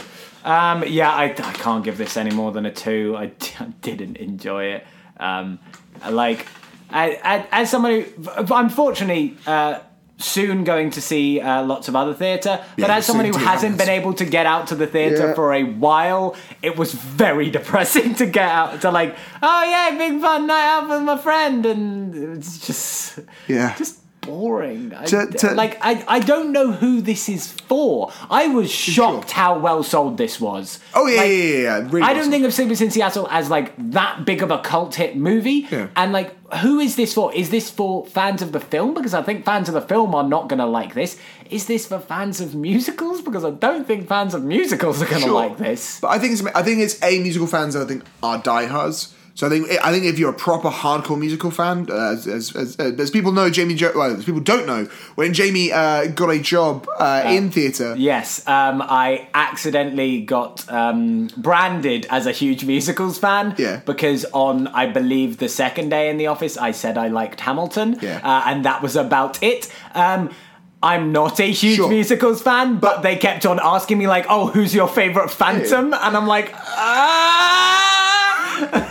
Um, 0.44 0.84
yeah, 0.88 1.12
I, 1.12 1.26
I 1.26 1.32
can't 1.54 1.84
give 1.84 1.98
this 1.98 2.16
any 2.18 2.32
more 2.32 2.52
than 2.52 2.66
a 2.66 2.72
two. 2.72 3.16
I, 3.18 3.28
d- 3.28 3.52
I 3.60 3.66
didn't 3.82 4.18
enjoy 4.18 4.66
it. 4.66 4.88
Um, 5.20 5.60
like, 6.10 6.48
I, 6.90 7.20
I, 7.24 7.48
as 7.62 7.70
someone 7.70 8.02
who, 8.02 8.26
unfortunately, 8.54 9.38
uh, 9.46 9.80
soon 10.18 10.64
going 10.66 10.92
to 10.92 11.02
see 11.02 11.40
uh, 11.40 11.64
lots 11.64 11.88
of 11.88 11.96
other 11.96 12.14
theatre, 12.14 12.64
but 12.78 12.88
Yeah, 12.90 12.96
as 12.98 13.06
someone 13.06 13.26
who 13.26 13.38
hasn't 13.38 13.74
happens. 13.74 13.78
been 13.78 13.90
able 13.90 14.14
to 14.16 14.26
get 14.26 14.46
out 14.46 14.68
to 14.68 14.76
the 14.76 14.88
theatre 14.88 15.28
Yeah. 15.28 15.34
for 15.34 15.54
a 15.54 15.64
while, 15.64 16.36
it 16.62 16.78
was 16.78 16.94
very 16.94 17.50
depressing 17.58 18.16
to 18.16 18.26
get 18.26 18.50
out 18.50 18.82
to 18.82 18.92
like, 18.92 19.16
oh 19.42 19.64
yeah, 19.64 19.98
big 19.98 20.20
fun 20.22 20.48
night 20.48 20.66
out 20.66 20.90
with 20.90 21.04
my 21.04 21.18
friend, 21.18 21.66
and 21.66 22.38
it's 22.38 22.66
just, 22.66 23.20
Yeah. 23.48 23.76
just 23.78 23.99
boring. 24.22 24.94
I, 24.94 25.06
To- 25.06 25.28
to- 25.28 25.52
like 25.54 25.78
I, 25.82 26.04
I 26.08 26.20
don't 26.20 26.52
know 26.52 26.72
who 26.72 27.02
this 27.02 27.30
is 27.30 27.52
for. 27.52 28.12
I 28.30 28.48
was 28.48 28.72
shocked 28.72 29.32
how 29.32 29.58
well 29.60 29.84
sold 29.84 30.18
this 30.18 30.40
was. 30.40 30.80
Oh 30.94 31.08
yeah, 31.08 31.18
Like, 31.18 31.30
yeah, 31.30 31.36
yeah, 31.36 31.58
yeah. 31.60 31.78
Really 31.90 32.02
I 32.02 32.10
don't 32.14 32.20
awesome. 32.22 32.32
think 32.32 32.46
of 32.46 32.54
Sleepless 32.54 32.82
in 32.82 32.92
Seattle 32.92 33.28
as 33.30 33.50
like 33.50 33.74
that 33.92 34.26
big 34.26 34.42
of 34.44 34.52
a 34.52 34.60
cult 34.60 34.96
hit 34.96 35.16
movie. 35.16 35.68
Yeah. 35.72 35.88
And 35.96 36.12
like, 36.12 36.36
who 36.56 36.80
is 36.80 36.96
this 36.96 37.14
for? 37.14 37.34
Is 37.34 37.50
this 37.50 37.70
for 37.70 38.06
fans 38.08 38.42
of 38.42 38.52
the 38.52 38.60
film? 38.60 38.94
Because 38.94 39.14
I 39.14 39.22
think 39.22 39.46
fans 39.46 39.68
of 39.68 39.74
the 39.74 39.82
film 39.82 40.16
are 40.16 40.24
not 40.24 40.50
going 40.50 40.60
to 40.60 40.66
like 40.66 40.94
this. 40.94 41.18
Is 41.50 41.66
this 41.68 41.88
for 41.88 42.00
fans 42.00 42.42
of 42.42 42.56
musicals? 42.56 43.22
Because 43.22 43.44
I 43.46 43.52
don't 43.52 43.86
think 43.88 44.08
fans 44.08 44.34
of 44.34 44.44
musicals 44.44 45.02
are 45.02 45.06
going 45.06 45.22
to 45.22 45.28
Sure. 45.28 45.34
like 45.34 45.58
this. 45.58 46.00
But 46.00 46.10
I 46.10 46.20
think 46.20 46.34
it's 46.34 46.46
I 46.56 46.64
think 46.64 46.80
it's 46.82 47.02
a 47.04 47.20
musical 47.20 47.48
fans 47.48 47.74
that 47.74 47.84
I 47.84 47.86
think 47.86 48.04
are 48.24 48.38
diehards. 48.40 49.16
So 49.40 49.48
I 49.48 49.52
think 49.52 49.70
I 49.86 49.94
think 49.94 50.04
if 50.04 50.20
you're 50.20 50.32
a 50.32 50.34
proper 50.34 50.70
hardcore 50.70 51.18
musical 51.18 51.50
fan, 51.50 51.88
uh, 51.90 52.12
as, 52.12 52.28
as, 52.28 52.54
as, 52.58 52.76
as 52.76 53.10
people 53.10 53.32
know, 53.32 53.50
Jamie, 53.50 53.74
jo- 53.74 53.94
well, 53.96 54.14
as 54.18 54.26
people 54.26 54.42
don't 54.42 54.68
know, 54.68 54.84
when 55.16 55.34
Jamie 55.34 55.72
uh, 55.72 56.08
got 56.08 56.30
a 56.30 56.40
job 56.40 56.86
uh, 57.00 57.24
in 57.26 57.50
theatre, 57.50 57.96
Yes, 57.98 58.46
um, 58.50 58.82
I 58.82 59.30
accidentally 59.34 60.20
got 60.24 60.70
um, 60.70 61.30
branded 61.38 62.06
as 62.10 62.26
a 62.26 62.34
huge 62.34 62.66
musicals 62.66 63.18
fan. 63.18 63.56
Yeah. 63.58 63.78
Because 63.86 64.26
on, 64.34 64.68
I 64.68 64.88
believe, 64.88 65.38
the 65.38 65.48
second 65.48 65.88
day 65.88 66.10
in 66.10 66.18
the 66.18 66.28
office, 66.28 66.58
I 66.58 66.72
said 66.72 66.98
I 66.98 67.08
liked 67.08 67.40
Hamilton. 67.40 67.98
Yeah. 68.02 68.20
Uh, 68.22 68.44
and 68.46 68.66
that 68.66 68.82
was 68.82 68.98
about 68.98 69.42
it. 69.42 69.72
Um, 69.96 70.32
I'm 70.84 71.14
not 71.14 71.40
a 71.40 71.46
huge 71.46 71.78
Sure. 71.78 71.88
musicals 71.90 72.42
fan, 72.42 72.80
but 72.80 73.04
they 73.04 73.16
kept 73.16 73.46
on 73.46 73.58
asking 73.64 74.00
me 74.00 74.08
like, 74.08 74.26
"Oh, 74.28 74.48
who's 74.48 74.76
your 74.76 74.90
favorite 74.90 75.32
Phantom?" 75.32 75.94
And 75.94 76.18
I'm 76.18 76.28
like, 76.28 76.54
ah, 76.56 77.96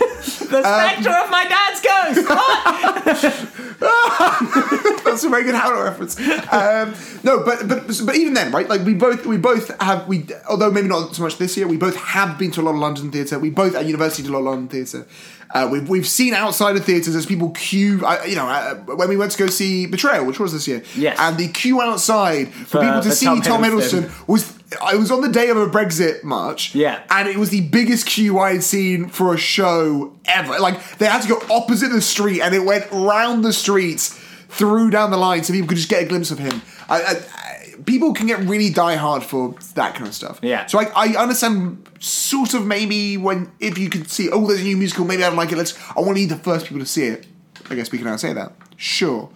the 0.49 0.61
spectre 0.63 1.09
of 1.11 1.29
my 1.29 1.45
dad's 1.45 1.81
ghost. 1.81 3.45
What? 3.79 5.03
that's 5.05 5.23
a 5.23 5.29
very 5.29 5.43
good 5.43 5.55
Howler 5.55 5.83
reference. 5.85 6.19
Um, 6.51 6.93
no, 7.23 7.43
but 7.43 7.67
but 7.67 7.87
but 8.05 8.15
even 8.15 8.33
then, 8.33 8.51
right? 8.51 8.67
Like 8.67 8.81
we 8.81 8.93
both 8.93 9.25
we 9.25 9.37
both 9.37 9.71
have 9.81 10.07
we 10.07 10.25
although 10.49 10.69
maybe 10.69 10.87
not 10.89 11.15
so 11.15 11.23
much 11.23 11.37
this 11.37 11.55
year, 11.55 11.67
we 11.67 11.77
both 11.77 11.95
have 11.95 12.37
been 12.37 12.51
to 12.51 12.61
a 12.61 12.63
lot 12.63 12.71
of 12.73 12.77
London 12.79 13.09
theatre. 13.11 13.39
We 13.39 13.49
both 13.49 13.75
at 13.75 13.85
university 13.85 14.23
did 14.23 14.29
a 14.29 14.33
lot 14.33 14.39
of 14.39 14.45
London 14.45 14.67
theatre. 14.67 15.07
Uh, 15.53 15.67
we've 15.71 15.87
we've 15.87 16.07
seen 16.07 16.33
outside 16.33 16.75
of 16.75 16.83
theatres 16.83 17.15
as 17.15 17.25
people 17.25 17.51
queue. 17.51 18.05
Uh, 18.05 18.21
you 18.27 18.35
know, 18.35 18.47
uh, 18.47 18.75
when 18.95 19.07
we 19.09 19.15
went 19.17 19.31
to 19.31 19.37
go 19.37 19.47
see 19.47 19.85
Betrayal, 19.85 20.25
which 20.25 20.39
was 20.39 20.51
this 20.53 20.67
year, 20.67 20.83
Yes. 20.95 21.17
and 21.19 21.37
the 21.37 21.47
queue 21.47 21.81
outside 21.81 22.49
for, 22.53 22.65
For- 22.65 22.81
people 22.81 23.01
to 23.01 23.09
for 23.09 23.15
see 23.15 23.25
Tom 23.25 23.41
Tom, 23.41 23.63
Hiddleston. 23.63 24.01
Hiddleston 24.09 24.27
was. 24.27 24.58
I 24.81 24.95
was 24.95 25.09
on 25.11 25.21
the 25.21 25.29
day 25.29 25.49
of 25.49 25.57
a 25.57 25.65
Brexit 25.67 26.23
march, 26.23 26.75
Yeah. 26.75 27.01
and 27.09 27.27
it 27.27 27.37
was 27.37 27.49
the 27.49 27.61
biggest 27.61 28.05
queue 28.05 28.37
I 28.39 28.53
had 28.53 28.63
seen 28.63 29.09
for 29.09 29.33
a 29.33 29.37
show 29.37 30.13
ever. 30.25 30.59
Like 30.59 30.97
they 30.99 31.07
had 31.07 31.21
to 31.23 31.27
go 31.27 31.41
opposite 31.49 31.89
the 31.89 32.01
street, 32.01 32.41
and 32.41 32.53
it 32.53 32.63
went 32.63 32.85
round 32.91 33.43
the 33.43 33.53
streets, 33.53 34.19
through 34.49 34.89
down 34.91 35.11
the 35.11 35.17
line, 35.17 35.43
so 35.43 35.53
people 35.53 35.67
could 35.67 35.77
just 35.77 35.89
get 35.89 36.03
a 36.03 36.05
glimpse 36.07 36.31
of 36.31 36.39
him. 36.39 36.61
I, 36.87 37.01
I, 37.01 37.11
I, 37.11 37.75
people 37.85 38.13
can 38.13 38.25
get 38.27 38.39
really 38.39 38.69
diehard 38.71 39.23
for 39.23 39.55
that 39.75 39.93
kind 39.95 40.07
of 40.07 40.13
stuff. 40.15 40.39
Yeah. 40.41 40.65
So 40.65 40.79
I, 40.79 40.91
I 40.95 41.07
understand 41.21 41.87
sort 41.99 42.53
of 42.55 42.65
maybe 42.65 43.15
when 43.17 43.51
if 43.59 43.77
you 43.77 43.89
could 43.89 44.09
see, 44.09 44.29
oh, 44.29 44.47
there's 44.47 44.61
a 44.61 44.63
new 44.63 44.77
musical, 44.77 45.05
maybe 45.05 45.23
I 45.23 45.27
don't 45.29 45.37
like 45.37 45.51
it. 45.51 45.57
Let's. 45.57 45.77
I 45.95 45.99
want 45.99 46.09
to 46.09 46.13
be 46.15 46.25
the 46.25 46.35
first 46.35 46.65
people 46.65 46.79
to 46.79 46.85
see 46.85 47.05
it. 47.05 47.27
I 47.69 47.75
guess 47.75 47.91
we 47.91 47.97
can 47.99 48.07
now 48.07 48.15
say 48.17 48.33
that. 48.33 48.53
Sure. 48.77 49.29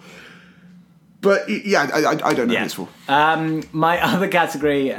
But 1.24 1.48
yeah, 1.48 1.90
I, 1.92 2.00
I, 2.04 2.10
I 2.30 2.34
don't 2.34 2.46
know 2.46 2.54
Yeah. 2.54 2.68
for. 2.68 2.88
Um, 3.08 3.64
my 3.72 4.00
other 4.14 4.28
category, 4.28 4.90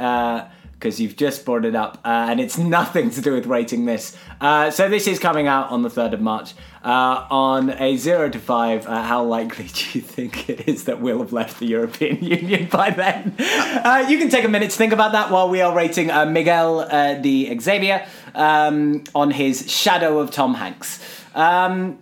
because 0.72 1.00
you've 1.00 1.16
just 1.16 1.44
brought 1.46 1.64
it 1.64 1.74
up, 1.74 1.98
uh, 2.04 2.26
and 2.28 2.38
it's 2.40 2.58
nothing 2.78 3.08
to 3.10 3.20
do 3.22 3.32
with 3.32 3.46
rating 3.46 3.86
this. 3.86 4.14
Uh, 4.40 4.70
so 4.70 4.88
this 4.90 5.06
is 5.06 5.18
coming 5.18 5.46
out 5.46 5.70
on 5.70 5.80
the 5.82 5.88
third 5.90 6.12
of 6.12 6.20
March. 6.20 6.52
Uh, 6.84 7.26
on 7.30 7.70
a 7.70 7.96
zero 7.96 8.28
to 8.28 8.38
five, 8.38 8.86
uh, 8.86 9.02
how 9.02 9.24
likely 9.24 9.64
do 9.72 9.84
you 9.94 10.00
think 10.02 10.48
it 10.50 10.68
is 10.68 10.84
that 10.84 11.00
we'll 11.00 11.18
have 11.18 11.32
left 11.32 11.58
the 11.58 11.66
European 11.66 12.22
Union 12.22 12.68
by 12.70 12.90
then? 12.90 13.34
Uh, 13.40 14.04
you 14.08 14.18
can 14.18 14.28
take 14.28 14.44
a 14.44 14.48
minute 14.48 14.70
to 14.70 14.76
think 14.76 14.92
about 14.92 15.12
that 15.12 15.30
while 15.30 15.48
we 15.48 15.60
are 15.62 15.74
rating 15.74 16.10
uh, 16.10 16.26
Miguel 16.26 16.80
uh, 16.80 17.14
de 17.14 17.58
Xavier 17.58 18.06
um, 18.34 19.02
on 19.14 19.30
his 19.32 19.68
Shadow 19.70 20.18
of 20.18 20.30
Tom 20.30 20.54
Hanks. 20.54 21.02
Um, 21.34 21.98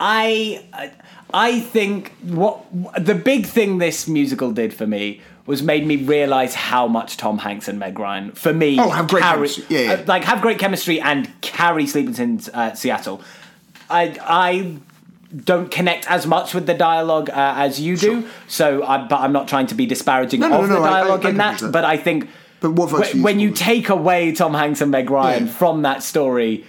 I 0.00 0.62
I 1.32 1.60
think 1.60 2.12
what 2.22 2.64
the 2.98 3.14
big 3.14 3.46
thing 3.46 3.78
this 3.78 4.08
musical 4.08 4.50
did 4.52 4.72
for 4.72 4.86
me 4.86 5.20
was 5.46 5.62
made 5.62 5.86
me 5.86 5.96
realize 5.96 6.54
how 6.54 6.86
much 6.86 7.16
Tom 7.16 7.38
Hanks 7.38 7.68
and 7.68 7.78
Meg 7.78 7.98
Ryan 7.98 8.32
for 8.32 8.52
me 8.52 8.78
Oh, 8.78 8.90
have 8.90 9.08
great 9.08 9.22
carry- 9.22 9.36
chemistry. 9.48 9.64
Yeah, 9.68 9.80
yeah. 9.80 9.92
uh, 9.92 10.04
like 10.06 10.24
have 10.24 10.40
great 10.42 10.58
chemistry 10.58 11.00
and 11.00 11.28
carry 11.40 11.86
Sleepers 11.86 12.18
in 12.18 12.40
uh, 12.54 12.74
Seattle. 12.74 13.20
I 13.90 14.16
I 14.22 14.76
don't 15.44 15.70
connect 15.70 16.10
as 16.10 16.26
much 16.26 16.54
with 16.54 16.66
the 16.66 16.74
dialogue 16.74 17.28
uh, 17.30 17.34
as 17.56 17.78
you 17.80 17.96
do, 17.96 18.26
so 18.46 18.82
I, 18.84 19.06
but 19.06 19.20
I'm 19.20 19.32
not 19.32 19.46
trying 19.48 19.66
to 19.68 19.74
be 19.74 19.84
disparaging 19.86 20.40
No, 20.40 20.48
no, 20.48 20.62
of 20.62 20.68
no, 20.68 20.74
the 20.76 20.80
no, 20.80 20.84
I- 20.84 20.88
I- 20.88 21.00
dialogue 21.02 21.24
in 21.26 21.36
that, 21.38 21.58
that. 21.60 21.72
but 21.72 21.84
I 21.84 21.96
think. 21.98 22.28
But 22.60 22.72
what 22.72 22.90
works 22.90 23.10
wh- 23.12 23.16
you 23.16 23.22
when 23.22 23.38
you 23.38 23.50
take 23.52 23.88
away 23.90 24.32
Tom 24.32 24.52
Hanks 24.54 24.80
and 24.80 24.90
Meg 24.90 25.10
Ryan 25.10 25.46
Yeah. 25.46 25.52
from 25.52 25.82
that 25.82 26.02
story, 26.02 26.64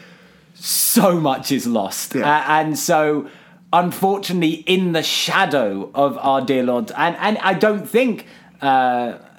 so 0.55 1.19
much 1.19 1.51
is 1.51 1.65
lost. 1.65 2.15
Yeah. 2.15 2.29
Uh, 2.29 2.43
and 2.61 2.77
so, 2.77 3.27
unfortunately, 3.71 4.63
in 4.65 4.91
the 4.93 5.03
shadow 5.03 5.89
of 5.93 6.17
our 6.17 6.41
dear 6.41 6.63
Lord, 6.63 6.91
and, 6.95 7.15
and 7.17 7.37
I 7.39 7.53
don't 7.53 7.87
think 7.87 8.25
uh, 8.61 8.65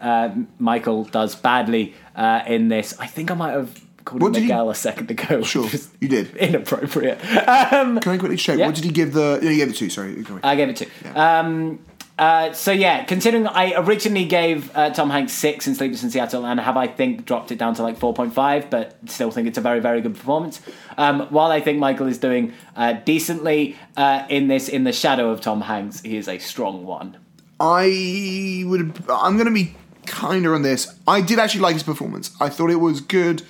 uh, 0.01 0.35
Michael 0.59 1.05
does 1.05 1.35
badly 1.35 1.95
uh, 2.17 2.43
in 2.47 2.69
this. 2.69 2.99
I 2.99 3.07
think 3.07 3.31
I 3.31 3.35
might 3.35 3.53
have 3.53 3.81
called 4.05 4.23
What 4.23 4.29
him 4.29 4.47
did 4.47 4.55
he- 4.55 4.71
a 4.71 4.75
second 4.75 5.11
ago. 5.11 5.43
Sure, 5.43 5.69
you 6.01 6.09
did. 6.09 6.37
Inappropriate. 6.37 7.21
Um, 7.73 8.01
Can 8.01 8.13
I 8.13 8.19
quickly 8.19 8.37
check? 8.37 8.59
Yeah. 8.59 8.67
What 8.67 8.75
did 8.75 8.85
he 8.85 8.91
give 8.91 9.13
the? 9.13 9.39
No, 9.43 9.51
you 9.51 9.57
gave 9.59 9.71
it 9.71 9.77
two. 9.77 9.91
Sorry. 9.91 10.25
I 10.43 10.57
gave 10.57 10.69
it 10.71 10.77
two. 10.77 10.87
Um, 11.15 11.79
uh, 12.21 12.53
so 12.53 12.71
yeah, 12.71 13.05
considering 13.05 13.47
I 13.47 13.73
originally 13.77 14.27
gave 14.27 14.71
uh, 14.77 14.91
Tom 14.91 15.09
Hanks 15.09 15.33
six 15.33 15.67
in 15.67 15.75
Sleepless 15.75 16.03
in 16.03 16.11
Seattle, 16.11 16.45
and 16.45 16.61
have 16.61 16.77
I 16.77 16.87
think 16.87 17.25
dropped 17.25 17.51
it 17.51 17.59
down 17.59 17.75
to 17.77 17.83
like 17.83 17.97
four 17.97 18.13
point 18.13 18.35
five, 18.35 18.69
but 18.69 18.99
still 19.07 19.31
think 19.31 19.49
it's 19.49 19.57
a 19.57 19.63
very 19.63 19.81
very 19.81 20.03
good 20.03 20.15
performance. 20.15 20.61
Um, 20.99 21.21
while 21.31 21.51
I 21.51 21.61
think 21.61 21.79
Michael 21.79 22.09
is 22.09 22.19
doing 22.19 22.53
uh, 22.77 22.93
decently 22.93 23.77
uh, 23.97 24.27
in 24.29 24.49
this, 24.49 24.69
in 24.69 24.85
the 24.85 24.93
shadow 24.93 25.31
of 25.31 25.41
Tom 25.41 25.63
Hanks, 25.63 26.03
he 26.03 26.19
is 26.19 26.29
a 26.29 26.39
strong 26.39 26.85
one. 26.85 27.17
I 27.59 28.65
would. 28.67 29.03
I'm 29.09 29.37
going 29.37 29.47
to 29.47 29.55
be 29.55 29.75
kinder 30.07 30.55
on 30.55 30.63
this. 30.63 30.95
I 31.07 31.23
did 31.23 31.39
actually 31.39 31.63
like 31.63 31.75
his 31.75 31.83
performance. 31.83 32.37
I 32.39 32.51
thought 32.51 32.71
it 32.71 32.81
was 32.81 33.01
good. 33.01 33.43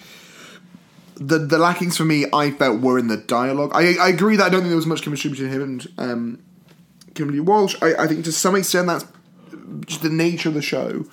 The 1.16 1.38
the 1.38 1.58
lackings 1.58 1.96
for 1.96 2.04
me, 2.04 2.26
I 2.32 2.52
felt, 2.52 2.80
were 2.80 2.98
in 2.98 3.08
the 3.08 3.16
dialogue. 3.16 3.72
I, 3.74 3.96
I 4.00 4.08
agree 4.08 4.36
that 4.36 4.44
I 4.44 4.48
don't 4.48 4.60
think 4.60 4.70
there 4.70 4.76
was 4.76 4.86
much 4.86 5.02
chemistry 5.02 5.30
between 5.30 5.50
him 5.50 5.62
and 5.62 5.88
um, 5.98 6.38
Kimberley 7.20 7.40
Walsh. 7.40 7.76
I, 7.82 7.94
I 8.04 8.06
think 8.06 8.24
to 8.24 8.32
some 8.32 8.56
extent 8.56 8.86
that's 8.88 9.04
just 9.86 10.02
the 10.02 10.10
nature 10.10 10.48
of 10.48 10.54
the 10.54 10.62
show 10.62 11.04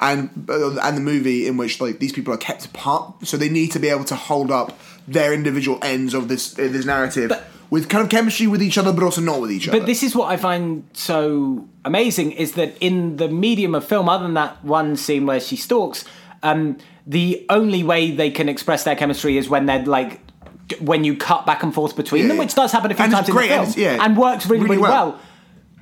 and 0.00 0.30
uh, 0.48 0.76
and 0.80 0.96
the 0.96 1.00
movie 1.00 1.46
in 1.46 1.56
which 1.56 1.80
like 1.80 1.98
these 1.98 2.12
people 2.12 2.32
are 2.32 2.38
kept 2.38 2.64
apart, 2.66 3.26
so 3.26 3.36
they 3.36 3.48
need 3.48 3.70
to 3.72 3.78
be 3.78 3.88
able 3.88 4.04
to 4.04 4.14
hold 4.14 4.50
up 4.50 4.78
their 5.06 5.32
individual 5.34 5.78
ends 5.82 6.14
of 6.14 6.28
this 6.28 6.58
uh, 6.58 6.62
this 6.70 6.84
narrative 6.86 7.32
with 7.70 7.88
kind 7.88 8.02
of 8.02 8.10
chemistry 8.10 8.46
with 8.48 8.62
each 8.62 8.76
other, 8.78 8.92
but 8.92 9.02
also 9.04 9.20
not 9.20 9.40
with 9.40 9.50
each 9.52 9.68
other. 9.68 9.78
But 9.78 9.86
this 9.86 10.02
is 10.02 10.16
what 10.16 10.28
I 10.32 10.36
find 10.36 10.84
so 10.92 11.68
amazing 11.84 12.32
is 12.32 12.52
that 12.52 12.76
in 12.80 13.16
the 13.16 13.28
medium 13.28 13.74
of 13.74 13.84
film, 13.84 14.08
other 14.08 14.24
than 14.24 14.34
that 14.34 14.64
one 14.64 14.96
scene 14.96 15.24
where 15.26 15.38
she 15.38 15.54
stalks, 15.56 16.04
um, 16.42 16.78
the 17.06 17.46
only 17.48 17.84
way 17.84 18.10
they 18.10 18.30
can 18.30 18.48
express 18.48 18.82
their 18.84 18.96
chemistry 18.96 19.36
is 19.38 19.48
when 19.48 19.66
they're 19.66 19.84
like 19.84 20.20
when 20.80 21.04
you 21.04 21.16
cut 21.16 21.46
back 21.46 21.62
and 21.62 21.74
forth 21.74 21.94
between 21.96 22.22
Yeah, 22.22 22.28
them, 22.28 22.36
yeah. 22.38 22.44
which 22.44 22.54
does 22.54 22.72
happen 22.72 22.90
a 22.90 22.94
few 22.94 23.04
And 23.04 23.12
it's 23.12 23.26
times 23.26 23.28
in 23.28 23.34
the 23.34 23.54
and 23.54 23.74
film, 23.74 23.84
yeah, 23.84 24.04
and 24.04 24.16
works 24.16 24.46
really, 24.46 24.62
really 24.64 24.76
really, 24.76 24.82
well. 24.82 25.10
well. 25.10 25.20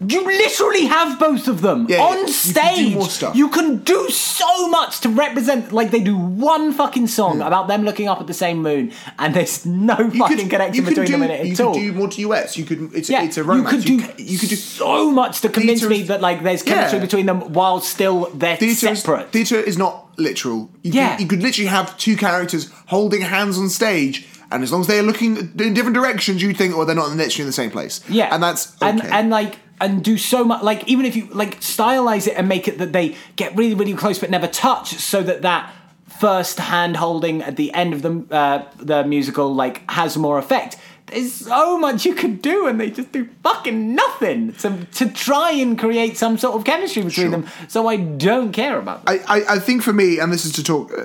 You 0.06 0.24
literally 0.24 0.86
have 0.86 1.18
both 1.18 1.48
of 1.48 1.60
them 1.60 1.86
Yeah, 1.88 1.96
yeah. 1.96 2.02
on 2.04 2.18
You 2.18 2.24
can 2.24 2.26
do 2.26 2.32
stage. 2.32 2.94
more 2.94 3.08
stuff. 3.08 3.34
You 3.36 3.48
can 3.48 3.78
do 3.78 4.08
so 4.10 4.68
much 4.68 5.00
to 5.00 5.08
represent. 5.08 5.72
Like 5.72 5.90
they 5.90 5.98
do 6.00 6.16
one 6.16 6.72
fucking 6.72 7.08
song 7.08 7.36
Hmm. 7.36 7.42
about 7.42 7.66
them 7.66 7.82
looking 7.82 8.06
up 8.08 8.20
at 8.20 8.28
the 8.28 8.34
same 8.34 8.62
moon, 8.62 8.92
and 9.18 9.34
there's 9.34 9.66
no 9.66 9.96
fucking 9.96 10.48
connection 10.48 10.84
between 10.84 11.06
do, 11.06 11.12
them 11.12 11.22
in 11.24 11.30
it 11.32 11.40
at 11.40 11.46
you 11.46 11.52
at 11.52 11.56
could 11.58 11.66
all. 11.66 11.74
do 11.74 11.92
more 11.92 12.06
duets. 12.08 12.56
You 12.56 12.64
could. 12.64 12.90
It's, 12.94 13.10
Yeah, 13.10 13.24
it's 13.24 13.36
a 13.38 13.42
romance. 13.42 13.84
you 13.86 13.98
could 13.98 14.16
do 14.16 14.22
you 14.22 14.38
could 14.38 14.48
do 14.50 14.56
so 14.56 15.10
much 15.10 15.40
to 15.40 15.48
convince 15.48 15.82
me 15.82 16.02
is- 16.02 16.08
that 16.08 16.20
like 16.20 16.44
there's 16.44 16.62
chemistry 16.62 16.98
Yeah. 16.98 17.04
between 17.04 17.26
them 17.26 17.40
while 17.52 17.80
still 17.80 18.30
they're 18.34 18.56
theatre. 18.56 18.90
Is, 18.90 19.00
separate. 19.00 19.32
theatre 19.32 19.58
is 19.60 19.76
not 19.76 20.06
literal. 20.16 20.70
You 20.82 20.92
Yeah. 20.92 21.10
could, 21.16 21.20
you 21.22 21.26
could 21.26 21.42
literally 21.42 21.68
have 21.68 21.96
two 21.98 22.16
characters 22.16 22.68
holding 22.86 23.22
hands 23.22 23.58
on 23.58 23.68
stage, 23.68 24.26
and 24.52 24.62
as 24.62 24.70
long 24.70 24.82
as 24.82 24.86
they're 24.86 25.02
looking 25.02 25.36
in 25.58 25.74
different 25.74 25.94
directions, 25.94 26.40
you 26.40 26.54
think, 26.54 26.74
oh, 26.76 26.84
they're 26.84 26.94
not 26.94 27.10
literally 27.16 27.42
in 27.42 27.46
the 27.48 27.52
same 27.52 27.70
place. 27.72 28.00
yeah, 28.08 28.32
and 28.32 28.40
that's 28.42 28.72
okay. 28.80 28.88
and 28.90 29.04
and 29.04 29.30
like 29.30 29.56
and 29.80 30.02
do 30.04 30.18
so 30.18 30.44
much 30.44 30.62
like 30.62 30.86
even 30.88 31.04
if 31.06 31.14
you 31.16 31.26
like 31.32 31.60
stylize 31.60 32.26
it 32.26 32.34
and 32.36 32.48
make 32.48 32.68
it 32.68 32.78
that 32.78 32.92
they 32.92 33.16
get 33.36 33.56
really 33.56 33.74
really 33.74 33.94
close 33.94 34.18
but 34.18 34.30
never 34.30 34.46
touch, 34.46 34.94
so 34.94 35.22
that 35.22 35.42
that 35.42 35.72
first 36.20 36.58
hand 36.58 36.96
holding 36.96 37.42
at 37.42 37.56
the 37.56 37.72
end 37.74 37.92
of 37.94 38.02
the 38.02 38.24
uh, 38.34 38.64
the 38.78 39.04
musical 39.04 39.54
like 39.54 39.88
has 39.90 40.16
more 40.16 40.38
effect. 40.38 40.76
There's 41.06 41.32
so 41.32 41.78
much 41.78 42.04
you 42.04 42.14
could 42.14 42.42
do, 42.42 42.66
and 42.66 42.78
they 42.78 42.90
just 42.90 43.12
do 43.12 43.26
fucking 43.42 43.94
nothing 43.94 44.52
to 44.54 44.84
to 44.96 45.08
try 45.08 45.52
and 45.52 45.78
create 45.78 46.18
some 46.18 46.36
sort 46.36 46.54
of 46.56 46.64
chemistry 46.64 47.02
between 47.02 47.30
Sure. 47.30 47.40
them. 47.40 47.46
So 47.68 47.88
I 47.88 47.96
don't 47.96 48.52
care 48.52 48.78
about 48.78 49.06
them. 49.06 49.18
I, 49.26 49.38
I, 49.40 49.54
I 49.54 49.58
think 49.58 49.82
for 49.82 49.94
me, 49.94 50.18
and 50.18 50.30
this 50.30 50.44
is 50.44 50.52
to 50.52 50.62
talk 50.62 50.92
uh, 50.92 51.04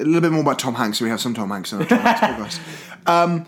a 0.00 0.04
little 0.04 0.22
bit 0.22 0.32
more 0.32 0.40
about 0.40 0.58
Tom 0.58 0.74
Hanks. 0.76 0.98
So 0.98 1.04
we 1.04 1.10
have 1.10 1.20
some 1.20 1.34
Tom 1.34 1.50
Hanks 1.50 1.72
in 1.74 1.80
our 1.80 1.86
Tom 1.86 1.98
Hanks 1.98 2.20
podcast. 3.04 3.04
Um, 3.06 3.46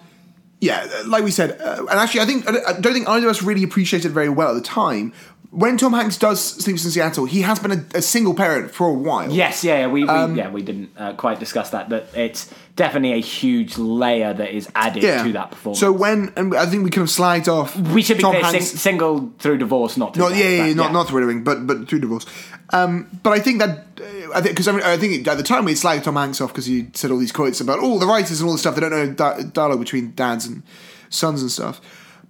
yeah, 0.61 0.87
like 1.07 1.24
we 1.24 1.31
said, 1.31 1.61
uh, 1.61 1.87
and 1.91 1.99
actually, 1.99 2.20
I 2.20 2.27
think 2.27 2.49
I 2.49 2.78
don't 2.81 2.93
think 2.93 3.09
either 3.09 3.27
of 3.27 3.31
us 3.31 3.43
really 3.43 3.62
appreciated 3.62 4.09
it 4.11 4.15
very 4.15 4.28
well 4.28 4.51
at 4.51 4.55
the 4.55 4.69
time. 4.69 5.12
when 5.51 5.77
Tom 5.77 5.93
Hanks 5.93 6.16
does 6.16 6.41
Sleepless 6.41 6.85
in 6.85 6.91
Seattle, 6.93 7.24
he 7.24 7.43
has 7.43 7.59
been 7.59 7.73
a, 7.73 7.85
a 7.99 8.03
single 8.03 8.35
parent 8.35 8.70
for 8.70 8.87
a 8.89 8.93
while. 8.93 9.31
Yes, 9.32 9.65
yeah, 9.65 9.81
yeah, 9.81 9.87
we, 9.89 10.05
we 10.05 10.09
Um, 10.09 10.37
yeah 10.37 10.49
we 10.51 10.62
didn't 10.62 10.91
uh, 10.97 11.15
quite 11.15 11.41
discuss 11.41 11.70
that, 11.70 11.89
but 11.89 12.09
it's 12.15 12.53
definitely 12.77 13.15
a 13.15 13.20
huge 13.20 13.77
layer 13.77 14.32
that 14.32 14.55
is 14.55 14.69
added 14.77 15.03
Yeah. 15.03 15.24
to 15.24 15.32
that 15.32 15.51
performance. 15.51 15.81
So 15.81 15.91
when 15.93 16.32
and 16.37 16.55
I 16.57 16.66
think 16.66 16.85
we 16.85 16.91
kind 16.91 17.03
of 17.09 17.12
slagged 17.12 17.49
off. 17.49 17.74
we 17.77 18.01
should 18.03 18.19
be 18.19 18.23
Tom 18.23 18.37
clear, 18.37 18.61
sing, 18.61 18.78
single 18.78 19.32
through 19.41 19.59
divorce, 19.59 19.97
not 19.97 20.15
through 20.15 20.28
Not, 20.28 20.37
yeah, 20.37 20.49
yeah, 20.49 20.66
yeah, 20.66 20.74
not 20.74 20.93
not 20.93 21.09
through 21.09 21.20
widowing, 21.20 21.43
but 21.43 21.66
but 21.66 21.89
through 21.89 21.99
divorce. 22.01 22.27
Um, 22.73 23.09
but 23.23 23.33
I 23.33 23.41
think 23.41 23.59
that 23.59 23.71
uh, 24.01 24.33
I 24.35 24.41
think 24.41 24.55
because 24.55 24.69
I, 24.69 24.73
mean, 24.73 24.83
I 24.83 24.97
think 24.97 25.27
at 25.27 25.37
the 25.37 25.43
time 25.43 25.65
we 25.65 25.73
slagged 25.73 26.05
Tom 26.05 26.17
Hanks 26.17 26.41
off 26.41 26.51
because 26.51 26.67
he 26.67 26.89
said 26.95 27.11
all 27.11 27.19
these 27.19 27.33
quotes 27.33 27.61
about 27.61 27.81
all 27.81 27.99
the 27.99 28.07
writers 28.07 28.41
and 28.41 28.47
all 28.47 28.53
the 28.53 28.59
stuff 28.59 28.75
they 28.75 28.81
don't 28.81 28.91
know 28.91 29.13
di- 29.13 29.43
dialogue 29.53 29.81
between 29.81 30.13
dads 30.13 30.47
and 30.47 30.63
sons 31.09 31.43
and 31.43 31.51
stuff. 31.51 31.81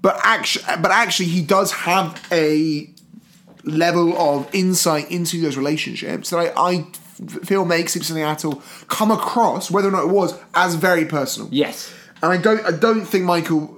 But 0.02 0.18
actually, 0.22 0.64
but 0.80 0.90
actually, 0.90 1.26
he 1.26 1.42
does 1.42 1.72
have 1.72 2.26
a 2.32 2.88
level 3.64 4.16
of 4.18 4.48
insight 4.54 5.10
into 5.10 5.40
those 5.42 5.56
relationships 5.56 6.30
that 6.30 6.52
I 6.56 6.86
feel 7.44 7.64
makes 7.64 7.92
Sleepless 7.92 8.10
in 8.10 8.16
Seattle 8.16 8.62
come 8.88 9.10
across, 9.10 9.70
whether 9.70 9.88
or 9.88 9.92
not 9.92 10.04
it 10.04 10.10
was, 10.10 10.38
as 10.54 10.74
very 10.74 11.04
personal. 11.04 11.48
Yes. 11.52 11.92
And 12.22 12.32
I 12.32 12.36
don't, 12.36 12.64
I 12.64 12.70
don't 12.70 13.04
think 13.04 13.24
Michael, 13.24 13.76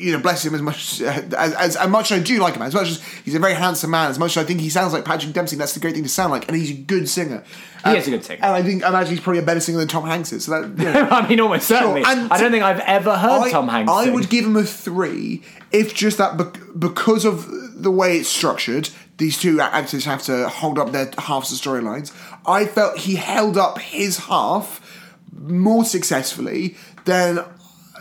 you 0.00 0.12
know, 0.12 0.18
bless 0.18 0.44
him 0.44 0.54
as 0.54 0.62
much 0.62 1.00
as, 1.00 1.32
as, 1.34 1.76
as 1.76 1.88
much 1.88 2.10
as 2.10 2.20
I 2.20 2.22
do 2.22 2.38
like 2.40 2.54
him, 2.54 2.62
as 2.62 2.74
much 2.74 2.88
as 2.88 3.02
he's 3.24 3.34
a 3.34 3.38
very 3.38 3.54
handsome 3.54 3.90
man, 3.90 4.10
as 4.10 4.18
much 4.18 4.36
as 4.36 4.42
I 4.44 4.46
think 4.46 4.60
he 4.60 4.70
sounds 4.70 4.92
like 4.92 5.04
Patrick 5.04 5.32
Dempsey. 5.32 5.56
That's 5.56 5.74
the 5.74 5.80
great 5.80 5.94
thing 5.94 6.02
to 6.04 6.08
sound 6.08 6.30
like, 6.32 6.48
and 6.48 6.56
he's 6.56 6.70
a 6.70 6.74
good 6.74 7.08
singer. 7.08 7.42
He 7.84 7.90
And- 7.90 7.98
is 7.98 8.06
a 8.08 8.10
good 8.10 8.24
singer. 8.24 8.40
and 8.42 8.52
I 8.54 8.62
think, 8.62 8.82
I 8.84 8.88
imagine 8.88 9.10
he's 9.12 9.20
probably 9.20 9.40
a 9.40 9.44
better 9.44 9.60
singer 9.60 9.78
than 9.78 9.88
Tom 9.88 10.04
Hanks 10.06 10.32
is. 10.32 10.44
So 10.46 10.60
that, 10.62 10.78
you 10.78 10.84
know, 10.92 11.08
I 11.10 11.28
mean, 11.28 11.40
almost 11.40 11.66
certainly. 11.68 12.02
and 12.04 12.32
I 12.32 12.38
don't 12.40 12.50
think 12.50 12.64
I've 12.64 12.80
ever 12.80 13.16
heard 13.16 13.42
I, 13.42 13.50
Tom 13.50 13.68
Hanks. 13.68 13.92
I 13.92 14.04
sing. 14.04 14.14
would 14.14 14.28
give 14.30 14.44
him 14.46 14.56
a 14.56 14.64
three 14.64 15.42
if 15.72 15.94
just 15.94 16.18
that 16.18 16.36
bec- 16.36 16.58
because 16.78 17.24
of 17.24 17.48
the 17.82 17.90
way 17.90 18.18
it's 18.18 18.28
structured. 18.28 18.88
These 19.18 19.38
two 19.38 19.60
actors 19.60 20.06
have 20.06 20.22
to 20.24 20.48
hold 20.48 20.78
up 20.78 20.92
their 20.92 21.10
halves 21.18 21.52
of 21.52 21.58
storylines. 21.58 22.10
I 22.46 22.64
felt 22.64 22.96
he 22.96 23.16
held 23.16 23.58
up 23.58 23.78
his 23.78 24.16
half 24.16 24.80
more 25.38 25.84
successfully 25.84 26.74
than 27.04 27.44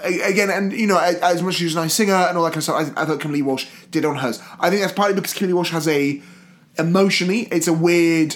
again, 0.04 0.50
and 0.50 0.72
you 0.74 0.88
know, 0.88 0.98
as 0.98 1.42
much 1.42 1.56
as 1.56 1.60
she's 1.60 1.76
a 1.76 1.80
nice 1.80 1.94
singer 1.94 2.14
and 2.14 2.38
all 2.38 2.44
that 2.44 2.52
kind 2.52 2.58
of 2.58 2.64
stuff, 2.64 2.94
I, 2.98 3.02
I 3.02 3.06
thought 3.06 3.20
Kimberley 3.20 3.42
Walsh 3.42 3.68
did 3.92 4.06
on 4.06 4.18
hers. 4.18 4.42
I 4.60 4.70
think 4.70 4.82
that's 4.82 4.94
partly 4.94 5.16
because 5.16 5.34
Kimberley 5.34 5.54
Walsh 5.54 5.72
has 5.72 5.88
a 5.88 6.22
emotionally, 6.78 7.42
it's 7.52 7.68
a 7.68 7.74
weird. 7.74 8.36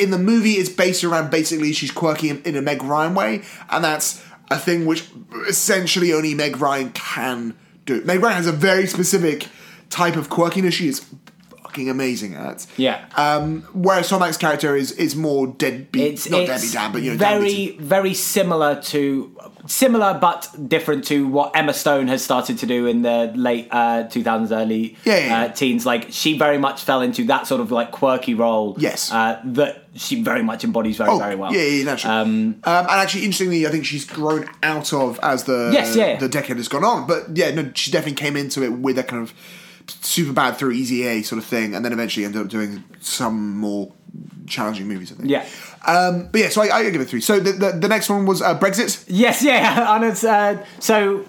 In 0.00 0.10
the 0.10 0.18
movie, 0.18 0.54
it's 0.54 0.68
based 0.68 1.04
around 1.04 1.30
basically 1.30 1.72
she's 1.72 1.92
quirky 1.92 2.28
in, 2.28 2.42
in 2.42 2.56
a 2.56 2.62
Meg 2.62 2.82
Ryan 2.82 3.14
way, 3.14 3.42
and 3.70 3.84
that's 3.84 4.24
a 4.50 4.58
thing 4.58 4.86
which 4.86 5.08
essentially 5.48 6.12
only 6.12 6.34
Meg 6.34 6.60
Ryan 6.60 6.90
can 6.90 7.56
do. 7.86 8.02
Meg 8.04 8.20
Ryan 8.20 8.36
has 8.36 8.46
a 8.48 8.52
very 8.52 8.86
specific 8.86 9.48
type 9.90 10.16
of 10.16 10.28
quirkiness 10.28 10.72
she 10.72 10.88
is 10.88 11.06
fucking 11.74 11.90
amazing 11.90 12.34
at. 12.34 12.66
Yeah. 12.76 13.04
Um, 13.16 13.62
whereas 13.72 14.08
Tom 14.08 14.20
Hanks' 14.20 14.36
character 14.36 14.76
is 14.76 14.92
is 14.92 15.16
more 15.16 15.46
deadbeat, 15.48 16.12
it's, 16.14 16.30
not 16.30 16.42
it's 16.42 16.50
deadbeat 16.50 16.72
dad, 16.72 16.92
but 16.92 17.02
you 17.02 17.10
know, 17.12 17.16
very 17.16 17.48
deadbeat. 17.66 17.80
very 17.80 18.14
similar 18.14 18.80
to 18.82 19.36
similar 19.66 20.16
but 20.20 20.48
different 20.68 21.04
to 21.06 21.26
what 21.26 21.56
Emma 21.56 21.72
Stone 21.72 22.08
has 22.08 22.22
started 22.22 22.58
to 22.58 22.66
do 22.66 22.86
in 22.86 23.02
the 23.02 23.32
late 23.34 23.66
uh, 23.70 24.04
2000s 24.04 24.50
early 24.52 24.96
Yeah, 25.04 25.16
yeah, 25.16 25.26
yeah. 25.26 25.40
Uh, 25.42 25.48
teens 25.52 25.86
like 25.86 26.08
she 26.10 26.38
very 26.38 26.58
much 26.58 26.82
fell 26.82 27.00
into 27.00 27.24
that 27.24 27.46
sort 27.46 27.60
of 27.60 27.72
like 27.72 27.90
quirky 27.90 28.34
role 28.34 28.76
Yes. 28.78 29.10
uh, 29.10 29.40
that 29.44 29.84
she 29.94 30.22
very 30.22 30.42
much 30.42 30.64
embodies 30.64 30.98
very 30.98 31.10
Oh, 31.10 31.18
very 31.18 31.34
well 31.34 31.52
Yeah, 31.52 31.62
yeah, 31.62 31.84
naturally. 31.84 32.14
Um, 32.14 32.32
and 32.64 32.88
actually, 33.00 33.24
interestingly, 33.24 33.66
I 33.66 33.70
think 33.70 33.84
she's 33.86 34.04
grown 34.04 34.48
out 34.62 34.92
of 34.92 35.18
as 35.22 35.44
the 35.44 35.70
Yes, 35.72 35.96
yeah, 35.96 36.16
the 36.18 36.28
decade 36.28 36.56
has 36.58 36.68
gone 36.68 36.84
on. 36.84 37.06
But 37.06 37.34
yeah, 37.36 37.50
no, 37.52 37.70
she 37.74 37.90
definitely 37.90 38.16
came 38.16 38.36
into 38.36 38.62
it 38.62 38.72
with 38.72 38.96
that 38.96 39.08
kind 39.08 39.22
of 39.22 39.32
Superbad 39.86 40.56
through 40.56 40.72
Easy 40.72 41.06
A 41.06 41.22
sort 41.22 41.38
of 41.38 41.44
thing, 41.44 41.74
and 41.74 41.84
then 41.84 41.92
eventually 41.92 42.24
ended 42.24 42.40
up 42.40 42.48
doing 42.48 42.84
some 43.00 43.56
more 43.56 43.92
challenging 44.46 44.86
movies. 44.88 45.12
I 45.12 45.16
think. 45.16 45.30
yeah 45.30 45.46
Um, 45.86 46.28
but 46.30 46.40
yeah, 46.40 46.48
so 46.48 46.62
I, 46.62 46.76
I 46.76 46.90
give 46.90 47.00
it 47.00 47.08
three. 47.08 47.20
So 47.20 47.40
the 47.40 47.52
the, 47.52 47.72
the 47.72 47.88
next 47.88 48.08
one 48.08 48.26
was 48.26 48.42
uh, 48.42 48.58
Brexit. 48.58 49.04
Yes, 49.08 49.42
yeah, 49.42 49.94
and 49.94 50.04
it's, 50.04 50.24
uh, 50.24 50.64
so. 50.80 51.24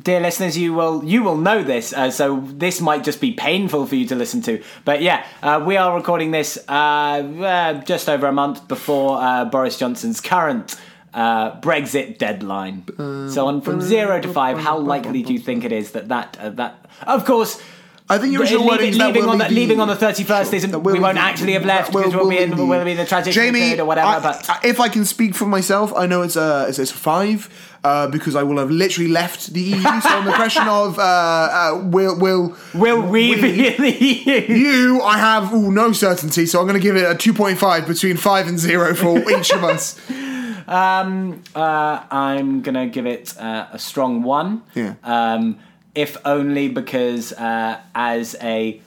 Dear 0.00 0.20
listeners, 0.20 0.56
you 0.56 0.72
will 0.72 1.02
you 1.02 1.24
will 1.24 1.36
know 1.36 1.64
this, 1.64 1.92
uh, 1.92 2.12
so 2.12 2.42
this 2.46 2.80
might 2.80 3.02
just 3.02 3.20
be 3.20 3.32
painful 3.32 3.86
for 3.86 3.96
you 3.96 4.06
to 4.06 4.14
listen 4.14 4.40
to. 4.42 4.62
But 4.84 5.02
yeah, 5.02 5.26
uh, 5.42 5.64
we 5.66 5.76
are 5.76 5.96
recording 5.96 6.30
this 6.30 6.56
uh, 6.68 6.72
uh, 6.72 7.74
just 7.82 8.08
over 8.08 8.28
a 8.28 8.32
month 8.32 8.68
before 8.68 9.20
uh, 9.20 9.46
Boris 9.46 9.76
Johnson's 9.76 10.20
current 10.20 10.76
uh, 11.12 11.60
Brexit 11.60 12.18
deadline. 12.18 12.84
so 13.30 13.48
on 13.48 13.62
from 13.62 13.80
zero 13.80 14.20
to 14.20 14.32
five, 14.32 14.58
how 14.58 14.78
likely 14.78 15.24
do 15.24 15.32
you 15.32 15.40
think 15.40 15.64
it 15.64 15.72
is 15.72 15.90
that 15.90 16.06
that 16.06 16.38
uh, 16.38 16.50
that? 16.50 16.86
Of 17.02 17.24
course, 17.24 17.60
I 18.10 18.18
think 18.18 18.32
your 18.32 18.42
original 18.42 18.66
leaving, 18.66 18.78
wording 18.78 18.98
that 18.98 19.06
leaving 19.14 19.28
on 19.28 19.38
the, 19.38 19.48
leaving 19.48 19.80
on 19.80 19.88
the 19.88 19.96
thirty 19.96 20.24
first 20.24 20.50
Sure. 20.50 20.56
isn't. 20.58 20.70
That 20.72 20.80
We 20.80 20.98
won't 20.98 21.16
actually 21.18 21.52
have 21.52 21.64
left 21.64 21.92
because 21.92 22.12
we'll, 22.14 22.24
will 22.24 22.30
be 22.30 22.38
in 22.38 22.68
we'll 22.68 22.84
be 22.84 22.90
in 22.90 22.96
the 22.96 23.06
transition 23.06 23.40
Jamie, 23.42 23.60
period 23.60 23.80
or 23.80 23.84
whatever. 23.86 24.08
I- 24.08 24.20
but 24.20 24.50
I- 24.50 24.60
if 24.64 24.80
I 24.80 24.88
can 24.88 25.04
speak 25.04 25.34
for 25.34 25.46
myself, 25.46 25.92
I 25.96 26.06
know 26.06 26.22
it's 26.22 26.36
a 26.36 26.66
it's, 26.68 26.78
it's 26.78 26.90
a 26.90 26.94
five 26.94 27.48
uh, 27.84 28.08
because 28.08 28.34
I 28.36 28.42
will 28.42 28.58
have 28.58 28.70
literally 28.70 29.08
left 29.10 29.52
the 29.54 29.60
EU. 29.60 29.80
so 29.80 30.08
on 30.18 30.24
the 30.26 30.32
question 30.32 30.66
of 30.80 30.98
uh, 30.98 31.02
uh, 31.02 31.80
will 31.84 32.18
will 32.18 32.56
will 32.74 33.00
we 33.00 33.34
be 33.40 33.68
in 33.68 33.80
the 33.80 33.92
EU? 33.92 34.54
you, 34.54 35.02
I 35.02 35.16
have 35.18 35.52
ooh, 35.54 35.70
no 35.70 35.92
certainty, 35.92 36.46
so 36.46 36.58
I'm 36.60 36.66
going 36.66 36.78
to 36.80 36.82
give 36.82 36.96
it 36.96 37.08
a 37.08 37.14
two 37.14 37.32
point 37.32 37.58
five 37.58 37.86
between 37.86 38.16
five 38.16 38.48
and 38.48 38.58
zero 38.58 38.94
for 38.94 39.18
each 39.38 39.52
of 39.52 39.62
us. 39.64 39.96
Uh, 40.68 42.00
I'm 42.10 42.62
gonna 42.62 42.86
give 42.86 43.06
it 43.06 43.36
uh, 43.38 43.66
a 43.72 43.78
strong 43.78 44.22
one. 44.22 44.62
Yeah. 44.74 44.94
Um, 45.04 45.58
if 46.02 46.16
only 46.24 46.68
because 46.68 47.32
uh, 47.32 47.80
as 47.94 48.36
a 48.40 48.80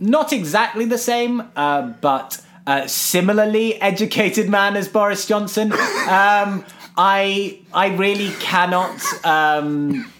not 0.00 0.32
exactly 0.32 0.84
the 0.84 0.98
same, 0.98 1.34
uh, 1.56 1.82
but 2.00 2.40
uh, 2.66 2.86
similarly 2.86 3.80
educated 3.80 4.48
man 4.48 4.76
as 4.76 4.86
Boris 4.88 5.26
Johnson, 5.26 5.72
um, 6.20 6.64
I 6.96 7.58
I 7.72 7.94
really 7.96 8.30
cannot 8.40 9.00
um, 9.24 10.10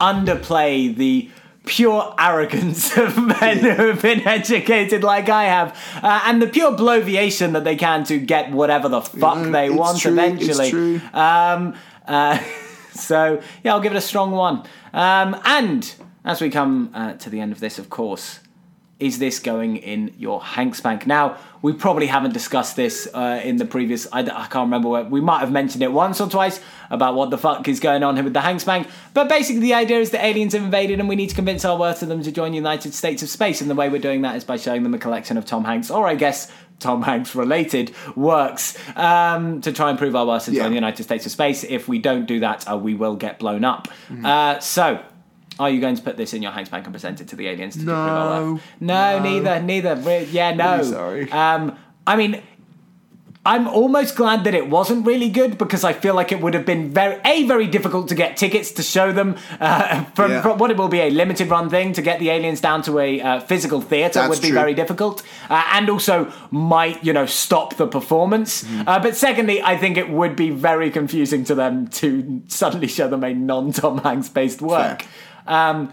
underplay 0.00 0.94
the 0.94 1.30
pure 1.64 2.14
arrogance 2.18 2.96
of 3.04 3.16
men 3.18 3.58
who 3.58 3.88
have 3.88 4.02
been 4.02 4.26
educated 4.26 5.02
like 5.02 5.28
I 5.28 5.44
have, 5.44 5.76
uh, 6.02 6.22
and 6.26 6.40
the 6.40 6.46
pure 6.46 6.72
bloviation 6.72 7.52
that 7.54 7.64
they 7.64 7.76
can 7.76 8.04
to 8.04 8.18
get 8.18 8.52
whatever 8.52 8.88
the 8.88 9.00
fuck 9.00 9.38
Yeah, 9.44 9.50
they 9.50 9.66
it's 9.66 9.74
want 9.74 9.98
true, 10.00 10.12
eventually. 10.12 10.70
true. 10.70 11.00
Um, 11.12 11.74
uh, 12.06 12.38
so 12.98 13.42
yeah, 13.62 13.74
I'll 13.74 13.80
give 13.80 13.92
it 13.92 13.98
a 13.98 14.02
strong 14.02 14.32
one. 14.32 14.64
Um, 14.92 15.40
and 15.44 15.94
as 16.24 16.40
we 16.40 16.50
come 16.50 16.90
uh, 16.94 17.14
to 17.14 17.30
the 17.30 17.40
end 17.40 17.52
of 17.52 17.60
this, 17.60 17.78
of 17.78 17.88
course, 17.88 18.40
is 18.98 19.18
this 19.18 19.38
going 19.38 19.76
in 19.76 20.14
your 20.18 20.42
Hanks 20.42 20.80
bank? 20.80 21.06
Now, 21.06 21.36
we 21.60 21.74
probably 21.74 22.06
haven't 22.06 22.32
discussed 22.32 22.76
this 22.76 23.06
uh, 23.12 23.40
in 23.44 23.56
the 23.56 23.66
previous. 23.66 24.06
I, 24.10 24.20
I 24.20 24.46
can't 24.46 24.66
remember 24.66 24.88
where 24.88 25.04
we 25.04 25.20
might 25.20 25.40
have 25.40 25.52
mentioned 25.52 25.82
it 25.82 25.92
once 25.92 26.18
or 26.20 26.30
twice 26.30 26.60
about 26.88 27.14
what 27.14 27.28
the 27.28 27.36
fuck 27.36 27.68
is 27.68 27.78
going 27.78 28.02
on 28.02 28.14
here 28.14 28.24
with 28.24 28.32
the 28.32 28.40
Hanks 28.40 28.64
bank. 28.64 28.88
But 29.12 29.28
basically, 29.28 29.60
the 29.60 29.74
idea 29.74 29.98
is 29.98 30.10
that 30.12 30.24
aliens 30.24 30.54
have 30.54 30.62
invaded, 30.62 30.98
and 30.98 31.08
we 31.08 31.16
need 31.16 31.28
to 31.28 31.34
convince 31.34 31.64
our 31.64 31.78
worth 31.78 32.02
of 32.02 32.08
them 32.08 32.22
to 32.22 32.32
join 32.32 32.52
the 32.52 32.56
United 32.56 32.94
States 32.94 33.22
of 33.22 33.28
Space. 33.28 33.60
And 33.60 33.68
the 33.68 33.74
way 33.74 33.90
we're 33.90 34.00
doing 34.00 34.22
that 34.22 34.34
is 34.36 34.44
by 34.44 34.56
showing 34.56 34.82
them 34.82 34.94
a 34.94 34.98
collection 34.98 35.36
of 35.36 35.44
Tom 35.44 35.64
Hanks, 35.64 35.90
or 35.90 36.06
I 36.06 36.14
guess. 36.14 36.50
Tom 36.78 37.02
Hanks 37.02 37.34
related 37.34 37.94
works 38.14 38.76
um, 38.96 39.60
to 39.62 39.72
try 39.72 39.88
and 39.90 39.98
prove 39.98 40.14
our 40.14 40.26
worth 40.26 40.44
to 40.44 40.52
Yeah. 40.52 40.62
join 40.62 40.70
the 40.72 40.74
United 40.76 41.02
States 41.02 41.24
of 41.26 41.32
Space. 41.32 41.64
If 41.64 41.88
we 41.88 41.98
don't 41.98 42.26
do 42.26 42.40
that, 42.40 42.70
uh, 42.70 42.76
we 42.76 42.94
will 42.94 43.16
get 43.16 43.38
blown 43.38 43.64
up. 43.64 43.88
Mm-hmm. 44.10 44.26
Uh, 44.26 44.60
so, 44.60 45.00
are 45.58 45.70
you 45.70 45.80
going 45.80 45.96
to 45.96 46.02
put 46.02 46.16
this 46.18 46.34
in 46.34 46.42
your 46.42 46.52
Hanks 46.52 46.68
bank 46.68 46.84
and 46.84 46.92
present 46.92 47.20
it 47.22 47.28
to 47.28 47.36
the 47.36 47.48
aliens 47.48 47.76
to 47.76 47.84
prove 47.84 47.96
our 47.96 48.40
No. 48.40 48.60
No, 48.80 49.18
No. 49.18 49.22
neither, 49.22 49.62
neither. 49.62 49.96
Re- 49.96 50.28
Yeah, 50.30 50.52
no. 50.54 50.76
Really 50.76 50.90
sorry. 50.90 51.32
Um, 51.32 51.78
I 52.06 52.16
mean, 52.16 52.42
I'm 53.46 53.68
almost 53.68 54.16
glad 54.16 54.42
that 54.44 54.54
it 54.54 54.68
wasn't 54.68 55.06
really 55.06 55.28
good 55.28 55.56
because 55.56 55.84
I 55.84 55.92
feel 55.92 56.14
like 56.14 56.32
it 56.32 56.40
would 56.40 56.52
have 56.54 56.66
been 56.66 56.90
very 56.90 57.20
a 57.24 57.44
very 57.46 57.68
difficult 57.68 58.08
to 58.08 58.14
get 58.16 58.36
tickets 58.36 58.72
to 58.72 58.82
show 58.82 59.12
them 59.12 59.36
uh, 59.60 60.02
from, 60.16 60.30
Yeah. 60.32 60.42
from 60.42 60.58
what 60.58 60.70
it 60.72 60.76
will 60.76 60.88
be 60.88 61.00
a 61.00 61.10
limited 61.10 61.48
run 61.48 61.70
thing 61.70 61.92
to 61.92 62.02
get 62.02 62.18
the 62.18 62.30
aliens 62.30 62.60
down 62.60 62.82
to 62.82 62.98
a 62.98 63.20
uh, 63.20 63.40
physical 63.40 63.80
theater 63.80 64.28
would 64.28 64.42
be 64.42 64.48
true. 64.48 64.58
very 64.62 64.74
difficult 64.74 65.22
uh, 65.48 65.62
and 65.74 65.88
also 65.88 66.32
might 66.50 67.02
you 67.04 67.12
know 67.12 67.26
stop 67.26 67.76
the 67.76 67.86
performance. 67.86 68.64
Uh, 68.86 68.98
but 68.98 69.14
secondly, 69.16 69.62
I 69.62 69.76
think 69.76 69.96
it 69.96 70.10
would 70.10 70.34
be 70.34 70.50
very 70.50 70.90
confusing 70.90 71.44
to 71.44 71.54
them 71.54 71.86
to 72.00 72.42
suddenly 72.48 72.88
show 72.88 73.08
them 73.08 73.22
a 73.22 73.32
non 73.32 73.70
Tom 73.72 73.98
Hanks 73.98 74.28
based 74.28 74.60
work. 74.60 75.06
Um, 75.46 75.92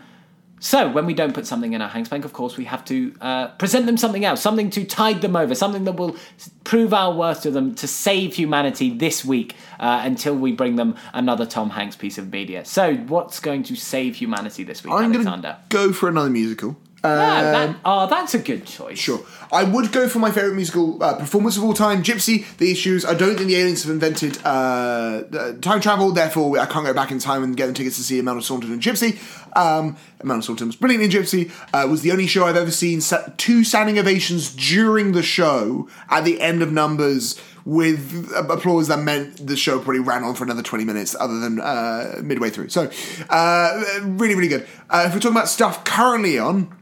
so 0.64 0.90
when 0.90 1.06
we 1.06 1.14
don't 1.14 1.34
put 1.34 1.46
something 1.46 1.74
in 1.74 1.82
our 1.82 1.90
Hanks 1.90 2.08
Bank, 2.08 2.24
of 2.24 2.32
course, 2.32 2.56
we 2.56 2.64
have 2.64 2.86
to 2.86 3.14
uh, 3.20 3.48
present 3.50 3.86
them 3.86 3.98
something 3.98 4.24
else, 4.24 4.42
something 4.42 4.70
to 4.70 4.86
tide 4.86 5.22
them 5.22 5.36
over, 5.36 5.54
something 5.54 5.84
that 5.84 5.98
will 5.98 6.16
prove 6.64 6.94
our 6.94 7.14
worth 7.14 7.42
to 7.42 7.52
them 7.52 7.76
to 7.76 7.86
save 7.86 8.34
humanity 8.36 8.90
this 8.90 9.26
week 9.26 9.58
uh, 9.82 10.00
until 10.06 10.34
we 10.34 10.54
bring 10.54 10.78
them 10.78 10.96
another 11.12 11.46
Tom 11.46 11.72
Hanks 11.72 11.98
piece 11.98 12.18
of 12.18 12.32
media. 12.32 12.64
So 12.64 12.96
what's 12.96 13.42
going 13.42 13.64
to 13.64 13.76
save 13.76 14.16
humanity 14.16 14.64
this 14.64 14.86
week, 14.86 14.94
I'm 14.94 15.12
going 15.12 15.28
Alexander? 15.28 15.58
go 15.68 15.92
for 15.92 16.08
another 16.08 16.30
musical. 16.30 16.78
Yeah, 17.04 17.52
that- 17.52 17.76
oh, 17.84 18.08
that's 18.08 18.34
a 18.34 18.40
good 18.40 18.66
choice. 18.66 18.98
Sure. 18.98 19.20
I 19.52 19.64
would 19.64 19.92
go 19.92 20.08
for 20.08 20.20
my 20.20 20.32
favourite 20.32 20.56
musical 20.56 21.04
uh, 21.04 21.16
performance 21.18 21.58
of 21.58 21.64
all 21.64 21.74
time, 21.74 22.02
Gypsy, 22.02 22.46
The 22.58 22.72
Issues. 22.72 23.06
I 23.06 23.14
don't 23.14 23.36
think 23.36 23.48
the 23.48 23.56
aliens 23.58 23.84
have 23.84 23.92
invented 23.92 24.40
uh, 24.46 25.24
time 25.62 25.82
travel, 25.82 26.12
therefore 26.12 26.58
I 26.58 26.66
can't 26.66 26.86
go 26.86 26.94
back 26.94 27.12
in 27.12 27.20
time 27.20 27.44
and 27.44 27.56
get 27.58 27.68
the 27.68 27.74
tickets 27.74 27.98
to 27.98 28.04
see 28.04 28.20
Imelda 28.20 28.42
Staunton 28.42 28.72
and 28.72 28.82
Gypsy. 28.82 29.20
Um, 29.56 29.98
Imelda 30.24 30.42
Staunton 30.44 30.68
was 30.68 30.76
brilliant 30.76 31.04
in 31.04 31.10
Gypsy. 31.12 31.52
Uh, 31.74 31.88
was 31.88 32.02
the 32.02 32.12
only 32.12 32.26
show 32.26 32.46
I've 32.46 32.56
ever 32.56 32.72
seen 32.72 33.02
sa- 33.02 33.28
two 33.38 33.64
standing 33.64 34.00
ovations 34.00 34.56
during 34.56 35.12
the 35.12 35.22
show 35.24 35.88
at 36.10 36.24
the 36.24 36.40
end 36.42 36.62
of 36.64 36.72
numbers 36.72 37.40
with 37.66 38.32
applause 38.36 38.88
that 38.88 39.00
meant 39.00 39.46
the 39.46 39.56
show 39.56 39.78
probably 39.78 40.00
ran 40.00 40.24
on 40.24 40.36
for 40.36 40.44
another 40.44 40.62
20 40.64 40.84
minutes 40.84 41.16
other 41.20 41.40
than 41.40 41.62
uh, 41.62 42.20
midway 42.24 42.50
through. 42.50 42.70
So, 42.70 42.90
uh, 43.30 43.84
really, 44.02 44.36
really 44.36 44.48
good. 44.50 44.68
Uh, 44.90 45.04
if 45.08 45.14
we're 45.14 45.20
talking 45.20 45.38
about 45.38 45.48
stuff 45.48 45.84
currently 45.86 46.38
on, 46.40 46.76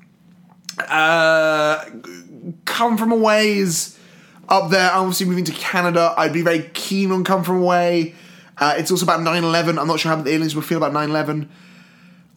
uh, 0.80 1.86
Come 2.66 2.98
From 2.98 3.12
Away 3.12 3.58
is 3.58 3.98
up 4.50 4.70
there. 4.72 4.92
Obviously, 4.92 5.26
moving 5.26 5.46
to 5.46 5.52
Canada, 5.54 6.14
I'd 6.18 6.34
be 6.34 6.42
very 6.42 6.70
keen 6.74 7.12
on 7.12 7.24
Come 7.24 7.44
From 7.44 7.62
Away. 7.62 8.16
Uh, 8.58 8.76
it's 8.78 8.92
also 8.92 9.06
about 9.06 9.22
9 9.22 9.44
11. 9.44 9.80
I'm 9.80 9.88
not 9.88 10.00
sure 10.00 10.16
how 10.16 10.22
the 10.22 10.32
aliens 10.32 10.56
would 10.56 10.66
feel 10.66 10.78
about 10.78 10.94
9 10.94 11.10
11. 11.10 11.50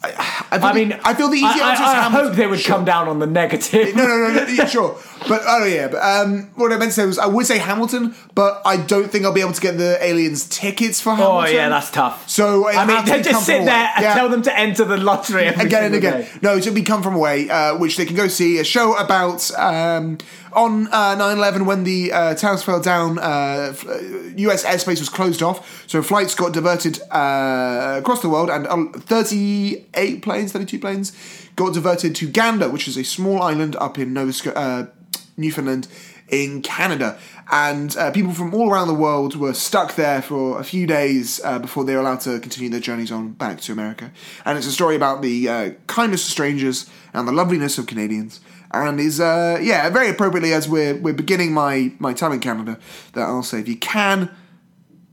I, 0.04 0.46
I, 0.50 0.56
I 0.56 0.58
the- 0.58 0.74
mean, 0.74 0.98
I 1.04 1.14
feel 1.14 1.28
the 1.28 1.36
easy 1.36 1.46
I, 1.46 1.70
answer 1.70 1.82
is 1.82 1.88
I, 1.88 1.92
I 1.98 2.02
Hamilton. 2.02 2.26
hope 2.28 2.36
they 2.36 2.46
would 2.46 2.60
Sure. 2.60 2.76
come 2.76 2.84
down 2.84 3.08
on 3.08 3.18
the 3.18 3.26
negative. 3.26 3.94
No, 3.96 4.06
no, 4.06 4.16
no, 4.32 4.44
no 4.44 4.64
sure. 4.66 4.98
But 5.26 5.40
oh 5.46 5.64
yeah, 5.64 5.88
but 5.88 6.02
um, 6.02 6.50
what 6.54 6.70
I 6.72 6.76
meant 6.76 6.90
to 6.90 6.94
say 6.94 7.06
was 7.06 7.18
I 7.18 7.26
would 7.26 7.46
say 7.46 7.56
Hamilton, 7.58 8.14
but 8.34 8.60
I 8.66 8.76
don't 8.76 9.10
think 9.10 9.24
I'll 9.24 9.32
be 9.32 9.40
able 9.40 9.52
to 9.54 9.60
get 9.60 9.78
the 9.78 9.96
aliens 10.04 10.46
tickets 10.48 11.00
for 11.00 11.14
Hamilton. 11.14 11.36
Oh 11.36 11.46
yeah, 11.50 11.68
that's 11.70 11.90
tough. 11.90 12.28
So 12.28 12.68
I 12.68 12.84
mean, 12.84 13.04
they 13.06 13.22
just 13.22 13.46
sit 13.46 13.64
there 13.64 13.90
and 13.96 14.02
Yeah. 14.02 14.14
tell 14.14 14.28
them 14.28 14.42
to 14.42 14.58
enter 14.58 14.84
the 14.84 14.98
lottery 14.98 15.46
again 15.46 15.84
and 15.84 15.94
again. 15.94 16.20
day. 16.22 16.28
No, 16.42 16.56
it 16.56 16.64
should 16.64 16.74
be 16.74 16.82
Come 16.82 17.02
From 17.02 17.14
Away, 17.14 17.48
uh, 17.48 17.76
which 17.78 17.96
they 17.96 18.04
can 18.04 18.16
go 18.16 18.28
see 18.28 18.58
a 18.58 18.64
show 18.64 18.94
about 18.96 19.50
um, 19.58 20.18
on 20.54 20.86
uh, 20.88 21.16
9/11 21.16 21.66
when 21.66 21.84
the 21.84 22.12
uh, 22.12 22.34
towers 22.34 22.62
fell 22.62 22.80
down. 22.80 23.18
Uh, 23.18 23.74
uh, 23.88 23.98
U.S. 24.36 24.64
airspace 24.64 25.00
was 25.00 25.08
closed 25.08 25.42
off, 25.42 25.84
so 25.88 26.02
flights 26.02 26.34
got 26.34 26.52
diverted 26.52 27.00
uh, 27.10 27.96
across 27.98 28.22
the 28.22 28.28
world, 28.28 28.50
and 28.50 28.66
um, 28.68 28.92
38 28.92 30.22
planes, 30.22 30.52
32 30.52 30.78
planes, 30.78 31.12
got 31.56 31.74
diverted 31.74 32.14
to 32.16 32.28
Gander, 32.28 32.68
which 32.68 32.88
is 32.88 32.96
a 32.96 33.04
small 33.04 33.42
island 33.42 33.76
up 33.76 33.98
in 33.98 34.12
Nova 34.12 34.32
Sc- 34.32 34.48
uh, 34.54 34.86
Newfoundland 35.36 35.88
in 36.28 36.62
Canada. 36.62 37.18
And 37.50 37.94
uh, 37.96 38.10
people 38.10 38.32
from 38.32 38.54
all 38.54 38.70
around 38.70 38.88
the 38.88 38.94
world 38.94 39.36
were 39.36 39.52
stuck 39.52 39.96
there 39.96 40.22
for 40.22 40.58
a 40.58 40.64
few 40.64 40.86
days 40.86 41.40
uh, 41.44 41.58
before 41.58 41.84
they 41.84 41.94
were 41.94 42.00
allowed 42.00 42.20
to 42.20 42.40
continue 42.40 42.70
their 42.70 42.80
journeys 42.80 43.12
on 43.12 43.32
back 43.32 43.60
to 43.62 43.72
America. 43.72 44.10
And 44.44 44.56
it's 44.56 44.66
a 44.66 44.72
story 44.72 44.96
about 44.96 45.20
the 45.20 45.48
uh, 45.48 45.70
kindness 45.86 46.24
of 46.24 46.30
strangers 46.30 46.88
and 47.12 47.28
the 47.28 47.32
loveliness 47.32 47.76
of 47.76 47.86
Canadians. 47.86 48.40
And 48.82 48.98
is 49.00 49.20
uh, 49.20 49.58
yeah, 49.62 49.88
very 49.90 50.08
appropriately 50.10 50.52
as 50.52 50.68
we're 50.68 50.94
we're 50.96 51.14
beginning 51.14 51.52
my 51.52 51.92
my 51.98 52.12
time 52.12 52.32
in 52.32 52.40
Canada, 52.40 52.78
that 53.12 53.22
I'll 53.22 53.42
say 53.42 53.60
if 53.60 53.68
you 53.68 53.76
can, 53.76 54.30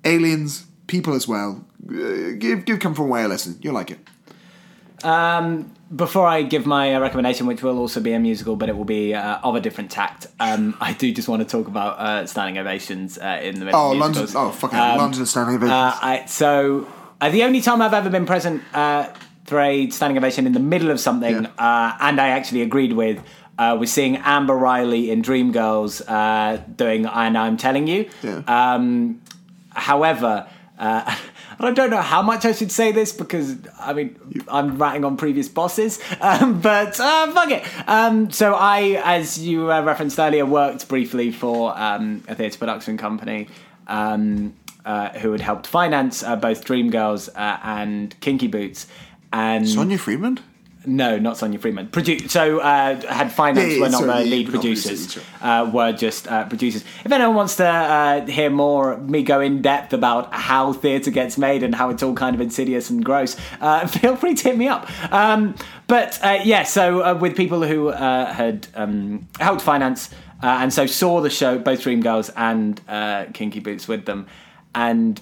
aliens, 0.03 0.65
people 0.87 1.13
as 1.13 1.27
well, 1.27 1.63
uh, 1.89 2.31
give 2.37 2.65
give 2.65 2.79
Come 2.79 2.93
From 2.95 3.05
Away 3.05 3.23
a 3.23 3.27
listen. 3.27 3.57
You'll 3.61 3.75
like 3.75 3.91
it. 3.91 3.99
Um, 5.03 5.73
before 5.95 6.27
I 6.27 6.43
give 6.43 6.65
my 6.65 6.93
uh, 6.95 6.99
recommendation, 6.99 7.47
which 7.47 7.63
will 7.63 7.77
also 7.79 7.99
be 7.99 8.13
a 8.13 8.19
musical, 8.19 8.55
but 8.55 8.69
it 8.69 8.77
will 8.77 8.85
be 8.85 9.13
uh, 9.15 9.39
of 9.43 9.55
a 9.55 9.59
different 9.59 9.89
tact, 9.91 10.27
um, 10.39 10.75
I 10.81 10.93
do 10.93 11.11
just 11.11 11.27
want 11.27 11.41
to 11.41 11.47
talk 11.47 11.67
about 11.67 11.99
uh, 11.99 12.25
standing 12.27 12.57
ovations 12.59 13.17
uh, 13.17 13.39
in 13.41 13.59
the 13.59 13.65
middle 13.65 13.79
Oh, 13.79 13.91
of 13.93 13.97
London! 13.97 14.27
Oh, 14.35 14.51
fucking 14.51 14.77
Um, 14.79 14.97
London 14.97 15.25
standing 15.25 15.55
ovations. 15.55 15.71
Uh, 15.71 15.97
I, 16.01 16.25
so 16.27 16.87
uh, 17.19 17.29
the 17.29 17.43
only 17.43 17.61
time 17.61 17.81
I've 17.81 17.93
ever 17.95 18.09
been 18.09 18.25
present 18.27 18.61
uh, 18.73 19.07
for 19.45 19.59
a 19.59 19.89
standing 19.89 20.17
ovation 20.17 20.45
in 20.45 20.53
the 20.53 20.59
middle 20.59 20.91
of 20.91 20.99
something, 20.99 21.43
Yeah. 21.43 21.49
uh, 21.57 21.97
and 21.99 22.21
I 22.21 22.29
actually 22.29 22.61
agreed 22.61 22.93
with, 22.93 23.19
uh, 23.61 23.75
was 23.75 23.91
seeing 23.91 24.17
Amber 24.17 24.55
Riley 24.55 25.11
in 25.11 25.21
Dreamgirls 25.21 26.01
uh, 26.07 26.57
doing 26.75 27.05
"And 27.05 27.37
I'm 27.37 27.57
Telling 27.57 27.85
You." 27.87 28.09
Yeah. 28.23 28.41
Um, 28.47 29.21
however, 29.69 30.47
uh, 30.79 31.15
I 31.59 31.71
don't 31.71 31.91
know 31.91 32.01
how 32.01 32.23
much 32.23 32.43
I 32.43 32.53
should 32.53 32.71
say 32.71 32.91
this 32.91 33.13
because 33.13 33.55
I 33.79 33.93
mean 33.93 34.43
I'm 34.47 34.77
ratting 34.77 35.05
on 35.05 35.15
previous 35.15 35.47
bosses, 35.47 35.99
um, 36.21 36.59
but 36.59 36.99
uh, 36.99 37.31
fuck 37.31 37.51
it. 37.51 37.63
Um, 37.87 38.31
so 38.31 38.55
I, 38.55 38.99
as 39.03 39.37
you 39.37 39.71
uh, 39.71 39.83
referenced 39.83 40.17
earlier, 40.17 40.45
worked 40.45 40.87
briefly 40.87 41.31
for 41.31 41.77
um, 41.77 42.23
a 42.27 42.33
theatre 42.35 42.57
production 42.57 42.97
company. 42.97 43.47
Um, 43.87 44.55
uh, 44.83 45.09
who 45.19 45.31
had 45.31 45.41
helped 45.41 45.67
finance 45.67 46.23
uh, 46.23 46.35
both 46.35 46.65
Dreamgirls 46.65 47.29
uh, 47.35 47.59
and 47.61 48.19
Kinky 48.19 48.47
Boots, 48.47 48.87
and 49.31 49.69
Sonia 49.69 49.99
Friedman. 49.99 50.39
No, 50.85 51.19
not 51.19 51.37
Sonia 51.37 51.59
Freeman. 51.59 51.87
Produ- 51.87 52.29
so 52.29 52.59
uh, 52.59 52.99
had 53.13 53.31
finance 53.31 53.73
Yeah, 53.73 53.81
were 53.81 53.89
not 53.89 54.01
sorry, 54.01 54.23
the 54.23 54.29
lead 54.29 54.49
producers, 54.49 55.17
uh, 55.41 55.69
were 55.71 55.91
just 55.91 56.27
uh, 56.27 56.45
producers. 56.47 56.83
If 57.05 57.11
anyone 57.11 57.35
wants 57.35 57.57
to 57.57 57.67
uh, 57.67 58.25
hear 58.25 58.49
more, 58.49 58.97
me 58.97 59.21
go 59.23 59.41
in 59.41 59.61
depth 59.61 59.93
about 59.93 60.33
how 60.33 60.73
theatre 60.73 61.11
gets 61.11 61.37
made 61.37 61.61
and 61.61 61.75
how 61.75 61.89
it's 61.89 62.01
all 62.01 62.15
kind 62.15 62.35
of 62.35 62.41
insidious 62.41 62.89
and 62.89 63.05
gross, 63.05 63.37
uh, 63.59 63.85
feel 63.99 64.15
free 64.15 64.33
to 64.33 64.43
hit 64.49 64.57
me 64.57 64.67
up. 64.67 64.89
Um, 65.13 65.55
but 65.87 66.19
uh, 66.23 66.39
yeah, 66.43 66.63
so 66.63 67.03
uh, 67.03 67.13
with 67.13 67.35
people 67.35 67.63
who 67.63 67.89
uh, 67.89 68.33
had 68.33 68.67
um, 68.73 69.27
helped 69.39 69.61
finance 69.61 70.09
uh, 70.41 70.47
and 70.61 70.73
so 70.73 70.87
saw 70.87 71.21
the 71.21 71.29
show, 71.29 71.59
both 71.59 71.81
Dreamgirls 71.81 72.31
and 72.35 72.81
uh, 72.87 73.25
Kinky 73.33 73.59
Boots 73.59 73.87
with 73.87 74.05
them, 74.05 74.25
and 74.73 75.21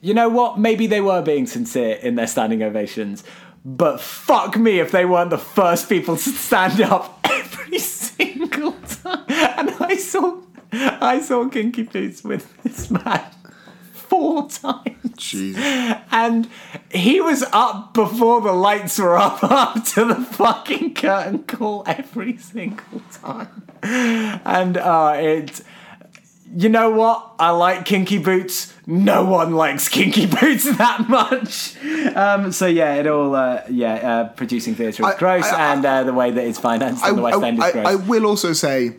you 0.00 0.14
know 0.14 0.28
what? 0.28 0.58
Maybe 0.58 0.86
they 0.86 1.00
were 1.00 1.22
being 1.22 1.46
sincere 1.46 1.96
in 1.96 2.14
their 2.16 2.26
standing 2.26 2.62
ovations, 2.62 3.24
but 3.64 4.00
fuck 4.00 4.56
me 4.56 4.80
if 4.80 4.90
they 4.92 5.04
weren't 5.04 5.30
the 5.30 5.38
first 5.38 5.88
people 5.88 6.16
to 6.16 6.30
stand 6.30 6.80
up 6.80 7.20
every 7.24 7.78
single 7.78 8.72
time. 8.72 9.24
And 9.28 9.70
I 9.80 9.96
saw, 9.96 10.40
I 10.72 11.20
saw 11.20 11.48
Kinky 11.48 11.82
Boots 11.84 12.24
with 12.24 12.62
this 12.62 12.90
man 12.90 13.24
four 14.08 14.48
times. 14.48 15.12
Jesus. 15.16 15.62
And 16.10 16.48
he 16.90 17.20
was 17.20 17.44
up 17.52 17.94
before 17.94 18.40
the 18.40 18.52
lights 18.52 18.98
were 18.98 19.16
up, 19.16 19.42
up 19.42 19.84
to 19.86 20.04
the 20.06 20.14
fucking 20.16 20.94
curtain 20.94 21.44
call 21.44 21.84
every 21.86 22.36
single 22.38 23.02
time. 23.12 23.62
And 23.82 24.76
uh, 24.76 25.14
it. 25.16 25.60
You 26.56 26.70
know 26.70 26.90
what? 26.90 27.34
I 27.38 27.50
like 27.50 27.84
Kinky 27.84 28.16
Boots. 28.16 28.72
No 28.90 29.22
one 29.26 29.52
likes 29.52 29.86
Kinky 29.86 30.24
Boots 30.24 30.64
that 30.78 31.10
much. 31.10 31.76
Um, 32.16 32.52
so 32.52 32.66
yeah, 32.66 32.94
it 32.94 33.06
all 33.06 33.34
uh, 33.34 33.62
yeah, 33.68 33.94
uh, 33.96 34.28
producing 34.30 34.74
theatre 34.74 35.02
is 35.02 35.14
I- 35.14 35.18
gross, 35.18 35.44
I- 35.44 35.56
I- 35.56 35.72
and 35.74 35.84
uh, 35.84 36.04
the 36.04 36.14
way 36.14 36.30
that 36.30 36.42
it's 36.42 36.58
financed 36.58 37.04
I, 37.04 37.10
on 37.10 37.16
the 37.16 37.22
West 37.22 37.42
End 37.42 37.58
is 37.62 37.70
gross. 37.72 37.86
I 37.86 37.94
will 37.96 38.24
also 38.24 38.54
say, 38.54 38.96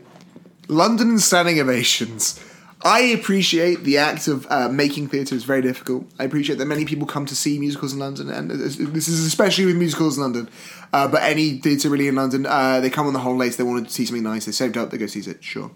London 0.67 1.09
and 1.09 1.19
standing 1.19 1.59
ovations. 1.59 2.39
I 2.83 2.99
appreciate 2.99 3.83
the 3.83 3.97
act 3.97 4.27
of 4.27 4.45
uh, 4.51 4.69
making 4.69 5.07
theatre 5.07 5.33
is 5.33 5.43
very 5.43 5.63
difficult. 5.63 6.05
I 6.19 6.23
appreciate 6.23 6.59
that 6.59 6.65
many 6.67 6.85
people 6.85 7.07
come 7.07 7.25
to 7.25 7.35
see 7.35 7.57
musicals 7.57 7.91
in 7.91 7.99
London, 7.99 8.29
and 8.29 8.51
this 8.51 9.07
is 9.07 9.25
especially 9.25 9.65
with 9.65 9.75
musicals 9.75 10.17
in 10.17 10.21
London. 10.23 10.49
Uh, 10.93 11.07
but 11.07 11.23
any 11.23 11.57
theatre 11.57 11.89
really 11.89 12.07
in 12.07 12.15
London, 12.15 12.45
uh, 12.45 12.79
they 12.79 12.91
come 12.91 13.07
on 13.07 13.13
the 13.13 13.19
holidays, 13.19 13.57
they 13.57 13.63
want 13.63 13.87
to 13.87 13.91
see 13.91 14.05
something 14.05 14.23
nice, 14.23 14.45
they 14.45 14.51
saved 14.51 14.77
up, 14.77 14.91
they 14.91 14.97
go 14.99 15.07
see 15.07 15.19
it. 15.29 15.43
Sure. 15.43 15.71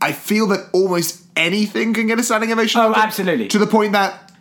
I 0.00 0.12
feel 0.12 0.46
that 0.48 0.68
almost 0.72 1.24
anything 1.36 1.94
can 1.94 2.06
get 2.06 2.18
a 2.18 2.22
standing 2.22 2.52
ovation. 2.52 2.80
Oh, 2.80 2.94
absolutely. 2.94 3.48
To 3.48 3.58
the 3.58 3.66
point 3.66 3.92
that 3.92 4.32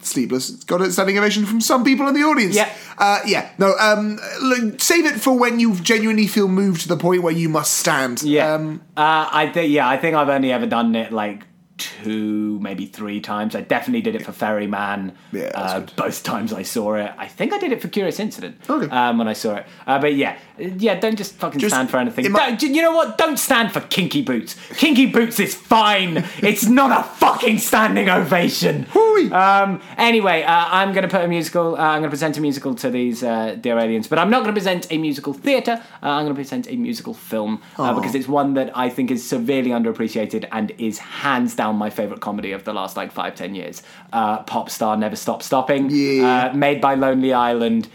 Sleepless 0.00 0.64
got 0.64 0.80
a 0.80 0.90
standing 0.90 1.16
ovation 1.16 1.46
from 1.46 1.60
some 1.60 1.84
people 1.84 2.08
in 2.08 2.14
the 2.14 2.22
audience. 2.22 2.56
Yeah. 2.56 2.68
Uh, 2.98 3.20
yeah. 3.24 3.50
No. 3.58 3.74
Um. 3.78 4.18
Look, 4.42 4.80
save 4.80 5.06
it 5.06 5.20
for 5.20 5.38
when 5.38 5.60
you 5.60 5.76
genuinely 5.76 6.26
feel 6.26 6.48
moved 6.48 6.80
to 6.82 6.88
the 6.88 6.96
point 6.96 7.22
where 7.22 7.32
you 7.32 7.48
must 7.48 7.74
stand. 7.74 8.20
Yeah, 8.22 8.54
Um, 8.54 8.82
uh, 8.96 9.28
I 9.30 9.50
think 9.54 9.70
yeah, 9.72 9.88
I 9.88 9.96
think 9.96 10.16
I've 10.16 10.28
only 10.28 10.50
ever 10.52 10.66
done 10.66 10.96
it 10.96 11.12
like 11.12 11.44
two, 11.78 12.58
maybe 12.60 12.86
three 12.86 13.20
times. 13.20 13.54
I 13.54 13.60
definitely 13.60 14.02
did 14.02 14.14
it 14.14 14.24
for 14.24 14.32
Ferryman. 14.32 15.12
Yeah, 15.32 15.50
uh, 15.54 15.80
both 15.96 16.22
times 16.22 16.52
I 16.52 16.62
saw 16.62 16.94
it. 16.94 17.12
I 17.16 17.28
think 17.28 17.52
I 17.52 17.58
did 17.58 17.70
it 17.72 17.80
for 17.80 17.88
Curious 17.88 18.18
Incident. 18.20 18.58
Okay. 18.68 18.88
Um, 18.90 19.18
when 19.18 19.28
I 19.28 19.32
saw 19.32 19.56
it, 19.56 19.66
uh, 19.86 20.00
but 20.00 20.14
yeah, 20.14 20.36
yeah, 20.58 20.98
don't 20.98 21.16
just 21.16 21.34
fucking 21.34 21.60
Just- 21.60 21.74
stand 21.74 21.90
for 21.90 21.96
anything. 21.98 22.24
you 22.24 22.82
know 22.82 22.92
what? 22.94 23.18
Don't 23.18 23.38
stand 23.38 23.72
for 23.72 23.80
Kinky 23.80 24.22
Boots. 24.22 24.56
Kinky 24.76 25.06
Boots 25.06 25.40
is 25.40 25.54
fine. 25.54 26.18
it's 26.42 26.66
not 26.66 26.90
a 26.98 27.02
fucking 27.02 27.58
standing 27.58 28.08
ovation. 28.08 28.86
Um, 29.32 29.80
anyway, 29.98 30.42
uh, 30.42 30.68
I'm 30.70 30.92
going 30.92 31.02
to 31.02 31.08
put 31.08 31.22
a 31.24 31.28
musical. 31.28 31.76
Uh, 31.76 31.78
I'm 31.80 32.00
going 32.00 32.04
to 32.04 32.08
present 32.10 32.36
a 32.38 32.40
musical 32.40 32.74
to 32.76 32.90
these 32.90 33.22
uh, 33.22 33.56
dear 33.60 33.78
aliens, 33.78 34.08
but 34.08 34.18
I'm 34.18 34.30
not 34.30 34.38
going 34.42 34.54
to 34.54 34.58
present 34.58 34.86
a 34.90 34.98
musical 34.98 35.32
theatre. 35.32 35.82
Uh, 36.02 36.06
I'm 36.08 36.24
going 36.24 36.34
to 36.34 36.40
present 36.40 36.68
a 36.68 36.76
musical 36.76 37.14
film 37.14 37.62
uh, 37.78 37.94
because 37.94 38.14
it's 38.14 38.26
one 38.28 38.54
that 38.54 38.76
I 38.76 38.88
think 38.88 39.10
is 39.10 39.26
severely 39.26 39.70
underappreciated 39.70 40.48
and 40.50 40.72
is 40.78 40.98
hands 40.98 41.54
down 41.54 41.76
my 41.76 41.90
favourite 41.90 42.20
comedy 42.20 42.52
of 42.52 42.64
the 42.64 42.72
last 42.72 42.96
like 42.96 43.12
five 43.12 43.34
ten 43.34 43.54
years. 43.54 43.82
Uh, 44.12 44.42
Pop 44.42 44.70
star 44.70 44.96
Never 44.96 45.16
Stop 45.16 45.42
Stopping, 45.42 45.88
Yeah. 45.90 46.50
uh, 46.52 46.56
made 46.56 46.80
by 46.80 46.94
Lonely 46.94 47.32
Island, 47.32 47.88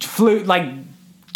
flew 0.00 0.40
like 0.44 0.64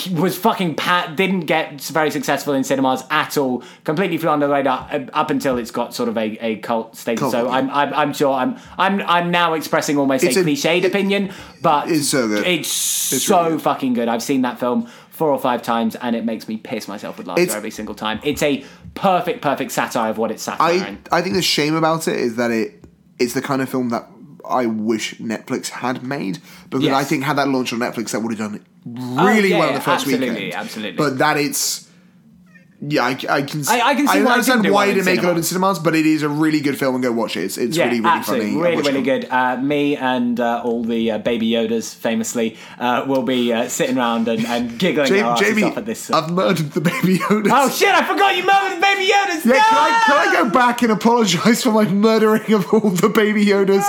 was 0.09 0.37
fucking 0.39 0.75
pat 0.75 1.17
didn't 1.17 1.41
get 1.47 1.81
very 1.83 2.11
successful 2.11 2.55
in 2.55 2.65
cinemas 2.65 3.03
at 3.11 3.37
all 3.37 3.63
completely 3.85 4.19
flew 4.19 4.31
under 4.31 4.47
the 4.47 4.53
radar 4.53 4.89
uh, 4.93 5.07
up 5.13 5.31
until 5.31 5.59
it's 5.59 5.71
got 5.71 5.95
sort 5.95 6.09
of 6.09 6.17
a, 6.17 6.37
a 6.41 6.57
cult 6.57 6.97
status 6.97 7.21
Cult, 7.21 7.33
so 7.33 7.45
yeah. 7.47 7.51
I'm, 7.51 7.71
I'm 7.71 7.95
I'm 7.95 8.13
sure 8.13 8.33
I'm 8.35 8.57
I'm 8.79 9.01
I'm 9.03 9.31
now 9.31 9.55
expressing 9.55 9.97
almost 9.99 10.25
It's 10.25 10.37
a 10.37 10.41
a- 10.41 10.45
cliched 10.45 10.79
it- 10.79 10.85
opinion 10.85 11.33
but 11.63 11.91
it's 11.91 12.09
so 12.09 12.29
good. 12.29 12.47
it's, 12.47 12.69
so 12.69 13.39
really 13.43 13.51
good. 13.57 13.63
fucking 13.63 13.93
good 13.95 14.09
I've 14.09 14.23
seen 14.23 14.43
that 14.43 14.59
film 14.59 14.87
four 15.11 15.29
or 15.31 15.39
five 15.39 15.61
times, 15.61 15.97
and 15.97 16.17
it 16.17 16.25
makes 16.25 16.49
me 16.49 16.57
piss 16.57 16.89
myself 16.89 17.19
with 17.19 17.27
laughter 17.27 17.43
It's- 17.43 17.55
every 17.55 17.71
single 17.71 17.95
time. 17.95 18.21
It's 18.25 18.43
a 18.43 18.65
perfect, 18.95 19.43
perfect 19.43 19.71
satire 19.71 20.09
of 20.11 20.17
what 20.17 20.31
it's 20.31 20.43
satiring. 20.43 20.97
I 21.13 21.19
I 21.19 21.21
think 21.21 21.35
the 21.35 21.43
shame 21.43 21.75
about 21.75 22.09
it 22.09 22.19
is 22.19 22.37
that 22.37 22.51
it 22.51 22.83
it's 23.19 23.35
the 23.35 23.43
kind 23.43 23.61
of 23.61 23.69
film 23.69 23.91
that 23.91 24.09
I 24.51 24.67
wish 24.67 25.15
Netflix 25.17 25.69
had 25.69 26.03
made 26.03 26.39
because 26.69 26.85
Yes. 26.85 26.95
I 26.95 27.05
think 27.05 27.25
had 27.25 27.37
that 27.39 27.49
launched 27.49 27.73
on 27.73 27.79
Netflix 27.79 28.11
that 28.11 28.21
would 28.21 28.37
have 28.39 28.53
done 28.53 28.65
really 28.85 29.51
yeah, 29.51 29.59
well 29.59 29.69
in 29.69 29.75
yeah, 29.75 29.79
the 29.79 29.85
first 29.85 30.07
absolutely, 30.07 30.31
weekend. 30.31 30.55
absolutely. 30.55 30.97
But 30.97 31.19
that 31.19 31.37
it's 31.37 31.87
yeah, 32.83 33.05
I, 33.05 33.11
I 33.11 33.43
can 33.43 33.63
I- 33.69 33.81
I 33.91 33.95
can 33.95 34.09
see 34.09 34.23
why 34.23 34.23
it 34.23 34.27
understand 34.27 34.71
why 34.71 34.87
it 34.87 34.89
in 34.89 34.95
didn't 34.95 35.05
make 35.05 35.19
it 35.19 35.21
cinema. 35.21 35.37
in 35.37 35.43
cinemas, 35.43 35.79
but 35.81 35.95
it 35.95 36.07
is 36.07 36.23
a 36.23 36.31
really 36.31 36.61
good 36.61 36.79
film 36.79 36.95
and 36.95 37.05
go 37.05 37.13
watch 37.13 37.37
it. 37.37 37.45
It's, 37.45 37.59
it's 37.59 37.77
yeah, 37.77 37.85
really 37.85 38.01
really 38.01 38.11
absolutely, 38.17 38.47
funny. 38.55 38.59
I 38.59 38.71
really, 38.71 38.83
really 38.83 39.03
good. 39.03 39.27
Uh, 39.31 39.57
me 39.59 39.99
and 39.99 40.41
uh, 40.41 40.63
all 40.65 40.83
the 40.83 41.11
uh, 41.11 41.19
baby 41.19 41.51
Yodas, 41.51 41.95
famously, 41.95 42.57
uh, 42.79 43.05
will 43.07 43.23
be 43.23 43.53
uh, 43.53 43.69
sitting 43.69 43.99
around 43.99 44.29
and, 44.29 44.47
and 44.47 44.79
giggling 44.79 45.09
Jamie, 45.09 45.21
our 45.21 45.33
asses 45.33 45.47
Jamie 45.49 45.63
off 45.65 45.77
at 45.77 45.85
this. 45.85 46.11
uh, 46.11 46.23
I've 46.23 46.31
murdered 46.31 46.73
the 46.73 46.81
baby 46.81 47.19
Yodas. 47.19 47.51
oh 47.53 47.69
shit! 47.69 47.91
I 47.95 48.03
forgot 48.03 48.35
you 48.35 48.47
murdered 48.47 48.79
the 48.79 48.81
baby 48.81 49.13
Yodas. 49.13 49.45
Yeah, 49.45 49.53
no! 49.53 49.59
can 49.59 49.77
I, 49.77 50.03
can 50.07 50.17
I 50.17 50.43
go 50.43 50.49
back 50.51 50.81
and 50.81 50.91
apologise 50.93 51.63
for 51.63 51.73
my 51.73 51.85
murdering 51.85 52.51
of 52.55 52.73
all 52.73 52.89
the 52.89 53.11
baby 53.11 53.45
Yodas? 53.45 53.87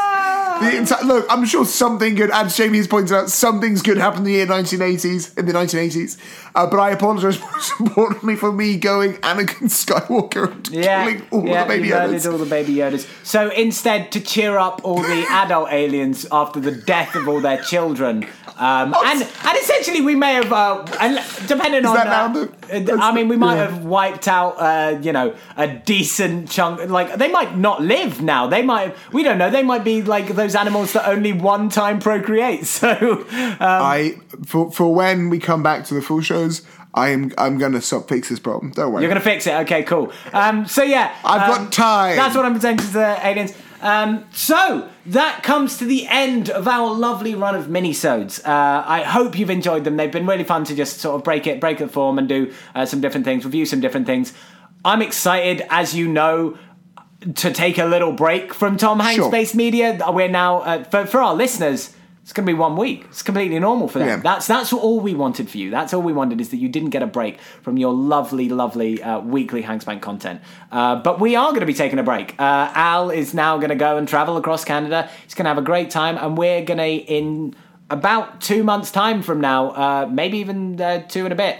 The 0.61 0.77
enti- 0.77 1.03
look, 1.03 1.25
I'm 1.29 1.45
sure 1.45 1.65
something 1.65 2.15
good, 2.15 2.31
as 2.31 2.55
Jamie 2.55 2.77
has 2.77 2.87
pointed 2.87 3.15
out, 3.15 3.29
something's 3.29 3.81
good 3.81 3.97
happened 3.97 4.19
in 4.19 4.23
the 4.25 4.31
year 4.31 4.45
1980s, 4.47 5.37
in 5.37 5.45
the 5.45 5.53
1980s. 5.53 6.17
Uh, 6.53 6.67
but 6.67 6.79
I 6.79 6.91
apologise 6.91 7.39
most 7.53 7.73
importantly 7.79 8.35
for 8.35 8.51
me 8.51 8.77
going 8.77 9.13
Anakin 9.17 9.69
Skywalker 9.69 10.51
and 10.51 10.67
Yeah, 10.69 11.05
killing 11.05 11.27
all 11.31 11.47
yeah, 11.47 11.63
the 11.63 11.67
baby 11.69 11.87
you 11.89 11.93
Yodas. 11.93 12.31
all 12.31 12.37
the 12.37 12.45
baby 12.45 12.75
Yodas. 12.75 13.07
So 13.25 13.49
instead, 13.49 14.11
to 14.13 14.19
cheer 14.21 14.57
up 14.57 14.81
all 14.83 15.01
the 15.01 15.25
adult 15.29 15.71
aliens 15.71 16.25
after 16.31 16.59
the 16.59 16.71
death 16.71 17.15
of 17.15 17.27
all 17.27 17.39
their 17.41 17.61
children, 17.61 18.27
um, 18.61 18.93
and 18.93 19.23
and 19.23 19.57
essentially 19.57 20.01
we 20.01 20.13
may 20.13 20.35
have, 20.35 20.53
uh, 20.53 20.85
and 20.99 21.19
depending 21.47 21.83
on, 21.83 21.95
that 21.95 22.07
uh, 22.07 22.27
the- 22.27 22.93
uh, 22.93 22.97
I 22.99 23.11
mean, 23.11 23.27
we 23.27 23.35
might 23.35 23.55
yeah. 23.55 23.71
have 23.71 23.83
wiped 23.83 24.27
out, 24.27 24.51
uh, 24.59 24.99
you 25.01 25.11
know, 25.11 25.35
a 25.57 25.67
decent 25.67 26.47
chunk. 26.47 26.87
Like 26.87 27.15
they 27.15 27.27
might 27.27 27.57
not 27.57 27.81
live 27.81 28.21
now. 28.21 28.45
They 28.45 28.61
might, 28.61 28.95
we 29.11 29.23
don't 29.23 29.39
know. 29.39 29.49
They 29.49 29.63
might 29.63 29.83
be 29.83 30.03
like 30.03 30.27
those 30.27 30.53
animals 30.53 30.93
that 30.93 31.09
only 31.09 31.33
one 31.33 31.69
time 31.69 31.99
procreate. 31.99 32.61
So 32.81 32.89
um, 32.89 33.57
I 33.59 34.15
for 34.45 34.71
for 34.71 34.93
when 34.93 35.29
we 35.29 35.39
come 35.39 35.61
back 35.61 35.85
to 35.85 35.93
the 35.93 36.01
full 36.01 36.21
shows, 36.21 36.61
I 36.93 37.09
am 37.09 37.31
I'm 37.37 37.57
gonna 37.57 37.81
stop 37.81 38.09
fix 38.09 38.29
this 38.29 38.39
problem. 38.39 38.71
Don't 38.71 38.91
worry. 38.91 39.03
You're 39.03 39.09
gonna 39.09 39.21
fix 39.21 39.45
it. 39.47 39.53
Okay, 39.61 39.83
cool. 39.83 40.11
Um, 40.33 40.65
so 40.65 40.83
yeah, 40.83 41.15
I've 41.23 41.49
um, 41.49 41.63
got 41.65 41.71
time. 41.71 42.15
That's 42.15 42.35
what 42.35 42.45
I'm 42.45 42.53
presenting 42.53 42.85
to 42.85 42.93
the 42.93 43.27
aliens. 43.27 43.53
Um, 43.81 44.25
so 44.31 44.87
that 45.07 45.41
comes 45.43 45.77
to 45.77 45.85
the 45.85 46.07
end 46.07 46.49
of 46.49 46.67
our 46.67 46.93
lovely 46.93 47.33
run 47.35 47.55
of 47.55 47.65
minisodes. 47.65 48.39
Uh, 48.45 48.83
I 48.85 49.01
hope 49.03 49.37
you've 49.37 49.49
enjoyed 49.49 49.83
them. 49.83 49.97
They've 49.97 50.11
been 50.11 50.27
really 50.27 50.43
fun 50.43 50.63
to 50.65 50.75
just 50.75 50.99
sort 50.99 51.15
of 51.15 51.23
break 51.23 51.47
it, 51.47 51.59
break 51.59 51.79
the 51.79 51.87
form, 51.87 52.19
and 52.19 52.29
do 52.29 52.53
uh, 52.75 52.85
some 52.85 53.01
different 53.01 53.25
things, 53.25 53.43
review 53.43 53.65
some 53.65 53.79
different 53.79 54.05
things. 54.05 54.33
I'm 54.85 55.01
excited, 55.01 55.65
as 55.69 55.95
you 55.95 56.07
know, 56.07 56.57
to 57.35 57.51
take 57.51 57.77
a 57.77 57.85
little 57.85 58.11
break 58.11 58.53
from 58.53 58.77
Tom 58.77 58.99
Hanks 58.99 59.15
Sure. 59.15 59.31
based 59.31 59.55
media. 59.55 59.99
We're 60.09 60.27
now 60.27 60.59
uh, 60.61 60.83
for 60.85 61.05
for 61.05 61.21
our 61.21 61.33
listeners. 61.35 61.95
It's 62.31 62.37
going 62.37 62.47
to 62.47 62.53
be 62.53 62.57
one 62.57 62.77
week. 62.77 63.03
It's 63.09 63.23
completely 63.23 63.59
normal 63.59 63.89
for 63.89 63.99
them. 63.99 64.07
Yeah. 64.07 64.15
That's 64.15 64.47
that's 64.47 64.71
all 64.71 65.01
we 65.01 65.13
wanted 65.13 65.49
for 65.49 65.57
you. 65.57 65.69
That's 65.69 65.93
all 65.93 66.01
we 66.01 66.13
wanted 66.13 66.39
is 66.39 66.47
that 66.51 66.57
you 66.59 66.69
didn't 66.69 66.91
get 66.91 67.03
a 67.03 67.05
break 67.05 67.41
from 67.61 67.75
your 67.75 67.93
lovely, 67.93 68.47
lovely 68.47 69.03
uh, 69.03 69.19
weekly 69.19 69.61
Hanksbank 69.63 70.01
content. 70.01 70.39
Uh, 70.71 70.95
but 70.95 71.19
we 71.19 71.35
are 71.35 71.49
going 71.49 71.59
to 71.59 71.65
be 71.65 71.73
taking 71.73 71.99
a 71.99 72.03
break. 72.03 72.39
Uh, 72.39 72.71
Al 72.73 73.09
is 73.09 73.33
now 73.33 73.57
going 73.57 73.67
to 73.67 73.75
go 73.75 73.97
and 73.97 74.07
travel 74.07 74.37
across 74.37 74.63
Canada. 74.63 75.09
He's 75.25 75.33
going 75.33 75.43
to 75.43 75.49
have 75.49 75.57
a 75.57 75.61
great 75.61 75.89
time, 75.89 76.17
and 76.17 76.37
we're 76.37 76.63
going 76.63 76.77
to 76.77 76.85
in 76.85 77.53
about 77.89 78.39
two 78.39 78.63
months' 78.63 78.91
time 78.91 79.21
from 79.21 79.41
now, 79.41 79.71
uh, 79.71 80.09
maybe 80.09 80.37
even 80.37 80.79
uh, 80.79 81.05
two 81.09 81.25
and 81.25 81.33
a 81.33 81.35
bit. 81.35 81.57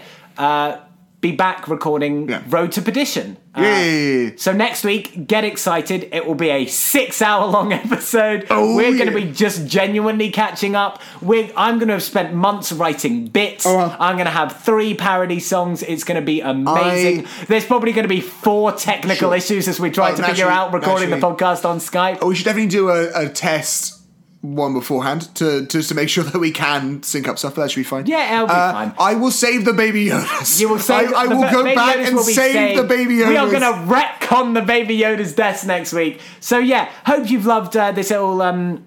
Uh, 1.22 1.28
be 1.28 1.32
back 1.32 1.68
recording 1.68 2.28
Yeah. 2.28 2.42
Road 2.48 2.72
to 2.72 2.82
Perdition. 2.82 3.36
Uh, 3.56 3.60
Yeah. 3.62 4.30
so 4.36 4.52
next 4.52 4.82
week, 4.84 5.26
get 5.28 5.44
excited. 5.44 6.08
It 6.12 6.26
will 6.26 6.34
be 6.34 6.50
a 6.50 6.66
six-hour-long 6.66 7.72
episode. 7.84 8.46
Oh, 8.50 8.74
We're 8.74 8.96
going 8.96 9.08
to 9.08 9.14
be 9.14 9.30
just 9.30 9.66
genuinely 9.68 10.30
catching 10.30 10.74
up. 10.74 11.00
We're, 11.20 11.48
I'm 11.56 11.78
going 11.78 11.88
to 11.88 11.94
have 11.94 12.02
spent 12.02 12.34
months 12.34 12.72
writing 12.72 13.26
bits. 13.28 13.64
Wow. 13.66 13.94
I'm 14.00 14.16
going 14.16 14.26
to 14.26 14.32
have 14.32 14.62
three 14.64 14.94
parody 14.94 15.38
songs. 15.38 15.82
It's 15.84 16.02
going 16.04 16.20
to 16.20 16.24
be 16.26 16.40
amazing. 16.40 17.26
I- 17.26 17.44
There's 17.46 17.66
probably 17.66 17.92
going 17.92 18.04
to 18.08 18.14
be 18.14 18.20
four 18.20 18.72
technical 18.72 19.28
Sure. 19.30 19.36
issues 19.36 19.68
as 19.68 19.78
we 19.78 19.90
try 19.90 20.10
Oh, 20.12 20.16
to 20.16 20.22
figure 20.24 20.48
out 20.48 20.72
recording 20.72 21.10
the 21.10 21.16
podcast 21.18 21.64
on 21.64 21.78
Skype. 21.78 22.18
Oh, 22.20 22.28
we 22.28 22.34
should 22.34 22.44
definitely 22.46 22.68
do 22.70 22.90
a, 22.90 23.26
a 23.26 23.28
test 23.28 24.00
one 24.42 24.74
beforehand 24.74 25.34
to 25.36 25.64
just 25.66 25.88
to 25.88 25.94
make 25.94 26.08
sure 26.08 26.24
that 26.30 26.38
we 26.38 26.50
can 26.50 27.02
sync 27.02 27.26
up 27.28 27.38
stuff. 27.38 27.54
But 27.54 27.62
that 27.62 27.70
should 27.70 27.80
be 27.80 27.84
fine. 27.84 28.06
Yeah, 28.06 28.34
it'll 28.34 28.46
be 28.48 28.52
Uh, 28.52 28.72
fine. 28.72 28.94
I 28.98 29.14
will 29.14 29.30
save 29.30 29.64
the 29.64 29.72
baby 29.72 30.06
Yodas. 30.08 30.60
You 30.60 30.68
will 30.68 30.78
save. 30.78 31.12
I, 31.14 31.22
I 31.22 31.26
will 31.28 31.42
ba- 31.42 31.50
go 31.52 31.62
Baby 31.64 31.74
back 31.76 31.96
Yodas 31.96 32.08
and 32.08 32.18
save 32.20 32.52
saved. 32.52 32.78
the 32.80 32.84
baby 32.84 33.14
Yodas. 33.16 33.28
We 33.28 33.36
are 33.36 33.50
going 33.50 33.62
to 33.62 33.92
retcon 33.94 34.54
the 34.54 34.62
baby 34.62 34.98
Yoda's 34.98 35.32
deaths 35.32 35.64
next 35.64 35.92
week. 35.92 36.20
So 36.40 36.58
yeah, 36.58 36.90
hope 37.06 37.30
you've 37.30 37.46
loved 37.46 37.76
uh, 37.76 37.92
this 37.92 38.10
little 38.10 38.42
um, 38.42 38.84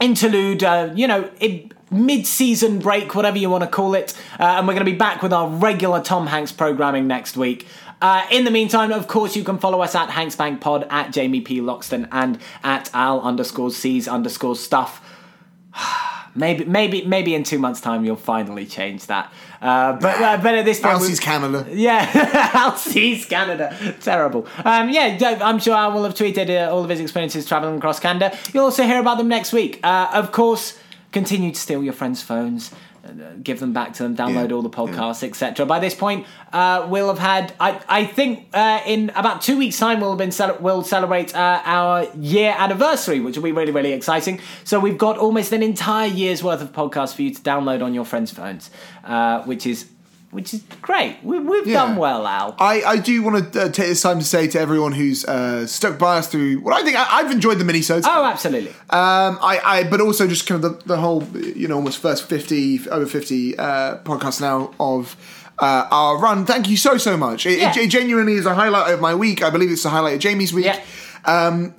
interlude. 0.00 0.62
Uh, 0.62 0.90
you 0.94 1.06
know. 1.06 1.30
It, 1.40 1.72
Mid-season 1.94 2.78
break, 2.78 3.14
whatever 3.14 3.36
you 3.36 3.50
want 3.50 3.64
to 3.64 3.68
call 3.68 3.94
it, 3.94 4.14
uh, 4.40 4.44
and 4.56 4.66
we're 4.66 4.72
going 4.72 4.86
to 4.86 4.90
be 4.90 4.96
back 4.96 5.22
with 5.22 5.30
our 5.30 5.46
regular 5.46 6.00
Tom 6.02 6.26
Hanks 6.26 6.50
programming 6.50 7.06
next 7.06 7.36
week. 7.36 7.66
Uh, 8.02 8.26
in 8.32 8.44
the 8.44 8.50
meantime, 8.50 8.90
of 8.92 9.06
course, 9.06 9.36
you 9.36 9.44
can 9.44 9.58
follow 9.58 9.80
us 9.80 9.94
at 9.94 10.08
Hanksbank 10.08 10.60
Pod, 10.60 10.86
at 10.90 11.12
Jamie 11.12 11.40
P 11.40 11.60
Loxton, 11.60 12.08
and 12.10 12.38
at 12.64 12.90
Al 12.92 13.20
underscore 13.20 13.70
C's 13.70 14.08
underscore 14.08 14.56
stuff. 14.56 15.00
Maybe, 16.34 16.64
maybe, 16.64 17.04
maybe 17.04 17.34
in 17.34 17.44
two 17.44 17.58
months' 17.58 17.82
time 17.82 18.06
you'll 18.06 18.16
finally 18.16 18.64
change 18.64 19.04
that. 19.08 19.30
Uh, 19.60 19.92
but, 20.00 20.18
uh, 20.18 20.38
but 20.38 20.54
at 20.54 20.64
this 20.64 20.80
point, 20.80 20.94
Elsie's 20.94 21.20
Canada. 21.20 21.66
yeah, 21.70 22.06
Alcys 22.52 23.28
Canada. 23.28 23.94
Terrible. 24.00 24.46
Um, 24.64 24.88
yeah, 24.88 25.38
I'm 25.42 25.58
sure 25.58 25.74
Al 25.74 25.92
will 25.92 26.04
have 26.04 26.14
tweeted 26.14 26.48
uh, 26.48 26.72
all 26.72 26.82
of 26.82 26.88
his 26.88 27.00
experiences 27.00 27.44
traveling 27.46 27.76
across 27.76 28.00
Canada. 28.00 28.34
You'll 28.54 28.64
also 28.64 28.84
hear 28.84 28.98
about 28.98 29.18
them 29.18 29.28
next 29.28 29.52
week. 29.52 29.78
Uh, 29.82 30.08
of 30.14 30.32
course, 30.32 30.78
continue 31.12 31.52
to 31.52 31.60
steal 31.60 31.84
your 31.84 31.92
friends' 31.92 32.22
phones. 32.22 32.72
Give 33.42 33.60
them 33.60 33.72
back 33.72 33.94
to 33.94 34.02
them. 34.02 34.16
Download 34.16 34.48
Yeah, 34.48 34.54
all 34.54 34.62
the 34.62 34.70
podcasts, 34.70 35.22
etc. 35.22 35.66
By 35.66 35.78
this 35.78 35.94
point, 35.94 36.26
uh, 36.52 36.86
we'll 36.88 37.08
have 37.08 37.18
had. 37.18 37.52
I, 37.60 37.80
I 37.88 38.04
think 38.04 38.48
uh, 38.52 38.80
in 38.86 39.10
about 39.14 39.42
two 39.42 39.56
weeks' 39.58 39.78
time, 39.78 40.00
we'll 40.00 40.10
have 40.10 40.18
been 40.18 40.32
cele- 40.32 40.58
we'll 40.60 40.82
celebrate 40.82 41.34
uh, 41.34 41.62
our 41.64 42.06
year 42.16 42.54
anniversary, 42.56 43.20
which 43.20 43.36
will 43.36 43.44
be 43.44 43.52
really 43.52 43.72
really 43.72 43.92
exciting. 43.92 44.40
So 44.64 44.80
we've 44.80 44.98
got 44.98 45.18
almost 45.18 45.52
an 45.52 45.62
entire 45.62 46.08
year's 46.08 46.42
worth 46.42 46.62
of 46.62 46.72
podcasts 46.72 47.14
for 47.14 47.22
you 47.22 47.32
to 47.34 47.40
download 47.40 47.82
on 47.82 47.94
your 47.94 48.04
friends' 48.04 48.30
phones, 48.30 48.70
uh, 49.04 49.42
which 49.44 49.66
is 49.66 49.88
which 50.32 50.52
is 50.54 50.62
great. 50.80 51.18
We, 51.22 51.38
we've 51.38 51.66
Yeah. 51.66 51.84
done 51.86 51.96
well, 51.96 52.26
Al. 52.26 52.56
I, 52.58 52.82
I 52.82 52.96
do 52.96 53.22
want 53.22 53.52
to 53.52 53.62
uh, 53.62 53.64
take 53.68 53.86
this 53.88 54.02
time 54.02 54.18
to 54.18 54.24
say 54.24 54.48
to 54.48 54.58
everyone 54.58 54.92
who's 54.92 55.24
uh, 55.24 55.66
stuck 55.66 55.98
by 55.98 56.18
us 56.18 56.26
through 56.26 56.60
what 56.60 56.74
I 56.74 56.82
think 56.84 56.96
I, 56.96 57.06
I've 57.18 57.30
enjoyed 57.30 57.58
the 57.58 57.64
minisodes. 57.64 58.02
Oh, 58.06 58.24
absolutely. 58.24 58.70
Um, 58.90 59.38
I, 59.40 59.60
I, 59.64 59.84
but 59.84 60.00
also 60.00 60.26
just 60.26 60.46
kind 60.46 60.64
of 60.64 60.78
the, 60.80 60.84
the 60.88 60.96
whole, 60.96 61.22
you 61.36 61.68
know, 61.68 61.76
almost 61.76 61.98
first 61.98 62.24
fifty, 62.28 62.80
over 62.88 63.06
fifty 63.06 63.56
uh, 63.58 63.98
podcasts 63.98 64.40
now 64.40 64.72
of 64.80 65.16
uh, 65.58 65.86
our 65.90 66.18
run. 66.18 66.46
Thank 66.46 66.68
you 66.68 66.76
so 66.76 66.96
so 66.96 67.16
much. 67.16 67.44
It, 67.46 67.58
Yeah. 67.58 67.78
it 67.78 67.88
genuinely 67.88 68.34
is 68.34 68.46
a 68.46 68.54
highlight 68.54 68.92
of 68.92 69.00
my 69.00 69.14
week. 69.14 69.42
I 69.42 69.50
believe 69.50 69.70
it's 69.70 69.84
a 69.84 69.90
highlight 69.90 70.14
of 70.14 70.20
Jamie's 70.20 70.52
week. 70.52 70.64
Yeah. 70.64 70.80
Um, 71.24 71.74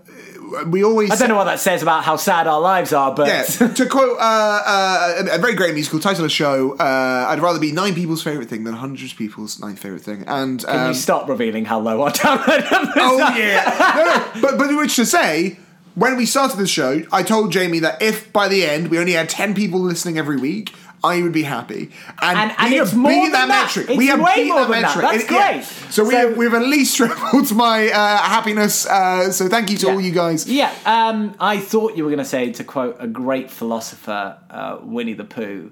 we 0.67 0.84
always. 0.84 1.11
I 1.11 1.15
don't 1.15 1.30
know 1.30 1.35
what 1.35 1.45
that 1.45 1.59
says 1.59 1.81
about 1.81 2.03
how 2.03 2.15
sad 2.15 2.47
our 2.47 2.59
lives 2.61 2.93
are, 2.93 3.13
but 3.13 3.27
Yeah, 3.27 3.43
to 3.67 3.85
quote 3.88 4.17
uh, 4.19 4.61
uh, 4.65 5.23
a, 5.31 5.35
a 5.35 5.38
very 5.39 5.53
great 5.55 5.73
musical 5.73 5.99
title 5.99 6.21
of 6.23 6.27
a 6.27 6.34
show, 6.34 6.75
uh, 6.77 7.25
I'd 7.30 7.39
rather 7.39 7.59
be 7.59 7.71
nine 7.71 7.95
people's 7.95 8.23
favourite 8.23 8.49
thing 8.49 8.63
than 8.63 8.73
hundreds 8.75 9.11
of 9.11 9.17
people's 9.17 9.59
ninth 9.59 9.80
favourite 9.80 10.03
thing. 10.03 10.23
And 10.27 10.63
can 10.63 10.80
um, 10.80 10.88
you 10.89 10.93
stop 10.93 11.27
revealing 11.27 11.65
how 11.65 11.80
low 11.80 12.01
our 12.01 12.11
download 12.11 12.71
numbers 12.71 12.93
Oh 12.97 13.21
are? 13.21 13.38
yeah, 13.39 13.93
no, 13.95 14.41
no. 14.41 14.41
But 14.41 14.57
but 14.57 14.75
which 14.77 14.95
to 14.97 15.05
say, 15.05 15.57
when 15.95 16.17
we 16.17 16.25
started 16.25 16.57
the 16.57 16.67
show, 16.67 17.03
I 17.11 17.23
told 17.23 17.51
Jamie 17.51 17.80
that 17.80 18.01
if 18.01 18.31
by 18.34 18.47
the 18.47 18.65
end 18.65 18.89
we 18.89 18.97
only 18.99 19.13
had 19.13 19.30
ten 19.30 19.53
people 19.53 19.80
listening 19.80 20.17
every 20.17 20.38
week, 20.38 20.73
I 21.03 21.21
would 21.21 21.34
be 21.34 21.43
happy. 21.43 21.91
And, 22.21 22.38
And- 22.39 22.51
and 22.57 22.71
we 22.71 22.77
have 22.77 22.95
more 22.95 23.11
beaten 23.11 23.31
than 23.34 23.49
that. 23.49 23.65
metric. 23.65 23.89
It's 23.89 23.97
we 23.97 24.07
have 24.07 24.21
way 24.21 24.35
beaten 24.35 24.49
more 24.53 24.65
than 24.65 24.81
that. 24.84 24.97
That's 24.97 25.23
It- 25.25 25.31
yeah. 25.31 25.51
great. 25.53 25.63
So, 25.91 26.03
we 26.05 26.15
have, 26.15 26.38
we've 26.38 26.53
at 26.53 26.61
least 26.61 26.95
tripled 26.99 27.51
my 27.55 27.89
uh, 27.89 28.17
happiness. 28.19 28.85
Uh, 28.85 29.31
so 29.31 29.47
thank 29.49 29.69
you 29.69 29.77
to 29.80 29.89
all 29.91 30.01
you 30.01 30.11
guys. 30.11 30.47
Yeah, 30.49 30.71
um, 30.85 31.35
I 31.39 31.59
thought 31.59 31.97
you 31.97 32.03
were 32.05 32.09
going 32.09 32.19
to 32.19 32.25
say, 32.25 32.51
to 32.53 32.63
quote 32.63 32.95
a 32.99 33.07
great 33.07 33.51
philosopher, 33.51 34.38
uh, 34.49 34.77
Winnie 34.81 35.13
the 35.13 35.25
Pooh, 35.25 35.71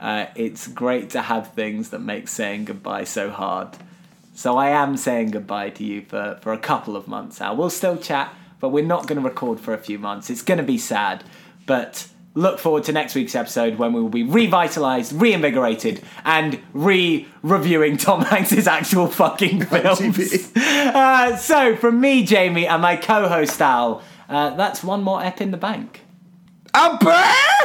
uh, 0.00 0.26
it's 0.34 0.66
great 0.66 1.10
to 1.10 1.22
have 1.22 1.52
things 1.54 1.90
that 1.90 2.00
make 2.00 2.26
saying 2.26 2.64
goodbye 2.64 3.04
so 3.04 3.30
hard. 3.30 3.68
So 4.34 4.56
I 4.58 4.70
am 4.70 4.96
saying 4.96 5.30
goodbye 5.30 5.70
to 5.70 5.84
you 5.84 6.02
for, 6.02 6.38
for 6.42 6.52
a 6.52 6.58
couple 6.58 6.96
of 6.96 7.06
months 7.06 7.38
now. 7.38 7.54
We'll 7.54 7.70
still 7.70 7.96
chat, 7.98 8.34
but 8.60 8.70
we're 8.70 8.84
not 8.84 9.06
going 9.06 9.20
to 9.22 9.28
record 9.28 9.60
for 9.60 9.74
a 9.74 9.78
few 9.78 9.98
months. 9.98 10.28
It's 10.30 10.42
going 10.42 10.58
to 10.58 10.64
be 10.64 10.78
sad, 10.78 11.22
but 11.66 12.08
look 12.34 12.58
forward 12.58 12.84
to 12.84 12.92
next 12.92 13.14
week's 13.14 13.34
episode 13.34 13.76
when 13.76 13.92
we 13.92 14.00
will 14.00 14.08
be 14.08 14.22
revitalized, 14.22 15.12
reinvigorated, 15.12 16.02
and 16.24 16.60
re-reviewing 16.72 17.96
Tom 17.96 18.20
Hanks's 18.24 18.66
actual 18.66 19.06
fucking 19.06 19.64
films. 19.66 20.52
Uh, 20.56 21.36
so, 21.36 21.76
from 21.76 22.00
me, 22.00 22.24
Jamie, 22.24 22.66
and 22.66 22.82
my 22.82 22.96
co-host 22.96 23.60
Al, 23.60 24.02
uh, 24.28 24.50
that's 24.56 24.82
one 24.82 25.02
more 25.02 25.22
ep 25.22 25.40
in 25.40 25.50
the 25.50 25.56
bank. 25.56 26.00
A 26.74 26.96
bird! 26.98 27.61